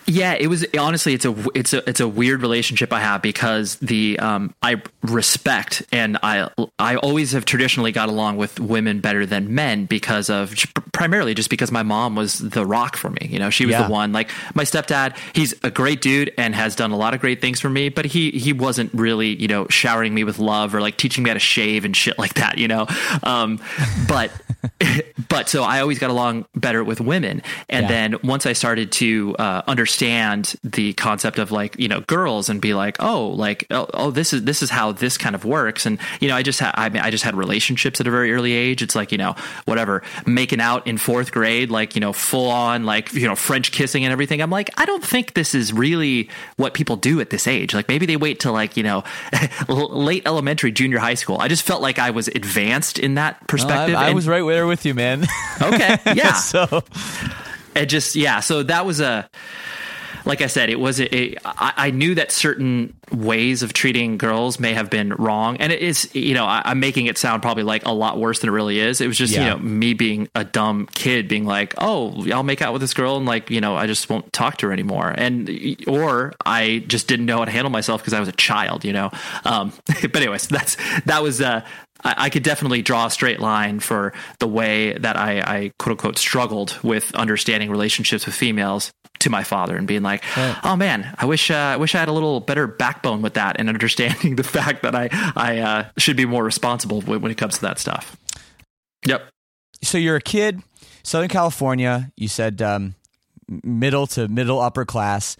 Yeah, 0.07 0.33
it 0.33 0.47
was 0.47 0.65
honestly 0.77 1.13
it's 1.13 1.25
a 1.25 1.35
it's 1.55 1.73
a 1.73 1.87
it's 1.89 1.99
a 1.99 2.07
weird 2.07 2.41
relationship 2.41 2.91
I 2.91 2.99
have 2.99 3.21
because 3.21 3.75
the 3.77 4.17
um 4.19 4.53
I 4.61 4.81
respect 5.03 5.83
and 5.91 6.17
I 6.23 6.49
I 6.79 6.95
always 6.97 7.31
have 7.33 7.45
traditionally 7.45 7.91
got 7.91 8.09
along 8.09 8.37
with 8.37 8.59
women 8.59 8.99
better 8.99 9.25
than 9.25 9.53
men 9.53 9.85
because 9.85 10.29
of 10.29 10.53
primarily 10.91 11.33
just 11.33 11.49
because 11.49 11.71
my 11.71 11.83
mom 11.83 12.15
was 12.15 12.39
the 12.39 12.65
rock 12.65 12.95
for 12.97 13.09
me. 13.09 13.27
You 13.29 13.39
know, 13.39 13.49
she 13.49 13.65
was 13.65 13.73
Yeah. 13.73 13.83
the 13.83 13.91
one 13.91 14.11
like 14.11 14.29
my 14.55 14.63
stepdad, 14.63 15.15
he's 15.33 15.53
a 15.63 15.69
great 15.71 16.01
dude 16.01 16.33
and 16.37 16.55
has 16.55 16.75
done 16.75 16.91
a 16.91 16.97
lot 16.97 17.13
of 17.13 17.21
great 17.21 17.39
things 17.39 17.59
for 17.59 17.69
me, 17.69 17.89
but 17.89 18.05
he 18.05 18.31
he 18.31 18.53
wasn't 18.53 18.91
really, 18.93 19.35
you 19.35 19.47
know, 19.47 19.67
showering 19.69 20.13
me 20.13 20.23
with 20.23 20.39
love 20.39 20.73
or 20.75 20.81
like 20.81 20.97
teaching 20.97 21.23
me 21.23 21.29
how 21.29 21.35
to 21.35 21.39
shave 21.39 21.85
and 21.85 21.95
shit 21.95 22.17
like 22.17 22.33
that, 22.33 22.57
you 22.57 22.67
know. 22.67 22.87
Um 23.23 23.59
but 24.07 24.31
but 25.29 25.47
so 25.47 25.63
I 25.63 25.79
always 25.81 25.99
got 25.99 26.09
along 26.09 26.45
better 26.55 26.83
with 26.83 26.99
women. 27.01 27.41
And 27.69 27.83
Yeah. 27.83 27.87
then 27.87 28.15
once 28.23 28.45
I 28.45 28.53
started 28.53 28.91
to 28.93 29.35
uh, 29.39 29.61
understand 29.67 29.90
the 29.99 30.93
concept 30.93 31.39
of 31.39 31.51
like 31.51 31.77
you 31.79 31.87
know 31.87 32.01
girls 32.01 32.49
and 32.49 32.61
be 32.61 32.73
like 32.73 32.97
oh 32.99 33.29
like 33.29 33.65
oh, 33.71 33.87
oh 33.93 34.11
this 34.11 34.33
is 34.33 34.43
this 34.43 34.61
is 34.61 34.69
how 34.69 34.91
this 34.91 35.17
kind 35.17 35.35
of 35.35 35.45
works 35.45 35.85
and 35.85 35.99
you 36.19 36.27
know 36.27 36.35
I 36.35 36.43
just 36.43 36.59
had 36.59 36.73
I 36.75 36.89
mean 36.89 37.01
I 37.01 37.11
just 37.11 37.23
had 37.23 37.35
relationships 37.35 37.99
at 37.99 38.07
a 38.07 38.11
very 38.11 38.33
early 38.33 38.53
age. 38.53 38.81
It's 38.81 38.95
like 38.95 39.11
you 39.11 39.17
know 39.17 39.35
whatever 39.65 40.03
making 40.25 40.61
out 40.61 40.87
in 40.87 40.97
fourth 40.97 41.31
grade 41.31 41.69
like 41.69 41.95
you 41.95 42.01
know 42.01 42.13
full 42.13 42.49
on 42.49 42.85
like 42.85 43.13
you 43.13 43.27
know 43.27 43.35
French 43.35 43.71
kissing 43.71 44.05
and 44.05 44.11
everything. 44.11 44.41
I'm 44.41 44.49
like 44.51 44.69
I 44.77 44.85
don't 44.85 45.03
think 45.03 45.33
this 45.33 45.55
is 45.55 45.73
really 45.73 46.29
what 46.57 46.73
people 46.73 46.95
do 46.95 47.19
at 47.19 47.29
this 47.29 47.47
age. 47.47 47.73
Like 47.73 47.87
maybe 47.87 48.05
they 48.05 48.17
wait 48.17 48.39
till 48.39 48.53
like 48.53 48.77
you 48.77 48.83
know 48.83 49.03
late 49.67 50.23
elementary, 50.25 50.71
junior 50.71 50.99
high 50.99 51.15
school. 51.15 51.37
I 51.39 51.47
just 51.47 51.63
felt 51.63 51.81
like 51.81 51.99
I 51.99 52.11
was 52.11 52.27
advanced 52.27 52.99
in 52.99 53.15
that 53.15 53.47
perspective. 53.47 53.95
I, 53.95 54.03
I 54.03 54.05
and- 54.07 54.15
was 54.15 54.27
right 54.27 54.45
there 54.45 54.67
with 54.67 54.85
you, 54.85 54.93
man. 54.93 55.25
okay. 55.61 55.97
Yeah 56.11 56.33
so 56.33 56.83
it 57.75 57.85
just 57.85 58.15
yeah 58.15 58.39
so 58.41 58.63
that 58.63 58.85
was 58.85 58.99
a 58.99 59.29
like 60.25 60.41
i 60.41 60.47
said 60.47 60.69
it 60.69 60.79
was 60.79 60.99
a, 60.99 61.15
a 61.15 61.35
I, 61.45 61.73
I 61.77 61.91
knew 61.91 62.15
that 62.15 62.31
certain 62.31 62.93
ways 63.11 63.63
of 63.63 63.73
treating 63.73 64.17
girls 64.17 64.59
may 64.59 64.73
have 64.73 64.89
been 64.89 65.13
wrong. 65.13 65.57
And 65.57 65.71
it 65.71 65.81
is 65.81 66.13
you 66.15 66.33
know 66.33 66.45
I, 66.45 66.61
i'm 66.65 66.79
making 66.79 67.07
it 67.07 67.17
sound 67.17 67.41
probably 67.41 67.63
like 67.63 67.85
a 67.85 67.91
lot 67.91 68.19
worse 68.19 68.39
than 68.39 68.49
it 68.49 68.53
really 68.53 68.79
is. 68.79 69.01
It 69.01 69.07
was 69.07 69.17
just 69.17 69.33
you 69.33 69.39
know 69.39 69.57
me 69.57 69.93
being 69.93 70.29
a 70.35 70.43
dumb 70.43 70.87
kid 70.93 71.27
being 71.27 71.45
like 71.45 71.73
oh 71.77 72.25
i'll 72.31 72.43
make 72.43 72.61
out 72.61 72.73
with 72.73 72.81
this 72.81 72.93
girl 72.93 73.17
and 73.17 73.25
like 73.25 73.49
you 73.49 73.61
know 73.61 73.75
i 73.75 73.87
just 73.87 74.09
won't 74.09 74.31
talk 74.33 74.57
to 74.57 74.67
her 74.67 74.73
anymore. 74.73 75.13
And 75.15 75.49
or 75.87 76.33
i 76.45 76.83
just 76.87 77.07
didn't 77.07 77.25
know 77.25 77.39
how 77.39 77.45
to 77.45 77.51
handle 77.51 77.71
myself 77.71 78.01
because 78.01 78.13
i 78.13 78.19
was 78.19 78.29
a 78.29 78.33
child 78.33 78.85
you 78.85 78.93
know? 78.93 79.11
Um 79.45 79.73
but 80.01 80.15
anyways 80.15 80.47
that's 80.47 80.77
that 81.05 81.21
was 81.21 81.41
uh 81.41 81.65
I, 82.03 82.15
I 82.17 82.29
could 82.29 82.43
definitely 82.43 82.81
draw 82.81 83.05
a 83.05 83.11
straight 83.11 83.39
line 83.39 83.79
for 83.79 84.13
the 84.39 84.47
way 84.47 84.93
that 84.93 85.17
I, 85.17 85.39
I 85.39 85.71
quote 85.79 85.93
unquote 85.93 86.17
struggled 86.17 86.77
with 86.83 87.13
understanding 87.15 87.69
relationships 87.69 88.25
with 88.25 88.35
females 88.35 88.91
to 89.19 89.29
my 89.29 89.43
father 89.43 89.77
and 89.77 89.87
being 89.87 90.01
like, 90.01 90.23
oh 90.63 90.75
man, 90.75 91.15
I 91.17 91.25
wish 91.25 91.49
uh, 91.51 91.55
I 91.55 91.77
wish 91.77 91.95
I 91.95 91.99
had 91.99 92.09
a 92.09 92.13
little 92.13 92.39
better 92.39 92.67
backbone 92.67 93.21
with 93.21 93.35
that 93.35 93.57
and 93.59 93.69
understanding 93.69 94.35
the 94.37 94.43
fact 94.43 94.83
that 94.83 94.95
I 94.95 95.09
I 95.35 95.59
uh, 95.59 95.89
should 95.97 96.17
be 96.17 96.25
more 96.25 96.43
responsible 96.43 97.01
when, 97.01 97.21
when 97.21 97.31
it 97.31 97.37
comes 97.37 97.55
to 97.55 97.61
that 97.61 97.79
stuff. 97.79 98.17
Yep. 99.05 99.23
so 99.81 99.97
you're 99.97 100.17
a 100.17 100.21
kid, 100.21 100.61
Southern 101.03 101.29
California. 101.29 102.11
You 102.15 102.27
said 102.27 102.61
um, 102.61 102.95
middle 103.63 104.07
to 104.07 104.27
middle 104.27 104.59
upper 104.59 104.85
class, 104.85 105.37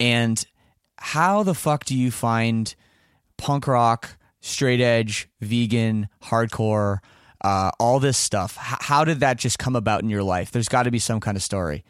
and 0.00 0.44
how 0.98 1.42
the 1.42 1.54
fuck 1.54 1.84
do 1.84 1.96
you 1.96 2.10
find 2.10 2.74
punk 3.36 3.66
rock, 3.66 4.16
straight 4.44 4.80
edge, 4.80 5.28
vegan, 5.40 6.08
hardcore, 6.22 6.98
uh, 7.42 7.70
all 7.80 7.98
this 7.98 8.18
stuff? 8.18 8.56
H- 8.60 8.78
how 8.80 9.04
did 9.04 9.20
that 9.20 9.38
just 9.38 9.58
come 9.58 9.74
about 9.74 10.02
in 10.02 10.10
your 10.10 10.22
life? 10.22 10.50
There's 10.50 10.68
got 10.68 10.84
to 10.84 10.90
be 10.90 10.98
some 10.98 11.20
kind 11.20 11.36
of 11.36 11.42
story. 11.42 11.84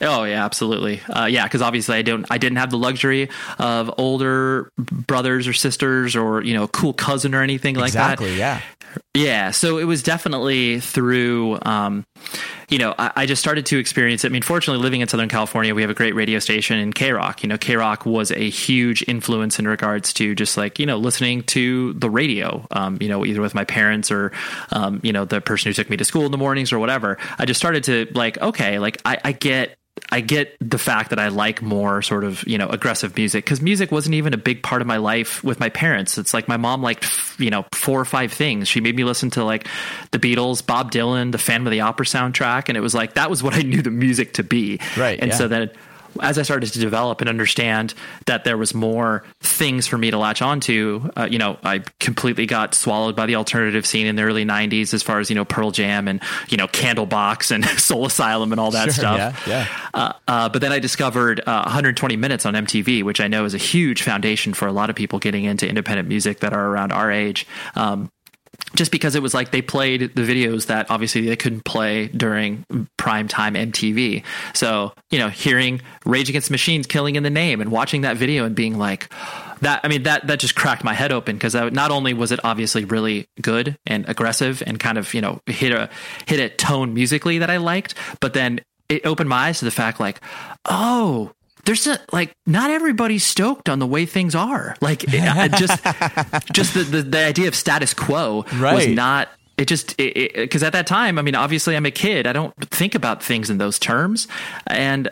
Oh 0.00 0.24
yeah, 0.24 0.44
absolutely. 0.44 1.00
Uh, 1.08 1.24
yeah, 1.26 1.44
because 1.44 1.62
obviously 1.62 1.96
I 1.96 2.02
don't, 2.02 2.26
I 2.30 2.38
didn't 2.38 2.58
have 2.58 2.70
the 2.70 2.78
luxury 2.78 3.30
of 3.58 3.92
older 3.96 4.70
brothers 4.76 5.48
or 5.48 5.52
sisters 5.52 6.14
or 6.14 6.42
you 6.42 6.54
know 6.54 6.64
a 6.64 6.68
cool 6.68 6.92
cousin 6.92 7.34
or 7.34 7.42
anything 7.42 7.76
like 7.76 7.92
that. 7.92 8.14
exactly. 8.14 8.36
Yeah. 8.36 8.60
Yeah, 9.14 9.50
so 9.50 9.78
it 9.78 9.84
was 9.84 10.02
definitely 10.02 10.80
through, 10.80 11.58
um, 11.62 12.04
you 12.68 12.78
know, 12.78 12.94
I, 12.98 13.12
I 13.16 13.26
just 13.26 13.40
started 13.40 13.66
to 13.66 13.78
experience 13.78 14.24
it. 14.24 14.28
I 14.28 14.30
mean, 14.30 14.42
fortunately, 14.42 14.82
living 14.82 15.00
in 15.00 15.08
Southern 15.08 15.28
California, 15.28 15.74
we 15.74 15.82
have 15.82 15.90
a 15.90 15.94
great 15.94 16.14
radio 16.14 16.38
station 16.38 16.78
in 16.78 16.92
KROQ. 16.92 17.42
You 17.42 17.48
know, 17.48 17.56
KROQ 17.56 18.06
was 18.06 18.30
a 18.30 18.50
huge 18.50 19.04
influence 19.08 19.58
in 19.58 19.66
regards 19.66 20.12
to 20.14 20.34
just 20.34 20.56
like, 20.56 20.78
you 20.78 20.86
know, 20.86 20.98
listening 20.98 21.42
to 21.44 21.94
the 21.94 22.10
radio, 22.10 22.66
um, 22.70 22.98
you 23.00 23.08
know, 23.08 23.24
either 23.24 23.40
with 23.40 23.54
my 23.54 23.64
parents 23.64 24.10
or, 24.10 24.32
um, 24.72 25.00
you 25.02 25.12
know, 25.12 25.24
the 25.24 25.40
person 25.40 25.70
who 25.70 25.74
took 25.74 25.88
me 25.88 25.96
to 25.96 26.04
school 26.04 26.26
in 26.26 26.32
the 26.32 26.38
mornings 26.38 26.72
or 26.72 26.78
whatever. 26.78 27.16
I 27.38 27.46
just 27.46 27.58
started 27.58 27.84
to 27.84 28.08
like, 28.14 28.38
okay, 28.38 28.78
like 28.78 29.00
I, 29.04 29.18
I 29.24 29.32
get 29.32 29.65
I 30.10 30.20
get 30.20 30.56
the 30.60 30.78
fact 30.78 31.10
that 31.10 31.18
I 31.18 31.28
like 31.28 31.62
more 31.62 32.00
sort 32.02 32.24
of, 32.24 32.46
you 32.46 32.58
know, 32.58 32.68
aggressive 32.68 33.16
music 33.16 33.44
because 33.44 33.60
music 33.60 33.90
wasn't 33.90 34.14
even 34.14 34.34
a 34.34 34.36
big 34.36 34.62
part 34.62 34.80
of 34.80 34.86
my 34.86 34.98
life 34.98 35.42
with 35.42 35.58
my 35.58 35.68
parents. 35.68 36.16
It's 36.18 36.32
like 36.32 36.48
my 36.48 36.56
mom 36.56 36.82
liked, 36.82 37.06
you 37.38 37.50
know, 37.50 37.64
four 37.72 38.00
or 38.00 38.04
five 38.04 38.32
things. 38.32 38.68
She 38.68 38.80
made 38.80 38.94
me 38.94 39.04
listen 39.04 39.30
to 39.30 39.44
like 39.44 39.66
the 40.12 40.18
Beatles, 40.18 40.64
Bob 40.64 40.92
Dylan, 40.92 41.32
the 41.32 41.38
Phantom 41.38 41.66
of 41.66 41.70
the 41.70 41.80
Opera 41.80 42.06
soundtrack. 42.06 42.68
And 42.68 42.76
it 42.76 42.82
was 42.82 42.94
like, 42.94 43.14
that 43.14 43.30
was 43.30 43.42
what 43.42 43.54
I 43.54 43.62
knew 43.62 43.82
the 43.82 43.90
music 43.90 44.34
to 44.34 44.42
be. 44.42 44.80
Right, 44.96 45.18
And 45.18 45.30
yeah. 45.30 45.36
so 45.36 45.48
then 45.48 45.70
as 46.22 46.38
I 46.38 46.42
started 46.42 46.72
to 46.72 46.78
develop 46.78 47.20
and 47.20 47.28
understand 47.28 47.94
that 48.26 48.44
there 48.44 48.56
was 48.56 48.74
more 48.74 49.24
things 49.40 49.86
for 49.86 49.98
me 49.98 50.10
to 50.10 50.18
latch 50.18 50.42
onto, 50.42 51.08
uh, 51.16 51.28
you 51.30 51.38
know, 51.38 51.58
I 51.64 51.82
completely 52.00 52.46
got 52.46 52.74
swallowed 52.74 53.16
by 53.16 53.26
the 53.26 53.36
alternative 53.36 53.86
scene 53.86 54.06
in 54.06 54.16
the 54.16 54.22
early 54.22 54.44
'90s, 54.44 54.92
as 54.94 55.02
far 55.02 55.20
as 55.20 55.30
you 55.30 55.36
know, 55.36 55.44
Pearl 55.44 55.70
Jam 55.70 56.08
and 56.08 56.22
you 56.48 56.56
know, 56.56 56.66
Candlebox 56.68 57.50
and 57.50 57.64
Soul 57.80 58.06
Asylum 58.06 58.52
and 58.52 58.60
all 58.60 58.70
that 58.72 58.84
Sure, 58.86 58.92
stuff. 58.94 59.46
yeah, 59.46 59.66
yeah. 59.66 59.66
Uh, 59.94 60.12
uh, 60.28 60.48
but 60.48 60.60
then 60.60 60.72
I 60.72 60.78
discovered 60.78 61.40
uh, 61.46 61.62
120 61.62 62.16
Minutes 62.16 62.46
on 62.46 62.54
MTV, 62.54 63.02
which 63.02 63.20
I 63.20 63.28
know 63.28 63.44
is 63.44 63.54
a 63.54 63.58
huge 63.58 64.02
foundation 64.02 64.54
for 64.54 64.66
a 64.66 64.72
lot 64.72 64.90
of 64.90 64.96
people 64.96 65.18
getting 65.18 65.44
into 65.44 65.68
independent 65.68 66.08
music 66.08 66.40
that 66.40 66.52
are 66.52 66.66
around 66.66 66.92
our 66.92 67.10
age. 67.10 67.46
Um, 67.74 68.10
just 68.74 68.92
because 68.92 69.14
it 69.14 69.22
was 69.22 69.34
like 69.34 69.50
they 69.50 69.62
played 69.62 70.14
the 70.14 70.22
videos 70.22 70.66
that 70.66 70.90
obviously 70.90 71.26
they 71.26 71.36
couldn't 71.36 71.64
play 71.64 72.08
during 72.08 72.64
prime 72.96 73.28
time 73.28 73.54
MTV. 73.54 74.24
So, 74.54 74.92
you 75.10 75.18
know, 75.18 75.28
hearing 75.28 75.80
Rage 76.04 76.28
Against 76.28 76.50
Machines 76.50 76.86
killing 76.86 77.16
in 77.16 77.22
the 77.22 77.30
name 77.30 77.60
and 77.60 77.70
watching 77.70 78.02
that 78.02 78.16
video 78.16 78.44
and 78.44 78.54
being 78.54 78.78
like, 78.78 79.10
that, 79.62 79.80
I 79.82 79.88
mean, 79.88 80.02
that, 80.02 80.26
that 80.26 80.38
just 80.38 80.54
cracked 80.54 80.84
my 80.84 80.92
head 80.92 81.12
open 81.12 81.36
because 81.36 81.54
not 81.54 81.90
only 81.90 82.12
was 82.12 82.32
it 82.32 82.40
obviously 82.44 82.84
really 82.84 83.26
good 83.40 83.78
and 83.86 84.06
aggressive 84.08 84.62
and 84.66 84.78
kind 84.78 84.98
of, 84.98 85.14
you 85.14 85.20
know, 85.20 85.40
hit 85.46 85.72
a, 85.72 85.88
hit 86.26 86.40
a 86.40 86.50
tone 86.50 86.92
musically 86.92 87.38
that 87.38 87.50
I 87.50 87.56
liked, 87.56 87.94
but 88.20 88.34
then 88.34 88.60
it 88.88 89.06
opened 89.06 89.28
my 89.28 89.48
eyes 89.48 89.60
to 89.60 89.64
the 89.64 89.70
fact 89.70 89.98
like, 89.98 90.20
oh, 90.66 91.32
there's 91.66 91.86
a, 91.86 92.00
like 92.12 92.32
not 92.46 92.70
everybody's 92.70 93.24
stoked 93.24 93.68
on 93.68 93.78
the 93.78 93.86
way 93.86 94.06
things 94.06 94.34
are. 94.34 94.76
Like 94.80 95.04
it, 95.08 95.52
just 95.58 95.84
just 96.52 96.74
the, 96.74 96.82
the 96.82 97.02
the 97.02 97.24
idea 97.24 97.48
of 97.48 97.54
status 97.54 97.92
quo 97.92 98.44
was 98.60 98.86
not 98.86 99.28
it 99.58 99.68
just 99.68 99.96
because 99.96 100.62
at 100.62 100.72
that 100.72 100.86
time, 100.86 101.18
I 101.18 101.22
mean, 101.22 101.34
obviously 101.34 101.76
I'm 101.76 101.86
a 101.86 101.90
kid. 101.90 102.26
I 102.26 102.32
don't 102.32 102.54
think 102.70 102.94
about 102.94 103.22
things 103.22 103.50
in 103.50 103.58
those 103.58 103.78
terms, 103.78 104.28
and 104.66 105.10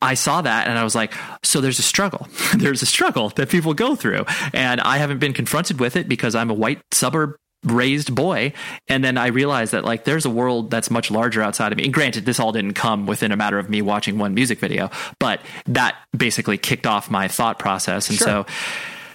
I 0.00 0.14
saw 0.14 0.42
that 0.42 0.66
and 0.66 0.78
I 0.78 0.84
was 0.84 0.94
like, 0.94 1.14
so 1.42 1.60
there's 1.60 1.78
a 1.78 1.82
struggle. 1.82 2.26
there's 2.56 2.82
a 2.82 2.86
struggle 2.86 3.28
that 3.30 3.48
people 3.48 3.74
go 3.74 3.94
through, 3.94 4.24
and 4.52 4.80
I 4.80 4.98
haven't 4.98 5.18
been 5.18 5.32
confronted 5.32 5.78
with 5.78 5.96
it 5.96 6.08
because 6.08 6.34
I'm 6.34 6.50
a 6.50 6.54
white 6.54 6.80
suburb 6.90 7.36
raised 7.64 8.14
boy 8.14 8.52
and 8.88 9.04
then 9.04 9.16
i 9.16 9.28
realized 9.28 9.72
that 9.72 9.84
like 9.84 10.04
there's 10.04 10.24
a 10.24 10.30
world 10.30 10.70
that's 10.70 10.90
much 10.90 11.10
larger 11.10 11.42
outside 11.42 11.72
of 11.72 11.78
me. 11.78 11.84
And 11.84 11.94
granted 11.94 12.24
this 12.24 12.40
all 12.40 12.52
didn't 12.52 12.74
come 12.74 13.06
within 13.06 13.32
a 13.32 13.36
matter 13.36 13.58
of 13.58 13.70
me 13.70 13.82
watching 13.82 14.18
one 14.18 14.34
music 14.34 14.58
video 14.58 14.90
but 15.18 15.40
that 15.66 15.96
basically 16.16 16.58
kicked 16.58 16.86
off 16.86 17.10
my 17.10 17.28
thought 17.28 17.58
process. 17.58 18.08
And 18.08 18.18
so 18.18 18.46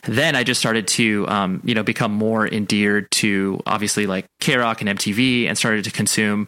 then 0.04 0.36
I 0.36 0.44
just 0.44 0.60
started 0.60 0.88
to, 0.90 1.28
um, 1.28 1.62
you 1.64 1.76
know, 1.76 1.84
become 1.84 2.12
more 2.12 2.48
endeared 2.48 3.12
to 3.12 3.60
obviously 3.66 4.08
like 4.08 4.26
KROQ 4.42 4.82
and 4.82 5.00
MTV 5.00 5.48
and 5.48 5.58
started 5.58 5.84
to 5.86 5.92
consume 5.92 6.48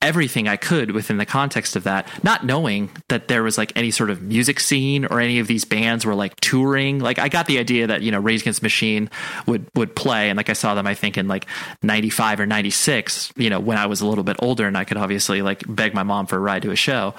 everything 0.00 0.46
I 0.46 0.56
could 0.56 0.92
within 0.92 1.16
the 1.16 1.26
context 1.26 1.74
of 1.74 1.84
that, 1.84 2.08
not 2.22 2.44
knowing 2.44 2.90
that 3.08 3.26
there 3.28 3.42
was 3.42 3.58
like 3.58 3.72
any 3.74 3.90
sort 3.90 4.10
of 4.10 4.22
music 4.22 4.60
scene 4.60 5.04
or 5.06 5.20
any 5.20 5.40
of 5.40 5.48
these 5.48 5.64
bands 5.64 6.06
were 6.06 6.14
like 6.14 6.36
touring. 6.36 7.00
Like 7.00 7.18
I 7.18 7.28
got 7.28 7.46
the 7.46 7.58
idea 7.58 7.88
that, 7.88 8.02
you 8.02 8.12
know, 8.12 8.20
Rage 8.20 8.42
Against 8.42 8.62
Machine 8.62 9.10
would, 9.46 9.66
would 9.74 9.96
play. 9.96 10.30
And 10.30 10.36
like 10.36 10.50
I 10.50 10.52
saw 10.52 10.74
them, 10.74 10.86
I 10.86 10.94
think 10.94 11.18
in 11.18 11.26
like 11.26 11.46
95 11.82 12.40
or 12.40 12.46
96, 12.46 13.32
you 13.36 13.50
know, 13.50 13.58
when 13.58 13.76
I 13.76 13.86
was 13.86 14.00
a 14.00 14.06
little 14.06 14.24
bit 14.24 14.36
older 14.38 14.66
and 14.66 14.78
I 14.78 14.84
could 14.84 14.96
obviously 14.98 15.42
like 15.42 15.64
beg 15.66 15.94
my 15.94 16.04
mom 16.04 16.26
for 16.26 16.36
a 16.36 16.40
ride 16.40 16.62
to 16.62 16.70
a 16.70 16.76
show. 16.76 17.14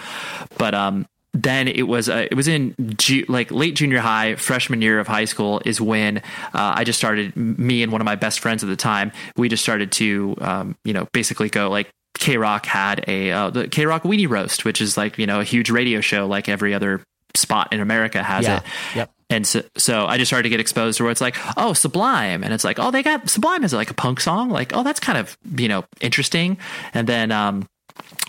But, 0.58 0.74
um, 0.74 1.06
then 1.34 1.68
it 1.68 1.84
was 1.84 2.10
uh, 2.10 2.28
it 2.32 2.34
was 2.34 2.48
in 2.48 2.76
ju- 2.98 3.26
like 3.30 3.52
late 3.52 3.76
junior 3.76 4.00
high 4.00 4.34
freshman 4.36 4.82
year 4.82 5.00
of 5.00 5.08
high 5.08 5.26
school 5.26 5.62
is 5.64 5.80
when 5.80 6.18
uh, 6.18 6.74
I 6.76 6.84
just 6.84 6.98
started 6.98 7.36
me 7.36 7.84
and 7.84 7.92
one 7.92 8.02
of 8.02 8.06
my 8.06 8.16
best 8.16 8.40
friends 8.40 8.64
at 8.64 8.68
the 8.68 8.76
time 8.76 9.12
we 9.38 9.48
just 9.48 9.62
started 9.62 9.92
to 9.94 10.36
um, 10.42 10.76
you 10.84 10.92
know 10.92 11.08
basically 11.14 11.50
go 11.50 11.70
like 11.70 11.92
KROQ 12.20 12.66
had 12.66 13.04
a 13.08 13.32
uh, 13.32 13.50
the 13.50 13.68
KROQ 13.68 14.02
Weenie 14.02 14.30
Roast 14.30 14.66
which 14.66 14.82
is 14.82 14.98
like 14.98 15.18
you 15.18 15.26
know 15.26 15.40
a 15.40 15.44
huge 15.44 15.70
radio 15.70 16.02
show 16.02 16.28
like 16.28 16.48
every 16.50 16.74
other 16.74 17.02
spot 17.36 17.72
in 17.74 17.80
America 17.80 18.22
has 18.22 18.46
Yeah. 18.46 18.58
it 18.58 18.64
Yep. 18.96 19.12
and 19.30 19.48
so, 19.48 19.62
so 19.78 20.06
I 20.08 20.18
just 20.18 20.30
started 20.30 20.44
to 20.44 20.50
get 20.50 20.60
exposed 20.60 20.98
to 20.98 21.04
where 21.04 21.12
it's 21.12 21.22
like, 21.22 21.36
oh, 21.56 21.74
Sublime. 21.74 22.44
And 22.44 22.52
it's 22.52 22.64
like, 22.64 22.80
oh, 22.80 22.90
they 22.90 23.04
got 23.04 23.30
Sublime 23.30 23.64
as 23.64 23.72
like 23.72 23.92
a 23.92 23.94
punk 23.94 24.20
song. 24.20 24.50
Like, 24.50 24.76
oh, 24.76 24.82
that's 24.82 25.00
kind 25.00 25.18
of, 25.20 25.38
you 25.56 25.68
know, 25.68 25.86
interesting. 26.02 26.58
And 26.96 27.06
then, 27.08 27.32
um, 27.32 27.68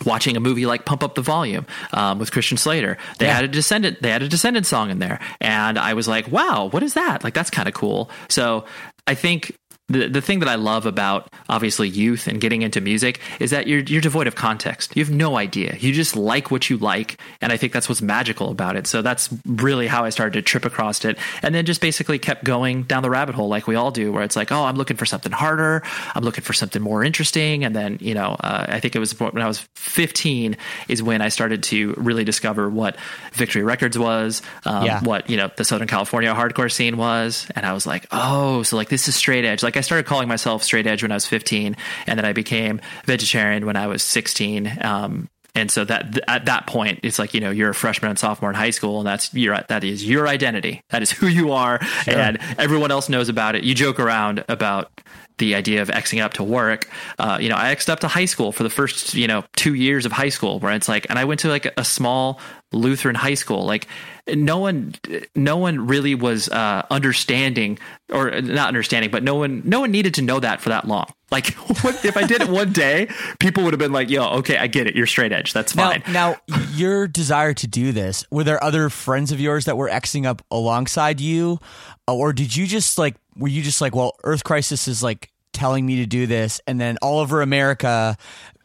watching 0.05 0.37
a 0.37 0.41
movie 0.41 0.67
like 0.67 0.85
Pump 0.85 1.03
Up 1.03 1.15
the 1.15 1.23
Volume 1.23 1.65
um, 1.95 2.19
with 2.19 2.31
Christian 2.33 2.59
Slater. 2.59 2.99
They 3.19 3.27
Yeah. 3.27 3.35
had 3.37 3.45
a 3.45 3.49
Descendant. 3.49 4.03
They 4.03 4.11
had 4.11 4.23
a 4.23 4.29
Descendant 4.29 4.67
song 4.67 4.91
in 4.91 4.99
there, 4.99 5.19
and 5.41 5.79
I 5.79 5.95
was 5.95 6.07
like, 6.09 6.29
"Wow, 6.31 6.67
what 6.71 6.83
is 6.83 6.95
that? 6.95 7.23
Like, 7.25 7.35
that's 7.35 7.51
kind 7.51 7.69
of 7.69 7.75
cool." 7.75 8.11
So 8.29 8.65
I 9.07 9.15
think. 9.15 9.55
The, 9.91 10.09
the 10.09 10.21
thing 10.23 10.39
that 10.39 10.49
I 10.49 10.55
love 10.55 10.87
about 10.87 11.29
obviously 11.49 11.89
youth 11.89 12.27
and 12.29 12.41
getting 12.41 12.63
into 12.63 12.81
music 12.81 13.21
is 13.41 13.51
that 13.51 13.67
you're 13.67 13.81
you're 13.81 14.01
devoid 14.01 14.27
of 14.29 14.37
context. 14.37 14.97
You 14.97 15.05
have 15.05 15.13
no 15.13 15.37
idea. 15.37 15.77
You 15.79 15.93
just 15.93 16.17
like 16.17 16.51
what 16.51 16.71
you 16.71 16.77
like, 16.79 17.21
and 17.41 17.53
I 17.53 17.57
think 17.57 17.73
that's 17.73 17.89
what's 17.89 18.01
magical 18.01 18.51
about 18.51 18.77
it. 18.77 18.87
So 18.87 19.03
that's 19.03 19.29
really 19.45 19.87
how 19.89 20.05
I 20.05 20.11
started 20.11 20.35
to 20.35 20.43
trip 20.43 20.65
across 20.65 21.05
it, 21.05 21.19
and 21.43 21.55
then 21.55 21.67
just 21.67 21.81
basically 21.81 22.19
kept 22.19 22.45
going 22.45 22.85
down 22.85 23.03
the 23.03 23.11
rabbit 23.11 23.35
hole 23.35 23.49
like 23.49 23.67
we 23.67 23.75
all 23.75 23.91
do, 23.91 24.13
where 24.13 24.23
it's 24.23 24.37
like, 24.37 24.53
oh, 24.53 24.65
I'm 24.65 24.77
looking 24.77 24.97
for 24.97 25.07
something 25.07 25.33
harder. 25.33 25.83
I'm 26.15 26.23
looking 26.23 26.45
for 26.45 26.53
something 26.53 26.81
more 26.81 27.03
interesting, 27.03 27.65
and 27.65 27.75
then 27.75 27.99
you 28.01 28.15
know, 28.15 28.37
uh, 28.39 28.67
I 28.69 28.79
think 28.81 28.95
it 28.95 29.01
was 29.01 29.19
when 29.19 29.43
I 29.43 29.47
was 29.49 29.59
15 29.75 30.57
is 30.89 31.03
when 31.03 31.21
I 31.21 31.31
started 31.31 31.65
to 31.65 31.95
really 31.97 32.23
discover 32.25 32.71
what 32.71 32.97
Victory 33.33 33.63
Records 33.65 33.99
was, 33.99 34.41
um, 34.65 34.85
Yeah. 34.87 35.01
what 35.03 35.29
you 35.29 35.37
know 35.37 35.51
the 35.57 35.65
Southern 35.65 35.89
California 35.89 36.33
hardcore 36.33 36.71
scene 36.71 36.97
was, 36.97 37.47
and 37.57 37.67
I 37.67 37.73
was 37.73 37.87
like, 37.87 38.07
oh, 38.13 38.63
so 38.63 38.77
like 38.77 38.89
this 38.89 39.09
is 39.09 39.17
straight 39.17 39.45
edge. 39.45 39.63
Like 39.65 39.80
I 39.81 39.83
started 39.83 40.05
calling 40.05 40.29
myself 40.29 40.63
straight 40.63 40.87
edge 40.87 41.03
when 41.03 41.11
I 41.11 41.15
was 41.15 41.25
15, 41.25 41.75
and 42.07 42.19
then 42.19 42.27
I 42.27 42.35
became 42.35 42.83
vegetarian 43.07 43.65
when 43.65 43.77
I 43.77 43.87
was 43.87 44.03
16. 44.03 44.79
Um, 44.83 45.31
and 45.55 45.71
so 45.71 45.87
that 45.87 46.13
th- 46.13 46.25
at 46.29 46.45
that 46.45 46.67
point, 46.67 47.01
it's 47.03 47.19
like 47.19 47.33
you 47.33 47.41
know 47.41 47.51
you're 47.51 47.71
a 47.71 47.75
freshman 47.75 48.11
and 48.11 48.19
sophomore 48.19 48.51
in 48.51 48.57
high 48.57 48.71
school, 48.71 48.99
and 48.99 49.07
that's 49.07 49.33
your 49.33 49.59
that 49.71 49.85
is 49.85 50.07
your 50.07 50.29
identity. 50.29 50.83
That 50.91 51.01
is 51.01 51.11
who 51.11 51.29
you 51.29 51.53
are, 51.53 51.81
and 52.07 52.39
everyone 52.59 52.91
else 52.91 53.09
knows 53.09 53.31
about 53.31 53.55
it. 53.55 53.65
You 53.65 53.75
joke 53.75 53.99
around 53.99 54.45
about 54.51 54.93
the 55.39 55.55
idea 55.55 55.81
of 55.81 55.89
Xing 55.89 56.23
up 56.23 56.35
to 56.35 56.45
work. 56.45 56.87
Uh, 57.19 57.39
you 57.41 57.49
know, 57.49 57.57
I 57.57 57.75
Xed 57.75 57.89
up 57.89 58.01
to 58.01 58.09
high 58.09 58.27
school 58.27 58.53
for 58.53 58.63
the 58.63 58.71
first, 58.71 59.15
you 59.15 59.27
know, 59.27 59.43
two 59.57 59.75
years 59.75 60.05
of 60.05 60.13
high 60.13 60.29
school 60.29 60.61
where 60.61 60.73
it's 60.73 60.89
like, 60.89 61.07
and 61.09 61.19
I 61.19 61.25
went 61.25 61.41
to 61.41 61.49
like 61.49 61.73
a 61.79 61.85
small 61.85 62.39
Lutheran 62.73 63.15
high 63.17 63.35
school. 63.35 63.65
Like 63.65 63.87
no 64.29 64.59
one, 64.59 64.95
no 65.35 65.57
one 65.57 65.87
really 65.87 66.15
was, 66.15 66.49
uh, 66.49 66.87
understanding 66.91 67.79
or 68.13 68.41
not 68.41 68.69
understanding, 68.69 69.11
but 69.11 69.23
no 69.23 69.35
one, 69.35 69.63
no 69.65 69.81
one 69.81 69.91
needed 69.91 70.15
to 70.15 70.23
know 70.23 70.41
that 70.41 70.61
for 70.61 70.69
that 70.69 70.87
long. 70.87 71.07
Like 71.31 71.49
what, 71.83 72.05
if 72.05 72.17
I 72.17 72.27
did 72.27 72.43
it 72.43 72.49
one 72.49 72.73
day, 72.73 73.09
people 73.39 73.65
would 73.65 73.73
have 73.73 73.79
been 73.81 73.93
like, 73.93 74.11
yo, 74.11 74.29
okay, 74.39 74.57
I 74.57 74.67
get 74.67 74.87
it. 74.87 74.95
You're 74.95 75.07
straight 75.07 75.33
edge. 75.33 75.53
That's 75.53 75.75
Now, 75.75 75.91
fine. 75.91 76.03
now, 76.13 76.37
your 76.75 77.07
desire 77.09 77.55
to 77.55 77.67
do 77.67 77.93
this, 77.93 78.25
were 78.31 78.45
there 78.45 78.63
other 78.63 78.89
friends 78.91 79.33
of 79.33 79.41
yours 79.41 79.65
that 79.65 79.77
were 79.77 79.89
Xing 79.89 80.27
up 80.27 80.43
alongside 80.51 81.21
you? 81.21 81.59
Or 82.07 82.33
did 82.33 82.57
you 82.57 82.67
just 82.67 82.99
like, 82.99 83.17
were 83.37 83.49
you 83.49 83.63
just 83.63 83.81
like, 83.81 83.95
well, 83.95 84.17
Earth 84.25 84.43
Crisis 84.45 84.89
is 84.89 85.03
like 85.03 85.31
telling 85.53 85.85
me 85.87 85.97
to 85.97 86.07
do 86.07 86.27
this, 86.27 86.61
and 86.67 86.81
then 86.81 86.97
all 87.03 87.19
over 87.19 87.43
America, 87.43 88.17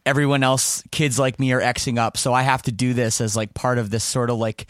everyone 0.06 0.44
else, 0.44 0.84
kids 0.92 1.18
like 1.20 1.40
me, 1.40 1.52
are 1.54 1.62
xing 1.62 1.98
up. 1.98 2.18
So 2.18 2.34
I 2.34 2.44
have 2.44 2.62
to 2.64 2.72
do 2.72 2.94
this 2.94 3.22
as 3.22 3.36
like 3.36 3.54
part 3.54 3.78
of 3.78 3.90
this 3.90 4.04
sort 4.04 4.30
of 4.30 4.38
like 4.38 4.68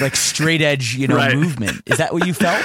like 0.00 0.16
straight 0.16 0.62
edge, 0.62 0.94
you 0.94 1.08
know, 1.08 1.16
Right. 1.16 1.36
movement. 1.36 1.82
Is 1.86 1.98
that 1.98 2.12
what 2.12 2.26
you 2.26 2.34
felt? 2.34 2.64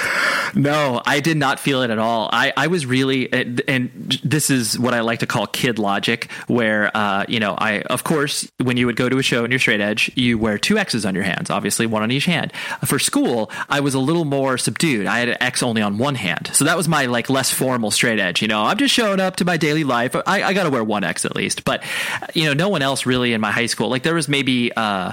No, 0.54 1.02
I 1.04 1.20
did 1.20 1.36
not 1.36 1.60
feel 1.60 1.82
it 1.82 1.90
at 1.90 1.98
all. 1.98 2.28
I, 2.32 2.52
I 2.56 2.66
was 2.68 2.86
really, 2.86 3.32
and 3.68 4.20
this 4.24 4.50
is 4.50 4.78
what 4.78 4.94
I 4.94 5.00
like 5.00 5.20
to 5.20 5.26
call 5.26 5.46
kid 5.46 5.78
logic, 5.78 6.30
where, 6.46 6.90
uh, 6.96 7.24
you 7.28 7.40
know, 7.40 7.54
I, 7.56 7.80
of 7.82 8.04
course, 8.04 8.50
when 8.58 8.76
you 8.76 8.86
would 8.86 8.96
go 8.96 9.08
to 9.08 9.18
a 9.18 9.22
show 9.22 9.44
and 9.44 9.52
you're 9.52 9.60
straight 9.60 9.80
edge, 9.80 10.10
you 10.14 10.38
wear 10.38 10.58
two 10.58 10.78
X's 10.78 11.04
on 11.04 11.14
your 11.14 11.24
hands, 11.24 11.50
obviously 11.50 11.86
one 11.86 12.02
on 12.02 12.10
each 12.10 12.24
hand. 12.24 12.52
For 12.84 12.98
school, 12.98 13.50
I 13.68 13.80
was 13.80 13.94
a 13.94 13.98
little 13.98 14.24
more 14.24 14.58
subdued. 14.58 15.06
I 15.06 15.18
had 15.20 15.28
an 15.28 15.36
X 15.40 15.62
only 15.62 15.82
on 15.82 15.98
one 15.98 16.14
hand. 16.14 16.50
So 16.52 16.64
that 16.64 16.76
was 16.76 16.88
my 16.88 17.06
like 17.06 17.30
less 17.30 17.50
formal 17.50 17.90
straight 17.90 18.18
edge. 18.18 18.42
You 18.42 18.48
know, 18.48 18.62
I'm 18.62 18.76
just 18.76 18.94
showing 18.94 19.20
up 19.20 19.36
to 19.36 19.44
my 19.44 19.56
daily 19.56 19.84
life. 19.84 20.14
I, 20.14 20.42
I 20.42 20.52
got 20.52 20.64
to 20.64 20.70
wear 20.70 20.84
one 20.84 21.04
X 21.04 21.24
at 21.24 21.36
least. 21.36 21.64
But, 21.64 21.82
you 22.34 22.44
know, 22.44 22.54
no 22.54 22.68
one 22.68 22.82
else 22.82 23.06
really 23.06 23.32
in 23.32 23.40
my 23.40 23.50
high 23.50 23.66
school, 23.66 23.88
like 23.88 24.02
there 24.02 24.14
was 24.14 24.28
maybe, 24.28 24.72
uh, 24.72 25.12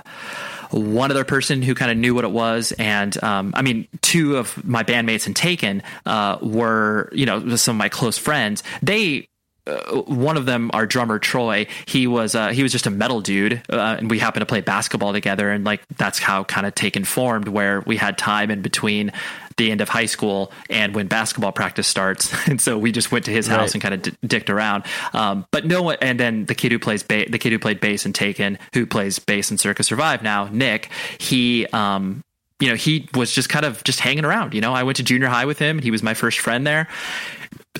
one 0.72 1.12
other 1.12 1.24
person 1.24 1.62
who 1.62 1.76
kind 1.76 1.92
of 1.92 1.98
knew 1.98 2.16
what 2.16 2.24
it 2.24 2.32
was, 2.32 2.72
and 2.74 3.22
um, 3.24 3.54
I 3.56 3.62
mean, 3.62 3.88
two 4.02 4.38
of 4.38 4.64
my 4.66 4.84
bandmates 4.84 5.28
in 5.28 5.34
Taken 5.34 5.84
uh, 6.06 6.38
were, 6.42 7.10
you 7.14 7.26
know, 7.26 7.56
some 7.56 7.76
of 7.76 7.78
my 7.78 7.90
close 7.90 8.18
friends. 8.18 8.64
They 8.82 9.28
uh, 9.68 10.02
one 10.04 10.38
of 10.38 10.46
them, 10.46 10.70
our 10.74 10.86
drummer 10.86 11.20
Troy, 11.20 11.68
he 11.88 12.08
was 12.08 12.36
uh, 12.36 12.50
he 12.50 12.64
was 12.64 12.72
just 12.72 12.86
a 12.86 12.92
metal 12.92 13.22
dude, 13.22 13.62
uh, 13.72 13.96
and 14.00 14.10
we 14.10 14.20
happened 14.20 14.42
to 14.42 14.46
play 14.46 14.62
basketball 14.62 15.12
together, 15.14 15.50
and 15.52 15.64
like 15.64 15.82
that's 15.98 16.20
how 16.20 16.44
kind 16.44 16.68
of 16.68 16.76
Taken 16.76 17.04
formed, 17.04 17.48
where 17.48 17.82
we 17.82 17.98
had 17.98 18.18
time 18.18 18.52
in 18.52 18.62
between 18.62 19.12
the 19.58 19.72
end 19.72 19.80
of 19.80 19.88
high 19.88 20.06
school 20.06 20.52
and 20.70 20.94
when 20.94 21.08
basketball 21.08 21.52
practice 21.54 21.88
starts, 21.88 22.32
and 22.48 22.60
so 22.62 22.78
we 22.78 22.92
just 22.92 23.12
went 23.12 23.26
to 23.26 23.32
his 23.32 23.48
house 23.48 23.60
Right. 23.60 23.74
and 23.76 23.82
kind 23.82 23.94
of 23.96 24.02
d- 24.02 24.14
dicked 24.28 24.50
around. 24.50 24.84
Um, 25.14 25.46
but 25.52 25.66
no 25.66 25.82
one, 25.82 25.98
and 26.02 26.20
then 26.20 26.46
the 26.46 26.56
kid 26.56 26.72
who 26.72 26.80
plays 26.80 27.04
ba- 27.04 27.30
the 27.30 27.40
kid 27.40 27.52
who 27.52 27.60
played 27.60 27.80
bass 27.80 28.06
in 28.06 28.14
Taken, 28.14 28.58
who 28.74 28.86
plays 28.86 29.18
bass 29.20 29.50
in 29.52 29.58
Circa 29.58 29.84
Survive 29.84 30.22
now, 30.24 30.48
Nick, 30.52 30.90
he. 31.18 31.66
Um, 31.68 32.22
you 32.62 32.70
know, 32.70 32.76
he 32.76 33.10
was 33.14 33.34
just 33.34 33.50
kind 33.50 33.66
of 33.66 33.84
just 33.84 34.00
hanging 34.00 34.24
around. 34.24 34.54
You 34.54 34.62
know, 34.62 34.74
I 34.74 34.84
went 34.84 34.96
to 34.96 35.04
junior 35.04 35.28
high 35.28 35.44
with 35.44 35.60
him. 35.60 35.76
And 35.76 35.84
he 35.84 35.92
was 35.92 36.02
my 36.02 36.14
first 36.14 36.40
friend 36.40 36.66
there 36.66 36.88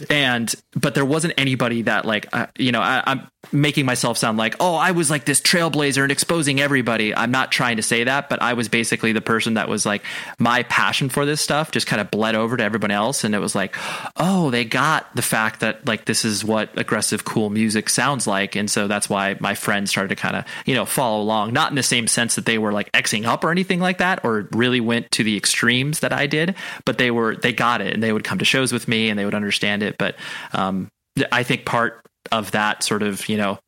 and 0.10 0.54
but 0.76 0.94
there 0.96 1.06
wasn't 1.06 1.34
anybody 1.38 1.84
that 1.84 2.06
like 2.06 2.28
uh, 2.34 2.48
you 2.58 2.72
know 2.72 2.82
I, 2.82 3.04
i'm 3.06 3.28
making 3.52 3.86
myself 3.86 4.18
sound 4.18 4.38
like 4.38 4.56
oh 4.60 4.76
i 4.76 4.92
was 4.92 5.10
like 5.10 5.26
this 5.26 5.40
trailblazer 5.40 6.02
and 6.02 6.12
exposing 6.12 6.60
everybody. 6.60 7.14
I'm 7.14 7.32
not 7.32 7.52
trying 7.52 7.78
to 7.78 7.84
say 7.84 8.04
that 8.04 8.30
but 8.30 8.42
i 8.42 8.54
was 8.54 8.70
basically 8.70 9.14
the 9.14 9.22
person 9.22 9.56
that 9.56 9.70
was 9.70 9.86
like 9.86 10.04
my 10.40 10.64
passion 10.64 11.10
for 11.10 11.26
this 11.26 11.42
stuff 11.42 11.72
just 11.72 11.88
kind 11.88 12.02
of 12.02 12.12
bled 12.12 12.36
over 12.36 12.58
to 12.58 12.64
everyone 12.64 12.92
else. 12.92 13.24
And 13.24 13.36
it 13.36 13.40
was 13.40 13.56
like 13.56 13.76
oh 14.18 14.50
they 14.50 14.66
got 14.66 15.14
the 15.16 15.22
fact 15.22 15.60
that 15.60 15.86
like 15.88 16.06
this 16.06 16.26
is 16.26 16.44
what 16.44 16.78
aggressive 16.78 17.24
cool 17.24 17.50
music 17.50 17.90
sounds 17.90 18.28
like. 18.28 18.56
And 18.56 18.70
so 18.70 18.88
that's 18.88 19.10
why 19.10 19.38
my 19.40 19.56
friends 19.56 19.92
started 19.92 20.10
to 20.10 20.16
kind 20.16 20.36
of 20.36 20.46
you 20.66 20.76
know 20.76 20.86
follow 20.86 21.22
along. 21.22 21.54
Not 21.54 21.70
in 21.72 21.76
the 21.76 21.84
same 21.84 22.08
sense 22.08 22.36
that 22.36 22.46
they 22.46 22.58
were 22.58 22.72
like 22.72 22.92
xing 22.94 23.26
up 23.26 23.44
or 23.44 23.52
anything 23.52 23.80
like 23.80 24.00
that 24.00 24.26
or 24.26 24.48
really 24.52 24.80
went 24.80 25.12
to 25.12 25.24
the 25.24 25.38
extremes 25.38 26.00
that 26.00 26.12
i 26.12 26.26
did 26.26 26.56
but 26.84 26.98
they 26.98 27.12
were 27.12 27.36
they 27.36 27.54
got 27.54 27.82
it. 27.82 27.94
And 27.94 28.04
they 28.04 28.12
would 28.12 28.24
come 28.24 28.40
to 28.40 28.46
shows 28.46 28.72
with 28.72 28.88
me 28.88 29.10
and 29.10 29.18
they 29.18 29.26
would 29.26 29.36
understand 29.36 29.84
it 29.86 29.96
but 29.98 30.16
um 30.54 30.90
i 31.32 31.44
think 31.44 31.66
part 31.66 32.02
of 32.32 32.52
that 32.52 32.84
sort 32.84 33.04
of 33.04 33.28
you 33.30 33.38
know 33.38 33.60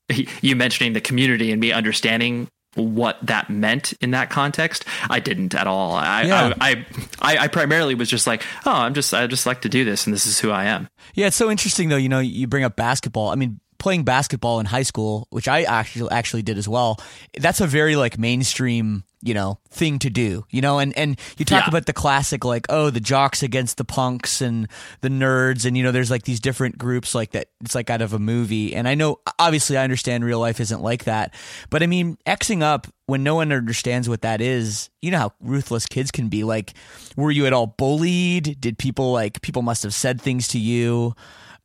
you 0.42 0.56
mentioning 0.56 0.94
the 0.94 1.02
community 1.02 1.52
and 1.52 1.62
me 1.62 1.72
understanding 1.72 2.48
what 2.76 3.18
that 3.24 3.50
meant 3.50 3.94
in 4.02 4.12
that 4.12 4.30
context 4.30 4.86
i 5.10 5.20
didn't 5.20 5.56
at 5.56 5.66
all 5.68 5.94
i 5.94 6.24
Yeah. 6.24 6.54
I, 6.60 6.86
I 7.22 7.38
i 7.38 7.48
primarily 7.48 7.96
was 7.96 8.10
just 8.10 8.28
like 8.28 8.44
oh 8.66 8.72
i'm 8.72 8.94
just 8.94 9.14
i 9.14 9.26
just 9.28 9.46
like 9.46 9.62
to 9.62 9.70
do 9.70 9.84
this 9.86 10.06
and 10.06 10.14
this 10.14 10.28
is 10.28 10.40
who 10.40 10.52
i 10.52 10.66
am 10.66 10.88
Yeah, 11.16 11.28
it's 11.28 11.36
so 11.36 11.50
interesting 11.50 11.90
though. 11.90 11.98
You 11.98 12.10
know, 12.10 12.20
you 12.20 12.46
bring 12.46 12.64
up 12.64 12.76
basketball. 12.76 13.30
I 13.30 13.36
mean, 13.36 13.60
playing 13.78 14.04
basketball 14.04 14.60
in 14.60 14.66
high 14.66 14.84
school, 14.84 15.28
which 15.30 15.48
I 15.48 15.64
actually 15.64 16.10
actually 16.12 16.42
did 16.44 16.58
as 16.58 16.68
well. 16.68 16.98
That's 17.38 17.62
a 17.62 17.68
very 17.68 17.96
like 17.96 18.18
mainstream, 18.18 19.04
you 19.22 19.34
know, 19.34 19.60
thing 19.70 20.00
to 20.00 20.10
do. 20.10 20.46
You 20.50 20.62
know, 20.62 20.80
and 20.80 20.98
and 20.98 21.20
you 21.38 21.46
talk 21.46 21.64
Yeah. 21.64 21.70
about 21.70 21.86
the 21.86 21.94
classic 21.94 22.44
like, 22.46 22.66
oh, 22.70 22.90
the 22.90 23.00
jocks 23.00 23.44
against 23.44 23.78
the 23.78 23.84
punks 23.86 24.42
and 24.42 24.68
the 25.02 25.10
nerds, 25.10 25.66
and 25.66 25.78
you 25.78 25.84
know, 25.84 25.92
there's 25.92 26.12
like 26.12 26.24
these 26.24 26.40
different 26.40 26.78
groups 26.78 27.14
like 27.16 27.32
that. 27.32 27.50
It's 27.62 27.76
like 27.76 27.90
out 27.90 28.02
of 28.02 28.14
a 28.14 28.20
movie. 28.20 28.76
And 28.76 28.88
I 28.88 28.96
know, 28.96 29.20
obviously, 29.40 29.78
I 29.78 29.84
understand 29.84 30.24
real 30.26 30.40
life 30.40 30.60
isn't 30.60 30.82
like 30.82 31.06
that, 31.06 31.34
but 31.70 31.84
I 31.84 31.88
mean, 31.88 32.18
xing 32.26 32.62
up 32.62 32.88
when 33.06 33.24
no 33.24 33.36
one 33.36 33.52
understands 33.52 34.10
what 34.10 34.22
that 34.22 34.42
is. 34.42 34.90
You 35.02 35.12
know 35.12 35.20
how 35.20 35.34
ruthless 35.40 35.86
kids 35.86 36.12
can 36.12 36.28
be. 36.30 36.44
Like, 36.44 36.74
were 37.16 37.32
you 37.32 37.46
at 37.46 37.54
all 37.54 37.68
bullied? 37.68 38.60
Did 38.60 38.78
people 38.78 39.12
like 39.12 39.42
people 39.42 39.62
must 39.62 39.84
have 39.84 39.94
said 39.94 40.22
things 40.22 40.48
to 40.50 40.60
you? 40.60 41.16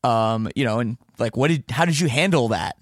Um 0.04 0.48
you 0.56 0.64
know 0.64 0.80
and 0.80 0.96
like 1.18 1.36
what 1.36 1.48
did 1.48 1.64
how 1.70 1.84
did 1.84 1.98
you 1.98 2.08
handle 2.08 2.48
that 2.48 2.76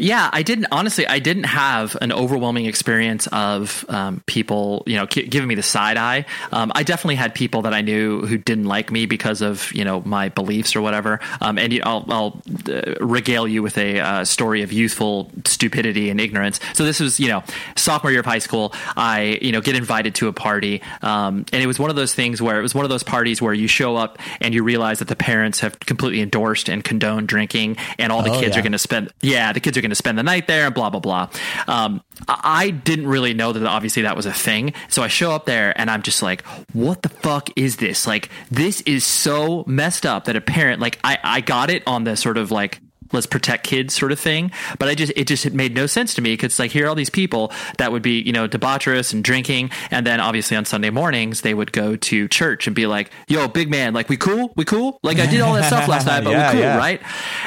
Yeah, 0.00 0.30
I 0.32 0.42
didn't 0.42 0.68
honestly. 0.72 1.06
I 1.06 1.18
didn't 1.18 1.44
have 1.44 1.94
an 2.00 2.10
overwhelming 2.10 2.64
experience 2.64 3.26
of 3.28 3.84
um, 3.90 4.22
people, 4.24 4.82
you 4.86 4.96
know, 4.96 5.04
giving 5.06 5.46
me 5.46 5.54
the 5.54 5.62
side 5.62 5.98
eye. 5.98 6.24
Um, 6.52 6.72
I 6.74 6.82
definitely 6.84 7.16
had 7.16 7.34
people 7.34 7.62
that 7.62 7.74
I 7.74 7.82
knew 7.82 8.22
who 8.24 8.38
didn't 8.38 8.64
like 8.64 8.90
me 8.90 9.04
because 9.04 9.42
of 9.42 9.70
you 9.74 9.84
know 9.84 10.00
my 10.06 10.30
beliefs 10.30 10.74
or 10.74 10.80
whatever. 10.80 11.20
Um, 11.42 11.58
and 11.58 11.70
you 11.72 11.82
I'll, 11.84 12.06
I'll 12.08 12.42
uh, 12.66 12.94
regale 13.00 13.46
you 13.46 13.62
with 13.62 13.76
a 13.76 14.00
uh, 14.00 14.24
story 14.24 14.62
of 14.62 14.72
youthful 14.72 15.30
stupidity 15.44 16.08
and 16.08 16.18
ignorance. 16.18 16.60
So 16.72 16.84
this 16.84 16.98
was 16.98 17.20
you 17.20 17.28
know 17.28 17.44
sophomore 17.76 18.10
year 18.10 18.20
of 18.20 18.26
high 18.26 18.38
school. 18.38 18.72
I 18.96 19.38
you 19.42 19.52
know 19.52 19.60
get 19.60 19.76
invited 19.76 20.14
to 20.16 20.28
a 20.28 20.32
party, 20.32 20.80
um, 21.02 21.44
and 21.52 21.62
it 21.62 21.66
was 21.66 21.78
one 21.78 21.90
of 21.90 21.96
those 21.96 22.14
things 22.14 22.40
where 22.40 22.58
it 22.58 22.62
was 22.62 22.74
one 22.74 22.86
of 22.86 22.90
those 22.90 23.02
parties 23.02 23.42
where 23.42 23.52
you 23.52 23.68
show 23.68 23.96
up 23.96 24.18
and 24.40 24.54
you 24.54 24.62
realize 24.64 25.00
that 25.00 25.08
the 25.08 25.16
parents 25.16 25.60
have 25.60 25.78
completely 25.78 26.22
endorsed 26.22 26.70
and 26.70 26.82
condoned 26.82 27.28
drinking, 27.28 27.76
and 27.98 28.10
all 28.10 28.22
the 28.22 28.30
Oh, 28.30 28.40
kids 28.40 28.54
yeah. 28.54 28.60
are 28.60 28.62
going 28.62 28.72
to 28.72 28.78
spend 28.78 29.12
yeah 29.20 29.52
the 29.52 29.60
kids 29.60 29.76
are 29.76 29.80
going 29.82 29.89
to 29.90 29.96
spend 29.96 30.18
the 30.18 30.22
night 30.22 30.46
there 30.46 30.66
and 30.66 30.74
blah 30.74 30.90
blah 30.90 31.00
blah. 31.00 31.28
Um, 31.66 32.02
I 32.28 32.60
I 32.60 32.70
didn't 32.70 33.06
really 33.06 33.32
know 33.32 33.52
that 33.52 33.64
obviously 33.64 34.02
that 34.02 34.16
was 34.16 34.26
a 34.26 34.32
thing. 34.32 34.74
So 34.88 35.02
I 35.02 35.08
show 35.08 35.32
up 35.32 35.46
there 35.46 35.72
and 35.80 35.90
I'm 35.90 36.02
just 36.02 36.22
like 36.22 36.44
what 36.72 37.02
the 37.02 37.08
fuck 37.08 37.48
is 37.56 37.76
this? 37.76 38.06
Like 38.06 38.28
this 38.50 38.82
is 38.82 39.04
so 39.04 39.64
messed 39.66 40.04
up 40.04 40.24
that 40.24 40.36
a 40.36 40.40
parent 40.40 40.80
like 40.80 40.98
I 41.02 41.18
I 41.22 41.40
got 41.40 41.70
it 41.70 41.82
on 41.86 42.04
the 42.04 42.16
sort 42.16 42.36
of 42.36 42.50
like 42.50 42.80
let's 43.12 43.26
protect 43.26 43.64
kids 43.64 43.94
sort 43.94 44.12
of 44.12 44.20
thing. 44.20 44.50
But 44.78 44.88
i 44.88 44.94
just 44.94 45.12
it 45.16 45.26
just 45.26 45.46
it 45.46 45.54
made 45.54 45.74
no 45.74 45.86
sense 45.86 46.14
to 46.14 46.22
me 46.22 46.32
because 46.32 46.58
like 46.58 46.70
here 46.70 46.86
are 46.86 46.88
all 46.88 46.94
these 46.94 47.10
people 47.10 47.52
that 47.78 47.92
would 47.92 48.02
be 48.02 48.20
you 48.20 48.32
know 48.32 48.48
debaucherous 48.48 49.12
and 49.12 49.22
drinking. 49.22 49.70
And 49.90 50.06
then 50.06 50.20
obviously 50.20 50.56
on 50.56 50.64
sunday 50.64 50.90
mornings 50.90 51.42
they 51.42 51.54
would 51.54 51.72
go 51.72 51.96
to 51.96 52.28
church 52.28 52.66
and 52.66 52.76
be 52.76 52.86
like 52.86 53.10
yo 53.28 53.48
big 53.48 53.70
man 53.70 53.94
like 53.94 54.08
we 54.08 54.16
cool? 54.16 54.52
We 54.56 54.64
cool? 54.64 54.98
Like 55.02 55.18
i 55.18 55.26
did 55.26 55.40
all 55.40 55.54
that 55.54 55.64
stuff 55.66 55.88
last 55.88 56.06
night 56.06 56.24
but 56.24 56.30
Yeah, 56.40 56.48
we 56.48 56.52
cool 56.52 56.60
yeah. 56.62 56.76
right? 56.76 57.00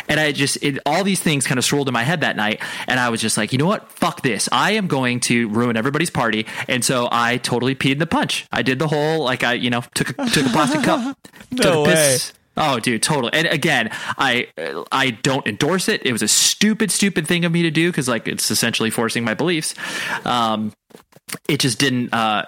And 0.07 0.19
i 0.19 0.31
just 0.31 0.61
it, 0.63 0.79
all 0.85 1.03
these 1.03 1.21
things 1.21 1.47
kind 1.47 1.57
of 1.57 1.65
swirled 1.65 1.87
in 1.87 1.93
my 1.93 2.03
head 2.03 2.21
that 2.21 2.35
night. 2.35 2.61
And 2.87 2.99
i 2.99 3.09
was 3.09 3.21
just 3.21 3.37
like 3.37 3.51
you 3.51 3.57
know 3.57 3.67
what? 3.67 3.91
Fuck 3.91 4.21
this. 4.21 4.49
I 4.51 4.71
am 4.71 4.87
going 4.87 5.19
to 5.21 5.47
ruin 5.49 5.77
everybody's 5.77 6.09
party. 6.09 6.45
And 6.67 6.83
so 6.83 7.07
i 7.11 7.37
totally 7.37 7.75
peed 7.75 7.93
in 7.93 7.99
the 7.99 8.07
punch. 8.07 8.45
I 8.51 8.61
did 8.61 8.79
the 8.79 8.87
whole 8.87 9.23
like 9.23 9.43
i 9.43 9.53
you 9.53 9.69
know 9.69 9.83
took 9.93 10.09
a, 10.09 10.13
took 10.29 10.45
a 10.45 10.49
plastic 10.49 10.83
cup 10.83 11.17
took 11.55 11.65
No 11.65 11.83
a 11.83 11.85
piss 11.85 12.33
Oh, 12.55 12.79
dude, 12.79 13.01
totally. 13.01 13.33
And 13.33 13.47
again, 13.47 13.89
I 14.17 14.47
I 14.91 15.11
don't 15.11 15.45
endorse 15.47 15.87
it. 15.89 16.05
It 16.05 16.11
was 16.11 16.21
a 16.21 16.27
stupid, 16.27 16.91
stupid 16.91 17.27
thing 17.27 17.45
of 17.45 17.51
me 17.51 17.63
to 17.63 17.71
do 17.71 17.89
because 17.91 18.07
like 18.07 18.27
it's 18.27 18.51
essentially 18.51 18.89
forcing 18.91 19.23
my 19.23 19.33
beliefs. 19.33 19.73
Um, 20.25 20.71
it 21.49 21.59
just 21.59 21.79
didn't. 21.79 22.13
Uh, 22.13 22.45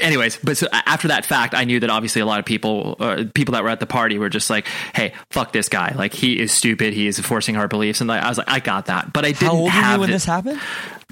anyways, 0.00 0.36
but 0.44 0.56
so 0.58 0.66
after 0.72 1.08
that 1.08 1.24
fact, 1.24 1.54
I 1.54 1.64
knew 1.64 1.80
that 1.80 1.88
obviously 1.88 2.20
a 2.20 2.26
lot 2.26 2.40
of 2.40 2.44
people, 2.44 2.96
uh, 3.00 3.24
people 3.34 3.52
that 3.52 3.62
were 3.62 3.70
at 3.70 3.80
the 3.80 3.86
party, 3.86 4.18
were 4.18 4.28
just 4.28 4.50
like, 4.50 4.66
"Hey, 4.94 5.14
fuck 5.30 5.52
this 5.52 5.70
guy! 5.70 5.94
Like 5.96 6.12
he 6.12 6.38
is 6.38 6.52
stupid. 6.52 6.92
He 6.92 7.06
is 7.06 7.18
forcing 7.20 7.56
our 7.56 7.68
beliefs." 7.68 8.02
And 8.02 8.12
I 8.12 8.28
was 8.28 8.36
like, 8.36 8.50
"I 8.50 8.60
got 8.60 8.86
that," 8.86 9.14
but 9.14 9.24
I 9.24 9.28
didn't 9.28 9.46
how 9.48 9.52
old 9.54 9.64
were 9.64 9.70
have 9.70 9.94
you 9.94 10.00
when 10.00 10.10
it- 10.10 10.12
this 10.12 10.24
happened 10.26 10.60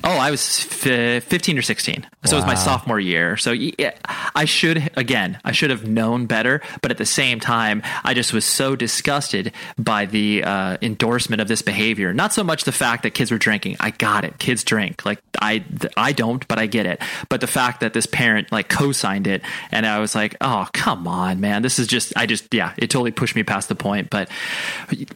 Oh, 0.03 0.17
I 0.17 0.31
was 0.31 0.67
f- 0.71 1.23
15 1.25 1.59
or 1.59 1.63
16. 1.63 2.07
So 2.25 2.37
it 2.37 2.39
was 2.41 2.47
my 2.47 2.55
sophomore 2.55 3.01
year. 3.01 3.37
So 3.37 3.53
yeah, 3.53 3.93
I 4.35 4.45
should, 4.45 4.91
again, 4.97 5.39
I 5.45 5.53
should 5.53 5.71
have 5.71 5.87
known 5.87 6.27
better. 6.27 6.63
But 6.81 6.91
at 6.91 6.99
the 6.99 7.07
same 7.07 7.39
time, 7.39 7.83
I 8.05 8.15
just 8.15 8.33
was 8.33 8.45
so 8.45 8.77
disgusted 8.77 9.53
by 9.79 10.07
the 10.07 10.45
uh, 10.45 10.79
endorsement 10.81 11.43
of 11.43 11.49
this 11.49 11.63
behavior. 11.63 12.15
Not 12.15 12.33
so 12.33 12.43
much 12.43 12.65
the 12.65 12.73
fact 12.73 13.03
that 13.03 13.11
kids 13.11 13.31
were 13.31 13.39
drinking. 13.39 13.77
I 13.81 13.91
got 13.91 14.25
it. 14.25 14.39
Kids 14.39 14.65
drink. 14.65 15.05
Like 15.05 15.21
I, 15.41 15.65
I 15.97 16.13
don't, 16.13 16.47
but 16.49 16.59
I 16.59 16.67
get 16.67 16.87
it. 16.87 17.01
But 17.29 17.41
the 17.41 17.47
fact 17.47 17.81
that 17.81 17.93
this 17.93 18.07
parent 18.07 18.51
like 18.51 18.69
co-signed 18.69 19.27
it 19.27 19.43
and 19.71 19.87
I 19.87 19.99
was 19.99 20.15
like, 20.15 20.37
oh, 20.41 20.69
come 20.73 21.07
on, 21.09 21.41
man. 21.41 21.63
This 21.63 21.79
is 21.79 21.87
just, 21.87 22.13
I 22.17 22.27
just, 22.27 22.53
yeah, 22.55 22.73
it 22.79 22.91
totally 22.91 23.13
pushed 23.13 23.37
me 23.37 23.43
past 23.43 23.69
the 23.69 23.75
point. 23.75 24.09
But 24.11 24.31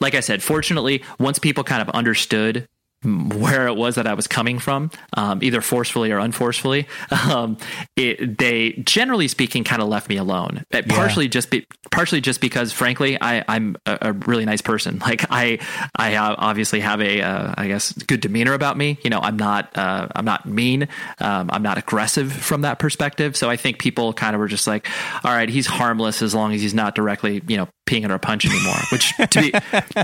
like 0.01 0.15
I 0.15 0.21
said, 0.21 0.43
fortunately, 0.43 1.03
once 1.19 1.39
people 1.39 1.65
kind 1.65 1.81
of 1.81 1.89
understood 1.91 2.67
where 3.05 3.67
it 3.67 3.77
was 3.77 3.97
that 3.97 4.07
I 4.07 4.15
was 4.15 4.27
coming 4.27 4.59
from, 4.59 4.91
um, 5.15 5.43
either 5.43 5.61
forcefully 5.61 6.11
or 6.11 6.19
unforcefully, 6.19 6.87
um, 7.31 7.57
it, 7.97 8.39
they 8.39 8.73
generally 8.85 9.29
speaking 9.29 9.65
kind 9.65 9.83
of 9.83 9.89
left 9.89 10.09
me 10.09 10.17
alone. 10.17 10.65
Uh, 10.73 10.83
Partially 10.89 11.29
just 11.29 11.51
be, 11.51 11.67
partially 11.91 12.21
just 12.21 12.41
because, 12.41 12.73
frankly, 12.73 13.19
I, 13.21 13.45
I'm 13.47 13.77
a, 13.87 13.99
a 14.03 14.13
really 14.13 14.45
nice 14.45 14.63
person. 14.63 15.01
Like 15.05 15.27
I, 15.31 15.59
I 15.95 16.15
uh, 16.15 16.35
obviously 16.39 16.81
have 16.81 17.03
a, 17.03 17.21
uh, 17.21 17.55
I 17.59 17.69
guess, 17.69 17.93
good 17.93 18.21
demeanor 18.21 18.55
about 18.55 18.79
me. 18.79 18.99
You 19.05 19.11
know, 19.11 19.21
I'm 19.21 19.37
not, 19.37 19.77
uh, 19.77 20.09
I'm 20.17 20.25
not 20.25 20.47
mean. 20.47 20.89
Um, 21.21 21.51
I'm 21.53 21.63
not 21.63 21.77
aggressive 21.77 22.33
from 22.33 22.63
that 22.63 22.79
perspective. 22.79 23.37
So 23.37 23.51
I 23.51 23.57
think 23.57 23.79
people 23.79 24.15
kind 24.15 24.35
of 24.35 24.41
were 24.41 24.49
just 24.49 24.67
like, 24.67 24.89
all 25.23 25.31
right, 25.31 25.49
he's 25.49 25.67
harmless 25.67 26.23
as 26.23 26.35
long 26.35 26.55
as 26.55 26.63
he's 26.63 26.73
not 26.73 26.95
directly, 26.95 27.43
you 27.47 27.59
know, 27.59 27.69
peeing 27.87 28.05
in 28.05 28.11
our 28.11 28.19
punch 28.19 28.45
anymore. 28.47 28.77
Which, 28.93 29.13
to 29.31 29.41
be 29.41 29.51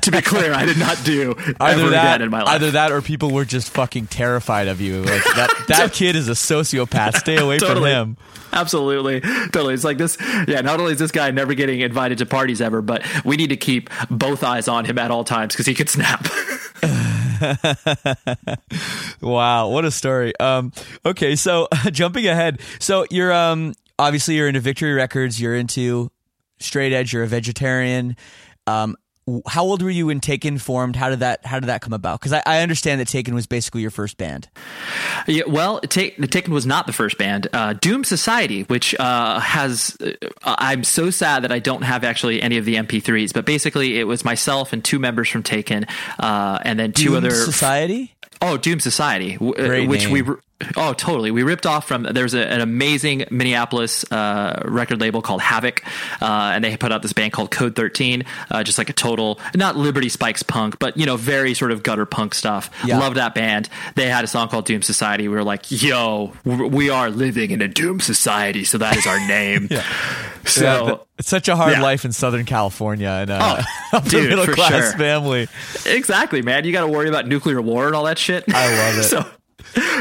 to 0.01 0.11
be 0.11 0.21
clear, 0.23 0.53
I 0.53 0.67
did 0.67 0.79
not 0.79 0.99
do 1.05 1.35
Either 1.61 1.91
that, 1.91 2.21
in 2.23 2.31
my 2.31 2.43
life. 2.43 2.55
either 2.57 2.71
that, 2.73 2.93
or 2.93 3.01
people 3.03 3.31
were 3.31 3.45
just 3.45 3.71
fucking 3.71 4.07
terrified 4.09 4.69
of 4.69 4.81
you. 4.81 5.03
Like 5.03 5.25
that, 5.25 5.65
that 5.69 5.93
kid 5.95 6.17
is 6.17 6.29
a 6.29 6.33
sociopath. 6.33 7.17
Stay 7.17 7.37
away 7.37 7.59
from 7.59 7.85
him. 7.85 8.17
Absolutely. 8.53 9.21
Totally. 9.21 9.75
It's 9.75 9.85
like 9.85 9.97
this. 9.99 10.17
Yeah. 10.49 10.61
Not 10.63 10.81
only 10.81 10.93
is 10.93 10.99
this 10.99 11.13
guy 11.13 11.31
never 11.31 11.55
getting 11.55 11.81
invited 11.81 12.19
to 12.19 12.27
parties 12.27 12.61
ever, 12.61 12.83
but 12.83 13.03
we 13.25 13.37
need 13.37 13.51
to 13.51 13.57
keep 13.57 13.89
both 14.11 14.43
eyes 14.43 14.67
on 14.69 14.85
him 14.85 14.99
at 14.99 15.11
all 15.11 15.25
times 15.25 15.55
because 15.55 15.67
he 15.67 15.75
could 15.75 15.89
snap. 15.89 16.27
Wow, 19.21 19.69
what 19.69 19.85
a 19.85 19.91
story. 19.91 20.33
Um, 20.41 20.73
okay, 21.05 21.37
so 21.37 21.69
jumping 21.91 22.27
ahead, 22.27 22.61
so 22.79 23.07
you're 23.11 23.33
um 23.33 23.75
obviously 23.99 24.37
you're 24.37 24.49
into 24.49 24.61
Victory 24.61 24.93
Records, 24.93 25.41
you're 25.41 25.55
into 25.55 26.11
straight 26.61 26.93
edge, 26.93 27.13
you're 27.13 27.23
a 27.23 27.29
vegetarian. 27.29 28.17
Um, 28.67 28.97
how 29.47 29.63
old 29.63 29.83
were 29.83 29.91
you 29.91 30.07
when 30.07 30.21
Taken 30.21 30.59
formed? 30.59 30.97
How 30.97 31.11
did 31.11 31.21
that 31.21 31.45
how 31.47 31.61
did 31.61 31.69
that 31.69 31.83
come 31.83 31.93
about? 31.93 32.21
Because 32.21 32.33
I, 32.33 32.43
I 32.47 32.63
understand 32.63 33.01
that 33.01 33.09
Taken 33.09 33.35
was 33.35 33.47
basically 33.47 33.83
your 33.83 33.91
first 33.91 34.17
band. 34.17 34.49
Yeah, 35.27 35.45
well, 35.47 35.81
Ta- 35.81 36.27
Taken 36.27 36.53
was 36.53 36.67
not 36.67 36.87
the 36.87 36.93
first 36.93 37.19
band. 37.19 37.47
Uh, 37.53 37.75
Doom 37.75 38.03
Society, 38.05 38.63
which 38.63 38.95
uh, 38.99 39.39
has, 39.41 39.97
uh, 40.01 40.11
I'm 40.45 40.83
so 40.85 41.11
sad 41.11 41.45
that 41.45 41.53
I 41.53 41.59
don't 41.59 41.83
have 41.83 42.03
actually 42.03 42.43
any 42.43 42.57
of 42.57 42.65
the 42.65 42.77
MP3s, 42.77 43.33
but 43.33 43.45
basically 43.45 43.99
it 43.99 44.05
was 44.05 44.25
myself 44.25 44.73
and 44.73 44.85
two 44.85 44.99
members 44.99 45.29
from 45.29 45.43
Taken, 45.43 45.87
uh, 46.19 46.59
and 46.63 46.79
then 46.79 46.93
two 46.93 47.11
Doom 47.11 47.17
other. 47.17 47.31
Society. 47.31 48.15
Oh, 48.43 48.57
Doom 48.57 48.81
Society, 48.81 49.35
w- 49.35 49.53
uh, 49.53 49.87
which 49.87 50.05
name. 50.05 50.27
we 50.27 50.35
oh 50.77 50.93
totally. 50.95 51.31
We 51.31 51.43
ripped 51.43 51.67
off 51.67 51.87
from. 51.87 52.05
There's 52.05 52.33
a, 52.33 52.47
an 52.47 52.61
amazing 52.63 53.25
Minneapolis 53.31 54.11
uh, 54.11 54.63
record 54.65 55.01
label 55.01 55.21
called 55.21 55.43
Havoc, 55.43 55.83
uh, 56.23 56.53
and 56.55 56.65
they 56.65 56.77
put 56.77 56.91
out 56.91 57.03
this 57.03 57.13
band 57.13 57.33
called 57.33 57.51
Code 57.51 57.77
13, 57.77 58.25
uh, 58.51 58.63
just 58.63 58.79
like 58.79 58.89
a 58.89 58.95
total, 58.95 59.39
not 59.55 59.77
Liberty 59.77 60.09
Spikes 60.09 60.43
punk, 60.43 60.79
but 60.79 60.97
you 60.97 61.05
know, 61.07 61.17
very 61.17 61.53
sort 61.55 61.71
of 61.71 61.83
gutter 61.83 62.07
punk 62.07 62.35
stuff. 62.35 62.71
Yeah. 62.85 62.99
Loved 62.99 63.17
that 63.17 63.35
band. 63.35 63.69
They 63.95 64.09
had 64.09 64.25
a 64.25 64.27
song 64.27 64.49
called 64.49 64.65
Doom 64.65 64.83
Society. 64.83 65.29
We 65.29 65.35
were 65.35 65.45
like, 65.45 65.71
"Yo, 65.71 66.33
we 66.45 66.89
are 66.89 67.11
living 67.11 67.51
in 67.51 67.61
a 67.61 67.69
Doom 67.69 68.01
Society," 68.01 68.65
so 68.65 68.79
that 68.79 68.97
is 68.97 69.07
our 69.07 69.19
name. 69.29 69.69
So. 70.47 70.87
Yeah, 70.87 70.95
it's 71.21 71.29
such 71.29 71.49
a 71.49 71.55
hard 71.57 71.75
yeah. 71.75 71.83
life 71.83 72.07
in 72.07 72.13
Southern 72.13 72.47
California 72.47 73.11
and 73.11 73.31
uh, 73.31 73.63
Oh, 73.93 74.01
dude, 74.09 74.31
middle 74.31 74.47
class 74.47 74.71
sure. 74.71 74.99
family. 74.99 75.49
exactly, 75.85 76.41
man. 76.41 76.65
You 76.65 76.73
got 76.73 76.87
to 76.87 76.89
worry 76.89 77.11
about 77.11 77.29
nuclear 77.29 77.61
war 77.61 77.87
and 77.87 77.95
all 77.95 78.05
that 78.05 78.17
shit. 78.17 78.45
I 78.49 78.89
love 78.89 78.99
it. 78.99 79.03
so, 79.05 79.27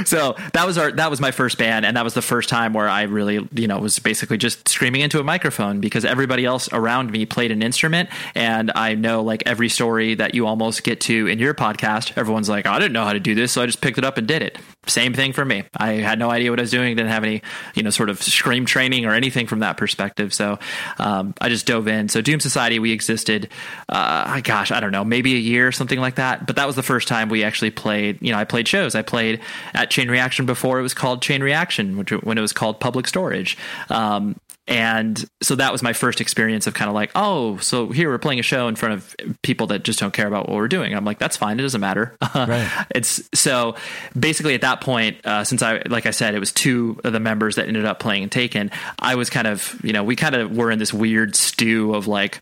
so 0.06 0.36
that 0.54 0.66
was 0.66 0.78
our 0.78 0.94
that 0.94 1.10
was 1.10 1.20
my 1.20 1.32
first 1.32 1.58
band, 1.58 1.86
and 1.86 1.98
that 1.98 2.06
was 2.06 2.14
the 2.14 2.22
first 2.22 2.48
time 2.48 2.72
where 2.72 2.88
I 2.88 3.02
really, 3.04 3.46
you 3.52 3.68
know, 3.68 3.80
was 3.80 4.00
basically 4.00 4.38
just 4.38 4.70
screaming 4.70 5.02
into 5.02 5.20
a 5.20 5.24
microphone 5.24 5.82
because 5.82 6.06
everybody 6.06 6.46
else 6.46 6.70
around 6.72 7.12
me 7.12 7.26
played 7.26 7.52
an 7.52 7.62
instrument, 7.62 8.08
and 8.34 8.72
I 8.74 8.96
know 8.96 9.22
like 9.22 9.44
every 9.46 9.68
story 9.68 10.16
that 10.16 10.36
you 10.36 10.48
almost 10.48 10.86
get 10.86 11.02
to 11.02 11.28
in 11.28 11.38
your 11.38 11.54
podcast, 11.54 12.14
everyone's 12.16 12.48
like, 12.48 12.66
I 12.66 12.80
didn't 12.80 12.94
know 12.94 13.04
how 13.04 13.14
to 13.14 13.20
do 13.20 13.36
this, 13.36 13.52
so 13.52 13.62
I 13.62 13.66
just 13.66 13.82
picked 13.82 13.98
it 13.98 14.06
up 14.06 14.18
and 14.18 14.26
did 14.26 14.42
it. 14.42 14.58
Same 14.88 15.14
thing 15.14 15.34
for 15.34 15.44
me. 15.46 15.66
I 15.76 15.94
had 15.94 16.18
no 16.18 16.32
idea 16.32 16.50
what 16.50 16.60
I 16.60 16.64
was 16.64 16.72
doing. 16.72 16.96
Didn't 16.96 17.12
have 17.12 17.24
any, 17.24 17.44
you 17.76 17.84
know, 17.84 17.90
sort 17.90 18.10
of 18.10 18.24
scream 18.24 18.66
training 18.66 19.06
or 19.06 19.14
anything 19.14 19.46
from 19.46 19.60
that 19.60 19.78
perspective. 19.78 20.34
So 20.34 20.58
um, 20.98 21.34
I 21.40 21.50
just 21.50 21.68
dove 21.68 21.88
in. 21.88 22.10
So 22.10 22.22
Doom 22.22 22.40
Society, 22.40 22.80
we 22.80 22.92
existed, 22.92 23.50
uh, 23.90 24.40
gosh, 24.42 24.72
I 24.72 24.80
don't 24.80 24.92
know, 24.92 25.04
maybe 25.04 25.36
a 25.36 25.38
year, 25.38 25.68
or 25.68 25.72
something 25.72 26.00
like 26.00 26.16
that. 26.16 26.48
But 26.48 26.56
that 26.56 26.66
was 26.66 26.76
the 26.76 26.84
first 26.84 27.08
time 27.08 27.30
we 27.30 27.44
actually 27.44 27.72
played. 27.72 28.20
You 28.22 28.32
know, 28.32 28.40
I 28.40 28.46
played 28.46 28.68
shows. 28.68 28.96
I 28.96 29.02
played 29.02 29.42
at 29.74 29.92
Chain 29.92 30.10
Reaction 30.10 30.46
before 30.46 30.80
it 30.80 30.82
was 30.82 30.94
called 30.94 31.22
Chain 31.22 31.44
Reaction, 31.44 31.98
which 31.98 32.12
when 32.12 32.38
it 32.38 32.42
was 32.42 32.54
called 32.54 32.80
Public 32.80 33.06
Storage. 33.06 33.58
Um, 33.90 34.38
and 34.70 35.28
so 35.42 35.56
that 35.56 35.72
was 35.72 35.82
my 35.82 35.94
first 35.94 36.22
experience 36.22 36.68
of 36.68 36.76
kind 36.76 36.90
of 36.90 36.96
like, 36.96 37.12
oh, 37.16 37.58
so 37.58 37.90
here 37.90 38.08
we're 38.08 38.20
playing 38.20 38.40
a 38.40 38.44
show 38.44 38.68
in 38.68 38.76
front 38.76 38.94
of 38.94 39.16
people 39.42 39.66
that 39.68 39.84
just 39.84 39.98
don't 39.98 40.14
care 40.14 40.28
about 40.28 40.48
what 40.48 40.56
we're 40.56 40.68
doing. 40.68 40.94
I'm 40.94 41.04
like, 41.04 41.18
that's 41.18 41.36
fine. 41.36 41.60
It 41.60 41.64
doesn't 41.64 41.82
matter. 41.82 42.16
Right. 42.40 42.70
it's 42.96 43.28
so 43.34 43.76
basically 44.18 44.54
at 44.56 44.62
that 44.62 44.82
point, 44.82 45.26
uh, 45.26 45.44
since 45.44 45.62
I, 45.62 45.82
like 45.90 46.06
I 46.06 46.12
said, 46.12 46.36
it 46.36 46.40
was 46.40 46.52
two 46.52 47.00
of 47.04 47.12
the 47.12 47.20
members 47.20 47.56
that 47.56 47.68
ended 47.68 47.84
up 47.84 48.00
playing 48.00 48.24
and 48.24 48.32
taken. 48.32 48.72
I 48.98 49.16
was 49.16 49.30
kind 49.30 49.46
of, 49.46 49.78
you 49.84 49.92
know, 49.92 50.04
we 50.04 50.16
kind 50.16 50.36
of 50.36 50.56
were 50.56 50.72
in 50.72 50.80
this 50.80 50.94
weird 50.94 51.36
stew 51.36 51.94
of 51.94 52.08
like, 52.08 52.42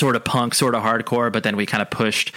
sort 0.00 0.16
of 0.16 0.24
punk, 0.24 0.54
sort 0.54 0.74
of 0.74 0.82
hardcore, 0.82 1.30
but 1.30 1.44
then 1.44 1.56
we 1.56 1.66
kind 1.66 1.82
of 1.82 1.90
pushed 1.90 2.34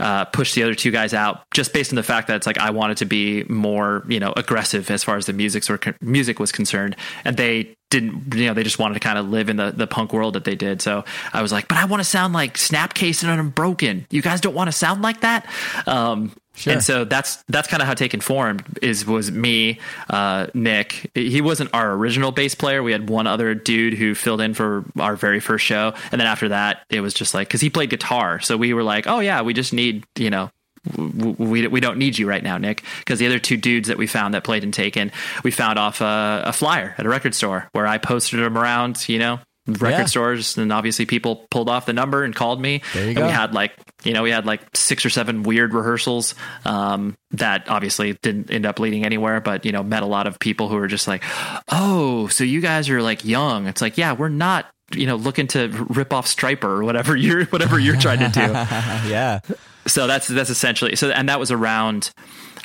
uh, 0.00 0.24
pushed 0.26 0.56
the 0.56 0.62
other 0.64 0.74
two 0.74 0.90
guys 0.90 1.14
out 1.14 1.44
just 1.52 1.72
based 1.72 1.92
on 1.92 1.96
the 1.96 2.02
fact 2.02 2.26
that 2.26 2.36
it's 2.36 2.46
like 2.46 2.58
I 2.58 2.70
wanted 2.70 2.96
to 2.98 3.04
be 3.04 3.44
more 3.44 4.04
you 4.08 4.20
know 4.20 4.34
aggressive 4.36 4.90
as 4.90 5.04
far 5.04 5.16
as 5.16 5.26
the 5.26 5.32
music 5.32 5.70
or 5.70 5.78
music 6.00 6.38
was 6.38 6.52
concerned, 6.52 6.96
and 7.24 7.36
they 7.36 7.76
didn't 7.90 8.34
you 8.34 8.46
know 8.46 8.54
they 8.54 8.64
just 8.64 8.78
wanted 8.78 8.94
to 8.94 9.00
kind 9.00 9.18
of 9.18 9.28
live 9.30 9.48
in 9.48 9.56
the 9.56 9.70
the 9.70 9.86
punk 9.86 10.12
world 10.12 10.34
that 10.34 10.44
they 10.44 10.56
did. 10.56 10.82
So 10.82 11.04
I 11.32 11.40
was 11.40 11.52
like, 11.52 11.68
but 11.68 11.78
I 11.78 11.84
want 11.84 12.00
to 12.00 12.08
sound 12.08 12.34
like 12.34 12.54
Snapcase 12.54 13.22
and 13.22 13.40
Unbroken. 13.40 14.06
You 14.10 14.20
guys 14.20 14.40
don't 14.40 14.54
want 14.54 14.68
to 14.68 14.72
sound 14.72 15.00
like 15.00 15.20
that. 15.20 15.46
Um, 15.86 16.32
Sure. 16.56 16.74
And 16.74 16.84
so 16.84 17.04
that's 17.04 17.42
that's 17.48 17.66
kind 17.66 17.82
of 17.82 17.88
how 17.88 17.94
Taken 17.94 18.20
formed. 18.20 18.78
Is 18.80 19.04
was 19.04 19.30
me, 19.30 19.80
uh, 20.08 20.46
Nick. 20.54 21.10
He 21.14 21.40
wasn't 21.40 21.70
our 21.74 21.92
original 21.92 22.30
bass 22.30 22.54
player. 22.54 22.82
We 22.82 22.92
had 22.92 23.08
one 23.08 23.26
other 23.26 23.54
dude 23.54 23.94
who 23.94 24.14
filled 24.14 24.40
in 24.40 24.54
for 24.54 24.84
our 24.98 25.16
very 25.16 25.40
first 25.40 25.64
show, 25.64 25.94
and 26.12 26.20
then 26.20 26.28
after 26.28 26.50
that, 26.50 26.84
it 26.90 27.00
was 27.00 27.12
just 27.12 27.34
like 27.34 27.48
because 27.48 27.60
he 27.60 27.70
played 27.70 27.90
guitar. 27.90 28.38
So 28.40 28.56
we 28.56 28.72
were 28.72 28.84
like, 28.84 29.08
oh 29.08 29.18
yeah, 29.18 29.42
we 29.42 29.52
just 29.52 29.72
need 29.72 30.04
you 30.16 30.30
know. 30.30 30.50
We, 30.98 31.66
we 31.66 31.80
don't 31.80 31.96
need 31.96 32.18
you 32.18 32.28
right 32.28 32.42
now, 32.42 32.58
Nick, 32.58 32.84
because 32.98 33.18
the 33.18 33.26
other 33.26 33.38
two 33.38 33.56
dudes 33.56 33.88
that 33.88 33.96
we 33.96 34.06
found 34.06 34.34
that 34.34 34.44
played 34.44 34.64
in 34.64 34.70
Taken, 34.70 35.12
we 35.42 35.50
found 35.50 35.78
off 35.78 36.02
a, 36.02 36.42
a 36.44 36.52
flyer 36.52 36.94
at 36.98 37.06
a 37.06 37.08
record 37.08 37.34
store 37.34 37.70
where 37.72 37.86
I 37.86 37.96
posted 37.96 38.38
them 38.38 38.58
around, 38.58 39.08
you 39.08 39.18
know, 39.18 39.40
record 39.66 39.90
Yeah. 39.90 40.04
stores, 40.06 40.58
and 40.58 40.72
obviously 40.72 41.06
people 41.06 41.46
pulled 41.50 41.68
off 41.68 41.86
the 41.86 41.92
number 41.92 42.24
and 42.24 42.34
called 42.34 42.60
me. 42.60 42.82
There 42.92 43.02
you 43.04 43.08
and 43.10 43.18
go. 43.18 43.26
we 43.26 43.32
had 43.32 43.54
like 43.54 43.72
you 44.04 44.12
know 44.12 44.22
we 44.22 44.30
had 44.30 44.44
like 44.46 44.60
six 44.74 45.04
or 45.06 45.10
seven 45.10 45.42
weird 45.42 45.72
rehearsals 45.72 46.34
um, 46.64 47.16
that 47.30 47.68
obviously 47.68 48.12
didn't 48.22 48.50
end 48.50 48.66
up 48.66 48.78
leading 48.78 49.04
anywhere 49.04 49.40
but 49.40 49.64
you 49.64 49.72
know 49.72 49.82
met 49.82 50.02
a 50.02 50.06
lot 50.06 50.26
of 50.26 50.38
people 50.38 50.68
who 50.68 50.76
were 50.76 50.86
just 50.86 51.08
like 51.08 51.24
oh 51.70 52.26
so 52.28 52.44
you 52.44 52.60
guys 52.60 52.90
are 52.90 53.00
like 53.00 53.24
young 53.24 53.66
it's 53.66 53.80
like 53.80 53.96
yeah 53.96 54.12
we're 54.12 54.28
not 54.28 54.66
you 54.94 55.06
know 55.06 55.16
looking 55.16 55.46
to 55.46 55.68
rip 55.88 56.12
off 56.12 56.26
Stryper 56.26 56.64
or 56.64 56.84
whatever 56.84 57.16
you're 57.16 57.46
whatever 57.46 57.78
you're 57.78 57.96
trying 57.96 58.18
to 58.18 58.28
do 58.28 58.40
yeah. 59.10 59.40
so 59.86 60.06
that's 60.06 60.28
that's 60.28 60.50
essentially 60.50 60.94
so 60.96 61.08
and 61.10 61.28
that 61.30 61.40
was 61.40 61.50
around 61.50 62.10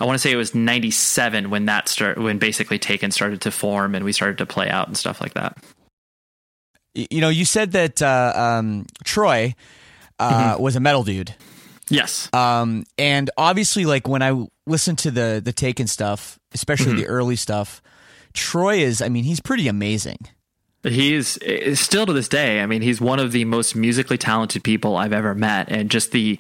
I 0.02 0.06
want 0.06 0.16
to 0.16 0.20
say 0.20 0.32
it 0.32 0.38
was 0.38 0.54
97 0.56 1.50
when 1.50 1.66
that 1.66 1.88
start 1.90 2.18
when 2.18 2.38
basically 2.38 2.80
Taken 2.80 3.12
started 3.12 3.42
to 3.42 3.52
form 3.52 3.96
and 3.96 4.04
we 4.06 4.12
started 4.12 4.38
to 4.40 4.46
play 4.46 4.70
out 4.70 4.88
and 4.88 4.98
stuff 4.98 5.20
like 5.22 5.34
that. 5.34 5.58
You 6.96 7.22
know, 7.22 7.30
you 7.30 7.46
said 7.46 7.72
that 7.74 8.02
uh, 8.02 8.34
um, 8.36 8.86
Troy 9.04 9.54
uh, 10.20 10.54
Mm-hmm. 10.54 10.64
was 10.64 10.76
a 10.76 10.80
metal 10.80 11.04
dude. 11.04 11.34
Yes. 11.90 12.30
Um, 12.34 12.84
and 12.98 13.30
obviously, 13.38 13.86
like 13.86 14.08
when 14.08 14.22
I 14.22 14.46
listen 14.68 14.96
to 14.98 15.12
the 15.12 15.42
the 15.44 15.54
Taken 15.54 15.88
stuff, 15.88 16.38
especially 16.54 16.92
Mm-hmm. 16.94 17.02
the 17.02 17.08
early 17.08 17.36
stuff, 17.36 17.82
Troy 18.34 18.78
is. 18.78 19.02
I 19.02 19.10
mean, 19.10 19.24
he's 19.24 19.40
pretty 19.40 19.68
amazing. 19.68 20.18
He's 20.84 21.38
still 21.78 22.06
to 22.06 22.14
this 22.14 22.30
day. 22.30 22.62
I 22.62 22.66
mean, 22.66 22.82
he's 22.82 23.02
one 23.02 23.20
of 23.20 23.34
the 23.34 23.44
most 23.44 23.76
musically 23.76 24.18
talented 24.18 24.64
people 24.64 24.96
I've 24.96 25.12
ever 25.14 25.36
met, 25.36 25.68
and 25.70 25.90
just 25.92 26.12
the 26.14 26.40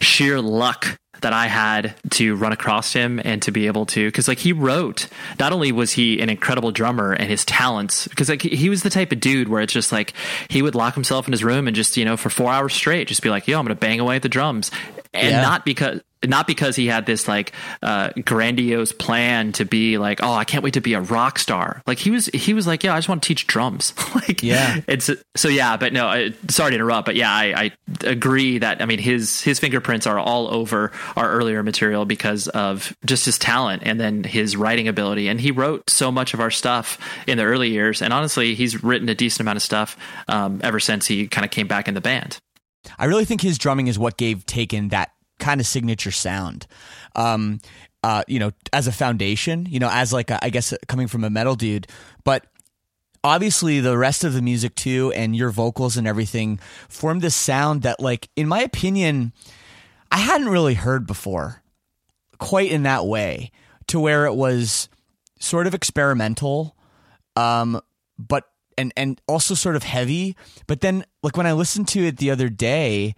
sheer 0.00 0.40
luck 0.40 0.96
that 1.22 1.32
I 1.32 1.46
had 1.46 1.94
to 2.10 2.34
run 2.36 2.52
across 2.52 2.92
him 2.92 3.20
and 3.24 3.40
to 3.42 3.50
be 3.50 3.66
able 3.66 3.86
to, 3.86 4.06
because 4.08 4.28
like 4.28 4.38
he 4.38 4.52
wrote. 4.52 5.08
Not 5.38 5.52
only 5.52 5.72
was 5.72 5.92
he 5.92 6.20
an 6.20 6.28
incredible 6.30 6.70
drummer 6.72 7.12
and 7.12 7.28
his 7.28 7.44
talents, 7.44 8.06
because 8.08 8.28
like 8.28 8.42
he 8.42 8.68
was 8.68 8.82
the 8.82 8.90
type 8.90 9.12
of 9.12 9.20
dude 9.20 9.48
where 9.48 9.62
it's 9.62 9.72
just 9.72 9.92
like 9.92 10.12
he 10.48 10.62
would 10.62 10.74
lock 10.74 10.94
himself 10.94 11.26
in 11.26 11.32
his 11.32 11.42
room 11.42 11.66
and 11.66 11.74
just 11.74 11.96
you 11.96 12.04
know 12.04 12.16
for 12.16 12.30
four 12.30 12.50
hours 12.52 12.72
straight 12.74 13.08
just 13.08 13.22
be 13.22 13.30
like, 13.30 13.48
"Yo, 13.48 13.58
I'm 13.58 13.64
gonna 13.64 13.74
bang 13.74 14.00
away 14.00 14.16
at 14.16 14.22
the 14.22 14.28
drums," 14.28 14.70
and 15.14 15.30
Yeah. 15.30 15.40
not 15.42 15.64
because 15.64 16.00
not 16.26 16.46
because 16.46 16.76
he 16.76 16.86
had 16.86 17.06
this 17.06 17.28
like 17.28 17.52
uh, 17.82 18.10
grandiose 18.24 18.92
plan 18.92 19.52
to 19.52 19.64
be 19.64 19.98
like, 19.98 20.22
oh, 20.22 20.32
I 20.32 20.44
can't 20.44 20.62
wait 20.64 20.74
to 20.74 20.80
be 20.80 20.94
a 20.94 21.00
rock 21.00 21.38
star. 21.38 21.82
Like 21.86 21.98
he 21.98 22.10
was, 22.10 22.26
he 22.26 22.54
was 22.54 22.66
like, 22.66 22.84
yeah, 22.84 22.94
I 22.94 22.98
just 22.98 23.08
want 23.08 23.22
to 23.22 23.26
teach 23.26 23.46
drums. 23.46 23.92
like, 24.14 24.42
Yeah. 24.42 24.80
it's 24.86 25.10
so 25.36 25.48
yeah. 25.48 25.76
But 25.76 25.92
no, 25.92 26.06
I, 26.06 26.32
sorry 26.48 26.70
to 26.72 26.74
interrupt, 26.76 27.06
but 27.06 27.16
yeah, 27.16 27.30
I, 27.30 27.54
I 27.54 27.72
agree 28.06 28.58
that 28.58 28.80
I 28.82 28.86
mean 28.86 28.98
his 28.98 29.40
his 29.40 29.58
fingerprints 29.58 30.06
are 30.06 30.18
all 30.18 30.52
over 30.52 30.92
our 31.16 31.30
earlier 31.30 31.62
material 31.62 32.04
because 32.04 32.48
of 32.48 32.96
just 33.04 33.24
his 33.24 33.38
talent 33.38 33.82
and 33.84 33.98
then 34.00 34.24
his 34.24 34.56
writing 34.56 34.88
ability. 34.88 35.28
And 35.28 35.40
he 35.40 35.50
wrote 35.50 35.88
so 35.90 36.10
much 36.12 36.34
of 36.34 36.40
our 36.40 36.50
stuff 36.50 36.98
in 37.26 37.38
the 37.38 37.44
early 37.44 37.70
years. 37.70 38.02
And 38.02 38.12
honestly, 38.12 38.54
he's 38.54 38.82
written 38.82 39.08
a 39.08 39.14
decent 39.14 39.40
amount 39.40 39.56
of 39.56 39.62
stuff 39.62 39.96
um, 40.28 40.60
ever 40.62 40.80
since 40.80 41.06
he 41.06 41.26
kind 41.28 41.44
of 41.44 41.50
came 41.50 41.66
back 41.66 41.88
in 41.88 41.94
the 41.94 42.00
band. 42.00 42.38
I 42.98 43.04
really 43.04 43.24
think 43.24 43.40
his 43.40 43.58
drumming 43.58 43.86
is 43.86 43.98
what 43.98 44.16
gave 44.16 44.44
Taken 44.46 44.88
that 44.88 45.12
kind 45.42 45.60
of 45.60 45.66
signature 45.66 46.12
sound. 46.12 46.66
Um, 47.16 47.60
uh, 48.02 48.22
you 48.26 48.38
know, 48.38 48.52
as 48.72 48.86
a 48.86 48.92
foundation, 48.92 49.66
you 49.68 49.78
know, 49.78 49.90
as 49.90 50.12
like 50.12 50.30
a, 50.30 50.44
I 50.44 50.50
guess 50.50 50.72
coming 50.88 51.08
from 51.08 51.24
a 51.24 51.30
metal 51.30 51.54
dude, 51.54 51.86
but 52.24 52.46
obviously 53.22 53.80
the 53.80 53.98
rest 53.98 54.24
of 54.24 54.32
the 54.32 54.42
music 54.42 54.74
too, 54.74 55.12
and 55.14 55.36
your 55.36 55.50
vocals 55.50 55.96
and 55.96 56.06
everything 56.06 56.58
formed 56.88 57.22
this 57.22 57.36
sound 57.36 57.82
that, 57.82 58.00
like, 58.00 58.28
in 58.34 58.48
my 58.48 58.60
opinion, 58.60 59.32
I 60.10 60.18
hadn't 60.18 60.48
really 60.48 60.74
heard 60.74 61.06
before, 61.06 61.62
quite 62.38 62.70
in 62.70 62.82
that 62.84 63.06
way, 63.06 63.50
to 63.88 64.00
where 64.00 64.26
it 64.26 64.34
was 64.34 64.88
sort 65.38 65.66
of 65.66 65.74
experimental, 65.74 66.76
um, 67.36 67.80
but 68.18 68.48
and 68.78 68.92
and 68.96 69.20
also 69.28 69.54
sort 69.54 69.76
of 69.76 69.82
heavy. 69.82 70.36
But 70.66 70.80
then, 70.80 71.04
like 71.22 71.36
when 71.36 71.46
I 71.46 71.52
listened 71.52 71.88
to 71.88 72.00
it 72.06 72.16
the 72.18 72.30
other 72.30 72.48
day, 72.48 73.14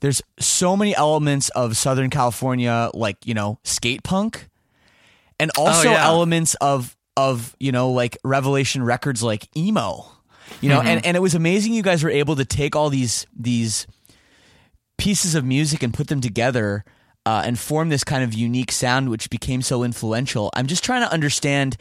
there's 0.00 0.22
so 0.38 0.76
many 0.76 0.94
elements 0.94 1.48
of 1.50 1.76
Southern 1.76 2.10
California, 2.10 2.90
like 2.94 3.26
you 3.26 3.34
know, 3.34 3.58
skate 3.64 4.02
punk, 4.02 4.48
and 5.38 5.50
also 5.56 5.90
yeah. 5.90 6.04
elements 6.04 6.54
of 6.56 6.96
of 7.16 7.56
you 7.58 7.72
know, 7.72 7.90
like 7.90 8.16
Revelation 8.24 8.82
Records, 8.82 9.22
like 9.22 9.48
emo. 9.56 10.06
You 10.60 10.70
know, 10.70 10.80
and 10.80 11.04
and 11.04 11.16
it 11.16 11.20
was 11.20 11.34
amazing 11.34 11.74
you 11.74 11.82
guys 11.82 12.02
were 12.02 12.10
able 12.10 12.36
to 12.36 12.44
take 12.44 12.74
all 12.74 12.90
these 12.90 13.26
these 13.38 13.86
pieces 14.96 15.34
of 15.34 15.44
music 15.44 15.82
and 15.82 15.92
put 15.92 16.08
them 16.08 16.20
together 16.20 16.84
uh, 17.26 17.42
and 17.44 17.58
form 17.58 17.90
this 17.90 18.04
kind 18.04 18.24
of 18.24 18.34
unique 18.34 18.72
sound, 18.72 19.10
which 19.10 19.30
became 19.30 19.62
so 19.62 19.84
influential. 19.84 20.50
I'm 20.54 20.66
just 20.66 20.82
trying 20.82 21.02
to 21.02 21.12
understand 21.12 21.76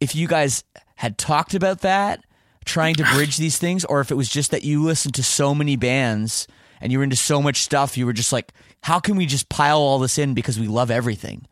if 0.00 0.16
you 0.16 0.26
guys 0.26 0.64
had 0.96 1.18
talked 1.18 1.54
about 1.54 1.80
that, 1.80 2.24
trying 2.64 2.94
to 2.96 3.04
bridge 3.14 3.36
these 3.36 3.58
things, 3.58 3.84
or 3.84 4.00
if 4.00 4.10
it 4.10 4.14
was 4.14 4.28
just 4.28 4.50
that 4.50 4.64
you 4.64 4.82
listened 4.82 5.14
to 5.14 5.22
so 5.22 5.54
many 5.54 5.76
bands 5.76 6.48
and 6.80 6.92
you 6.92 6.98
were 6.98 7.04
into 7.04 7.16
so 7.16 7.42
much 7.42 7.62
stuff, 7.62 7.96
you 7.96 8.06
were 8.06 8.12
just 8.12 8.32
like, 8.32 8.52
how 8.82 8.98
can 9.00 9.16
we 9.16 9.26
just 9.26 9.48
pile 9.48 9.78
all 9.78 9.98
this 9.98 10.18
in 10.18 10.34
because 10.34 10.58
we 10.58 10.66
love 10.66 10.90
everything? 10.90 11.46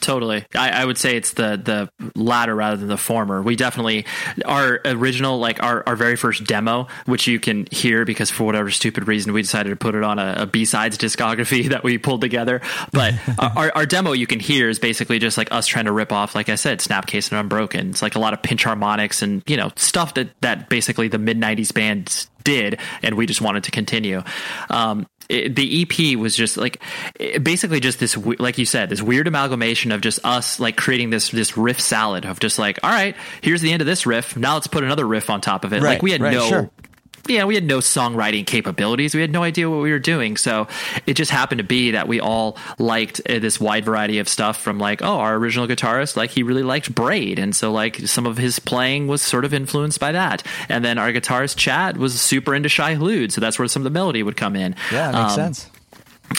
Totally. 0.00 0.44
I, 0.54 0.70
I 0.70 0.84
would 0.84 0.96
say 0.96 1.16
it's 1.16 1.32
the 1.34 1.60
the 1.62 2.10
latter 2.14 2.54
rather 2.54 2.76
than 2.76 2.88
the 2.88 2.96
former. 2.96 3.42
We 3.42 3.54
definitely 3.54 4.06
our 4.46 4.80
original 4.84 5.38
like 5.38 5.62
our, 5.62 5.86
our 5.86 5.94
very 5.94 6.16
first 6.16 6.44
demo, 6.44 6.88
which 7.04 7.26
you 7.26 7.38
can 7.38 7.66
hear 7.70 8.04
because 8.04 8.30
for 8.30 8.44
whatever 8.44 8.70
stupid 8.70 9.06
reason 9.06 9.32
we 9.32 9.42
decided 9.42 9.70
to 9.70 9.76
put 9.76 9.94
it 9.94 10.02
on 10.02 10.18
a, 10.18 10.34
a 10.38 10.46
B 10.46 10.64
sides 10.64 10.96
discography 10.96 11.68
that 11.70 11.84
we 11.84 11.98
pulled 11.98 12.22
together. 12.22 12.62
But 12.92 13.14
our, 13.38 13.70
our 13.74 13.86
demo 13.86 14.12
you 14.12 14.26
can 14.26 14.40
hear 14.40 14.70
is 14.70 14.78
basically 14.78 15.18
just 15.18 15.36
like 15.36 15.52
us 15.52 15.66
trying 15.66 15.84
to 15.84 15.92
rip 15.92 16.12
off, 16.12 16.34
like 16.34 16.48
I 16.48 16.54
said, 16.54 16.80
Snapcase 16.80 17.30
and 17.30 17.38
Unbroken. 17.38 17.90
It's 17.90 18.02
like 18.02 18.14
a 18.14 18.20
lot 18.20 18.32
of 18.32 18.42
pinch 18.42 18.64
harmonics 18.64 19.22
and 19.22 19.42
you 19.46 19.56
know 19.56 19.70
stuff 19.76 20.14
that 20.14 20.30
that 20.40 20.70
basically 20.70 21.08
the 21.08 21.18
mid 21.18 21.38
'90s 21.38 21.74
bands 21.74 22.30
did, 22.42 22.80
and 23.02 23.16
we 23.16 23.26
just 23.26 23.40
wanted 23.40 23.64
to 23.64 23.70
continue. 23.70 24.22
Um, 24.70 25.06
it, 25.30 25.54
the 25.54 25.82
EP 25.82 26.18
was 26.18 26.34
just 26.34 26.56
like 26.56 26.82
basically 27.42 27.80
just 27.80 28.00
this, 28.00 28.16
like 28.16 28.58
you 28.58 28.66
said, 28.66 28.88
this 28.88 29.00
weird 29.00 29.28
amalgamation 29.28 29.92
of 29.92 30.00
just 30.00 30.18
us 30.24 30.58
like 30.58 30.76
creating 30.76 31.10
this 31.10 31.30
this 31.30 31.56
riff 31.56 31.80
salad 31.80 32.26
of 32.26 32.40
just 32.40 32.58
like, 32.58 32.78
all 32.82 32.90
right, 32.90 33.14
here's 33.40 33.60
the 33.60 33.72
end 33.72 33.80
of 33.80 33.86
this 33.86 34.06
riff. 34.06 34.36
Now 34.36 34.54
let's 34.54 34.66
put 34.66 34.82
another 34.84 35.06
riff 35.06 35.30
on 35.30 35.40
top 35.40 35.64
of 35.64 35.72
it. 35.72 35.82
Right, 35.82 35.94
like 35.94 36.02
we 36.02 36.12
had 36.12 36.20
right, 36.20 36.34
no. 36.34 36.48
sure. 36.48 36.70
Yeah, 37.28 37.44
we 37.44 37.54
had 37.54 37.64
no 37.64 37.78
songwriting 37.78 38.46
capabilities. 38.46 39.14
We 39.14 39.20
had 39.20 39.30
no 39.30 39.42
idea 39.42 39.70
what 39.70 39.80
we 39.82 39.92
were 39.92 39.98
doing. 39.98 40.36
So 40.36 40.66
it 41.06 41.14
just 41.14 41.30
happened 41.30 41.58
to 41.58 41.64
be 41.64 41.92
that 41.92 42.08
we 42.08 42.20
all 42.20 42.56
liked 42.78 43.20
uh, 43.28 43.38
this 43.38 43.60
wide 43.60 43.84
variety 43.84 44.18
of 44.18 44.28
stuff 44.28 44.60
from 44.60 44.78
like, 44.78 45.02
oh, 45.02 45.18
our 45.20 45.36
original 45.36 45.68
guitarist, 45.68 46.16
like 46.16 46.30
he 46.30 46.42
really 46.42 46.62
liked 46.62 46.92
Braid. 46.94 47.38
And 47.38 47.54
so 47.54 47.70
like 47.72 47.96
some 48.08 48.26
of 48.26 48.36
his 48.36 48.58
playing 48.58 49.06
was 49.06 49.22
sort 49.22 49.44
of 49.44 49.54
influenced 49.54 50.00
by 50.00 50.12
that. 50.12 50.42
And 50.68 50.84
then 50.84 50.98
our 50.98 51.12
guitarist 51.12 51.56
Chad 51.56 51.98
was 51.98 52.20
super 52.20 52.54
into 52.54 52.68
Shai 52.68 52.96
Hulud. 52.96 53.32
So 53.32 53.40
that's 53.40 53.58
where 53.58 53.68
some 53.68 53.82
of 53.82 53.84
the 53.84 53.90
melody 53.90 54.22
would 54.22 54.36
come 54.36 54.56
in. 54.56 54.74
Yeah, 54.92 55.12
makes 55.12 55.32
Um, 55.32 55.36
sense. 55.36 55.70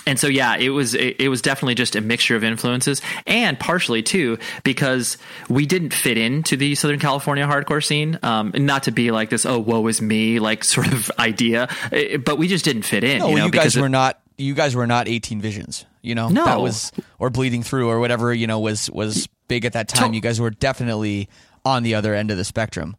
And 0.08 0.20
so 0.20 0.28
yeah 0.28 0.56
it 0.58 0.70
was 0.70 0.94
it, 0.96 1.20
it 1.20 1.30
was 1.30 1.42
definitely 1.42 1.76
just 1.76 1.96
a 1.96 2.02
mixture 2.02 2.36
of 2.36 2.44
influences 2.44 3.02
and 3.28 3.60
partially 3.60 4.02
too 4.02 4.38
because 4.64 5.18
we 5.50 5.66
didn't 5.66 5.94
fit 5.94 6.18
into 6.18 6.56
the 6.56 6.76
southern 6.76 7.00
california 7.00 7.46
hardcore 7.46 7.84
scene 7.84 8.18
um 8.24 8.52
not 8.56 8.84
to 8.84 8.92
be 8.92 9.12
like 9.12 9.30
this 9.30 9.46
oh 9.46 9.60
woe 9.60 9.86
is 9.88 10.02
me 10.02 10.40
like 10.40 10.64
sort 10.76 10.88
of 10.92 11.12
idea 11.20 11.68
eh, 11.92 12.18
but 12.18 12.38
we 12.38 12.48
just 12.48 12.64
didn't 12.66 12.84
fit 12.84 13.04
in 13.04 13.20
No, 13.20 13.30
you 13.30 13.36
know 13.38 13.46
you 13.46 13.52
guys 13.52 13.76
were 13.78 13.90
not. 13.90 14.20
You 14.38 14.56
guys 14.56 14.76
were 14.76 14.88
not 14.88 15.08
18 15.08 15.40
Visions. 15.40 15.86
You 16.02 16.16
know, 16.16 16.30
No. 16.30 16.46
that 16.46 16.60
was 16.60 16.92
or 17.20 17.30
Bleeding 17.30 17.62
Through 17.62 17.90
or 17.90 18.00
whatever 18.00 18.34
you 18.34 18.48
know 18.48 18.60
was 18.60 18.90
was 18.90 19.28
big 19.48 19.66
at 19.66 19.74
that 19.74 19.88
time. 19.88 20.10
To- 20.12 20.16
You 20.16 20.22
guys 20.22 20.40
were 20.42 20.50
definitely 20.50 21.30
on 21.64 21.84
the 21.84 21.94
other 21.94 22.16
end 22.16 22.32
of 22.32 22.38
the 22.38 22.44
spectrum. 22.44 22.96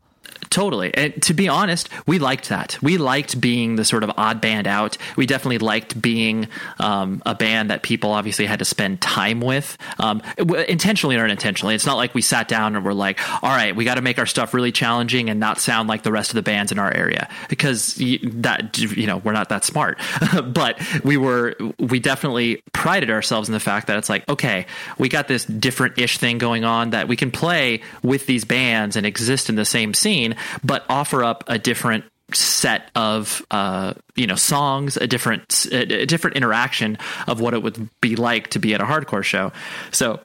Totally. 0.50 0.92
And 0.94 1.22
to 1.22 1.34
be 1.34 1.48
honest, 1.48 1.88
we 2.06 2.18
liked 2.18 2.48
that. 2.48 2.78
We 2.82 2.98
liked 2.98 3.40
being 3.40 3.76
the 3.76 3.84
sort 3.84 4.04
of 4.04 4.10
odd 4.16 4.40
band 4.40 4.66
out. 4.66 4.96
We 5.16 5.26
definitely 5.26 5.58
liked 5.58 6.00
being 6.00 6.48
um, 6.78 7.22
a 7.24 7.34
band 7.34 7.70
that 7.70 7.82
people 7.82 8.12
obviously 8.12 8.46
had 8.46 8.58
to 8.58 8.64
spend 8.64 9.00
time 9.00 9.40
with, 9.40 9.78
um, 9.98 10.22
intentionally 10.68 11.16
or 11.16 11.24
unintentionally. 11.24 11.74
It's 11.74 11.86
not 11.86 11.96
like 11.96 12.14
we 12.14 12.22
sat 12.22 12.48
down 12.48 12.76
and 12.76 12.84
were 12.84 12.94
like, 12.94 13.20
all 13.42 13.50
right, 13.50 13.74
we 13.74 13.84
got 13.84 13.94
to 13.94 14.02
make 14.02 14.18
our 14.18 14.26
stuff 14.26 14.54
really 14.54 14.72
challenging 14.72 15.30
and 15.30 15.40
not 15.40 15.58
sound 15.58 15.88
like 15.88 16.02
the 16.02 16.12
rest 16.12 16.30
of 16.30 16.34
the 16.34 16.42
bands 16.42 16.72
in 16.72 16.78
our 16.78 16.92
area 16.92 17.28
because 17.48 17.94
that, 17.96 18.78
you 18.78 19.06
know, 19.06 19.18
we're 19.18 19.32
not 19.32 19.48
that 19.48 19.64
smart. 19.64 19.98
but 20.44 20.80
we 21.04 21.16
were, 21.16 21.56
we 21.78 22.00
definitely 22.00 22.62
prided 22.72 23.10
ourselves 23.10 23.48
in 23.48 23.52
the 23.52 23.60
fact 23.60 23.86
that 23.86 23.96
it's 23.96 24.08
like, 24.08 24.28
okay, 24.28 24.66
we 24.98 25.08
got 25.08 25.28
this 25.28 25.44
different 25.44 25.98
ish 25.98 26.18
thing 26.18 26.38
going 26.38 26.64
on 26.64 26.90
that 26.90 27.08
we 27.08 27.16
can 27.16 27.30
play 27.30 27.80
with 28.02 28.26
these 28.26 28.44
bands 28.44 28.96
and 28.96 29.06
exist 29.06 29.48
in 29.48 29.54
the 29.54 29.64
same 29.64 29.94
scene, 29.94 30.31
but 30.64 30.84
offer 30.88 31.22
up 31.24 31.44
a 31.46 31.58
different 31.58 32.04
set 32.34 32.90
of 32.94 33.44
uh, 33.50 33.92
you 34.16 34.26
know 34.26 34.36
songs, 34.36 34.96
a 34.96 35.06
different 35.06 35.66
a, 35.72 36.02
a 36.02 36.06
different 36.06 36.36
interaction 36.36 36.96
of 37.26 37.40
what 37.40 37.52
it 37.54 37.62
would 37.62 37.88
be 38.00 38.16
like 38.16 38.48
to 38.50 38.58
be 38.58 38.74
at 38.74 38.80
a 38.80 38.84
hardcore 38.84 39.22
show. 39.24 39.52
So 39.90 40.20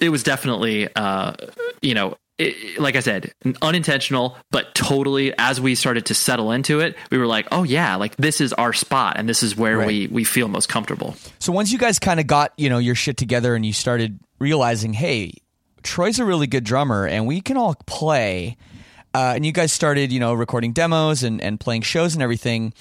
it 0.00 0.10
was 0.10 0.22
definitely 0.22 0.88
uh, 0.94 1.32
you 1.82 1.94
know. 1.94 2.16
It, 2.40 2.78
like 2.78 2.94
I 2.94 3.00
said, 3.00 3.32
unintentional, 3.62 4.36
but 4.52 4.72
totally. 4.72 5.34
As 5.36 5.60
we 5.60 5.74
started 5.74 6.06
to 6.06 6.14
settle 6.14 6.52
into 6.52 6.78
it, 6.78 6.94
we 7.10 7.18
were 7.18 7.26
like, 7.26 7.48
"Oh 7.50 7.64
yeah, 7.64 7.96
like 7.96 8.14
this 8.16 8.40
is 8.40 8.52
our 8.52 8.72
spot, 8.72 9.16
and 9.18 9.28
this 9.28 9.42
is 9.42 9.56
where 9.56 9.78
Right. 9.78 9.86
we 9.88 10.06
we 10.06 10.22
feel 10.22 10.46
most 10.46 10.68
comfortable." 10.68 11.16
So 11.40 11.50
once 11.50 11.72
you 11.72 11.78
guys 11.78 11.98
kind 11.98 12.20
of 12.20 12.28
got 12.28 12.52
you 12.56 12.70
know 12.70 12.78
your 12.78 12.94
shit 12.94 13.16
together 13.16 13.56
and 13.56 13.66
you 13.66 13.72
started 13.72 14.20
realizing, 14.38 14.92
hey, 14.92 15.32
Troy's 15.82 16.20
a 16.20 16.24
really 16.24 16.46
good 16.46 16.62
drummer 16.62 17.06
and 17.08 17.26
we 17.26 17.40
can 17.40 17.56
all 17.56 17.74
play, 17.86 18.56
uh, 19.18 19.32
and 19.34 19.44
you 19.44 19.50
guys 19.50 19.72
started 19.72 20.12
you 20.12 20.20
know 20.20 20.32
recording 20.32 20.72
demos 20.72 21.24
and 21.24 21.40
and 21.40 21.58
playing 21.58 21.82
shows 21.82 22.14
and 22.14 22.22
everything. 22.22 22.72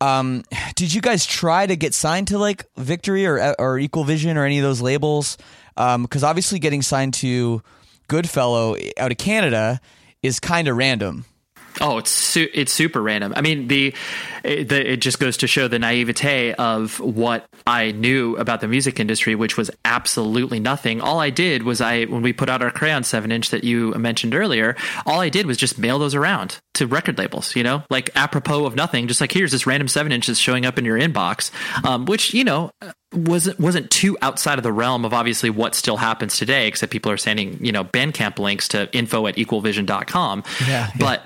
Um, 0.00 0.42
did 0.74 0.92
you 0.92 1.00
guys 1.00 1.24
try 1.24 1.64
to 1.64 1.76
get 1.76 1.94
signed 1.94 2.28
to 2.28 2.38
like 2.38 2.64
Victory 2.76 3.24
or 3.24 3.54
or 3.56 3.78
Equal 3.78 4.02
Vision 4.02 4.36
or 4.36 4.44
any 4.44 4.58
of 4.58 4.64
those 4.64 4.82
labels? 4.82 5.38
Because 5.76 6.24
obviously 6.24 6.58
getting 6.58 6.82
signed 6.82 7.14
to 7.14 7.62
Goodfellow 8.08 8.76
out 8.98 9.12
of 9.12 9.18
Canada 9.18 9.80
is 10.22 10.40
kind 10.40 10.66
of 10.66 10.76
random. 10.76 11.24
Oh, 11.80 11.98
it's 11.98 12.10
su- 12.10 12.48
it's 12.54 12.72
super 12.72 13.02
random. 13.02 13.32
I 13.36 13.42
mean, 13.42 13.68
the 13.68 13.94
it, 14.42 14.68
the 14.68 14.92
it 14.92 14.96
just 14.98 15.18
goes 15.18 15.36
to 15.38 15.46
show 15.46 15.68
the 15.68 15.78
naivete 15.78 16.54
of 16.54 16.98
what 17.00 17.46
I 17.66 17.92
knew 17.92 18.36
about 18.36 18.60
the 18.60 18.68
music 18.68 18.98
industry, 18.98 19.34
which 19.34 19.56
was 19.56 19.70
absolutely 19.84 20.60
nothing. 20.60 21.00
All 21.00 21.20
I 21.20 21.30
did 21.30 21.64
was 21.64 21.80
I 21.80 22.04
when 22.04 22.22
we 22.22 22.32
put 22.32 22.48
out 22.48 22.62
our 22.62 22.70
crayon 22.70 23.04
seven 23.04 23.30
inch 23.30 23.50
that 23.50 23.64
you 23.64 23.92
mentioned 23.94 24.34
earlier, 24.34 24.76
all 25.04 25.20
I 25.20 25.28
did 25.28 25.46
was 25.46 25.56
just 25.56 25.78
mail 25.78 25.98
those 25.98 26.14
around 26.14 26.58
to 26.74 26.86
record 26.86 27.18
labels. 27.18 27.54
You 27.54 27.62
know, 27.62 27.82
like 27.90 28.10
apropos 28.14 28.64
of 28.64 28.74
nothing, 28.74 29.08
just 29.08 29.20
like 29.20 29.32
here's 29.32 29.52
this 29.52 29.66
random 29.66 29.88
seven 29.88 30.12
inch 30.12 30.26
that's 30.28 30.38
showing 30.38 30.64
up 30.64 30.78
in 30.78 30.84
your 30.84 30.98
inbox, 30.98 31.50
um, 31.84 32.06
which 32.06 32.32
you 32.32 32.44
know 32.44 32.70
wasn't 33.12 33.58
wasn't 33.58 33.90
too 33.90 34.16
outside 34.20 34.58
of 34.58 34.62
the 34.62 34.72
realm 34.72 35.04
of 35.04 35.14
obviously 35.14 35.50
what 35.50 35.74
still 35.74 35.96
happens 35.96 36.38
today, 36.38 36.66
except 36.66 36.92
people 36.92 37.10
are 37.12 37.16
sending 37.16 37.64
you 37.64 37.72
know 37.72 37.84
Bandcamp 37.84 38.38
links 38.38 38.68
to 38.68 38.92
info 38.96 39.26
at 39.26 39.36
equalvision.com. 39.36 40.42
Yeah, 40.60 40.66
yeah. 40.68 40.90
but 40.98 41.22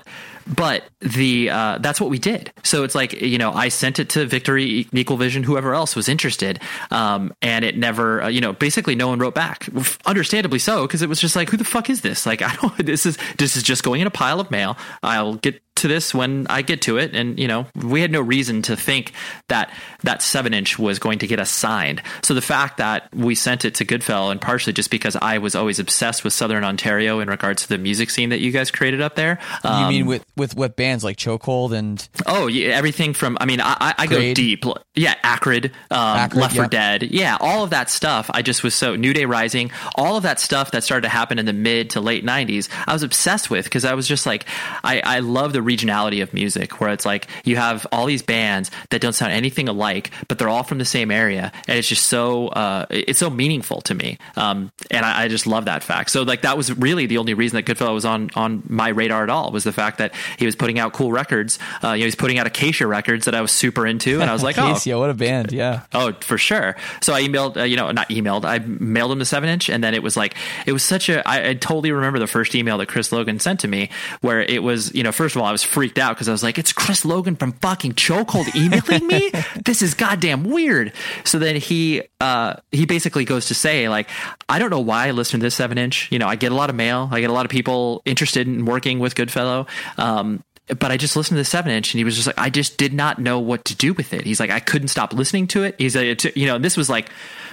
but 0.47 0.83
the 0.99 1.49
uh, 1.49 1.77
that's 1.79 1.99
what 1.99 2.09
we 2.09 2.19
did. 2.19 2.51
So 2.63 2.83
it's 2.83 2.95
like 2.95 3.13
you 3.13 3.37
know 3.37 3.51
I 3.51 3.69
sent 3.69 3.99
it 3.99 4.09
to 4.09 4.25
Victory, 4.25 4.87
Equal 4.91 5.17
Vision, 5.17 5.43
whoever 5.43 5.73
else 5.73 5.95
was 5.95 6.09
interested, 6.09 6.59
um, 6.89 7.33
and 7.41 7.65
it 7.65 7.77
never 7.77 8.23
uh, 8.23 8.27
you 8.27 8.41
know 8.41 8.53
basically 8.53 8.95
no 8.95 9.07
one 9.07 9.19
wrote 9.19 9.35
back. 9.35 9.67
Understandably 10.05 10.59
so, 10.59 10.87
because 10.87 11.01
it 11.01 11.09
was 11.09 11.19
just 11.19 11.35
like 11.35 11.49
who 11.49 11.57
the 11.57 11.63
fuck 11.63 11.89
is 11.89 12.01
this? 12.01 12.25
Like 12.25 12.41
I 12.41 12.55
don't 12.55 12.77
this 12.85 13.05
is 13.05 13.17
this 13.37 13.55
is 13.55 13.63
just 13.63 13.83
going 13.83 14.01
in 14.01 14.07
a 14.07 14.11
pile 14.11 14.39
of 14.39 14.51
mail. 14.51 14.77
I'll 15.03 15.35
get 15.35 15.61
to 15.81 15.87
this 15.87 16.13
when 16.13 16.47
I 16.49 16.61
get 16.61 16.81
to 16.83 16.97
it, 16.97 17.15
and 17.15 17.39
you 17.39 17.47
know 17.47 17.67
we 17.75 18.01
had 18.01 18.11
no 18.11 18.21
reason 18.21 18.61
to 18.63 18.75
think 18.75 19.13
that 19.49 19.71
that 20.03 20.21
seven 20.21 20.53
inch 20.53 20.79
was 20.79 20.99
going 20.99 21.19
to 21.19 21.27
get 21.27 21.39
us 21.39 21.49
signed. 21.49 22.01
So 22.23 22.33
the 22.33 22.41
fact 22.41 22.77
that 22.77 23.13
we 23.13 23.35
sent 23.35 23.65
it 23.65 23.75
to 23.75 23.85
Goodfell 23.85 24.31
and 24.31 24.41
partially 24.41 24.73
just 24.73 24.89
because 24.89 25.15
I 25.15 25.37
was 25.37 25.55
always 25.55 25.79
obsessed 25.79 26.23
with 26.23 26.33
Southern 26.33 26.63
Ontario 26.63 27.19
in 27.19 27.29
regards 27.29 27.63
to 27.63 27.69
the 27.69 27.77
music 27.77 28.09
scene 28.09 28.29
that 28.29 28.39
you 28.39 28.51
guys 28.51 28.71
created 28.71 29.01
up 29.01 29.15
there. 29.15 29.39
You 29.63 29.69
um, 29.69 29.89
mean 29.89 30.05
with 30.05 30.25
with 30.35 30.55
what 30.55 30.75
bands 30.75 31.03
like 31.03 31.17
Chokehold 31.17 31.71
and 31.71 32.07
Oh, 32.25 32.47
yeah, 32.47 32.69
everything 32.69 33.13
from. 33.13 33.37
I 33.39 33.45
mean, 33.45 33.61
I, 33.61 33.75
I, 33.79 33.95
I 33.99 34.07
go 34.07 34.33
deep. 34.33 34.63
Yeah, 34.95 35.15
Acrid, 35.23 35.71
um, 35.89 36.17
Acrid, 36.17 36.41
Left 36.41 36.55
for. 36.55 36.67
Dead. 36.67 37.03
Yeah, 37.03 37.37
all 37.39 37.63
of 37.63 37.71
that 37.71 37.89
stuff. 37.89 38.29
I 38.33 38.41
just 38.41 38.63
was 38.63 38.75
so 38.75 38.95
New 38.95 39.13
Day 39.13 39.25
Rising. 39.25 39.71
All 39.95 40.17
of 40.17 40.23
that 40.23 40.39
stuff 40.39 40.71
that 40.71 40.83
started 40.83 41.03
to 41.03 41.09
happen 41.09 41.39
in 41.39 41.45
the 41.45 41.53
mid 41.53 41.91
to 41.91 42.01
late 42.01 42.25
'90s. 42.25 42.69
I 42.87 42.93
was 42.93 43.03
obsessed 43.03 43.49
with 43.49 43.65
because 43.65 43.85
I 43.85 43.93
was 43.93 44.07
just 44.07 44.25
like, 44.25 44.45
I, 44.83 45.01
I 45.03 45.19
love 45.19 45.53
the 45.53 45.61
regionality 45.77 46.21
of 46.21 46.33
music, 46.33 46.79
where 46.79 46.91
it's 46.91 47.05
like 47.05 47.27
you 47.43 47.55
have 47.55 47.87
all 47.91 48.05
these 48.05 48.21
bands 48.21 48.71
that 48.89 49.01
don't 49.01 49.13
sound 49.13 49.31
anything 49.31 49.67
alike, 49.67 50.11
but 50.27 50.37
they're 50.37 50.49
all 50.49 50.63
from 50.63 50.77
the 50.77 50.85
same 50.85 51.11
area, 51.11 51.51
and 51.67 51.77
it's 51.77 51.87
just 51.87 52.05
so 52.05 52.47
uh, 52.49 52.85
it's 52.89 53.19
so 53.19 53.29
meaningful 53.29 53.81
to 53.81 53.95
me. 53.95 54.17
Um, 54.35 54.71
and 54.89 55.05
I, 55.05 55.23
I 55.23 55.27
just 55.27 55.47
love 55.47 55.65
that 55.65 55.83
fact. 55.83 56.11
So 56.11 56.23
like 56.23 56.41
that 56.41 56.57
was 56.57 56.75
really 56.77 57.05
the 57.05 57.17
only 57.17 57.33
reason 57.33 57.55
that 57.57 57.63
Goodfellow 57.63 57.93
was 57.93 58.05
on 58.05 58.29
on 58.35 58.63
my 58.67 58.89
radar 58.89 59.23
at 59.23 59.29
all 59.29 59.51
was 59.51 59.63
the 59.63 59.73
fact 59.73 59.97
that 59.99 60.13
he 60.37 60.45
was 60.45 60.55
putting 60.55 60.79
out 60.79 60.93
cool 60.93 61.11
records. 61.11 61.59
Uh, 61.83 61.93
you 61.93 62.01
know, 62.01 62.05
he's 62.05 62.15
putting 62.15 62.37
out 62.37 62.47
Acacia 62.47 62.87
records 62.87 63.25
that 63.25 63.35
I 63.35 63.41
was 63.41 63.51
super 63.51 63.85
into, 63.85 64.21
and 64.21 64.29
I 64.29 64.33
was 64.33 64.43
like, 64.43 64.57
oh, 64.57 64.99
what 64.99 65.09
a 65.09 65.13
band, 65.13 65.51
yeah. 65.51 65.83
Oh, 65.93 66.13
for 66.21 66.37
sure. 66.37 66.75
So 67.01 67.13
I 67.13 67.21
emailed, 67.23 67.57
uh, 67.57 67.63
you 67.63 67.77
know, 67.77 67.91
not 67.91 68.09
emailed. 68.09 68.45
I 68.45 68.59
mailed 68.59 69.11
him 69.11 69.19
the 69.19 69.25
seven 69.25 69.49
inch, 69.49 69.69
and 69.69 69.83
then 69.83 69.93
it 69.93 70.03
was 70.03 70.17
like 70.17 70.35
it 70.65 70.73
was 70.73 70.83
such 70.83 71.09
a. 71.09 71.27
I, 71.27 71.49
I 71.49 71.53
totally 71.53 71.91
remember 71.91 72.19
the 72.19 72.27
first 72.27 72.55
email 72.55 72.77
that 72.79 72.87
Chris 72.87 73.11
Logan 73.11 73.39
sent 73.39 73.61
to 73.61 73.67
me, 73.67 73.89
where 74.21 74.41
it 74.41 74.63
was, 74.63 74.93
you 74.93 75.03
know, 75.03 75.11
first 75.11 75.35
of 75.35 75.41
all, 75.41 75.47
I 75.47 75.51
was 75.51 75.60
was 75.61 75.71
freaked 75.71 75.97
out 75.97 76.15
because 76.15 76.27
I 76.27 76.31
was 76.31 76.43
like, 76.43 76.57
it's 76.57 76.73
Chris 76.73 77.05
Logan 77.05 77.35
from 77.35 77.53
fucking 77.53 77.93
Chokehold 77.93 78.53
emailing 78.55 79.07
me. 79.07 79.31
this 79.65 79.81
is 79.81 79.93
goddamn 79.93 80.43
weird. 80.43 80.93
So 81.23 81.39
then 81.39 81.55
he 81.55 82.03
uh, 82.19 82.55
he 82.71 82.85
basically 82.85 83.25
goes 83.25 83.47
to 83.47 83.53
say 83.53 83.89
like, 83.89 84.09
I 84.49 84.59
don't 84.59 84.69
know 84.69 84.79
why 84.79 85.07
I 85.07 85.11
listen 85.11 85.39
to 85.39 85.45
this 85.45 85.55
seven 85.55 85.77
inch. 85.77 86.11
You 86.11 86.19
know, 86.19 86.27
I 86.27 86.35
get 86.35 86.51
a 86.51 86.55
lot 86.55 86.69
of 86.69 86.75
mail. 86.75 87.09
I 87.11 87.21
get 87.21 87.29
a 87.29 87.33
lot 87.33 87.45
of 87.45 87.51
people 87.51 88.01
interested 88.05 88.47
in 88.47 88.65
working 88.65 88.99
with 88.99 89.15
Goodfellow. 89.15 89.67
Um, 89.97 90.43
but 90.67 90.91
I 90.91 90.97
just 90.97 91.15
listened 91.15 91.35
to 91.35 91.41
the 91.41 91.45
seven 91.45 91.71
inch 91.71 91.93
and 91.93 91.99
he 91.99 92.03
was 92.03 92.15
just 92.15 92.27
like, 92.27 92.39
I 92.39 92.49
just 92.49 92.77
did 92.77 92.93
not 92.93 93.19
know 93.19 93.39
what 93.39 93.65
to 93.65 93.75
do 93.75 93.93
with 93.93 94.13
it. 94.13 94.25
He's 94.25 94.39
like, 94.39 94.51
I 94.51 94.59
couldn't 94.59 94.87
stop 94.87 95.11
listening 95.13 95.47
to 95.47 95.63
it. 95.63 95.75
He's 95.77 95.95
like, 95.95 96.35
you 96.35 96.45
know, 96.45 96.57
this 96.57 96.77
was 96.77 96.89
like 96.89 97.09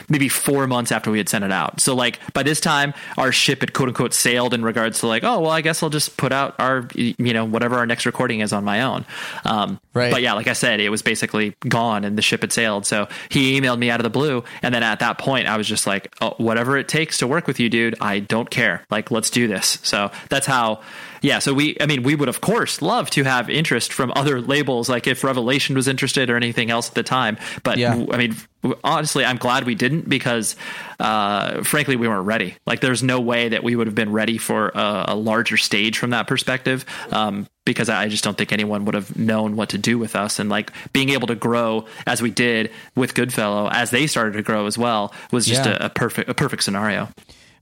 maybe 0.09 0.29
four 0.29 0.67
months 0.67 0.93
after 0.93 1.11
we 1.11 1.19
had 1.19 1.29
sent 1.29 1.45
it 1.45 1.53
out. 1.53 1.81
So 1.81 1.95
like 1.95 2.19
by 2.33 2.43
this 2.43 2.61
time 2.61 2.95
our 3.17 3.33
ship 3.33 3.61
had 3.61 3.73
quote 3.73 3.89
unquote 3.89 4.15
sailed 4.15 4.55
in 4.55 4.63
regards 4.63 5.01
to 5.01 5.07
like, 5.07 5.25
oh, 5.25 5.41
well, 5.41 5.51
I 5.51 5.61
guess 5.61 5.83
I'll 5.83 5.91
just 5.91 6.17
put 6.17 6.33
out 6.33 6.55
our, 6.59 6.89
you 6.95 7.33
know, 7.33 7.45
whatever 7.45 7.77
our 7.77 7.87
next 7.87 8.07
recording 8.07 8.41
is 8.41 8.53
on 8.53 8.65
my 8.65 8.83
own. 8.83 9.05
Um, 9.45 9.81
Right. 9.99 10.13
But 10.13 10.23
yeah, 10.23 10.35
like 10.35 10.47
I 10.47 10.53
said, 10.53 10.79
it 10.79 10.91
was 10.91 11.03
basically 11.03 11.57
gone 11.69 12.05
and 12.05 12.17
the 12.17 12.23
ship 12.23 12.43
had 12.43 12.53
sailed. 12.53 12.87
So 12.87 13.09
he 13.31 13.61
emailed 13.61 13.79
me 13.79 13.91
out 13.91 13.99
of 13.99 14.05
the 14.05 14.11
blue. 14.11 14.45
And 14.63 14.73
then 14.73 14.85
at 14.85 15.01
that 15.01 15.19
point 15.19 15.49
I 15.49 15.57
was 15.57 15.67
just 15.67 15.89
like, 15.89 16.15
oh, 16.21 16.35
whatever 16.37 16.77
it 16.77 16.87
takes 16.87 17.19
to 17.19 17.27
work 17.27 17.49
with 17.49 17.59
you, 17.59 17.69
dude, 17.69 17.97
I 18.01 18.21
don't 18.21 18.49
care. 18.49 18.85
Like, 18.91 19.11
let's 19.11 19.29
do 19.29 19.49
this. 19.49 19.79
So 19.83 20.13
that's 20.29 20.47
how, 20.47 20.83
yeah. 21.21 21.41
So 21.41 21.53
we, 21.53 21.77
I 21.81 21.87
mean, 21.87 22.05
we 22.05 22.15
would 22.15 22.29
of 22.29 22.41
course 22.41 22.81
love 22.81 23.11
to 23.11 23.25
have 23.25 23.51
interest 23.51 23.93
from 23.93 24.13
other 24.15 24.41
labels, 24.41 24.89
like 24.89 25.09
if 25.09 25.25
Revelation 25.25 25.75
was 25.75 25.89
interested 25.89 26.31
or 26.31 26.37
anything 26.37 26.71
else 26.71 26.89
at 26.89 26.95
the 26.95 27.03
time. 27.03 27.37
But 27.65 27.79
Yeah. 27.79 28.07
I 28.13 28.17
mean, 28.17 28.37
honestly, 28.85 29.25
I'm 29.25 29.37
glad 29.37 29.65
we 29.65 29.75
didn't 29.75 30.09
because, 30.09 30.57
uh, 30.99 31.63
frankly, 31.63 31.97
we 31.97 32.09
weren't 32.09 32.27
ready. 32.27 32.57
Like, 32.67 32.81
there's 32.81 33.03
no 33.03 33.21
way 33.21 33.51
that 33.51 33.63
we 33.63 33.77
would 33.77 33.87
have 33.87 33.95
been 33.95 34.13
ready 34.13 34.39
for 34.39 34.69
a, 34.75 35.07
a 35.09 35.15
larger 35.15 35.57
stage 35.57 35.99
from 35.99 36.11
that 36.11 36.27
perspective. 36.27 36.85
Um, 37.11 37.47
because 37.65 37.91
I 37.91 38.09
just 38.09 38.25
don't 38.25 38.37
think 38.39 38.51
anyone 38.51 38.87
would 38.87 38.95
have 38.95 39.15
known 39.19 39.55
what 39.55 39.69
to 39.71 39.79
do 39.79 39.99
with 39.99 40.17
us. 40.17 40.39
And 40.39 40.49
like 40.49 40.73
being 40.95 41.11
able 41.11 41.27
to 41.27 41.35
grow 41.35 41.85
as 42.07 42.23
we 42.23 42.31
did 42.31 42.71
with 42.97 43.15
Goodfellow, 43.15 43.69
as 43.71 43.91
they 43.91 44.07
started 44.07 44.33
to 44.39 44.43
grow 44.43 44.65
as 44.65 44.79
well, 44.79 45.13
was 45.33 45.45
just 45.45 45.67
Yeah. 45.67 45.77
a, 45.79 45.87
a 45.87 45.91
perfect, 45.91 46.31
a 46.31 46.35
perfect 46.35 46.63
scenario. 46.63 47.11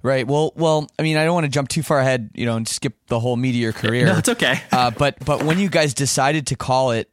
Right. 0.02 0.24
Well, 0.24 0.52
well. 0.54 0.86
I 0.96 1.02
mean, 1.02 1.16
I 1.16 1.24
don't 1.24 1.34
want 1.34 1.46
to 1.46 1.50
jump 1.50 1.68
too 1.68 1.82
far 1.82 1.98
ahead, 1.98 2.30
you 2.34 2.46
know, 2.46 2.54
and 2.56 2.68
skip 2.68 2.94
the 3.08 3.18
whole 3.18 3.34
meteor 3.34 3.72
career. 3.82 4.06
No, 4.06 4.18
it's 4.18 4.28
okay. 4.28 4.60
uh, 4.70 4.92
but 4.92 5.16
but 5.24 5.42
when 5.42 5.58
you 5.58 5.68
guys 5.68 5.92
decided 5.92 6.46
to 6.48 6.56
call 6.56 6.92
it, 6.92 7.10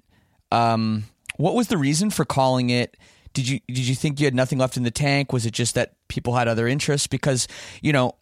um, 0.52 1.06
what 1.38 1.56
was 1.56 1.70
the 1.70 1.78
reason 1.80 2.12
for 2.12 2.26
calling 2.26 2.70
it? 2.70 2.96
Did 3.34 3.48
you 3.48 3.60
did 3.68 3.80
you 3.88 3.96
think 3.96 4.20
you 4.20 4.26
had 4.26 4.36
nothing 4.36 4.60
left 4.60 4.78
in 4.78 4.84
the 4.84 4.92
tank? 4.92 5.34
Was 5.34 5.46
it 5.46 5.52
just 5.52 5.76
that 5.76 5.94
people 6.08 6.36
had 6.36 6.48
other 6.48 6.68
interests? 6.68 7.08
Because 7.08 7.48
you 7.82 7.92
know, 7.92 8.16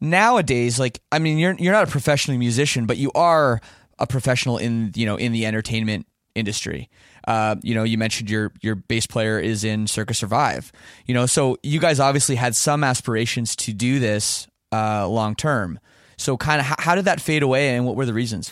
nowadays, 0.00 0.78
like 0.78 1.00
I 1.12 1.18
mean, 1.18 1.38
you're 1.38 1.54
you're 1.54 1.72
not 1.72 1.88
a 1.88 1.90
professional 1.90 2.38
musician, 2.38 2.86
but 2.86 2.96
you 2.96 3.10
are 3.14 3.60
a 3.98 4.06
professional 4.06 4.58
in 4.58 4.92
you 4.94 5.06
know 5.06 5.16
in 5.16 5.32
the 5.32 5.46
entertainment 5.46 6.06
industry. 6.34 6.88
Uh, 7.26 7.56
you 7.62 7.74
know, 7.74 7.82
you 7.82 7.98
mentioned 7.98 8.30
your 8.30 8.52
your 8.60 8.76
bass 8.76 9.06
player 9.06 9.38
is 9.38 9.64
in 9.64 9.86
Circa 9.86 10.14
Survive. 10.14 10.70
You 11.06 11.14
know, 11.14 11.26
so 11.26 11.56
you 11.62 11.80
guys 11.80 11.98
obviously 11.98 12.36
had 12.36 12.54
some 12.54 12.84
aspirations 12.84 13.56
to 13.56 13.72
do 13.72 13.98
this 13.98 14.46
uh, 14.72 15.08
long 15.08 15.34
term. 15.34 15.80
So, 16.18 16.36
kind 16.36 16.60
of, 16.60 16.66
how, 16.66 16.76
how 16.78 16.94
did 16.94 17.04
that 17.06 17.20
fade 17.20 17.42
away, 17.42 17.74
and 17.74 17.84
what 17.84 17.96
were 17.96 18.06
the 18.06 18.14
reasons? 18.14 18.50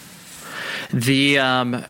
The 0.93 1.39
um 1.39 1.85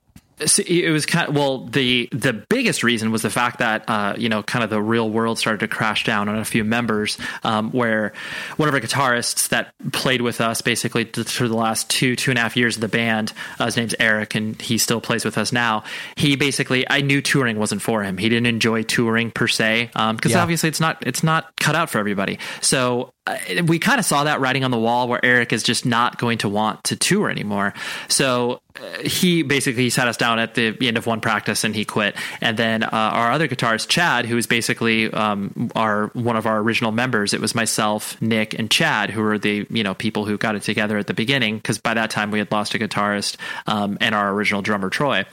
so 0.46 0.62
it 0.66 0.90
was 0.90 1.06
kind 1.06 1.28
of, 1.28 1.34
well 1.36 1.66
the 1.66 2.08
the 2.12 2.32
biggest 2.32 2.82
reason 2.82 3.12
was 3.12 3.22
the 3.22 3.30
fact 3.30 3.58
that 3.60 3.84
uh 3.88 4.14
you 4.18 4.28
know 4.28 4.42
kind 4.42 4.64
of 4.64 4.70
the 4.70 4.82
real 4.82 5.08
world 5.08 5.38
started 5.38 5.60
to 5.60 5.68
crash 5.68 6.04
down 6.04 6.28
on 6.28 6.36
a 6.36 6.44
few 6.44 6.64
members 6.64 7.18
um 7.44 7.70
where 7.70 8.12
one 8.56 8.68
of 8.68 8.74
our 8.74 8.80
guitarists 8.80 9.48
that 9.50 9.72
played 9.92 10.20
with 10.22 10.40
us 10.40 10.60
basically 10.60 11.04
th- 11.04 11.26
through 11.26 11.48
the 11.48 11.56
last 11.56 11.88
two 11.88 12.16
two 12.16 12.30
and 12.30 12.38
a 12.38 12.42
half 12.42 12.56
years 12.56 12.76
of 12.76 12.80
the 12.80 12.88
band 12.88 13.32
uh, 13.58 13.66
his 13.66 13.76
name's 13.76 13.94
Eric 14.00 14.34
and 14.34 14.60
he 14.60 14.76
still 14.78 15.00
plays 15.00 15.24
with 15.24 15.38
us 15.38 15.52
now 15.52 15.84
he 16.16 16.36
basically 16.36 16.88
I 16.90 17.00
knew 17.00 17.22
touring 17.22 17.58
wasn't 17.58 17.82
for 17.82 18.02
him 18.02 18.18
he 18.18 18.28
didn't 18.28 18.46
enjoy 18.46 18.82
touring 18.82 19.30
per 19.30 19.46
se 19.46 19.90
um 19.94 20.16
because 20.16 20.32
Yeah. 20.32 20.42
obviously 20.42 20.68
it's 20.68 20.80
not 20.80 21.06
it's 21.06 21.22
not 21.22 21.52
cut 21.60 21.76
out 21.76 21.90
for 21.90 21.98
everybody 21.98 22.38
so 22.60 23.12
uh, 23.26 23.36
we 23.66 23.78
kind 23.78 23.98
of 23.98 24.04
saw 24.04 24.24
that 24.24 24.40
writing 24.40 24.64
on 24.64 24.70
the 24.70 24.78
wall 24.78 25.08
where 25.08 25.24
Eric 25.24 25.52
is 25.54 25.62
just 25.62 25.86
not 25.86 26.18
going 26.18 26.36
to 26.38 26.48
want 26.48 26.84
to 26.84 26.94
tour 26.94 27.30
anymore. 27.30 27.72
So 28.08 28.60
he 29.04 29.42
basically 29.42 29.88
sat 29.90 30.08
us 30.08 30.16
down 30.16 30.38
at 30.38 30.54
the 30.54 30.76
end 30.80 30.96
of 30.96 31.06
one 31.06 31.20
practice 31.20 31.64
and 31.64 31.74
he 31.74 31.84
quit. 31.84 32.16
And 32.40 32.56
then 32.56 32.82
uh, 32.82 32.88
our 32.92 33.30
other 33.30 33.46
guitarist, 33.46 33.88
Chad, 33.88 34.26
who 34.26 34.36
is 34.36 34.46
basically 34.46 35.12
um, 35.12 35.70
our 35.76 36.08
one 36.08 36.36
of 36.36 36.46
our 36.46 36.58
original 36.58 36.92
members, 36.92 37.32
it 37.34 37.40
was 37.40 37.54
myself, 37.54 38.20
Nick, 38.20 38.58
and 38.58 38.70
Chad 38.70 39.10
who 39.10 39.22
were 39.22 39.38
the 39.38 39.66
you 39.70 39.82
know 39.82 39.94
people 39.94 40.24
who 40.24 40.36
got 40.36 40.56
it 40.56 40.62
together 40.62 40.98
at 40.98 41.06
the 41.06 41.14
beginning 41.14 41.56
because 41.56 41.78
by 41.78 41.94
that 41.94 42.10
time 42.10 42.30
we 42.30 42.38
had 42.38 42.50
lost 42.50 42.74
a 42.74 42.78
guitarist 42.78 43.36
um, 43.66 43.96
and 44.00 44.14
our 44.14 44.32
original 44.32 44.62
drummer 44.62 44.90
Troy. 44.90 45.24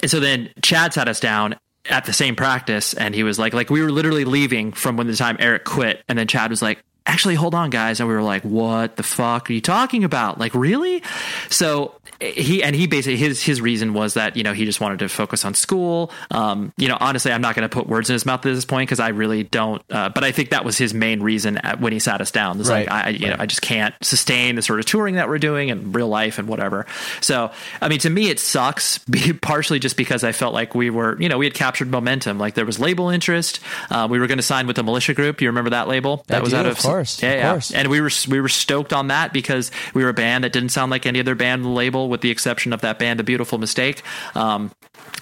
And 0.00 0.10
so 0.10 0.20
then 0.20 0.50
Chad 0.62 0.92
sat 0.92 1.08
us 1.08 1.20
down 1.20 1.56
at 1.88 2.06
the 2.06 2.12
same 2.12 2.34
practice 2.34 2.94
and 2.94 3.14
he 3.14 3.22
was 3.22 3.38
like 3.38 3.52
like 3.52 3.68
we 3.68 3.82
were 3.82 3.92
literally 3.92 4.24
leaving 4.24 4.72
from 4.72 4.96
when 4.96 5.06
the 5.06 5.16
time 5.16 5.36
Eric 5.38 5.64
quit. 5.64 6.02
And 6.08 6.18
then 6.18 6.26
Chad 6.26 6.50
was 6.50 6.62
like 6.62 6.82
actually 7.06 7.34
hold 7.34 7.54
on 7.54 7.70
guys. 7.70 8.00
And 8.00 8.08
we 8.08 8.14
were 8.14 8.22
like 8.22 8.42
what 8.42 8.96
the 8.96 9.02
fuck 9.02 9.50
are 9.50 9.52
you 9.52 9.60
talking 9.60 10.04
about? 10.04 10.38
Like 10.38 10.54
really? 10.54 11.02
So 11.50 11.94
he 12.32 12.62
and 12.62 12.74
he 12.74 12.86
basically 12.86 13.16
his 13.16 13.42
his 13.42 13.60
reason 13.60 13.94
was 13.94 14.14
that 14.14 14.36
you 14.36 14.42
know 14.42 14.52
he 14.52 14.64
just 14.64 14.80
wanted 14.80 14.98
to 15.00 15.08
focus 15.08 15.44
on 15.44 15.54
school. 15.54 16.10
Um 16.30 16.72
you 16.76 16.88
know 16.88 16.96
honestly 17.00 17.32
i'm 17.32 17.40
not 17.40 17.54
going 17.54 17.68
to 17.68 17.74
put 17.74 17.86
words 17.86 18.10
in 18.10 18.14
his 18.14 18.26
mouth 18.26 18.44
at 18.44 18.54
this 18.54 18.64
point 18.64 18.88
because 18.88 19.00
i 19.00 19.08
really 19.08 19.42
don't 19.42 19.82
uh, 19.90 20.08
but 20.08 20.24
i 20.24 20.32
think 20.32 20.50
that 20.50 20.64
was 20.64 20.78
his 20.78 20.94
main 20.94 21.22
reason 21.22 21.58
at, 21.58 21.80
when 21.80 21.92
he 21.92 21.98
sat 21.98 22.20
us 22.20 22.30
down. 22.30 22.58
It's 22.60 22.68
Right, 22.68 22.88
like 22.88 23.06
i 23.06 23.08
you 23.10 23.28
know 23.28 23.36
i 23.38 23.46
just 23.46 23.62
can't 23.62 23.94
sustain 24.02 24.56
the 24.56 24.62
sort 24.62 24.80
of 24.80 24.86
touring 24.86 25.16
that 25.16 25.28
we're 25.28 25.38
doing 25.38 25.68
in 25.68 25.92
real 25.92 26.08
life 26.08 26.38
and 26.38 26.48
whatever. 26.48 26.86
So 27.20 27.50
i 27.80 27.88
mean 27.88 27.98
to 28.00 28.10
me 28.10 28.28
it 28.28 28.40
sucks 28.40 28.98
partially 29.40 29.78
just 29.78 29.96
because 29.96 30.24
i 30.24 30.32
felt 30.32 30.54
like 30.54 30.74
we 30.74 30.90
were 30.90 31.20
you 31.20 31.28
know 31.28 31.38
we 31.38 31.46
had 31.46 31.54
captured 31.54 31.90
momentum. 31.90 32.38
Like 32.38 32.54
there 32.54 32.66
was 32.66 32.78
label 32.78 33.08
interest. 33.10 33.60
Uh, 33.90 34.06
we 34.10 34.18
were 34.18 34.26
going 34.26 34.38
to 34.38 34.42
sign 34.42 34.66
with 34.66 34.76
the 34.76 34.82
militia 34.82 35.14
group. 35.14 35.40
You 35.40 35.48
remember 35.48 35.70
that 35.70 35.88
label? 35.88 36.24
That 36.28 36.38
I 36.38 36.40
was 36.40 36.50
do, 36.50 36.56
out 36.56 36.66
of 36.66 36.72
of 36.72 36.78
course, 36.78 37.22
yeah, 37.22 37.54
of 37.54 37.70
yeah. 37.70 37.78
and 37.78 37.88
we 37.88 38.00
were 38.00 38.10
we 38.28 38.40
were 38.40 38.48
stoked 38.48 38.92
on 38.92 39.08
that 39.08 39.32
because 39.32 39.70
we 39.94 40.02
were 40.02 40.10
a 40.10 40.14
band 40.14 40.44
that 40.44 40.52
didn't 40.52 40.70
sound 40.70 40.90
like 40.90 41.06
any 41.06 41.20
other 41.20 41.34
band 41.34 41.60
on 41.64 41.70
the 41.70 41.74
label, 41.74 42.08
with 42.14 42.20
the 42.20 42.30
exception 42.30 42.72
of 42.72 42.80
that 42.82 42.98
band, 43.00 43.18
The 43.18 43.24
Beautiful 43.24 43.58
Mistake. 43.58 44.02
Um, 44.36 44.70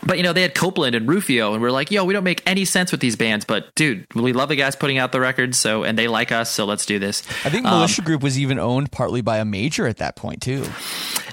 but 0.05 0.19
you 0.19 0.23
know, 0.23 0.33
they 0.35 0.43
had 0.43 0.55
Copeland 0.55 0.95
and 0.95 1.09
Rufio, 1.09 1.55
and 1.55 1.63
we 1.63 1.69
are 1.69 1.73
like, 1.73 1.91
yo, 1.91 2.05
we 2.05 2.13
don't 2.13 2.23
make 2.25 2.43
any 2.47 2.65
sense 2.67 2.93
with 2.93 3.01
these 3.01 3.17
bands, 3.17 3.45
but 3.47 3.75
dude, 3.75 4.05
we 4.15 4.33
love 4.35 4.51
the 4.51 4.57
guys 4.57 4.77
putting 4.77 4.99
out 4.99 5.11
the 5.13 5.21
records, 5.21 5.57
so 5.57 5.85
and 5.85 5.97
they 5.99 6.07
like 6.09 6.31
us, 6.31 6.51
so 6.51 6.67
let's 6.67 6.85
do 6.85 6.99
this. 6.99 7.23
I 7.47 7.51
think 7.51 7.65
Um, 7.67 7.75
Militia 7.77 8.03
Group 8.03 8.23
was 8.23 8.39
even 8.39 8.59
owned 8.59 8.93
partly 8.93 9.23
by 9.23 9.39
a 9.39 9.45
major 9.45 9.87
at 9.87 9.97
that 9.99 10.17
point 10.17 10.43
too. 10.43 10.67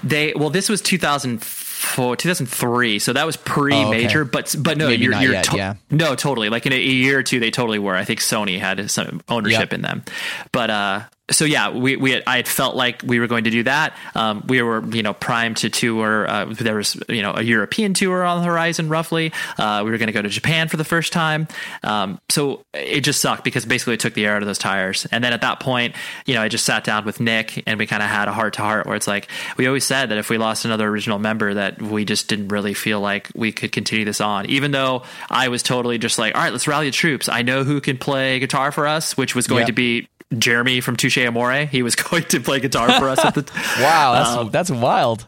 They 0.02 0.32
well, 0.34 0.48
this 0.50 0.68
was 0.70 0.80
2004, 0.80 2.16
2003, 2.16 2.98
so 2.98 3.12
that 3.12 3.26
was 3.26 3.36
pre-major, 3.36 4.20
Oh, 4.20 4.22
okay. 4.22 4.30
but 4.32 4.54
but 4.58 4.78
no, 4.78 4.88
Maybe 4.88 5.02
you're, 5.02 5.12
not 5.12 5.22
you're 5.22 5.32
yet, 5.32 5.44
to- 5.46 5.56
yeah. 5.56 5.74
no, 5.90 6.14
totally. 6.14 6.48
Like 6.48 6.66
in 6.66 6.72
a, 6.72 6.76
a 6.76 6.78
year 6.78 7.18
or 7.18 7.22
two, 7.22 7.40
they 7.40 7.50
totally 7.50 7.78
were. 7.78 7.94
I 7.96 8.04
think 8.04 8.20
Sony 8.20 8.58
had 8.58 8.90
some 8.90 9.20
ownership 9.28 9.60
Yep. 9.60 9.72
in 9.74 9.82
them, 9.82 10.04
but 10.52 10.70
uh, 10.70 11.00
so 11.30 11.44
yeah, 11.44 11.70
we 11.70 11.96
we 11.96 12.12
had, 12.12 12.22
I 12.26 12.36
had 12.36 12.48
felt 12.48 12.76
like 12.76 13.02
we 13.04 13.20
were 13.20 13.26
going 13.26 13.44
to 13.44 13.50
do 13.50 13.62
that. 13.64 13.96
Um, 14.14 14.44
we 14.48 14.60
were 14.62 14.84
you 14.94 15.02
know 15.02 15.14
primed 15.14 15.58
to 15.58 15.70
tour. 15.70 16.28
Uh, 16.28 16.44
there 16.46 16.76
was 16.76 17.00
you 17.08 17.22
know 17.22 17.32
a 17.34 17.42
European 17.42 17.94
tour 17.94 18.24
on 18.24 18.38
the 18.40 18.44
horizon, 18.44 18.88
roughly. 18.88 19.32
Uh, 19.58 19.82
we 19.84 19.90
were 19.90 19.98
going 19.98 20.08
to 20.08 20.12
go 20.12 20.22
to 20.22 20.28
Japan 20.28 20.68
for 20.68 20.76
the 20.76 20.84
first 20.84 21.12
time. 21.12 21.46
Um, 21.82 22.20
so 22.28 22.64
it 22.74 23.00
just 23.02 23.20
sucked 23.20 23.44
because 23.44 23.64
basically 23.64 23.94
it 23.94 24.00
took 24.00 24.14
the 24.14 24.26
air 24.26 24.36
out 24.36 24.42
of 24.42 24.46
those 24.46 24.58
tires. 24.58 25.06
And 25.10 25.22
then 25.22 25.32
at 25.32 25.40
that 25.42 25.60
point, 25.60 25.94
you 26.26 26.34
know, 26.34 26.42
I 26.42 26.48
just 26.48 26.64
sat 26.64 26.84
down 26.84 27.04
with 27.04 27.20
Nick 27.20 27.62
and 27.66 27.78
we 27.78 27.86
kind 27.86 28.02
of 28.02 28.08
had 28.08 28.28
a 28.28 28.32
heart 28.32 28.54
to 28.54 28.62
heart 28.62 28.86
where 28.86 28.96
it's 28.96 29.06
like 29.06 29.28
we 29.56 29.66
always 29.66 29.84
said 29.84 30.10
that 30.10 30.18
if 30.18 30.30
we 30.30 30.38
lost 30.38 30.64
another 30.64 30.88
original 30.88 31.18
member, 31.18 31.54
that 31.54 31.80
we 31.80 32.04
just 32.04 32.28
didn't 32.28 32.48
really 32.48 32.74
feel 32.74 33.00
like 33.00 33.28
we 33.34 33.52
could 33.52 33.72
continue 33.72 34.04
this 34.04 34.20
on. 34.20 34.46
Even 34.46 34.70
though 34.70 35.02
I 35.30 35.48
was 35.48 35.62
totally 35.62 35.98
just 35.98 36.18
like, 36.18 36.34
all 36.34 36.42
right, 36.42 36.52
let's 36.52 36.66
rally 36.66 36.86
the 36.86 36.92
troops. 36.92 37.28
I 37.28 37.42
know 37.42 37.64
who 37.64 37.80
can 37.80 37.98
play 37.98 38.38
guitar 38.38 38.72
for 38.72 38.86
us, 38.86 39.16
which 39.16 39.34
was 39.34 39.46
going 39.46 39.60
Yep. 39.60 39.66
to 39.66 39.72
be 39.72 40.08
Jeremy 40.36 40.80
from 40.80 40.96
Touche 40.96 41.18
Amore. 41.18 41.66
He 41.66 41.82
was 41.82 41.94
going 41.96 42.24
to 42.24 42.40
play 42.40 42.60
guitar 42.60 42.98
for 42.98 43.08
us 43.08 43.24
at 43.24 43.34
the 43.34 43.42
Wow, 43.80 44.12
that's 44.14 44.30
Um, 44.30 44.50
that's 44.50 44.70
wild. 44.70 45.26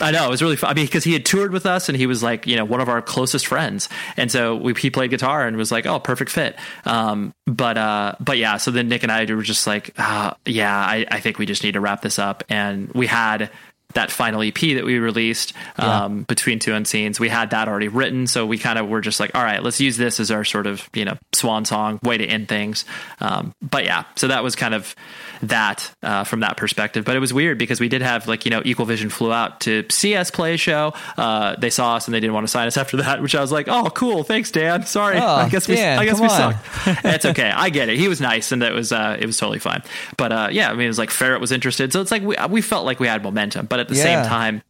I 0.00 0.10
know 0.10 0.26
it 0.26 0.30
was 0.30 0.42
really 0.42 0.56
fun. 0.56 0.70
I 0.70 0.74
mean, 0.74 0.86
because 0.86 1.04
he 1.04 1.12
had 1.12 1.24
toured 1.24 1.52
with 1.52 1.66
us 1.66 1.88
and 1.88 1.96
he 1.96 2.06
was 2.06 2.22
like, 2.22 2.46
you 2.46 2.56
know, 2.56 2.64
one 2.64 2.80
of 2.80 2.88
our 2.88 3.02
closest 3.02 3.46
friends, 3.46 3.88
and 4.16 4.32
so 4.32 4.56
we, 4.56 4.72
he 4.74 4.90
played 4.90 5.10
guitar 5.10 5.46
and 5.46 5.56
was 5.56 5.70
like, 5.70 5.86
oh, 5.86 6.00
perfect 6.00 6.30
fit. 6.30 6.56
Um, 6.84 7.34
but 7.46 7.76
uh, 7.78 8.14
but 8.18 8.38
yeah, 8.38 8.56
so 8.56 8.70
then 8.70 8.88
Nick 8.88 9.02
and 9.02 9.12
I 9.12 9.26
were 9.32 9.42
just 9.42 9.66
like, 9.66 9.94
uh, 9.98 10.34
yeah, 10.46 10.74
I, 10.74 11.06
I 11.10 11.20
think 11.20 11.38
we 11.38 11.46
just 11.46 11.62
need 11.62 11.72
to 11.72 11.80
wrap 11.80 12.02
this 12.02 12.18
up, 12.18 12.42
and 12.48 12.90
we 12.94 13.06
had 13.06 13.50
that 13.94 14.10
final 14.10 14.42
EP 14.42 14.54
that 14.54 14.84
we 14.84 14.98
released 14.98 15.52
um, 15.76 16.22
Between 16.22 16.58
Two 16.58 16.72
Unseens. 16.72 17.20
We 17.20 17.28
had 17.28 17.50
that 17.50 17.68
already 17.68 17.88
written, 17.88 18.26
so 18.26 18.46
we 18.46 18.58
kind 18.58 18.78
of 18.78 18.88
were 18.88 19.00
just 19.00 19.20
like, 19.20 19.34
all 19.34 19.42
right, 19.42 19.62
let's 19.62 19.80
use 19.80 19.96
this 19.96 20.20
as 20.20 20.30
our 20.30 20.44
sort 20.44 20.66
of 20.66 20.88
you 20.92 21.04
know 21.04 21.16
swan 21.32 21.64
song 21.64 21.98
way 22.02 22.18
to 22.18 22.26
end 22.26 22.48
things. 22.48 22.84
Um, 23.20 23.54
but 23.62 23.84
yeah, 23.84 24.04
so 24.16 24.28
that 24.28 24.42
was 24.42 24.56
kind 24.56 24.74
of 24.74 24.94
that 25.42 25.92
uh, 26.02 26.24
from 26.24 26.40
that 26.40 26.56
perspective. 26.56 27.04
But 27.04 27.16
it 27.16 27.18
was 27.18 27.32
weird 27.32 27.58
because 27.58 27.80
we 27.80 27.88
did 27.88 28.02
have 28.02 28.28
like 28.28 28.44
you 28.44 28.50
know 28.50 28.62
Equal 28.64 28.86
Vision 28.86 29.10
flew 29.10 29.32
out 29.32 29.60
to 29.62 29.84
see 29.90 30.14
us 30.16 30.30
play 30.30 30.54
a 30.54 30.56
show. 30.56 30.94
Uh, 31.16 31.56
they 31.56 31.70
saw 31.70 31.96
us 31.96 32.06
and 32.06 32.14
they 32.14 32.20
didn't 32.20 32.34
want 32.34 32.44
to 32.44 32.50
sign 32.50 32.66
us 32.66 32.76
after 32.76 32.98
that, 32.98 33.20
which 33.22 33.34
I 33.34 33.40
was 33.40 33.52
like, 33.52 33.68
oh 33.68 33.90
cool, 33.90 34.22
thanks 34.22 34.50
Dan. 34.50 34.86
Sorry, 34.86 35.18
Oh, 35.18 35.26
I 35.26 35.48
guess 35.48 35.68
we 35.68 35.74
Dan, 35.76 35.98
I 35.98 36.04
guess 36.04 36.20
we 36.20 36.26
on. 36.28 36.30
suck. 36.54 36.56
it's 37.04 37.24
okay. 37.26 37.50
I 37.50 37.70
get 37.70 37.88
it. 37.88 37.98
He 37.98 38.08
was 38.08 38.20
nice 38.20 38.52
and 38.52 38.62
that 38.62 38.72
was 38.72 38.92
uh, 38.92 39.16
it 39.18 39.26
was 39.26 39.36
totally 39.36 39.58
fine. 39.58 39.82
But 40.16 40.32
uh, 40.32 40.48
yeah, 40.52 40.70
I 40.70 40.74
mean 40.74 40.84
it 40.84 40.88
was 40.88 40.98
like 40.98 41.10
Ferret 41.10 41.40
was 41.40 41.52
interested, 41.52 41.92
so 41.92 42.00
it's 42.00 42.10
like 42.10 42.22
we 42.22 42.36
we 42.48 42.62
felt 42.62 42.84
like 42.86 43.00
we 43.00 43.06
had 43.08 43.22
momentum. 43.22 43.66
But 43.66 43.80
at 43.80 43.88
the 43.88 43.94
Yeah. 43.96 44.02
same 44.22 44.26
time, 44.28 44.62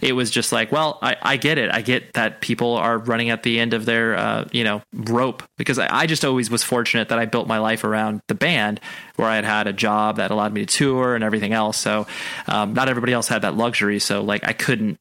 it 0.00 0.12
was 0.12 0.30
just 0.30 0.52
like, 0.52 0.72
well, 0.72 0.98
I, 1.02 1.16
I 1.22 1.36
get 1.36 1.58
it. 1.58 1.70
I 1.72 1.80
get 1.82 2.14
that 2.14 2.40
people 2.40 2.74
are 2.76 2.98
running 2.98 3.30
at 3.30 3.42
the 3.42 3.60
end 3.60 3.72
of 3.74 3.84
their, 3.84 4.16
uh, 4.16 4.48
you 4.52 4.64
know, 4.64 4.82
rope 4.92 5.42
because 5.58 5.78
I, 5.78 5.88
I 6.00 6.06
just 6.06 6.24
always 6.24 6.50
was 6.50 6.62
fortunate 6.62 7.08
that 7.10 7.18
I 7.18 7.24
built 7.26 7.46
my 7.46 7.58
life 7.58 7.84
around 7.84 8.20
the 8.28 8.34
band 8.34 8.80
where 9.20 9.28
I 9.28 9.36
had 9.36 9.44
had 9.44 9.66
a 9.66 9.72
job 9.72 10.16
that 10.16 10.30
allowed 10.30 10.52
me 10.52 10.64
to 10.64 10.66
tour 10.66 11.14
and 11.14 11.22
everything 11.22 11.52
else. 11.52 11.76
So, 11.76 12.06
um, 12.46 12.72
not 12.72 12.88
everybody 12.88 13.12
else 13.12 13.28
had 13.28 13.42
that 13.42 13.56
luxury. 13.56 13.98
So 13.98 14.22
like, 14.22 14.46
I 14.46 14.52
couldn't, 14.52 14.98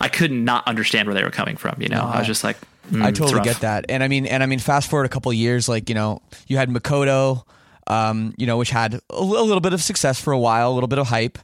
I 0.00 0.08
couldn't 0.08 0.44
not 0.44 0.66
understand 0.68 1.08
where 1.08 1.14
they 1.14 1.24
were 1.24 1.30
coming 1.30 1.56
from. 1.56 1.80
You 1.80 1.88
know, 1.88 2.02
I 2.02 2.18
was 2.18 2.26
just 2.26 2.44
like, 2.44 2.58
mm, 2.90 3.02
I 3.02 3.10
totally 3.10 3.42
get 3.42 3.60
that, 3.60 3.86
and 3.88 4.02
I 4.02 4.08
mean, 4.08 4.26
and 4.26 4.42
I 4.42 4.46
mean, 4.46 4.58
fast 4.58 4.90
forward 4.90 5.06
a 5.06 5.08
couple 5.08 5.30
of 5.30 5.36
years, 5.36 5.68
like 5.68 5.88
you 5.88 5.94
know, 5.94 6.20
you 6.46 6.56
had 6.56 6.68
Makoto, 6.68 7.44
um, 7.86 8.34
you 8.36 8.46
know, 8.46 8.58
which 8.58 8.70
had 8.70 9.00
a 9.10 9.22
little 9.22 9.60
bit 9.60 9.72
of 9.72 9.82
success 9.82 10.20
for 10.20 10.32
a 10.32 10.38
while, 10.38 10.70
a 10.70 10.74
little 10.74 10.88
bit 10.88 10.98
of 10.98 11.06
hype, 11.06 11.38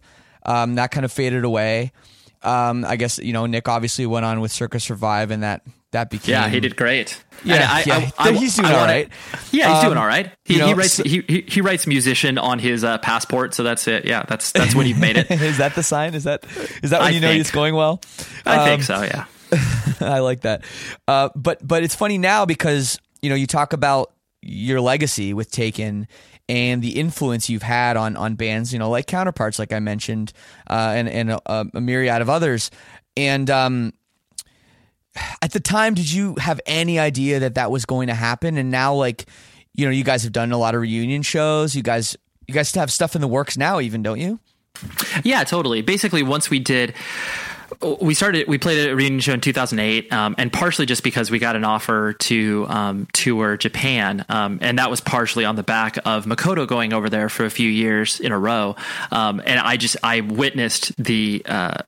um, 0.45 0.75
that 0.75 0.91
kind 0.91 1.05
of 1.05 1.13
faded 1.13 1.45
away. 1.45 1.93
Um, 2.43 2.85
I 2.85 2.97
guess 2.97 3.19
you 3.19 3.33
know, 3.33 3.47
Nick 3.47 3.69
obviously 3.69 4.07
went 4.07 4.27
on 4.27 4.41
with 4.41 4.53
Circa 4.53 4.81
Survive, 4.81 5.31
and 5.31 5.43
that 5.43 5.63
that 5.93 6.11
became 6.11 6.33
Yeah, 6.33 6.49
he 6.49 6.61
did 6.61 6.77
great. 6.77 7.23
Yeah, 7.43 7.67
I, 7.71 7.83
yeah. 7.87 8.11
I, 8.19 8.29
I, 8.29 8.33
He's 8.33 8.55
doing 8.57 8.71
all. 8.71 8.87
Yeah, 8.87 9.07
he's 9.51 9.65
Um, 9.67 9.85
doing 9.87 9.97
all 9.99 10.07
right. 10.07 10.31
He, 10.45 10.55
you 10.55 10.59
know, 10.61 10.67
he 10.69 10.75
writes 10.75 10.93
so- 10.93 11.05
he, 11.05 11.23
he 11.27 11.45
he 11.49 11.61
writes 11.63 11.87
musician 11.87 12.37
on 12.39 12.59
his 12.59 12.85
uh, 12.85 12.99
passport, 12.99 13.55
so 13.55 13.63
that's 13.63 13.89
it. 13.89 14.05
Yeah, 14.05 14.25
that's 14.29 14.53
that's 14.53 14.75
when 14.75 14.87
you've 14.87 14.99
made 14.99 15.17
it. 15.17 15.31
is 15.31 15.57
that 15.59 15.75
the 15.75 15.83
sign? 15.83 16.15
Is 16.15 16.25
that 16.25 16.45
is 16.83 16.91
that 16.91 17.01
when 17.01 17.15
you 17.15 17.21
know 17.21 17.29
think. 17.29 17.41
it's 17.41 17.51
going 17.51 17.75
well? 17.75 18.01
I 18.45 18.57
Um, 18.59 18.65
think 18.67 18.83
so. 18.83 19.03
Yeah. 19.03 19.25
I 20.01 20.19
like 20.21 20.43
that. 20.43 20.65
Uh, 21.09 21.31
but 21.35 21.67
but 21.67 21.83
it's 21.83 21.95
funny 21.95 22.19
now 22.19 22.45
because 22.47 22.99
you 23.23 23.31
know 23.31 23.37
you 23.37 23.47
talk 23.47 23.73
about 23.73 24.13
your 24.43 24.81
legacy 24.81 25.33
with 25.35 25.51
Taken 25.51 26.07
and 26.49 26.83
the 26.83 26.99
influence 27.01 27.49
you've 27.49 27.63
had 27.63 27.97
on 27.97 28.17
on 28.17 28.35
bands, 28.35 28.73
you 28.73 28.79
know, 28.79 28.91
like 28.91 29.07
Counterparts, 29.07 29.59
like 29.59 29.73
I 29.73 29.79
mentioned, 29.81 30.33
uh, 30.69 30.93
and 30.95 31.09
and 31.09 31.31
a, 31.33 31.41
a 31.75 31.81
myriad 31.81 32.21
of 32.23 32.29
others. 32.29 32.71
And 33.17 33.49
um, 33.51 33.93
at 35.43 35.53
the 35.53 35.61
time, 35.61 35.95
did 35.95 36.11
you 36.11 36.37
have 36.39 36.61
any 36.67 36.99
idea 36.99 37.41
that 37.41 37.55
that 37.55 37.71
was 37.71 37.85
going 37.85 38.09
to 38.09 38.15
happen? 38.15 38.57
And 38.57 38.71
now, 38.71 38.95
like, 38.95 39.27
you 39.75 39.85
know, 39.85 39.91
you 39.91 40.05
guys 40.05 40.23
have 40.25 40.33
done 40.33 40.53
a 40.53 40.59
lot 40.59 40.75
of 40.75 40.81
reunion 40.81 41.23
shows. 41.23 41.75
You 41.75 41.83
guys 41.83 42.17
you 42.47 42.55
guys 42.55 42.75
have 42.75 42.91
stuff 42.91 43.15
in 43.15 43.21
the 43.21 43.29
works 43.29 43.57
now, 43.57 43.81
even 43.81 44.03
don't 44.03 44.19
you? 44.19 44.41
Yeah, 45.25 45.45
totally. 45.45 45.83
Basically, 45.83 46.23
once 46.23 46.51
we 46.51 46.59
did, 46.59 46.95
we 48.01 48.15
started. 48.15 48.49
We 48.49 48.59
played 48.59 48.89
a 48.89 48.95
reunion 48.95 49.21
show 49.21 49.33
in 49.33 49.41
2008, 49.41 50.13
um, 50.13 50.35
and 50.39 50.53
partially 50.53 50.87
just 50.87 51.03
because 51.03 51.31
we 51.31 51.39
got 51.39 51.57
an 51.57 51.65
offer 51.65 52.15
to 52.15 52.67
um, 52.69 53.07
tour 53.13 53.57
Japan, 53.57 54.25
um, 54.29 54.59
and 54.61 54.79
that 54.79 54.91
was 54.91 55.01
partially 55.01 55.45
on 55.45 55.57
the 55.57 55.63
back 55.63 55.99
of 56.05 56.25
Makoto 56.25 56.67
going 56.67 56.93
over 56.93 57.09
there 57.09 57.29
for 57.29 57.45
a 57.45 57.51
few 57.51 57.69
years 57.69 58.21
in 58.21 58.33
a 58.33 58.39
row. 58.39 58.77
Um, 59.11 59.41
and 59.45 59.61
I 59.61 59.77
just 59.77 59.97
I 60.03 60.21
witnessed 60.21 60.97
the 61.03 61.43
uh, 61.47 61.83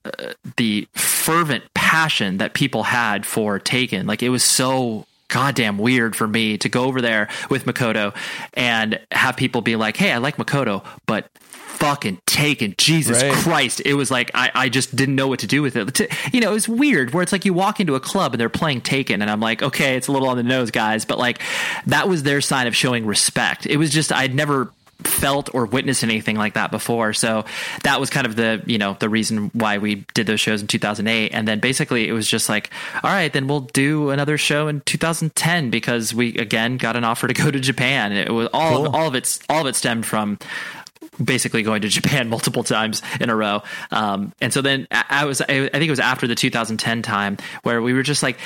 the 0.56 0.88
fervent 0.94 1.71
passion 1.92 2.38
that 2.38 2.54
people 2.54 2.84
had 2.84 3.26
for 3.26 3.58
Taken. 3.58 4.06
Like 4.06 4.22
it 4.22 4.30
was 4.30 4.42
so 4.42 5.04
goddamn 5.28 5.76
weird 5.76 6.16
for 6.16 6.26
me 6.26 6.56
to 6.56 6.70
go 6.70 6.84
over 6.84 7.02
there 7.02 7.28
with 7.50 7.66
Makoto 7.66 8.14
and 8.54 8.98
have 9.10 9.36
people 9.36 9.60
be 9.60 9.76
like, 9.76 9.98
"Hey, 9.98 10.10
I 10.10 10.18
like 10.18 10.36
Makoto, 10.38 10.84
but." 11.06 11.28
Fucking 11.82 12.20
taken, 12.26 12.76
Jesus 12.78 13.20
Right. 13.20 13.32
Christ! 13.32 13.82
It 13.84 13.94
was 13.94 14.08
like 14.08 14.30
I, 14.34 14.52
I 14.54 14.68
just 14.68 14.94
didn't 14.94 15.16
know 15.16 15.26
what 15.26 15.40
to 15.40 15.48
do 15.48 15.62
with 15.62 15.74
it. 15.74 16.12
You 16.32 16.40
know, 16.40 16.52
it 16.52 16.54
was 16.54 16.68
weird 16.68 17.12
where 17.12 17.24
it's 17.24 17.32
like 17.32 17.44
you 17.44 17.52
walk 17.52 17.80
into 17.80 17.96
a 17.96 18.00
club 18.00 18.34
and 18.34 18.40
they're 18.40 18.48
playing 18.48 18.82
Taken, 18.82 19.20
and 19.20 19.28
I'm 19.28 19.40
like, 19.40 19.64
okay, 19.64 19.96
it's 19.96 20.06
a 20.06 20.12
little 20.12 20.28
on 20.28 20.36
the 20.36 20.44
nose, 20.44 20.70
guys, 20.70 21.04
but 21.04 21.18
like 21.18 21.40
that 21.86 22.08
was 22.08 22.22
their 22.22 22.40
sign 22.40 22.68
of 22.68 22.76
showing 22.76 23.04
respect. 23.04 23.66
It 23.66 23.78
was 23.78 23.90
just 23.90 24.12
I'd 24.12 24.32
never 24.32 24.70
felt 25.06 25.54
or 25.54 25.66
witnessed 25.66 26.02
anything 26.02 26.36
like 26.36 26.54
that 26.54 26.70
before. 26.70 27.12
So 27.12 27.44
that 27.84 28.00
was 28.00 28.10
kind 28.10 28.26
of 28.26 28.36
the, 28.36 28.62
you 28.66 28.78
know, 28.78 28.96
the 28.98 29.08
reason 29.08 29.50
why 29.54 29.78
we 29.78 30.04
did 30.14 30.26
those 30.26 30.40
shows 30.40 30.60
in 30.60 30.66
2008. 30.66 31.30
And 31.32 31.46
then 31.46 31.60
basically 31.60 32.08
it 32.08 32.12
was 32.12 32.26
just 32.28 32.48
like, 32.48 32.70
all 33.02 33.10
right, 33.10 33.32
then 33.32 33.46
we'll 33.48 33.60
do 33.60 34.10
another 34.10 34.38
show 34.38 34.68
in 34.68 34.80
2010 34.82 35.70
because 35.70 36.14
we 36.14 36.36
again 36.38 36.76
got 36.76 36.96
an 36.96 37.04
offer 37.04 37.28
to 37.28 37.34
go 37.34 37.50
to 37.50 37.60
Japan. 37.60 38.12
It 38.12 38.32
was 38.32 38.48
all, 38.52 38.84
Cool. 38.86 38.96
all 38.96 39.08
of 39.08 39.14
it's, 39.14 39.40
all 39.48 39.62
of 39.62 39.66
it 39.66 39.76
stemmed 39.76 40.06
from 40.06 40.38
basically 41.22 41.62
going 41.62 41.82
to 41.82 41.88
Japan 41.88 42.28
multiple 42.30 42.64
times 42.64 43.02
in 43.20 43.30
a 43.30 43.36
row. 43.36 43.62
Um, 43.90 44.32
and 44.40 44.52
so 44.52 44.62
then 44.62 44.86
I 44.90 45.24
was, 45.24 45.40
I 45.40 45.46
think 45.46 45.74
it 45.74 45.90
was 45.90 46.00
after 46.00 46.26
the 46.26 46.34
2010 46.34 47.02
time 47.02 47.36
where 47.62 47.82
we 47.82 47.92
were 47.92 48.02
just 48.02 48.22
like, 48.22 48.38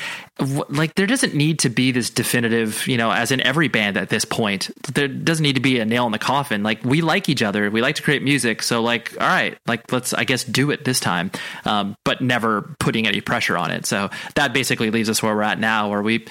like 0.69 0.95
there 0.95 1.07
doesn't 1.07 1.33
need 1.33 1.59
to 1.59 1.69
be 1.69 1.91
this 1.91 2.09
definitive, 2.09 2.87
you 2.87 2.97
know, 2.97 3.11
as 3.11 3.31
in 3.31 3.41
every 3.41 3.67
band 3.67 3.97
at 3.97 4.09
this 4.09 4.25
point, 4.25 4.69
there 4.93 5.07
doesn't 5.07 5.43
need 5.43 5.55
to 5.55 5.61
be 5.61 5.79
a 5.79 5.85
nail 5.85 6.05
in 6.05 6.11
the 6.11 6.19
coffin. 6.19 6.63
Like 6.63 6.83
we 6.83 7.01
like 7.01 7.29
each 7.29 7.41
other, 7.41 7.69
we 7.71 7.81
like 7.81 7.95
to 7.95 8.03
create 8.03 8.21
music. 8.21 8.61
So 8.61 8.81
like, 8.81 9.13
all 9.19 9.27
right, 9.27 9.57
like 9.65 9.91
let's, 9.91 10.13
I 10.13 10.23
guess, 10.23 10.43
do 10.43 10.71
it 10.71 10.85
this 10.85 10.99
time, 10.99 11.31
um, 11.65 11.95
but 12.03 12.21
never 12.21 12.75
putting 12.79 13.07
any 13.07 13.21
pressure 13.21 13.57
on 13.57 13.71
it. 13.71 13.85
So 13.85 14.09
that 14.35 14.53
basically 14.53 14.91
leaves 14.91 15.09
us 15.09 15.23
where 15.23 15.35
we're 15.35 15.43
at 15.43 15.59
now, 15.59 15.89
where 15.89 16.01
we, 16.01 16.25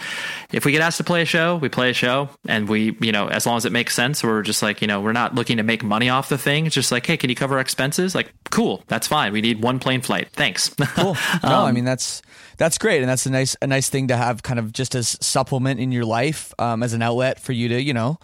if 0.53 0.65
we 0.65 0.73
get 0.73 0.83
asked 0.83 0.99
to 0.99 1.05
play 1.05 1.23
a 1.23 1.27
show, 1.27 1.57
we 1.57 1.69
play 1.69 1.91
a 1.91 1.95
show, 1.95 2.29
and 2.47 2.69
we, 2.69 2.97
you 3.01 3.13
know, 3.13 3.29
as 3.29 3.47
long 3.47 3.57
as 3.57 3.65
it 3.65 3.73
makes 3.73 3.95
sense, 3.95 4.23
we're 4.23 4.43
just 4.43 4.63
like, 4.63 4.81
you 4.81 4.87
know, 4.87 5.01
we're 5.01 5.13
not 5.13 5.35
looking 5.35 5.57
to 5.57 5.63
make 5.63 5.83
money 5.83 6.09
off 6.09 6.26
the 6.29 6.39
thing. 6.39 6.67
It's 6.67 6.75
just 6.75 6.93
like, 6.93 7.07
hey, 7.07 7.17
can 7.17 7.31
you 7.31 7.37
cover 7.37 7.55
our 7.57 7.61
expenses? 7.61 8.15
Like, 8.15 8.33
cool, 8.51 8.83
that's 8.87 9.07
fine. 9.07 9.33
We 9.33 9.41
need 9.41 9.63
one 9.63 9.79
plane 9.79 10.01
flight. 10.01 10.29
Thanks. 10.33 10.75
Cool. 10.97 11.17
No, 11.43 11.65
I 11.65 11.73
mean 11.73 11.85
that's 11.85 12.23
that's 12.57 12.79
great, 12.79 13.03
and 13.03 13.09
that's 13.09 13.27
a 13.27 13.31
nice 13.31 13.55
a 13.61 13.67
nice 13.67 13.91
thing 13.91 14.09
to 14.09 14.17
have, 14.17 14.43
kind 14.43 14.59
of 14.59 14.73
just 14.73 14.95
as 14.95 15.19
supplement 15.21 15.79
in 15.79 15.93
your 15.93 16.07
life, 16.07 16.55
um, 16.59 16.83
as 16.83 16.95
an 16.95 17.03
outlet 17.03 17.39
for 17.39 17.53
you 17.53 17.69
to 17.69 17.83
you 17.83 17.93
know, 17.93 18.19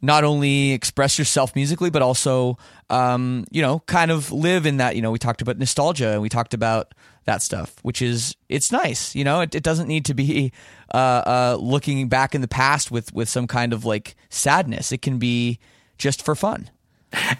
not 0.00 0.24
only 0.24 0.72
express 0.72 1.18
yourself 1.18 1.54
musically, 1.54 1.90
but 1.90 2.00
also 2.00 2.56
um, 2.88 3.44
you 3.50 3.60
know, 3.60 3.80
kind 3.80 4.10
of 4.10 4.32
live 4.32 4.64
in 4.64 4.78
that. 4.78 4.96
You 4.96 5.02
know, 5.02 5.10
we 5.10 5.18
talked 5.18 5.42
about 5.42 5.58
nostalgia 5.58 6.12
and 6.12 6.22
we 6.22 6.28
talked 6.28 6.54
about 6.54 6.94
that 7.24 7.42
stuff, 7.42 7.76
which 7.82 8.00
is 8.00 8.34
it's 8.48 8.72
nice. 8.72 9.14
You 9.14 9.24
know, 9.24 9.42
it, 9.42 9.54
it 9.54 9.62
doesn't 9.62 9.88
need 9.88 10.06
to 10.06 10.14
be 10.14 10.52
uh, 10.94 10.96
uh, 10.96 11.58
looking 11.60 12.08
back 12.08 12.34
in 12.34 12.40
the 12.40 12.48
past 12.48 12.90
with 12.90 13.12
with 13.12 13.28
some 13.28 13.46
kind 13.46 13.72
of 13.72 13.84
like 13.84 14.16
sadness. 14.30 14.92
It 14.92 15.02
can 15.02 15.18
be 15.18 15.58
just 15.98 16.24
for 16.24 16.34
fun. 16.34 16.70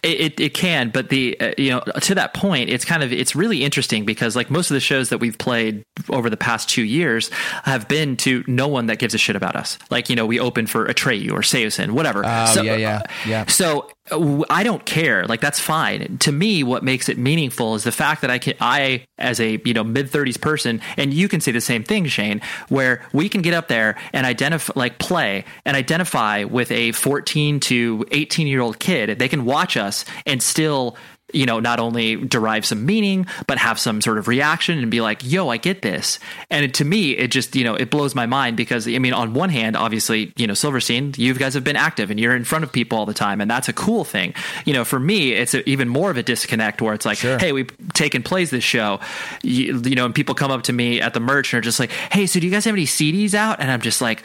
It, 0.03 0.21
it, 0.21 0.41
it 0.41 0.55
can, 0.55 0.91
but 0.91 1.11
the 1.11 1.39
uh, 1.41 1.53
you 1.59 1.71
know 1.71 1.81
to 2.01 2.15
that 2.15 2.33
point, 2.33 2.71
it's 2.71 2.85
kind 2.85 3.03
of 3.03 3.13
it's 3.13 3.37
really 3.37 3.63
interesting 3.65 4.07
because 4.07 4.35
like 4.35 4.51
most 4.51 4.71
of 4.71 4.75
the 4.75 4.81
shows 4.81 5.11
that 5.11 5.19
we've 5.19 5.37
played 5.37 5.85
over 6.09 6.31
the 6.31 6.39
past 6.39 6.71
two 6.71 6.85
years 6.85 7.31
have 7.65 7.87
been 7.87 8.17
to 8.19 8.45
no 8.47 8.67
one 8.67 8.87
that 8.87 8.99
gives 8.99 9.13
a 9.13 9.19
shit 9.19 9.37
about 9.37 9.57
us. 9.57 9.79
Like 9.91 10.09
you 10.09 10.17
know 10.17 10.25
we 10.25 10.41
open 10.41 10.67
for 10.67 10.87
Atreyu 10.87 11.33
or 11.33 11.41
Saosin, 11.41 11.91
whatever. 11.91 12.23
Oh, 12.25 12.47
so, 12.47 12.63
yeah, 12.63 12.77
yeah, 12.77 13.03
yeah. 13.27 13.47
So 13.47 13.91
I 14.11 14.63
don't 14.63 14.85
care. 14.85 15.27
Like 15.27 15.41
that's 15.41 15.61
fine. 15.61 16.19
To 16.19 16.33
me, 16.33 16.63
what 16.63 16.83
makes 16.83 17.09
it 17.09 17.19
meaningful 17.19 17.75
is 17.75 17.85
the 17.85 17.93
fact 17.93 18.23
that 18.23 18.31
I 18.31 18.39
can 18.39 18.55
I 18.61 19.05
as 19.19 19.41
a 19.41 19.61
you 19.65 19.75
know 19.75 19.85
mid 19.85 20.11
thirties 20.11 20.37
person, 20.37 20.81
and 20.97 21.13
you 21.13 21.29
can 21.29 21.41
say 21.41 21.53
the 21.53 21.61
same 21.61 21.85
thing, 21.85 22.07
Shane, 22.07 22.41
where 22.69 23.07
we 23.13 23.29
can 23.29 23.43
get 23.43 23.55
up 23.55 23.69
there 23.69 23.97
and 24.13 24.27
identify 24.27 24.73
like 24.77 24.99
play 24.99 25.45
and 25.65 25.77
identify 25.77 26.45
with 26.45 26.71
a 26.71 26.93
fourteen 26.93 27.61
to 27.61 28.05
eighteen 28.11 28.47
year 28.47 28.61
old 28.61 28.79
kid. 28.79 29.19
They 29.19 29.29
can 29.29 29.45
watch 29.45 29.77
us 29.77 30.05
and 30.27 30.43
still 30.43 30.97
you 31.33 31.47
know, 31.47 31.61
not 31.61 31.79
only 31.79 32.17
derive 32.17 32.65
some 32.65 32.87
meaning, 32.87 33.27
but 33.47 33.59
have 33.59 33.79
some 33.79 34.01
sort 34.01 34.19
of 34.19 34.29
reaction 34.29 34.79
and 34.79 34.91
be 34.91 35.01
like, 35.01 35.21
yo, 35.25 35.49
I 35.49 35.57
get 35.59 35.83
this. 35.83 36.19
And 36.51 36.65
it, 36.65 36.75
to 36.75 36.85
me, 36.85 37.13
it 37.13 37.31
just, 37.31 37.55
you 37.55 37.65
know, 37.65 37.75
it 37.75 37.91
blows 37.91 38.15
my 38.15 38.27
mind 38.27 38.57
because, 38.57 38.89
I 38.89 38.99
mean, 38.99 39.13
on 39.13 39.35
one 39.35 39.51
hand, 39.51 39.77
obviously, 39.77 40.33
you 40.37 40.47
know, 40.47 40.55
Silverstein, 40.55 41.13
you 41.17 41.35
guys 41.35 41.55
have 41.55 41.65
been 41.65 41.77
active 41.77 42.11
and 42.11 42.19
you're 42.19 42.35
in 42.35 42.45
front 42.45 42.65
of 42.65 42.73
people 42.73 42.99
all 42.99 43.07
the 43.07 43.15
time. 43.15 43.41
And 43.41 43.51
that's 43.51 43.69
a 43.69 43.73
cool 43.73 44.05
thing. 44.05 44.35
You 44.65 44.73
know, 44.73 44.85
for 44.85 44.99
me, 44.99 45.33
it's 45.33 45.55
a, 45.55 45.69
even 45.69 45.89
more 45.89 46.11
of 46.11 46.17
a 46.17 46.23
disconnect 46.23 46.81
where 46.81 46.95
it's 46.95 47.05
like, 47.07 47.19
Sure. 47.19 47.39
hey, 47.39 47.53
we've 47.53 47.71
taken 47.93 48.23
plays 48.23 48.51
this 48.51 48.65
show, 48.65 49.01
you, 49.43 49.81
you 49.85 49.95
know, 49.95 50.07
and 50.07 50.15
people 50.15 50.35
come 50.35 50.51
up 50.51 50.63
to 50.65 50.73
me 50.73 51.01
at 51.01 51.15
the 51.15 51.21
merch 51.21 51.53
and 51.53 51.59
are 51.59 51.63
just 51.63 51.79
like, 51.81 51.91
hey, 51.91 52.27
so 52.27 52.41
do 52.41 52.47
you 52.47 52.53
guys 52.53 52.65
have 52.65 52.75
any 52.75 52.87
CDs 52.87 53.35
out? 53.35 53.61
And 53.61 53.71
I'm 53.71 53.81
just 53.81 54.01
like, 54.01 54.23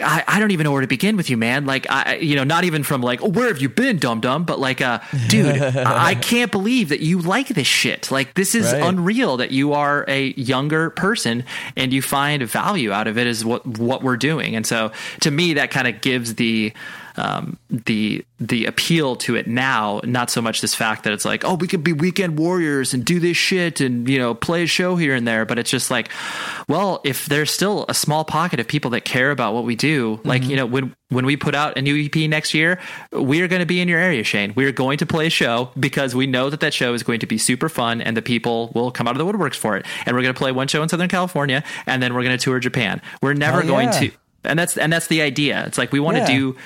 I, 0.00 0.24
I 0.26 0.40
don't 0.40 0.50
even 0.50 0.64
know 0.64 0.72
where 0.72 0.80
to 0.80 0.86
begin 0.86 1.16
with 1.16 1.30
you, 1.30 1.36
man. 1.36 1.66
Like, 1.66 1.86
I, 1.90 2.16
you 2.16 2.36
know, 2.36 2.44
not 2.44 2.64
even 2.64 2.82
from 2.82 3.00
like, 3.02 3.22
oh, 3.22 3.28
where 3.28 3.48
have 3.48 3.58
you 3.60 3.68
been, 3.68 3.98
dum 3.98 4.20
dum? 4.20 4.44
But 4.44 4.58
like, 4.58 4.80
uh, 4.80 5.00
dude, 5.28 5.46
I, 5.62 6.08
I 6.10 6.14
can't 6.14 6.50
believe 6.52 6.88
that 6.90 7.00
you 7.00 7.20
like 7.20 7.48
this 7.48 7.66
shit. 7.66 8.10
Like, 8.10 8.34
this 8.34 8.54
is 8.54 8.72
Right. 8.72 8.82
unreal 8.82 9.36
that 9.38 9.50
you 9.50 9.72
are 9.72 10.04
a 10.08 10.32
younger 10.34 10.90
person 10.90 11.44
and 11.76 11.92
you 11.92 12.02
find 12.02 12.42
value 12.42 12.92
out 12.92 13.06
of 13.06 13.16
it 13.18 13.26
is 13.26 13.44
what 13.44 13.66
what 13.66 14.02
we're 14.02 14.16
doing. 14.16 14.56
And 14.56 14.66
so, 14.66 14.92
to 15.20 15.30
me, 15.30 15.54
that 15.54 15.70
kind 15.70 15.86
of 15.88 16.00
gives 16.00 16.34
the 16.36 16.72
um, 17.16 17.58
the 17.68 18.24
the 18.38 18.66
appeal 18.66 19.16
to 19.16 19.34
it 19.34 19.46
now, 19.46 20.00
not 20.04 20.30
so 20.30 20.42
much 20.42 20.60
this 20.60 20.74
fact 20.74 21.04
that 21.04 21.12
it's 21.14 21.24
like, 21.24 21.44
oh, 21.44 21.54
we 21.54 21.66
could 21.66 21.82
be 21.82 21.94
weekend 21.94 22.38
warriors 22.38 22.92
and 22.92 23.04
do 23.04 23.18
this 23.18 23.36
shit 23.36 23.80
and 23.80 24.08
you 24.08 24.18
know 24.18 24.34
play 24.34 24.62
a 24.64 24.66
show 24.66 24.96
here 24.96 25.14
and 25.14 25.26
there, 25.26 25.44
but 25.46 25.58
it's 25.58 25.70
just 25.70 25.90
like, 25.90 26.10
well, 26.68 27.00
if 27.04 27.26
there's 27.26 27.50
still 27.50 27.86
a 27.88 27.94
small 27.94 28.24
pocket 28.24 28.60
of 28.60 28.68
people 28.68 28.90
that 28.90 29.04
care 29.04 29.30
about 29.30 29.54
what 29.54 29.64
we 29.64 29.76
do, 29.76 30.20
like 30.24 30.44
you 30.44 30.56
know 30.56 30.66
when 30.66 30.94
when 31.08 31.24
we 31.24 31.36
put 31.36 31.54
out 31.54 31.78
a 31.78 31.82
new 31.82 32.04
EP 32.04 32.28
next 32.28 32.52
year, 32.52 32.80
we 33.12 33.40
are 33.40 33.48
going 33.48 33.60
to 33.60 33.66
be 33.66 33.80
in 33.80 33.88
your 33.88 34.00
area, 34.00 34.24
Shane. 34.24 34.52
We 34.56 34.64
are 34.66 34.72
going 34.72 34.98
to 34.98 35.06
play 35.06 35.28
a 35.28 35.30
show 35.30 35.70
because 35.78 36.14
we 36.14 36.26
know 36.26 36.50
that 36.50 36.60
that 36.60 36.74
show 36.74 36.94
is 36.94 37.02
going 37.02 37.20
to 37.20 37.26
be 37.26 37.38
super 37.38 37.68
fun 37.68 38.00
and 38.00 38.16
the 38.16 38.22
people 38.22 38.72
will 38.74 38.90
come 38.90 39.06
out 39.06 39.18
of 39.18 39.24
the 39.24 39.32
woodworks 39.32 39.54
for 39.54 39.76
it. 39.76 39.86
And 40.04 40.16
we're 40.16 40.22
going 40.22 40.34
to 40.34 40.38
play 40.38 40.52
one 40.52 40.66
show 40.68 40.82
in 40.82 40.88
Southern 40.88 41.08
California 41.08 41.62
and 41.86 42.02
then 42.02 42.12
we're 42.12 42.24
going 42.24 42.36
to 42.36 42.42
tour 42.42 42.58
Japan. 42.58 43.00
We're 43.22 43.34
never 43.34 43.62
going 43.62 43.88
yeah. 43.88 44.00
to 44.00 44.10
and 44.46 44.58
that's 44.58 44.76
and 44.76 44.92
that's 44.92 45.08
the 45.08 45.22
idea. 45.22 45.64
It's 45.66 45.78
like 45.78 45.92
we 45.92 46.00
want 46.00 46.16
to 46.16 46.22
Yeah. 46.22 46.38
do 46.38 46.56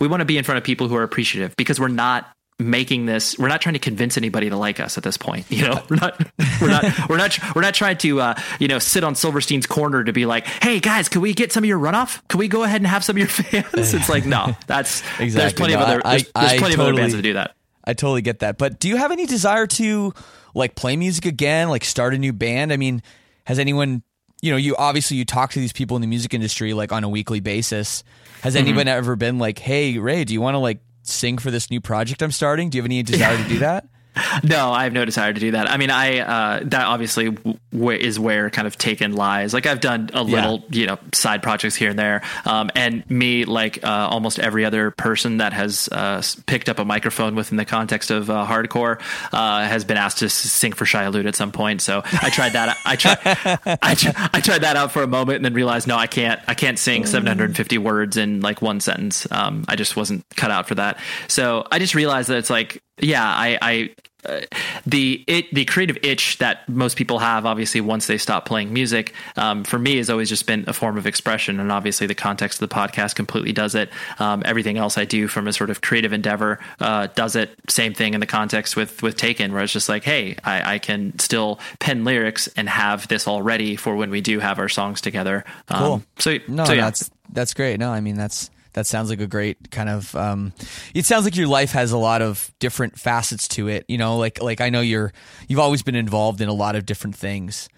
we 0.00 0.08
want 0.08 0.20
to 0.20 0.24
be 0.24 0.38
in 0.38 0.44
front 0.44 0.58
of 0.58 0.64
people 0.64 0.88
who 0.88 0.96
are 0.96 1.02
appreciative 1.02 1.54
because 1.56 1.78
we're 1.78 1.88
not 1.88 2.30
making 2.58 3.06
this. 3.06 3.38
We're 3.38 3.48
not 3.48 3.60
trying 3.62 3.72
to 3.72 3.78
convince 3.78 4.16
anybody 4.18 4.50
to 4.50 4.56
like 4.56 4.80
us 4.80 4.98
at 4.98 5.02
this 5.04 5.16
point. 5.16 5.46
You 5.50 5.62
know, 5.68 5.82
we're 5.88 5.96
not. 5.96 6.20
We're 6.60 6.68
not. 6.68 6.84
We're 7.08 7.16
not. 7.16 7.38
We're 7.54 7.62
not 7.62 7.74
trying 7.74 7.96
to 7.98 8.20
uh, 8.20 8.34
you 8.58 8.68
know 8.68 8.78
sit 8.78 9.02
on 9.04 9.14
Silverstein's 9.14 9.66
corner 9.66 10.04
to 10.04 10.12
be 10.12 10.26
like, 10.26 10.46
hey 10.46 10.78
guys, 10.80 11.08
can 11.08 11.20
we 11.22 11.32
get 11.34 11.52
some 11.52 11.64
of 11.64 11.68
your 11.68 11.78
runoff? 11.78 12.20
Can 12.28 12.38
we 12.38 12.48
go 12.48 12.62
ahead 12.64 12.80
and 12.80 12.86
have 12.86 13.02
some 13.04 13.14
of 13.14 13.18
your 13.18 13.28
fans? 13.28 13.94
It's 13.94 14.08
like 14.08 14.26
no, 14.26 14.56
that's 14.66 15.00
exactly 15.18 15.28
there's 15.30 15.52
plenty 15.54 15.72
No, 15.74 15.80
of 15.80 15.88
other 15.88 16.02
I- 16.04 16.10
there's, 16.10 16.22
there's 16.34 16.52
I 16.52 16.58
plenty 16.58 16.74
of 16.74 16.80
other 16.80 16.90
totally- 16.90 17.02
bands 17.02 17.14
that 17.14 17.22
do 17.22 17.32
that. 17.34 17.54
I 17.82 17.94
totally 17.94 18.22
get 18.22 18.40
that. 18.40 18.58
But 18.58 18.78
do 18.78 18.88
you 18.88 18.96
have 18.96 19.10
any 19.10 19.24
desire 19.26 19.66
to 19.66 20.12
like 20.54 20.74
play 20.74 20.96
music 20.96 21.24
again, 21.24 21.70
like 21.70 21.82
start 21.84 22.12
a 22.14 22.18
new 22.18 22.32
band? 22.34 22.72
I 22.74 22.76
mean, 22.76 23.02
has 23.46 23.58
anyone, 23.58 24.02
you 24.42 24.50
know, 24.50 24.56
you 24.56 24.76
obviously 24.76 25.16
you 25.16 25.24
talk 25.24 25.52
to 25.52 25.58
these 25.60 25.72
people 25.72 25.96
in 25.96 26.00
the 26.00 26.08
music 26.08 26.32
industry 26.34 26.72
like 26.74 26.92
on 26.92 27.04
a 27.04 27.08
weekly 27.08 27.40
basis. 27.40 28.04
Has 28.42 28.54
Mm-hmm. 28.54 28.66
anyone 28.68 28.88
ever 28.88 29.16
been 29.16 29.38
like, 29.38 29.58
"Hey, 29.58 29.98
Ray, 29.98 30.24
do 30.24 30.32
you 30.32 30.40
want 30.40 30.54
to 30.54 30.58
like 30.58 30.80
sing 31.02 31.38
for 31.38 31.50
this 31.50 31.70
new 31.70 31.80
project 31.80 32.22
I'm 32.22 32.30
starting? 32.32 32.70
Do 32.70 32.78
you 32.78 32.82
have 32.82 32.86
any 32.88 33.02
desire 33.02 33.36
to 33.36 33.48
do 33.48 33.58
that?" 33.60 33.86
No, 34.42 34.72
I 34.72 34.84
have 34.84 34.92
no 34.92 35.04
desire 35.04 35.32
to 35.32 35.38
do 35.38 35.52
that. 35.52 35.70
I 35.70 35.76
mean, 35.76 35.90
I 35.90 36.18
uh, 36.18 36.60
that 36.64 36.84
obviously 36.86 37.36
w- 37.72 37.90
w- 37.90 37.98
is 38.00 38.18
where 38.18 38.50
kind 38.50 38.66
of 38.66 38.76
Taken 38.80 39.12
lies. 39.12 39.52
Like 39.52 39.66
I've 39.66 39.80
done 39.80 40.10
a 40.14 40.22
little, 40.22 40.64
you 40.70 40.86
know, 40.86 40.98
side 41.12 41.42
projects 41.42 41.74
here 41.76 41.90
and 41.90 41.98
there, 41.98 42.22
um, 42.46 42.70
and 42.74 43.08
me, 43.10 43.44
like 43.44 43.84
uh, 43.84 44.08
almost 44.10 44.38
every 44.38 44.64
other 44.64 44.90
person 44.90 45.38
that 45.38 45.52
has 45.52 45.88
uh, 45.92 46.22
picked 46.46 46.68
up 46.68 46.78
a 46.78 46.84
microphone 46.84 47.34
within 47.34 47.56
the 47.58 47.64
context 47.66 48.10
of 48.10 48.30
uh, 48.30 48.46
hardcore, 48.46 49.00
uh, 49.32 49.62
has 49.66 49.84
been 49.84 49.96
asked 49.98 50.18
to 50.18 50.28
sing 50.30 50.72
for 50.72 50.86
Shai 50.86 51.04
Hulud 51.04 51.26
at 51.26 51.36
some 51.36 51.52
point. 51.52 51.82
So 51.82 52.02
I 52.04 52.30
tried 52.30 52.52
that. 52.54 52.76
I 52.86 52.96
tried. 52.96 53.18
I, 53.82 53.94
tr- 53.94 54.10
I 54.32 54.40
tried 54.40 54.62
that 54.62 54.76
out 54.76 54.92
for 54.92 55.02
a 55.02 55.06
moment, 55.06 55.36
and 55.36 55.44
then 55.44 55.54
realized 55.54 55.86
no, 55.86 55.96
I 55.96 56.06
can't. 56.06 56.40
I 56.48 56.54
can't 56.54 56.78
sing 56.78 57.04
750 57.04 57.78
words 57.78 58.16
in 58.16 58.40
like 58.40 58.62
one 58.62 58.80
sentence. 58.80 59.26
Um, 59.30 59.64
I 59.68 59.76
just 59.76 59.96
wasn't 59.96 60.24
cut 60.36 60.50
out 60.50 60.66
for 60.68 60.76
that. 60.76 60.98
So 61.28 61.66
I 61.70 61.78
just 61.78 61.94
realized 61.94 62.28
that 62.30 62.38
it's 62.38 62.50
like, 62.50 62.82
yeah, 62.98 63.24
I. 63.24 63.58
I 63.60 63.90
uh, 64.24 64.40
the 64.86 65.24
it 65.26 65.52
the 65.54 65.64
creative 65.64 65.98
itch 66.02 66.38
that 66.38 66.68
most 66.68 66.96
people 66.96 67.18
have 67.18 67.46
obviously 67.46 67.80
once 67.80 68.06
they 68.06 68.18
stop 68.18 68.46
playing 68.46 68.72
music 68.72 69.14
um, 69.36 69.64
for 69.64 69.78
me 69.78 69.96
has 69.96 70.10
always 70.10 70.28
just 70.28 70.46
been 70.46 70.64
a 70.66 70.72
form 70.72 70.98
of 70.98 71.06
expression 71.06 71.60
and 71.60 71.72
obviously 71.72 72.06
the 72.06 72.14
context 72.14 72.60
of 72.60 72.68
the 72.68 72.74
podcast 72.74 73.14
completely 73.14 73.52
does 73.52 73.74
it 73.74 73.90
um, 74.18 74.42
everything 74.44 74.76
else 74.78 74.98
i 74.98 75.04
do 75.04 75.26
from 75.28 75.48
a 75.48 75.52
sort 75.52 75.70
of 75.70 75.80
creative 75.80 76.12
endeavor 76.12 76.58
uh, 76.80 77.06
does 77.14 77.36
it 77.36 77.50
same 77.68 77.94
thing 77.94 78.14
in 78.14 78.20
the 78.20 78.26
context 78.26 78.76
with 78.76 79.02
with 79.02 79.16
taken 79.16 79.52
where 79.52 79.62
it's 79.62 79.72
just 79.72 79.88
like 79.88 80.04
hey 80.04 80.36
I, 80.44 80.74
I 80.74 80.78
can 80.78 81.18
still 81.18 81.58
pen 81.78 82.04
lyrics 82.04 82.48
and 82.56 82.68
have 82.68 83.08
this 83.08 83.26
all 83.26 83.42
ready 83.42 83.76
for 83.76 83.96
when 83.96 84.10
we 84.10 84.20
do 84.20 84.38
have 84.40 84.58
our 84.58 84.68
songs 84.68 85.00
together 85.00 85.44
um, 85.68 85.78
Cool. 85.78 86.02
so 86.18 86.38
No, 86.48 86.64
so 86.64 86.72
yeah 86.72 86.82
that's 86.82 87.10
that's 87.32 87.54
great. 87.54 87.78
No, 87.78 87.90
I 87.90 88.00
mean 88.00 88.16
that's 88.16 88.50
that 88.72 88.86
sounds 88.86 89.10
like 89.10 89.20
a 89.20 89.26
great 89.26 89.70
kind 89.70 89.88
of. 89.88 90.14
Um, 90.14 90.52
it 90.94 91.06
sounds 91.06 91.24
like 91.24 91.36
your 91.36 91.48
life 91.48 91.72
has 91.72 91.92
a 91.92 91.98
lot 91.98 92.22
of 92.22 92.52
different 92.58 92.98
facets 92.98 93.48
to 93.48 93.68
it. 93.68 93.84
You 93.88 93.98
know, 93.98 94.16
like 94.16 94.42
like 94.42 94.60
I 94.60 94.70
know 94.70 94.80
you're 94.80 95.12
you've 95.48 95.58
always 95.58 95.82
been 95.82 95.96
involved 95.96 96.40
in 96.40 96.48
a 96.48 96.54
lot 96.54 96.76
of 96.76 96.86
different 96.86 97.16
things. 97.16 97.68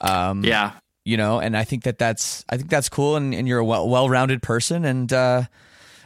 Um, 0.00 0.44
yeah 0.44 0.72
you 1.04 1.16
know, 1.16 1.40
and 1.40 1.56
I 1.56 1.64
think 1.64 1.84
that 1.84 1.98
that's 1.98 2.44
I 2.48 2.56
think 2.56 2.70
that's 2.70 2.88
cool, 2.88 3.16
and, 3.16 3.34
and 3.34 3.48
you're 3.48 3.58
a 3.58 3.64
well 3.64 3.88
well 3.88 4.08
rounded 4.08 4.42
person, 4.42 4.84
and 4.84 5.12
uh, 5.12 5.42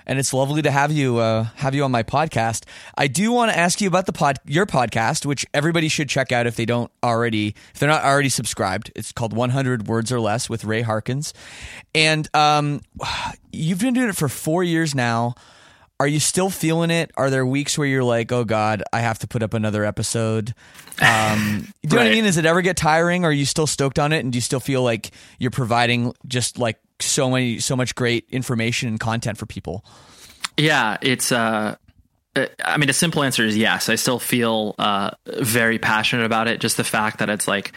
and 0.07 0.19
it's 0.19 0.33
lovely 0.33 0.63
to 0.63 0.71
have 0.71 0.93
you 0.93 1.19
uh, 1.19 1.45
have 1.57 1.75
you 1.75 1.85
on 1.85 1.91
my 1.91 2.03
podcast. 2.03 2.65
I 2.97 3.07
do 3.07 3.33
want 3.33 3.53
to 3.53 3.59
ask 3.59 3.81
you 3.81 3.89
about 3.89 4.07
the 4.07 4.13
pod 4.13 4.39
your 4.45 4.67
podcast, 4.67 5.27
which 5.27 5.47
everybody 5.55 5.89
should 5.89 6.09
check 6.09 6.33
out 6.33 6.47
if 6.47 6.57
they 6.57 6.65
don't 6.65 6.91
already 7.03 7.55
if 7.73 7.81
they're 7.81 7.89
not 7.89 8.05
already 8.05 8.29
subscribed. 8.29 8.91
It's 8.95 9.13
called 9.13 9.33
100 9.33 9.87
Words 9.89 10.13
or 10.13 10.21
Less 10.21 10.49
with 10.49 10.65
Ray 10.65 10.83
Harkins, 10.83 11.33
and 11.95 12.29
um, 12.35 12.81
you've 13.53 13.81
been 13.81 13.95
doing 13.95 14.09
it 14.09 14.17
for 14.17 14.29
four 14.29 14.63
years 14.63 14.95
now. 14.95 15.35
Are 16.01 16.09
you 16.09 16.19
still 16.19 16.51
feeling 16.51 16.91
it? 16.91 17.13
Are 17.17 17.31
there 17.31 17.47
weeks 17.47 17.79
where 17.79 17.87
you're 17.87 18.03
like, 18.05 18.33
"Oh 18.33 18.45
God, 18.45 18.83
I 18.93 19.01
have 19.01 19.21
to 19.21 19.29
put 19.29 19.43
up 19.45 19.55
another 19.55 19.85
episode"? 19.85 20.53
Um, 21.01 21.69
do 21.83 21.89
you 21.89 21.97
know 21.97 21.97
what 21.97 22.07
I 22.07 22.11
mean? 22.11 22.25
Does 22.25 22.37
it 22.37 22.45
ever 22.45 22.63
get 22.63 22.77
tiring? 22.77 23.25
Are 23.25 23.33
you 23.33 23.45
still 23.45 23.69
stoked 23.69 24.01
on 24.01 24.13
it? 24.13 24.19
And 24.19 24.33
do 24.33 24.37
you 24.37 24.41
still 24.43 24.61
feel 24.61 24.83
like 24.83 25.13
you're 25.39 25.53
providing 25.53 26.13
just 26.27 26.59
like 26.59 26.79
so 27.01 27.31
many, 27.31 27.59
so 27.59 27.77
much 27.77 27.95
great 27.95 28.27
information 28.31 28.89
and 28.89 29.01
content 29.01 29.39
for 29.39 29.47
people? 29.47 29.85
Yeah, 30.57 30.99
it's 31.01 31.33
uh 31.33 31.77
uh, 32.37 32.47
I 32.65 32.79
mean, 32.79 32.91
a 32.91 32.95
simple 32.95 33.23
answer 33.23 33.45
is 33.45 33.57
yes. 33.57 33.89
I 33.89 33.95
still 33.95 34.19
feel 34.19 34.75
uh, 34.79 35.11
very 35.27 35.79
passionate 35.79 36.27
about 36.27 36.49
it. 36.49 36.61
Just 36.61 36.77
the 36.77 36.85
fact 36.85 37.19
that 37.19 37.31
it's 37.31 37.47
like, 37.47 37.73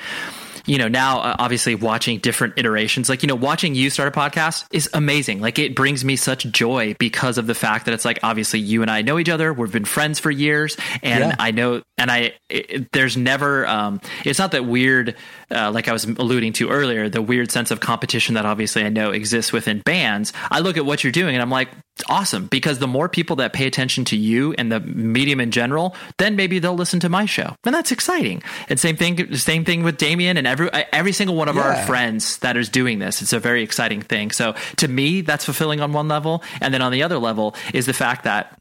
you 0.67 0.77
know, 0.77 0.87
now 0.87 1.19
uh, 1.21 1.35
obviously 1.39 1.73
watching 1.73 2.19
different 2.19 2.53
iterations, 2.57 3.09
like, 3.09 3.23
you 3.23 3.27
know, 3.27 3.35
watching 3.35 3.73
you 3.73 3.89
start 3.89 4.15
a 4.15 4.19
podcast 4.19 4.65
is 4.71 4.89
amazing. 4.93 5.41
Like, 5.41 5.57
it 5.57 5.75
brings 5.75 6.05
me 6.05 6.15
such 6.15 6.45
joy 6.51 6.95
because 6.99 7.37
of 7.37 7.47
the 7.47 7.55
fact 7.55 7.85
that 7.85 7.93
it's 7.93 8.05
like, 8.05 8.19
obviously, 8.21 8.59
you 8.59 8.81
and 8.81 8.91
I 8.91 9.01
know 9.01 9.17
each 9.17 9.29
other. 9.29 9.53
We've 9.53 9.71
been 9.71 9.85
friends 9.85 10.19
for 10.19 10.29
years. 10.29 10.77
And 11.01 11.23
Yeah. 11.23 11.35
I 11.39 11.51
know, 11.51 11.81
and 11.97 12.11
I, 12.11 12.33
it, 12.49 12.91
there's 12.91 13.17
never, 13.17 13.65
um, 13.65 14.01
it's 14.25 14.37
not 14.37 14.51
that 14.51 14.65
weird, 14.65 15.15
uh, 15.49 15.71
like 15.71 15.87
I 15.87 15.93
was 15.93 16.03
alluding 16.03 16.53
to 16.53 16.69
earlier, 16.69 17.09
the 17.09 17.21
weird 17.21 17.49
sense 17.51 17.71
of 17.71 17.79
competition 17.79 18.35
that 18.35 18.45
obviously 18.45 18.83
I 18.83 18.89
know 18.89 19.11
exists 19.11 19.53
within 19.53 19.79
bands. 19.79 20.33
I 20.51 20.59
look 20.59 20.77
at 20.77 20.85
what 20.85 21.03
you're 21.03 21.11
doing 21.11 21.33
and 21.33 21.41
I'm 21.41 21.49
like, 21.49 21.69
awesome 22.09 22.45
because 22.47 22.79
the 22.79 22.87
more 22.87 23.09
people 23.09 23.35
that 23.37 23.53
pay 23.53 23.65
attention 23.67 24.05
to 24.05 24.15
you 24.15 24.53
and 24.57 24.71
the 24.71 24.79
medium 24.79 25.39
in 25.39 25.51
general 25.51 25.95
then 26.17 26.35
maybe 26.35 26.59
they'll 26.59 26.75
listen 26.75 26.99
to 26.99 27.09
my 27.09 27.25
show. 27.25 27.55
And 27.65 27.73
that's 27.73 27.91
exciting. 27.91 28.43
And 28.69 28.79
same 28.79 28.95
thing 28.97 29.35
same 29.35 29.65
thing 29.65 29.83
with 29.83 29.97
Damian 29.97 30.37
and 30.37 30.45
every 30.47 30.69
every 30.71 31.11
single 31.11 31.35
one 31.35 31.49
of 31.49 31.55
Yeah. 31.55 31.63
our 31.63 31.75
friends 31.85 32.37
that 32.39 32.57
is 32.57 32.69
doing 32.69 32.99
this. 32.99 33.21
It's 33.21 33.33
a 33.33 33.39
very 33.39 33.63
exciting 33.63 34.01
thing. 34.01 34.31
So 34.31 34.55
to 34.77 34.87
me 34.87 35.21
that's 35.21 35.45
fulfilling 35.45 35.81
on 35.81 35.93
one 35.93 36.07
level. 36.07 36.43
And 36.61 36.73
then 36.73 36.81
on 36.81 36.91
the 36.91 37.03
other 37.03 37.17
level 37.17 37.55
is 37.73 37.85
the 37.85 37.93
fact 37.93 38.23
that 38.25 38.57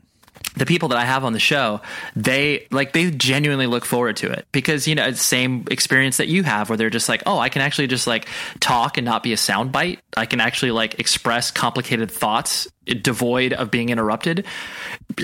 the 0.55 0.67
people 0.67 0.89
that 0.89 0.99
I 0.99 1.05
have 1.05 1.25
on 1.25 1.33
the 1.35 1.39
show, 1.39 1.81
they 2.15 2.67
like 2.71 2.93
they 2.93 3.11
genuinely 3.11 3.67
look 3.67 3.85
forward 3.85 4.17
to 4.19 4.31
it. 4.31 4.47
Because 4.53 4.89
you 4.89 4.95
know 4.95 5.05
it's 5.07 5.19
the 5.19 5.25
same 5.25 5.65
experience 5.71 6.17
that 6.17 6.29
you 6.29 6.43
have 6.45 6.71
where 6.71 6.77
they're 6.79 6.89
just 6.91 7.09
like, 7.09 7.23
oh, 7.27 7.39
I 7.39 7.49
can 7.51 7.61
actually 7.63 7.89
just 7.89 8.07
like 8.07 8.27
talk 8.61 8.97
and 8.97 9.05
not 9.05 9.23
be 9.23 9.33
a 9.33 9.37
soundbite. 9.37 9.99
I 10.17 10.25
can 10.25 10.41
actually 10.41 10.71
like 10.71 10.99
express 10.99 11.51
complicated 11.51 12.11
thoughts 12.11 12.69
devoid 12.87 13.53
of 13.53 13.71
being 13.71 13.89
interrupted, 13.89 14.47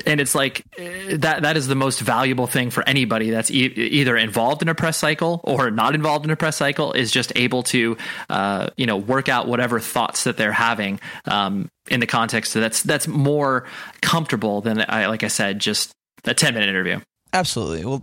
and 0.06 0.20
it's 0.20 0.34
like 0.34 0.64
eh, 0.78 1.16
that 1.18 1.42
that 1.42 1.56
is 1.56 1.68
the 1.68 1.74
most 1.74 2.00
valuable 2.00 2.46
thing 2.46 2.70
for 2.70 2.86
anybody 2.88 3.30
that's 3.30 3.50
e- 3.50 3.66
either 3.66 4.16
involved 4.16 4.62
in 4.62 4.68
a 4.68 4.74
press 4.74 4.96
cycle 4.96 5.40
or 5.44 5.70
not 5.70 5.94
involved 5.94 6.24
in 6.24 6.30
a 6.30 6.36
press 6.36 6.56
cycle 6.56 6.92
is 6.92 7.10
just 7.10 7.32
able 7.36 7.62
to 7.62 7.96
uh, 8.30 8.68
you 8.76 8.86
know 8.86 8.96
work 8.96 9.28
out 9.28 9.46
whatever 9.46 9.80
thoughts 9.80 10.24
that 10.24 10.36
they're 10.36 10.52
having 10.52 11.00
um, 11.26 11.68
in 11.88 12.00
the 12.00 12.06
context 12.06 12.54
that's 12.54 12.82
that's 12.82 13.08
more 13.08 13.66
comfortable 14.00 14.60
than 14.60 14.84
I 14.88 15.06
like 15.06 15.22
I 15.24 15.28
said 15.28 15.58
just 15.58 15.92
a 16.24 16.34
10 16.34 16.54
minute 16.54 16.68
interview. 16.68 17.00
Absolutely. 17.32 17.84
Well, 17.84 18.02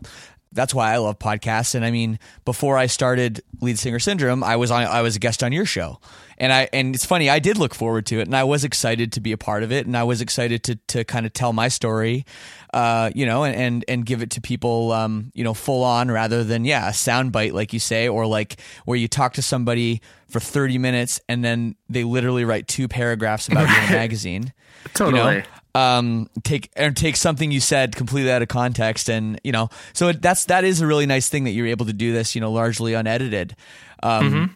that's 0.52 0.74
why 0.74 0.94
I 0.94 0.98
love 0.98 1.20
podcasts. 1.20 1.76
And 1.76 1.86
I 1.86 1.92
mean, 1.92 2.20
before 2.46 2.78
I 2.78 2.88
started 2.88 3.42
Lead 3.62 3.78
Singer 3.78 4.00
Syndrome, 4.00 4.44
I 4.44 4.56
was 4.56 4.72
on 4.72 4.84
I 4.84 5.02
was 5.02 5.16
a 5.16 5.20
guest 5.20 5.44
on 5.44 5.52
your 5.52 5.66
show. 5.66 6.00
And 6.38 6.54
I 6.54 6.70
and 6.74 6.96
it's 6.96 7.06
funny, 7.06 7.30
I 7.30 7.40
did 7.40 7.58
look 7.58 7.76
forward 7.76 8.06
to 8.08 8.20
it 8.20 8.28
and 8.28 8.36
I 8.36 8.44
was 8.44 8.64
excited 8.64 9.12
to 9.14 9.22
be 9.22 9.32
a 9.32 9.38
part 9.38 9.64
of 9.64 9.72
it 9.72 9.86
and 9.86 9.96
I 9.96 10.04
was 10.04 10.22
excited 10.22 10.64
to 10.64 10.76
to 10.88 11.04
kind 11.04 11.26
of 11.26 11.34
tell 11.34 11.54
my 11.54 11.68
story 11.68 12.26
uh, 12.74 13.10
you 13.16 13.26
know, 13.26 13.44
and, 13.44 13.56
and 13.56 13.86
and 13.88 14.06
give 14.06 14.22
it 14.22 14.32
to 14.32 14.42
people 14.42 14.92
um, 14.92 15.32
you 15.34 15.44
know, 15.44 15.54
full 15.54 15.84
on 15.84 16.12
rather 16.12 16.44
than 16.44 16.66
yeah, 16.66 16.90
a 16.90 16.94
sound 16.94 17.32
bite 17.32 17.54
like 17.54 17.74
you 17.74 17.80
say 17.80 18.08
or 18.08 18.28
like 18.28 18.60
where 18.86 18.98
you 18.98 19.08
talk 19.08 19.34
to 19.34 19.42
somebody 19.42 20.02
for 20.28 20.40
30 20.40 20.78
minutes 20.78 21.20
and 21.28 21.44
then 21.44 21.76
they 21.90 22.04
literally 22.04 22.46
write 22.46 22.68
two 22.68 22.88
paragraphs 22.88 23.48
about 23.48 23.68
you 23.68 23.76
in 23.76 23.90
a 23.90 23.92
magazine. 23.92 24.54
You 25.00 25.12
know? 25.12 25.59
Um 25.76 26.30
take 26.44 26.72
and 26.76 26.98
take 26.98 27.16
something 27.16 27.52
you 27.52 27.60
said 27.60 27.96
completely 27.96 28.32
out 28.32 28.42
of 28.42 28.48
context 28.48 29.10
and 29.10 29.40
you 29.44 29.52
know 29.52 29.70
so 29.94 30.08
it, 30.08 30.22
that's 30.22 30.46
that 30.46 30.64
is 30.64 30.82
a 30.82 30.88
really 30.88 31.06
nice 31.06 31.30
thing 31.30 31.44
that 31.44 31.52
you're 31.52 31.68
able 31.68 31.86
to 31.86 31.94
do 31.94 32.12
this 32.12 32.34
you 32.36 32.42
know 32.42 32.52
largely 32.52 32.94
unedited. 32.94 33.56
Um 34.02 34.56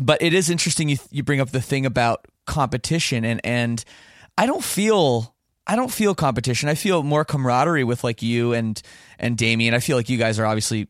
but 0.00 0.22
it 0.22 0.34
is 0.34 0.50
interesting 0.50 0.88
you 0.88 0.98
you 1.10 1.22
bring 1.22 1.40
up 1.40 1.50
the 1.50 1.60
thing 1.60 1.86
about 1.86 2.26
competition 2.46 3.24
and 3.24 3.40
and 3.44 3.84
I 4.38 4.46
don't 4.46 4.62
feel 4.62 5.34
I 5.66 5.74
don't 5.74 5.90
feel 5.90 6.14
competition. 6.14 6.68
I 6.68 6.74
feel 6.74 7.02
more 7.02 7.24
camaraderie 7.24 7.84
with 7.84 8.04
like 8.04 8.22
you 8.22 8.52
and 8.52 8.80
and 9.18 9.36
Damian. 9.36 9.74
I 9.74 9.80
feel 9.80 9.96
like 9.96 10.08
you 10.08 10.18
guys 10.18 10.38
are 10.38 10.46
obviously 10.46 10.88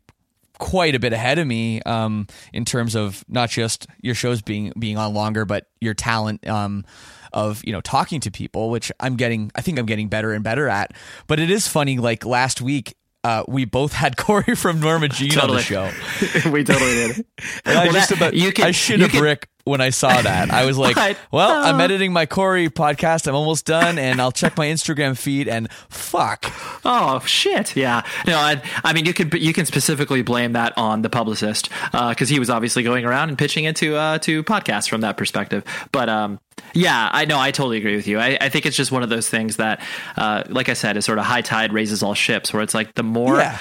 quite 0.58 0.94
a 0.94 0.98
bit 0.98 1.12
ahead 1.12 1.38
of 1.38 1.46
me 1.46 1.80
um, 1.82 2.26
in 2.52 2.64
terms 2.64 2.94
of 2.94 3.24
not 3.28 3.50
just 3.50 3.86
your 4.00 4.14
shows 4.14 4.42
being 4.42 4.72
being 4.78 4.98
on 4.98 5.14
longer, 5.14 5.44
but 5.44 5.66
your 5.80 5.94
talent 5.94 6.46
um, 6.46 6.84
of 7.36 7.62
you 7.64 7.72
know 7.72 7.80
talking 7.80 8.18
to 8.22 8.30
people, 8.32 8.70
which 8.70 8.90
I'm 8.98 9.14
getting. 9.14 9.52
I 9.54 9.60
think 9.60 9.78
I'm 9.78 9.86
getting 9.86 10.08
better 10.08 10.32
and 10.32 10.42
better 10.42 10.68
at. 10.68 10.92
But 11.28 11.38
it 11.38 11.50
is 11.50 11.68
funny. 11.68 11.98
Like 11.98 12.24
last 12.24 12.60
week, 12.60 12.96
uh, 13.22 13.44
we 13.46 13.64
both 13.64 13.92
had 13.92 14.16
Corey 14.26 14.56
from 14.56 14.80
Norma 14.80 15.08
Jean 15.08 15.38
on 15.38 15.50
the 15.50 15.60
show. 15.60 15.90
we 16.50 16.64
totally 16.64 16.94
did. 16.94 17.26
And 17.64 17.78
I 17.78 17.84
Well, 17.84 17.92
just 17.92 18.08
that- 18.08 18.16
about 18.18 18.34
you 18.34 18.52
can- 18.52 18.64
I 18.66 18.70
shit 18.72 18.98
you 18.98 19.06
a 19.06 19.08
can- 19.08 19.20
brick. 19.20 19.48
When 19.66 19.80
I 19.80 19.90
saw 19.90 20.22
that. 20.22 20.50
I 20.50 20.64
was 20.64 20.78
like, 20.78 20.96
well, 21.32 21.64
I'm 21.64 21.80
editing 21.80 22.12
my 22.12 22.24
Corey 22.24 22.70
podcast. 22.70 23.26
I'm 23.26 23.34
almost 23.34 23.66
done, 23.66 23.98
and 23.98 24.20
I'll 24.20 24.32
check 24.32 24.56
my 24.56 24.66
Instagram 24.68 25.18
feed. 25.18 25.48
And 25.48 25.70
fuck, 25.90 26.46
Oh 26.84 27.20
shit! 27.26 27.76
Yeah, 27.76 28.06
no, 28.26 28.36
I, 28.38 28.62
I 28.84 28.92
mean 28.92 29.04
you 29.04 29.12
could 29.12 29.34
you 29.34 29.52
can 29.52 29.66
specifically 29.66 30.22
blame 30.22 30.52
that 30.52 30.72
on 30.78 31.02
the 31.02 31.10
publicist 31.10 31.68
because 31.92 32.28
he 32.28 32.38
was 32.38 32.48
obviously 32.48 32.82
going 32.84 33.04
around 33.04 33.28
and 33.28 33.36
pitching 33.36 33.64
it 33.64 33.76
to 33.76 33.96
uh, 33.96 34.18
to 34.20 34.44
podcasts 34.44 34.88
from 34.88 35.00
that 35.00 35.16
perspective. 35.16 35.64
But 35.90 36.08
um, 36.08 36.38
yeah, 36.72 37.10
I 37.12 37.24
know 37.24 37.38
I 37.38 37.50
totally 37.50 37.78
agree 37.78 37.96
with 37.96 38.06
you. 38.06 38.18
I, 38.20 38.38
I 38.40 38.48
think 38.48 38.66
it's 38.66 38.76
just 38.76 38.92
one 38.92 39.02
of 39.02 39.08
those 39.08 39.28
things 39.28 39.56
that, 39.56 39.80
uh, 40.16 40.44
like 40.48 40.68
I 40.68 40.74
said, 40.74 40.96
is 40.96 41.04
sort 41.04 41.18
of 41.18 41.24
high 41.24 41.42
tide 41.42 41.72
raises 41.72 42.02
all 42.02 42.14
ships. 42.14 42.52
Where 42.52 42.62
it's 42.62 42.74
like 42.74 42.94
the 42.94 43.02
more 43.02 43.38
Yeah. 43.38 43.58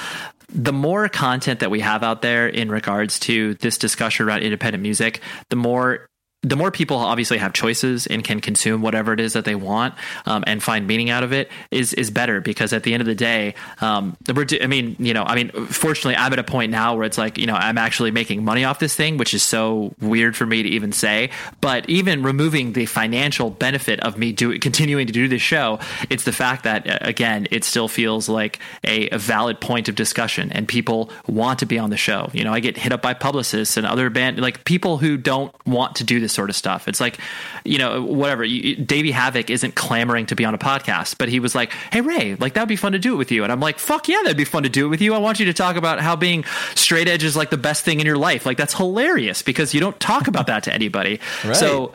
The 0.49 0.73
more 0.73 1.09
content 1.09 1.59
that 1.59 1.71
we 1.71 1.79
have 1.79 2.03
out 2.03 2.21
there 2.21 2.47
in 2.47 2.69
regards 2.69 3.19
to 3.21 3.55
this 3.55 3.77
discussion 3.77 4.25
around 4.25 4.43
independent 4.43 4.81
music, 4.81 5.21
the 5.49 5.55
more 5.55 6.07
the 6.45 6.55
more 6.55 6.69
people 6.69 6.97
obviously 6.97 7.39
have 7.39 7.53
choices 7.53 8.05
and 8.05 8.23
can 8.23 8.39
consume 8.39 8.81
whatever 8.81 9.13
it 9.13 9.19
is 9.19 9.33
that 9.33 9.45
they 9.45 9.55
want 9.55 9.95
um, 10.27 10.43
and 10.45 10.61
find 10.61 10.85
meaning 10.85 11.09
out 11.09 11.23
of 11.23 11.33
it 11.33 11.49
is 11.71 11.93
is 11.95 12.11
better 12.11 12.39
because 12.39 12.71
at 12.71 12.83
the 12.83 12.93
end 12.93 13.01
of 13.01 13.07
the 13.07 13.15
day, 13.15 13.55
um, 13.81 14.15
I 14.29 14.67
mean, 14.67 14.95
you 14.99 15.13
know, 15.13 15.23
I 15.23 15.35
mean, 15.35 15.49
fortunately, 15.67 16.15
I'm 16.15 16.31
at 16.31 16.37
a 16.39 16.43
point 16.43 16.71
now 16.71 16.95
where 16.95 17.03
it's 17.03 17.17
like, 17.17 17.39
you 17.39 17.47
know, 17.47 17.55
I'm 17.55 17.79
actually 17.79 18.11
making 18.11 18.45
money 18.45 18.63
off 18.63 18.77
this 18.77 18.95
thing, 18.95 19.17
which 19.17 19.33
is 19.33 19.41
so 19.41 19.95
weird 19.99 20.37
for 20.37 20.45
me 20.45 20.61
to 20.61 20.69
even 20.69 20.91
say. 20.91 21.31
But 21.61 21.89
even 21.89 22.21
removing 22.21 22.73
the 22.73 22.85
financial 22.85 23.49
benefit 23.49 23.99
of 24.01 24.17
me 24.17 24.31
do 24.31 24.57
continuing 24.59 25.07
to 25.07 25.13
do 25.13 25.27
this 25.27 25.41
show, 25.41 25.79
it's 26.11 26.25
the 26.25 26.31
fact 26.31 26.63
that 26.63 26.87
uh, 26.87 26.99
again, 27.01 27.47
it 27.49 27.63
still 27.63 27.87
feels 27.87 28.29
like 28.29 28.59
a, 28.83 29.09
a 29.09 29.17
valid 29.17 29.59
point 29.59 29.89
of 29.89 29.95
discussion, 29.95 30.51
and 30.51 30.67
people 30.67 31.09
want 31.25 31.59
to 31.59 31.65
be 31.65 31.79
on 31.79 31.89
the 31.89 31.97
show. 31.97 32.29
You 32.33 32.43
know, 32.43 32.53
I 32.53 32.59
get 32.59 32.77
hit 32.77 32.91
up 32.91 33.01
by 33.01 33.15
publicists 33.15 33.77
and 33.77 33.87
other 33.87 34.11
band 34.11 34.39
like 34.39 34.63
people 34.63 34.97
who 34.97 35.17
don't 35.17 35.53
want 35.65 35.95
to 35.95 36.03
do 36.03 36.19
this 36.19 36.34
sort 36.35 36.49
of 36.49 36.55
stuff. 36.55 36.87
It's 36.87 36.99
like, 36.99 37.17
you 37.63 37.77
know, 37.77 38.03
whatever. 38.03 38.43
You, 38.43 38.75
Davey 38.75 39.11
Havok 39.11 39.49
isn't 39.49 39.75
clamoring 39.75 40.27
to 40.27 40.35
be 40.35 40.45
on 40.45 40.53
a 40.53 40.57
podcast, 40.57 41.17
but 41.17 41.29
he 41.29 41.39
was 41.39 41.55
like, 41.55 41.71
"Hey 41.91 42.01
Ray, 42.01 42.35
like 42.35 42.53
that 42.53 42.61
would 42.61 42.69
be 42.69 42.75
fun 42.75 42.91
to 42.91 42.99
do 42.99 43.13
it 43.13 43.17
with 43.17 43.31
you." 43.31 43.43
And 43.43 43.51
I'm 43.51 43.59
like, 43.59 43.79
"Fuck 43.79 44.07
yeah, 44.07 44.19
that'd 44.23 44.37
be 44.37 44.45
fun 44.45 44.63
to 44.63 44.69
do 44.69 44.85
it 44.85 44.89
with 44.89 45.01
you." 45.01 45.15
I 45.15 45.17
want 45.17 45.39
you 45.39 45.45
to 45.45 45.53
talk 45.53 45.75
about 45.75 45.99
how 45.99 46.15
being 46.15 46.43
straight 46.75 47.07
edge 47.07 47.23
is 47.23 47.35
like 47.35 47.49
the 47.49 47.57
best 47.57 47.83
thing 47.83 47.99
in 47.99 48.05
your 48.05 48.17
life. 48.17 48.45
Like 48.45 48.57
that's 48.57 48.75
hilarious 48.75 49.41
because 49.41 49.73
you 49.73 49.79
don't 49.79 49.99
talk 49.99 50.27
about 50.27 50.47
that 50.47 50.63
to 50.63 50.73
anybody. 50.73 51.19
Right. 51.43 51.55
So 51.55 51.93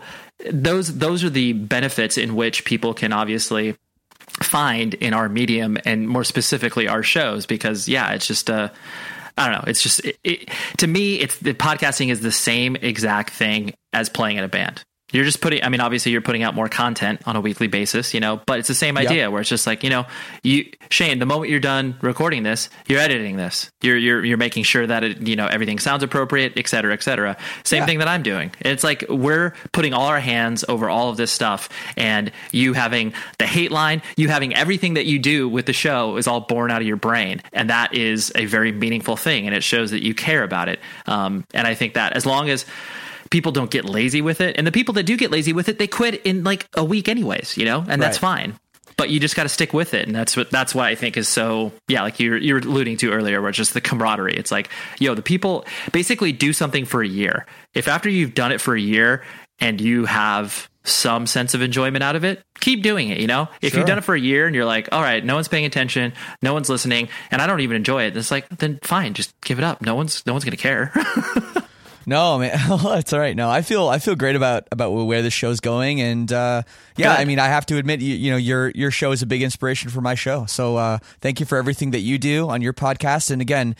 those 0.51 0.99
those 0.99 1.25
are 1.25 1.31
the 1.31 1.53
benefits 1.53 2.17
in 2.17 2.37
which 2.37 2.65
people 2.65 2.95
can 2.95 3.13
obviously 3.13 3.77
find 4.43 4.95
in 4.95 5.13
our 5.13 5.29
medium 5.29 5.77
and 5.85 6.09
more 6.09 6.25
specifically 6.25 6.87
our 6.87 7.03
shows 7.03 7.47
because 7.47 7.89
yeah 7.89 8.13
it's 8.13 8.27
just 8.27 8.49
uh 8.49 8.69
I 9.41 9.49
don't 9.49 9.65
know. 9.65 9.71
It's 9.71 9.83
just 9.83 10.05
it, 10.05 10.19
it, 10.23 10.51
to 10.79 10.87
me, 10.87 11.17
it's 11.17 11.39
the 11.39 11.55
podcasting 11.55 12.11
is 12.11 12.21
the 12.21 12.31
same 12.31 12.77
exact 12.77 13.31
thing 13.31 13.73
as 13.93 14.11
playing 14.11 14.37
in 14.37 14.45
a 14.45 14.49
band. 14.49 14.83
You're 15.13 15.25
just 15.25 15.41
putting. 15.41 15.63
I 15.65 15.69
mean, 15.69 15.81
obviously, 15.81 16.13
you're 16.13 16.21
putting 16.21 16.43
out 16.43 16.55
more 16.55 16.69
content 16.69 17.21
on 17.27 17.37
a 17.37 17.41
weekly 17.41 17.67
basis, 17.67 18.15
you 18.15 18.21
know. 18.21 18.41
But 18.47 18.59
it's 18.61 18.69
the 18.69 18.75
same 18.75 18.97
idea 18.97 19.31
where 19.31 19.41
it's 19.41 19.51
just 19.51 19.67
like 19.67 19.83
you 19.83 19.91
know, 19.91 20.07
you 20.43 20.71
Shane. 20.91 21.19
The 21.19 21.27
moment 21.27 21.51
you're 21.51 21.61
done 21.61 21.97
recording 22.01 22.43
this, 22.43 22.69
you're 22.87 23.01
editing 23.01 23.37
this. 23.37 23.71
You're 23.83 23.97
you're 23.97 24.25
you're 24.25 24.39
making 24.39 24.65
sure 24.65 24.87
that 24.87 25.03
it 25.05 25.21
you 25.27 25.37
know 25.37 25.47
everything 25.47 25.79
sounds 25.79 26.03
appropriate, 26.03 26.53
et 26.57 26.69
cetera, 26.69 26.93
et 26.93 27.03
cetera. 27.03 27.37
Same 27.65 27.81
Yeah. 27.83 27.87
thing 27.87 27.99
that 27.99 28.09
I'm 28.09 28.23
doing. 28.23 28.53
It's 28.61 28.85
like 28.85 29.05
we're 29.09 29.55
putting 29.73 29.95
all 29.95 30.07
our 30.07 30.21
hands 30.21 30.65
over 30.69 30.89
all 30.89 31.11
of 31.11 31.17
this 31.17 31.31
stuff, 31.33 31.69
and 31.97 32.31
you 32.53 32.73
having 32.75 33.13
the 33.39 33.47
hate 33.47 33.71
line, 33.73 34.03
you 34.17 34.29
having 34.29 34.55
everything 34.55 34.95
that 34.95 35.07
you 35.07 35.19
do 35.19 35.49
with 35.49 35.67
the 35.67 35.73
show 35.73 36.17
is 36.17 36.27
all 36.27 36.41
born 36.41 36.71
out 36.71 36.81
of 36.81 36.87
your 36.87 36.97
brain, 36.97 37.43
and 37.53 37.71
that 37.71 37.95
is 37.95 38.31
a 38.35 38.45
very 38.47 38.73
meaningful 38.73 39.17
thing, 39.17 39.47
and 39.47 39.55
it 39.57 39.63
shows 39.63 39.91
that 39.91 40.05
you 40.05 40.15
care 40.15 40.43
about 40.43 40.69
it. 40.69 40.79
Um, 41.07 41.45
and 41.55 41.67
I 41.67 41.75
think 41.75 41.95
that 41.95 42.13
as 42.15 42.27
long 42.27 42.49
as 42.49 42.65
people 43.31 43.53
don't 43.53 43.71
get 43.71 43.85
lazy 43.85 44.21
with 44.23 44.41
it, 44.41 44.57
and 44.59 44.67
the 44.67 44.73
people 44.73 44.95
that 44.95 45.05
do 45.05 45.17
get 45.17 45.31
lazy 45.31 45.53
with 45.53 45.69
it, 45.69 45.79
they 45.79 45.87
quit 45.87 46.23
in 46.27 46.45
like 46.45 46.67
a 46.75 46.85
week, 46.85 47.09
anyways, 47.09 47.57
you 47.57 47.65
know, 47.65 47.85
and 47.89 48.01
that's 48.03 48.19
fine. 48.19 48.59
But 48.97 49.09
you 49.09 49.19
just 49.19 49.35
got 49.35 49.45
to 49.45 49.49
stick 49.49 49.73
with 49.73 49.95
it, 49.95 50.07
and 50.07 50.15
that's 50.15 50.37
what 50.37 50.51
that's 50.51 50.75
why 50.75 50.91
I 50.91 50.95
think 50.95 51.17
is 51.17 51.27
so 51.29 51.73
yeah, 51.89 52.03
like 52.03 52.21
you 52.21 52.35
you 52.35 52.55
were 52.55 52.61
alluding 52.61 52.99
to 52.99 53.13
earlier, 53.13 53.41
where 53.41 53.49
it's 53.49 53.57
just 53.57 53.73
the 53.73 53.81
camaraderie. 53.81 54.35
It's 54.37 54.51
like 54.53 54.69
yo, 54.99 55.15
the 55.15 55.23
people 55.23 55.65
basically 55.93 56.33
do 56.33 56.53
something 56.53 56.85
for 56.85 57.03
a 57.03 57.09
year. 57.09 57.47
If 57.73 57.89
after 57.89 58.11
you've 58.11 58.35
done 58.35 58.53
it 58.53 58.61
for 58.61 58.75
a 58.75 58.81
year 58.81 59.23
and 59.59 59.81
you 59.81 60.05
have 60.05 60.69
some 60.85 61.27
sense 61.27 61.55
of 61.55 61.63
enjoyment 61.63 62.03
out 62.03 62.17
of 62.17 62.25
it, 62.25 62.43
keep 62.61 62.83
doing 62.83 63.09
it. 63.11 63.19
You 63.21 63.27
know, 63.27 63.49
if 63.63 63.71
Sure. 63.73 63.81
you've 63.81 63.87
done 63.87 63.99
it 63.99 64.05
for 64.05 64.15
a 64.15 64.21
year 64.21 64.47
and 64.47 64.55
you're 64.55 64.65
like, 64.65 64.89
all 64.93 65.03
right, 65.03 65.25
no 65.25 65.35
one's 65.35 65.49
paying 65.49 65.65
attention, 65.67 66.13
no 66.43 66.53
one's 66.53 66.69
listening, 66.69 67.09
and 67.31 67.41
I 67.41 67.47
don't 67.47 67.61
even 67.61 67.77
enjoy 67.77 68.05
it, 68.05 68.17
it's 68.17 68.31
like 68.31 68.49
then 68.51 68.79
fine, 68.83 69.15
just 69.15 69.33
give 69.43 69.59
it 69.59 69.65
up. 69.65 69.81
No 69.81 69.95
one's 69.95 70.25
no 70.27 70.33
one's 70.35 70.45
gonna 70.45 70.57
care. 70.59 70.93
no 72.07 72.39
man, 72.39 72.53
it's 72.99 73.13
all 73.13 73.19
right. 73.21 73.37
No, 73.37 73.51
I 73.51 73.63
feel 73.63 73.89
I 73.89 73.99
feel 73.99 74.15
great 74.17 74.37
about 74.37 74.67
about 74.73 74.91
where 74.91 75.23
this 75.23 75.33
show's 75.35 75.61
going, 75.61 76.01
and 76.01 76.33
uh, 76.33 76.63
yeah, 76.97 77.15
Good. 77.17 77.21
I 77.21 77.25
mean, 77.25 77.39
I 77.39 77.47
have 77.47 77.67
to 77.67 77.77
admit, 77.79 78.01
you, 78.01 78.15
you 78.15 78.31
know, 78.31 78.37
your 78.37 78.71
your 78.71 78.91
show 78.91 79.13
is 79.13 79.23
a 79.23 79.27
big 79.27 79.43
inspiration 79.43 79.91
for 79.91 80.01
my 80.01 80.15
show. 80.15 80.47
So 80.47 80.77
uh, 80.77 80.99
thank 81.21 81.41
you 81.41 81.47
for 81.47 81.59
everything 81.59 81.91
that 81.93 82.01
you 82.01 82.19
do 82.19 82.49
on 82.49 82.63
your 82.63 82.73
podcast, 82.73 83.31
and 83.31 83.41
again. 83.43 83.77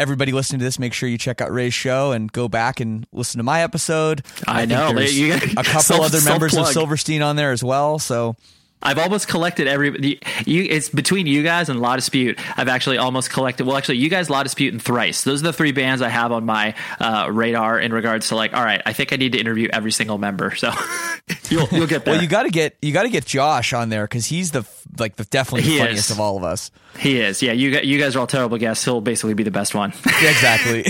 Everybody 0.00 0.30
listening 0.30 0.60
to 0.60 0.64
this, 0.64 0.78
make 0.78 0.92
sure 0.92 1.08
you 1.08 1.18
check 1.18 1.40
out 1.40 1.50
Ray's 1.52 1.74
show 1.74 2.12
and 2.12 2.30
go 2.30 2.46
back 2.48 2.78
and 2.78 3.04
listen 3.12 3.38
to 3.38 3.42
my 3.42 3.62
episode. 3.62 4.22
I 4.46 4.60
think 4.64 4.70
know, 4.70 4.92
there's 4.94 5.18
you- 5.18 5.34
a 5.34 5.40
couple 5.40 5.64
self- 5.80 6.04
other 6.04 6.20
members 6.20 6.56
of. 6.56 6.68
Silverstein 6.68 7.20
on 7.20 7.34
there 7.34 7.50
as 7.50 7.64
well. 7.64 7.98
So 7.98 8.36
I've 8.82 8.98
almost 8.98 9.26
collected 9.28 9.66
every. 9.66 10.18
You, 10.46 10.62
it's 10.62 10.88
between 10.88 11.26
you 11.26 11.42
guys 11.42 11.68
and 11.68 11.80
La 11.80 11.96
Dispute. 11.96 12.38
I've 12.56 12.68
actually 12.68 12.98
almost 12.98 13.30
collected. 13.30 13.66
Well, 13.66 13.76
actually, 13.76 13.98
you 13.98 14.08
guys, 14.08 14.30
La 14.30 14.42
Dispute, 14.44 14.72
and 14.72 14.80
Thrice. 14.82 15.24
Those 15.24 15.40
are 15.42 15.46
the 15.46 15.52
three 15.52 15.72
bands 15.72 16.00
I 16.00 16.08
have 16.08 16.30
on 16.32 16.44
my 16.46 16.74
uh, 17.00 17.28
radar 17.30 17.78
in 17.80 17.92
regards 17.92 18.28
to 18.28 18.36
like. 18.36 18.54
All 18.54 18.62
right, 18.62 18.80
I 18.86 18.92
think 18.92 19.12
I 19.12 19.16
need 19.16 19.32
to 19.32 19.38
interview 19.38 19.68
every 19.72 19.90
single 19.92 20.18
member. 20.18 20.54
So 20.54 20.70
you'll 21.50 21.66
you'll 21.72 21.86
get 21.88 22.04
there. 22.04 22.14
Well, 22.14 22.22
you 22.22 22.28
got 22.28 22.44
to 22.44 22.50
get 22.50 22.76
you 22.80 22.92
got 22.92 23.02
to 23.02 23.10
get 23.10 23.26
Josh 23.26 23.72
on 23.72 23.88
there 23.88 24.04
because 24.04 24.26
he's 24.26 24.52
the 24.52 24.64
like 24.98 25.16
the 25.16 25.24
definitely 25.24 25.62
the 25.62 25.70
He 25.70 25.78
funniest 25.78 26.10
is. 26.10 26.16
of 26.16 26.20
all 26.20 26.36
of 26.36 26.44
us. 26.44 26.70
he 26.98 27.20
is. 27.20 27.42
Yeah, 27.42 27.52
you 27.52 27.70
you 27.80 27.98
guys 27.98 28.14
are 28.14 28.20
all 28.20 28.26
terrible 28.28 28.58
guests. 28.58 28.84
He'll 28.84 29.00
basically 29.00 29.34
be 29.34 29.42
the 29.42 29.50
best 29.50 29.74
one. 29.74 29.92
Yeah, 30.22 30.30
exactly. 30.30 30.84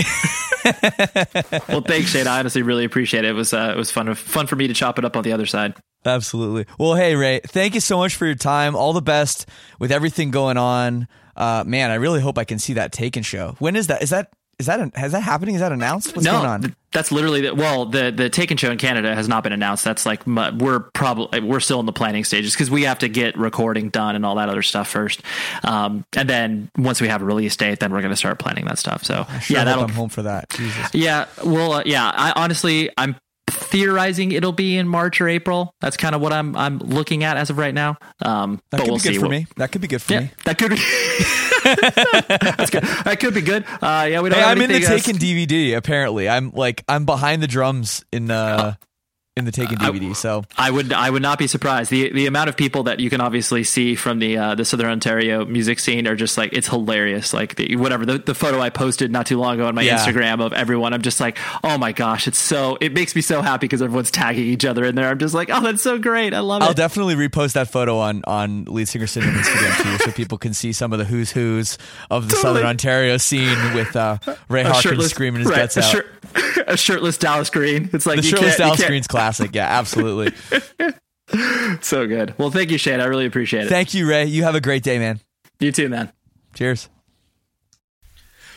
well, 1.69 1.81
thanks, 1.81 2.09
Shane. 2.11 2.27
I 2.27 2.39
honestly 2.39 2.61
really 2.61 2.85
appreciate 2.85 3.25
it. 3.25 3.29
It 3.29 3.33
was 3.33 3.53
uh, 3.53 3.73
it 3.75 3.77
was 3.77 3.91
fun 3.91 4.13
fun 4.15 4.47
for 4.47 4.55
me 4.55 4.67
to 4.67 4.73
chop 4.73 4.97
it 4.99 5.05
up 5.05 5.15
on 5.15 5.23
the 5.23 5.31
other 5.33 5.45
side. 5.45 5.73
Absolutely. 6.05 6.65
Well, 6.77 6.95
hey 6.95 7.15
Ray, 7.15 7.41
thank 7.45 7.73
you 7.75 7.81
so 7.81 7.97
much 7.97 8.15
for 8.15 8.25
your 8.25 8.35
time. 8.35 8.75
All 8.75 8.93
the 8.93 9.01
best 9.01 9.47
with 9.79 9.91
everything 9.91 10.31
going 10.31 10.57
on. 10.57 11.07
Uh, 11.35 11.63
man, 11.65 11.91
I 11.91 11.95
really 11.95 12.21
hope 12.21 12.37
I 12.37 12.43
can 12.43 12.59
see 12.59 12.73
that 12.73 12.91
Taken 12.91 13.23
show. 13.23 13.55
When 13.59 13.75
is 13.75 13.87
that? 13.87 14.01
Is 14.01 14.09
that 14.09 14.31
is 14.59 14.65
that 14.65 14.81
an, 14.81 14.91
has 14.95 15.13
that 15.13 15.21
happening? 15.21 15.55
Is 15.55 15.61
that 15.61 15.71
announced? 15.71 16.13
What's 16.13 16.25
no, 16.25 16.33
going 16.33 16.45
on? 16.45 16.61
th- 16.61 16.73
that's 16.91 17.13
literally 17.13 17.41
the, 17.41 17.55
well, 17.55 17.85
the 17.85 18.11
the 18.11 18.29
Taken 18.29 18.57
show 18.57 18.69
in 18.71 18.77
Canada 18.77 19.15
has 19.15 19.29
not 19.29 19.41
been 19.41 19.53
announced. 19.53 19.85
That's 19.85 20.05
like 20.05 20.27
we're 20.27 20.81
probably 20.93 21.39
we're 21.39 21.61
still 21.61 21.79
in 21.79 21.85
the 21.85 21.93
planning 21.93 22.25
stages 22.25 22.53
because 22.53 22.69
we 22.69 22.83
have 22.83 22.99
to 22.99 23.07
get 23.07 23.37
recording 23.37 23.89
done 23.89 24.17
and 24.17 24.25
all 24.25 24.35
that 24.35 24.49
other 24.49 24.61
stuff 24.61 24.89
first. 24.89 25.21
Um, 25.63 26.03
and 26.15 26.29
then 26.29 26.69
once 26.77 26.99
we 26.99 27.07
have 27.07 27.21
a 27.21 27.25
release 27.25 27.55
date, 27.55 27.79
then 27.79 27.93
we're 27.93 28.01
going 28.01 28.11
to 28.11 28.17
start 28.17 28.37
planning 28.37 28.65
that 28.65 28.77
stuff. 28.77 29.05
So 29.05 29.25
Sure 29.41 29.57
yeah, 29.57 29.63
that'll 29.63 29.85
I'm 29.85 29.89
home 29.91 30.09
for 30.09 30.23
that. 30.23 30.49
Jesus. 30.49 30.93
yeah. 30.93 31.27
Well, 31.45 31.73
uh, 31.73 31.83
yeah. 31.85 32.11
I 32.13 32.33
honestly, 32.35 32.89
I'm 32.97 33.15
theorizing 33.69 34.31
it'll 34.31 34.51
be 34.51 34.77
in 34.77 34.87
March 34.87 35.21
or 35.21 35.27
April. 35.29 35.73
That's 35.81 35.97
kind 35.97 36.15
of 36.15 36.21
what 36.21 36.33
I'm 36.33 36.55
I'm 36.55 36.79
looking 36.79 37.23
at 37.23 37.37
as 37.37 37.49
of 37.49 37.57
right 37.57 37.73
now. 37.73 37.97
Um, 38.21 38.61
That 38.71 38.77
but 38.77 38.79
could 38.81 38.87
we'll 38.89 38.97
be 38.97 39.03
good 39.03 39.13
see. 39.13 39.15
for 39.19 39.21
We'll- 39.27 39.31
me. 39.39 39.47
That 39.57 39.71
could 39.71 39.81
be 39.81 39.87
good 39.87 40.01
for 40.01 40.13
Yeah, 40.13 40.19
me. 40.21 40.31
that 40.45 40.57
could 40.57 40.69
be. 40.71 40.77
That's 41.63 42.69
good. 42.69 42.83
That 42.83 43.17
could 43.19 43.33
be 43.33 43.41
good. 43.41 43.65
Uh, 43.81 44.07
yeah, 44.09 44.21
we 44.21 44.29
don't. 44.29 44.39
Hey, 44.39 44.45
I'm 44.45 44.61
in 44.61 44.69
the 44.69 44.75
else- 44.83 44.87
Taken 45.05 45.17
DVD. 45.17 45.75
Apparently, 45.75 46.27
I'm 46.29 46.51
like 46.51 46.83
I'm 46.87 47.05
behind 47.05 47.41
the 47.43 47.47
drums 47.47 48.03
in 48.11 48.31
uh 48.31 48.75
in 49.39 49.45
the 49.45 49.51
Taken 49.51 49.77
DVD. 49.77 50.15
So 50.15 50.43
I 50.57 50.69
would 50.69 50.93
I 50.93 51.09
would 51.09 51.21
not 51.21 51.39
be 51.39 51.47
surprised. 51.47 51.89
The 51.89 52.11
the 52.11 52.27
amount 52.27 52.49
of 52.49 52.57
people 52.57 52.83
that 52.83 52.99
you 52.99 53.09
can 53.09 53.21
obviously 53.21 53.63
see 53.63 53.95
from 53.95 54.19
the 54.19 54.37
uh, 54.37 54.55
the 54.55 54.65
Southern 54.65 54.89
Ontario 54.91 55.45
music 55.45 55.79
scene 55.79 56.07
are 56.07 56.15
just 56.15 56.37
like 56.37 56.53
it's 56.53 56.67
hilarious. 56.67 57.33
Like 57.33 57.55
the, 57.55 57.75
whatever 57.77 58.05
the, 58.05 58.19
the 58.19 58.35
photo 58.35 58.59
I 58.59 58.69
posted 58.69 59.11
not 59.11 59.25
too 59.25 59.39
long 59.39 59.55
ago 59.55 59.67
on 59.67 59.75
my 59.75 59.81
Yeah. 59.81 59.97
Instagram 59.97 60.41
of 60.41 60.53
everyone, 60.53 60.93
I'm 60.93 61.01
just 61.01 61.19
like, 61.19 61.37
oh 61.63 61.77
my 61.77 61.91
gosh, 61.91 62.27
it's 62.27 62.37
so 62.37 62.77
it 62.81 62.93
makes 62.93 63.15
me 63.15 63.21
so 63.21 63.41
happy 63.41 63.61
because 63.65 63.81
everyone's 63.81 64.11
tagging 64.11 64.45
each 64.45 64.65
other 64.65 64.83
in 64.85 64.95
there. 64.95 65.09
I'm 65.09 65.17
just 65.19 65.33
like, 65.33 65.49
oh, 65.51 65.61
that's 65.61 65.81
so 65.81 65.97
great. 65.97 66.33
I 66.33 66.39
love 66.39 66.61
it. 66.61 66.65
I'll 66.65 66.73
definitely 66.73 67.15
repost 67.15 67.53
that 67.53 67.69
photo 67.69 67.97
on 67.97 68.21
on 68.27 68.65
Lead 68.65 68.87
Singer 68.87 69.07
Syndrome 69.07 69.35
Instagram 69.35 69.81
too, 69.83 69.97
so 70.05 70.11
people 70.11 70.37
can 70.37 70.53
see 70.53 70.73
some 70.73 70.91
of 70.93 70.99
the 70.99 71.05
who's 71.05 71.31
who's 71.31 71.77
of 72.09 72.27
the 72.27 72.35
Totally. 72.35 72.41
Southern 72.41 72.65
Ontario 72.67 73.17
scene 73.17 73.57
with 73.73 73.95
uh, 73.95 74.17
Ray 74.49 74.61
A 74.61 74.65
Harkins 74.65 74.81
shirtless- 74.83 75.09
screaming 75.11 75.41
his 75.41 75.49
right, 75.49 75.57
guts 75.57 75.77
a, 75.77 75.79
out. 75.83 75.91
shir- 75.91 76.63
a 76.67 76.77
shirtless 76.77 77.17
Dallas 77.17 77.49
Green. 77.49 77.89
It's 77.93 78.05
like 78.05 78.17
the 78.17 78.23
you 78.23 78.29
shirtless 78.29 78.57
Dallas 78.57 78.85
Green's 78.85 79.07
classic. 79.29 79.55
Yeah, 79.55 79.67
absolutely. 79.67 80.33
So 81.81 82.07
good. 82.07 82.33
Well, 82.39 82.49
thank 82.49 82.71
you, 82.71 82.79
Shane. 82.79 82.99
I 82.99 83.05
really 83.05 83.27
appreciate 83.27 83.67
it. 83.67 83.69
Thank 83.69 83.93
you, 83.93 84.09
Ray. 84.09 84.25
You 84.25 84.43
have 84.45 84.55
a 84.55 84.59
great 84.61 84.81
day, 84.81 84.97
man. 84.97 85.19
you 85.59 85.71
too, 85.71 85.87
man. 85.87 86.11
Cheers. 86.55 86.89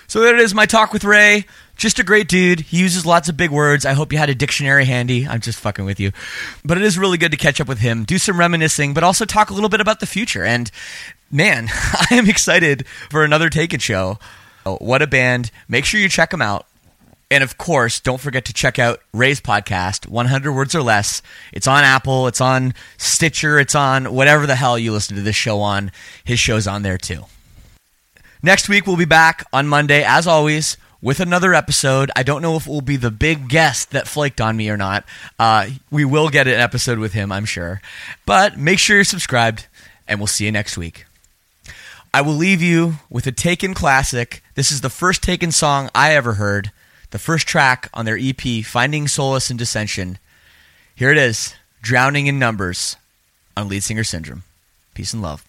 So 0.06 0.20
there 0.20 0.34
it 0.34 0.40
is, 0.40 0.54
my 0.54 0.64
talk 0.64 0.92
with 0.92 1.04
Ray. 1.04 1.44
Just 1.76 1.98
a 1.98 2.02
great 2.02 2.28
dude. 2.28 2.60
He 2.60 2.78
uses 2.78 3.04
lots 3.04 3.28
of 3.28 3.36
big 3.36 3.50
words. 3.50 3.84
I 3.84 3.92
hope 3.92 4.10
you 4.10 4.18
had 4.18 4.30
a 4.30 4.34
dictionary 4.34 4.86
handy. 4.86 5.28
I'm 5.28 5.40
just 5.40 5.58
fucking 5.60 5.84
with 5.84 6.00
you. 6.00 6.12
But 6.64 6.78
it 6.78 6.82
is 6.84 6.98
really 6.98 7.18
good 7.18 7.30
to 7.32 7.36
catch 7.36 7.60
up 7.60 7.68
with 7.68 7.80
him, 7.80 8.04
do 8.04 8.16
some 8.16 8.38
reminiscing, 8.38 8.94
but 8.94 9.04
also 9.04 9.26
talk 9.26 9.50
a 9.50 9.54
little 9.54 9.68
bit 9.68 9.82
about 9.82 10.00
the 10.00 10.06
future. 10.06 10.44
And 10.44 10.70
man, 11.30 11.68
I 11.70 12.06
am 12.12 12.28
excited 12.28 12.86
for 13.10 13.22
another 13.22 13.50
Taken 13.50 13.80
show. 13.80 14.18
Oh, 14.64 14.76
what 14.76 15.02
a 15.02 15.06
band. 15.06 15.50
Make 15.68 15.84
sure 15.84 16.00
you 16.00 16.08
check 16.08 16.30
them 16.30 16.40
out. 16.42 16.66
And 17.32 17.42
of 17.42 17.56
course, 17.56 17.98
don't 17.98 18.20
forget 18.20 18.44
to 18.44 18.52
check 18.52 18.78
out 18.78 19.00
Ray's 19.14 19.40
podcast, 19.40 20.06
100 20.06 20.52
Words 20.52 20.74
or 20.74 20.82
Less. 20.82 21.22
It's 21.50 21.66
on 21.66 21.82
Apple, 21.82 22.26
it's 22.26 22.42
on 22.42 22.74
Stitcher, 22.98 23.58
it's 23.58 23.74
on 23.74 24.12
whatever 24.12 24.46
the 24.46 24.54
hell 24.54 24.78
you 24.78 24.92
listen 24.92 25.16
to 25.16 25.22
this 25.22 25.34
show 25.34 25.60
on. 25.62 25.92
His 26.24 26.38
show's 26.38 26.66
on 26.66 26.82
there 26.82 26.98
too. 26.98 27.24
Next 28.42 28.68
week, 28.68 28.86
we'll 28.86 28.98
be 28.98 29.06
back 29.06 29.46
on 29.50 29.66
Monday, 29.66 30.04
as 30.04 30.26
always, 30.26 30.76
with 31.00 31.20
another 31.20 31.54
episode. 31.54 32.10
I 32.14 32.22
don't 32.22 32.42
know 32.42 32.56
if 32.56 32.66
it 32.66 32.70
will 32.70 32.82
be 32.82 32.96
the 32.96 33.10
big 33.10 33.48
guest 33.48 33.92
that 33.92 34.06
flaked 34.06 34.42
on 34.42 34.54
me 34.54 34.68
or 34.68 34.76
not. 34.76 35.06
Uh, 35.38 35.70
we 35.90 36.04
will 36.04 36.28
get 36.28 36.46
an 36.46 36.60
episode 36.60 36.98
with 36.98 37.14
him, 37.14 37.32
I'm 37.32 37.46
sure. 37.46 37.80
But 38.26 38.58
make 38.58 38.78
sure 38.78 38.96
you're 38.96 39.04
subscribed, 39.04 39.68
and 40.06 40.20
we'll 40.20 40.26
see 40.26 40.44
you 40.44 40.52
next 40.52 40.76
week. 40.76 41.06
I 42.12 42.20
will 42.20 42.34
leave 42.34 42.60
you 42.60 42.96
with 43.08 43.26
a 43.26 43.32
Taken 43.32 43.72
classic. 43.72 44.42
This 44.54 44.70
is 44.70 44.82
the 44.82 44.90
first 44.90 45.22
Taken 45.22 45.50
song 45.50 45.88
I 45.94 46.14
ever 46.14 46.34
heard, 46.34 46.72
the 47.12 47.18
first 47.18 47.46
track 47.46 47.88
on 47.94 48.04
their 48.04 48.18
EP, 48.18 48.64
Finding 48.64 49.06
Solace 49.06 49.50
in 49.50 49.56
Dissension. 49.56 50.18
Here 50.96 51.12
it 51.12 51.18
is 51.18 51.54
Drowning 51.80 52.26
in 52.26 52.38
Numbers 52.38 52.96
on 53.56 53.68
Lead 53.68 53.84
Singer 53.84 54.02
Syndrome. 54.04 54.42
Peace 54.94 55.12
and 55.12 55.22
love. 55.22 55.46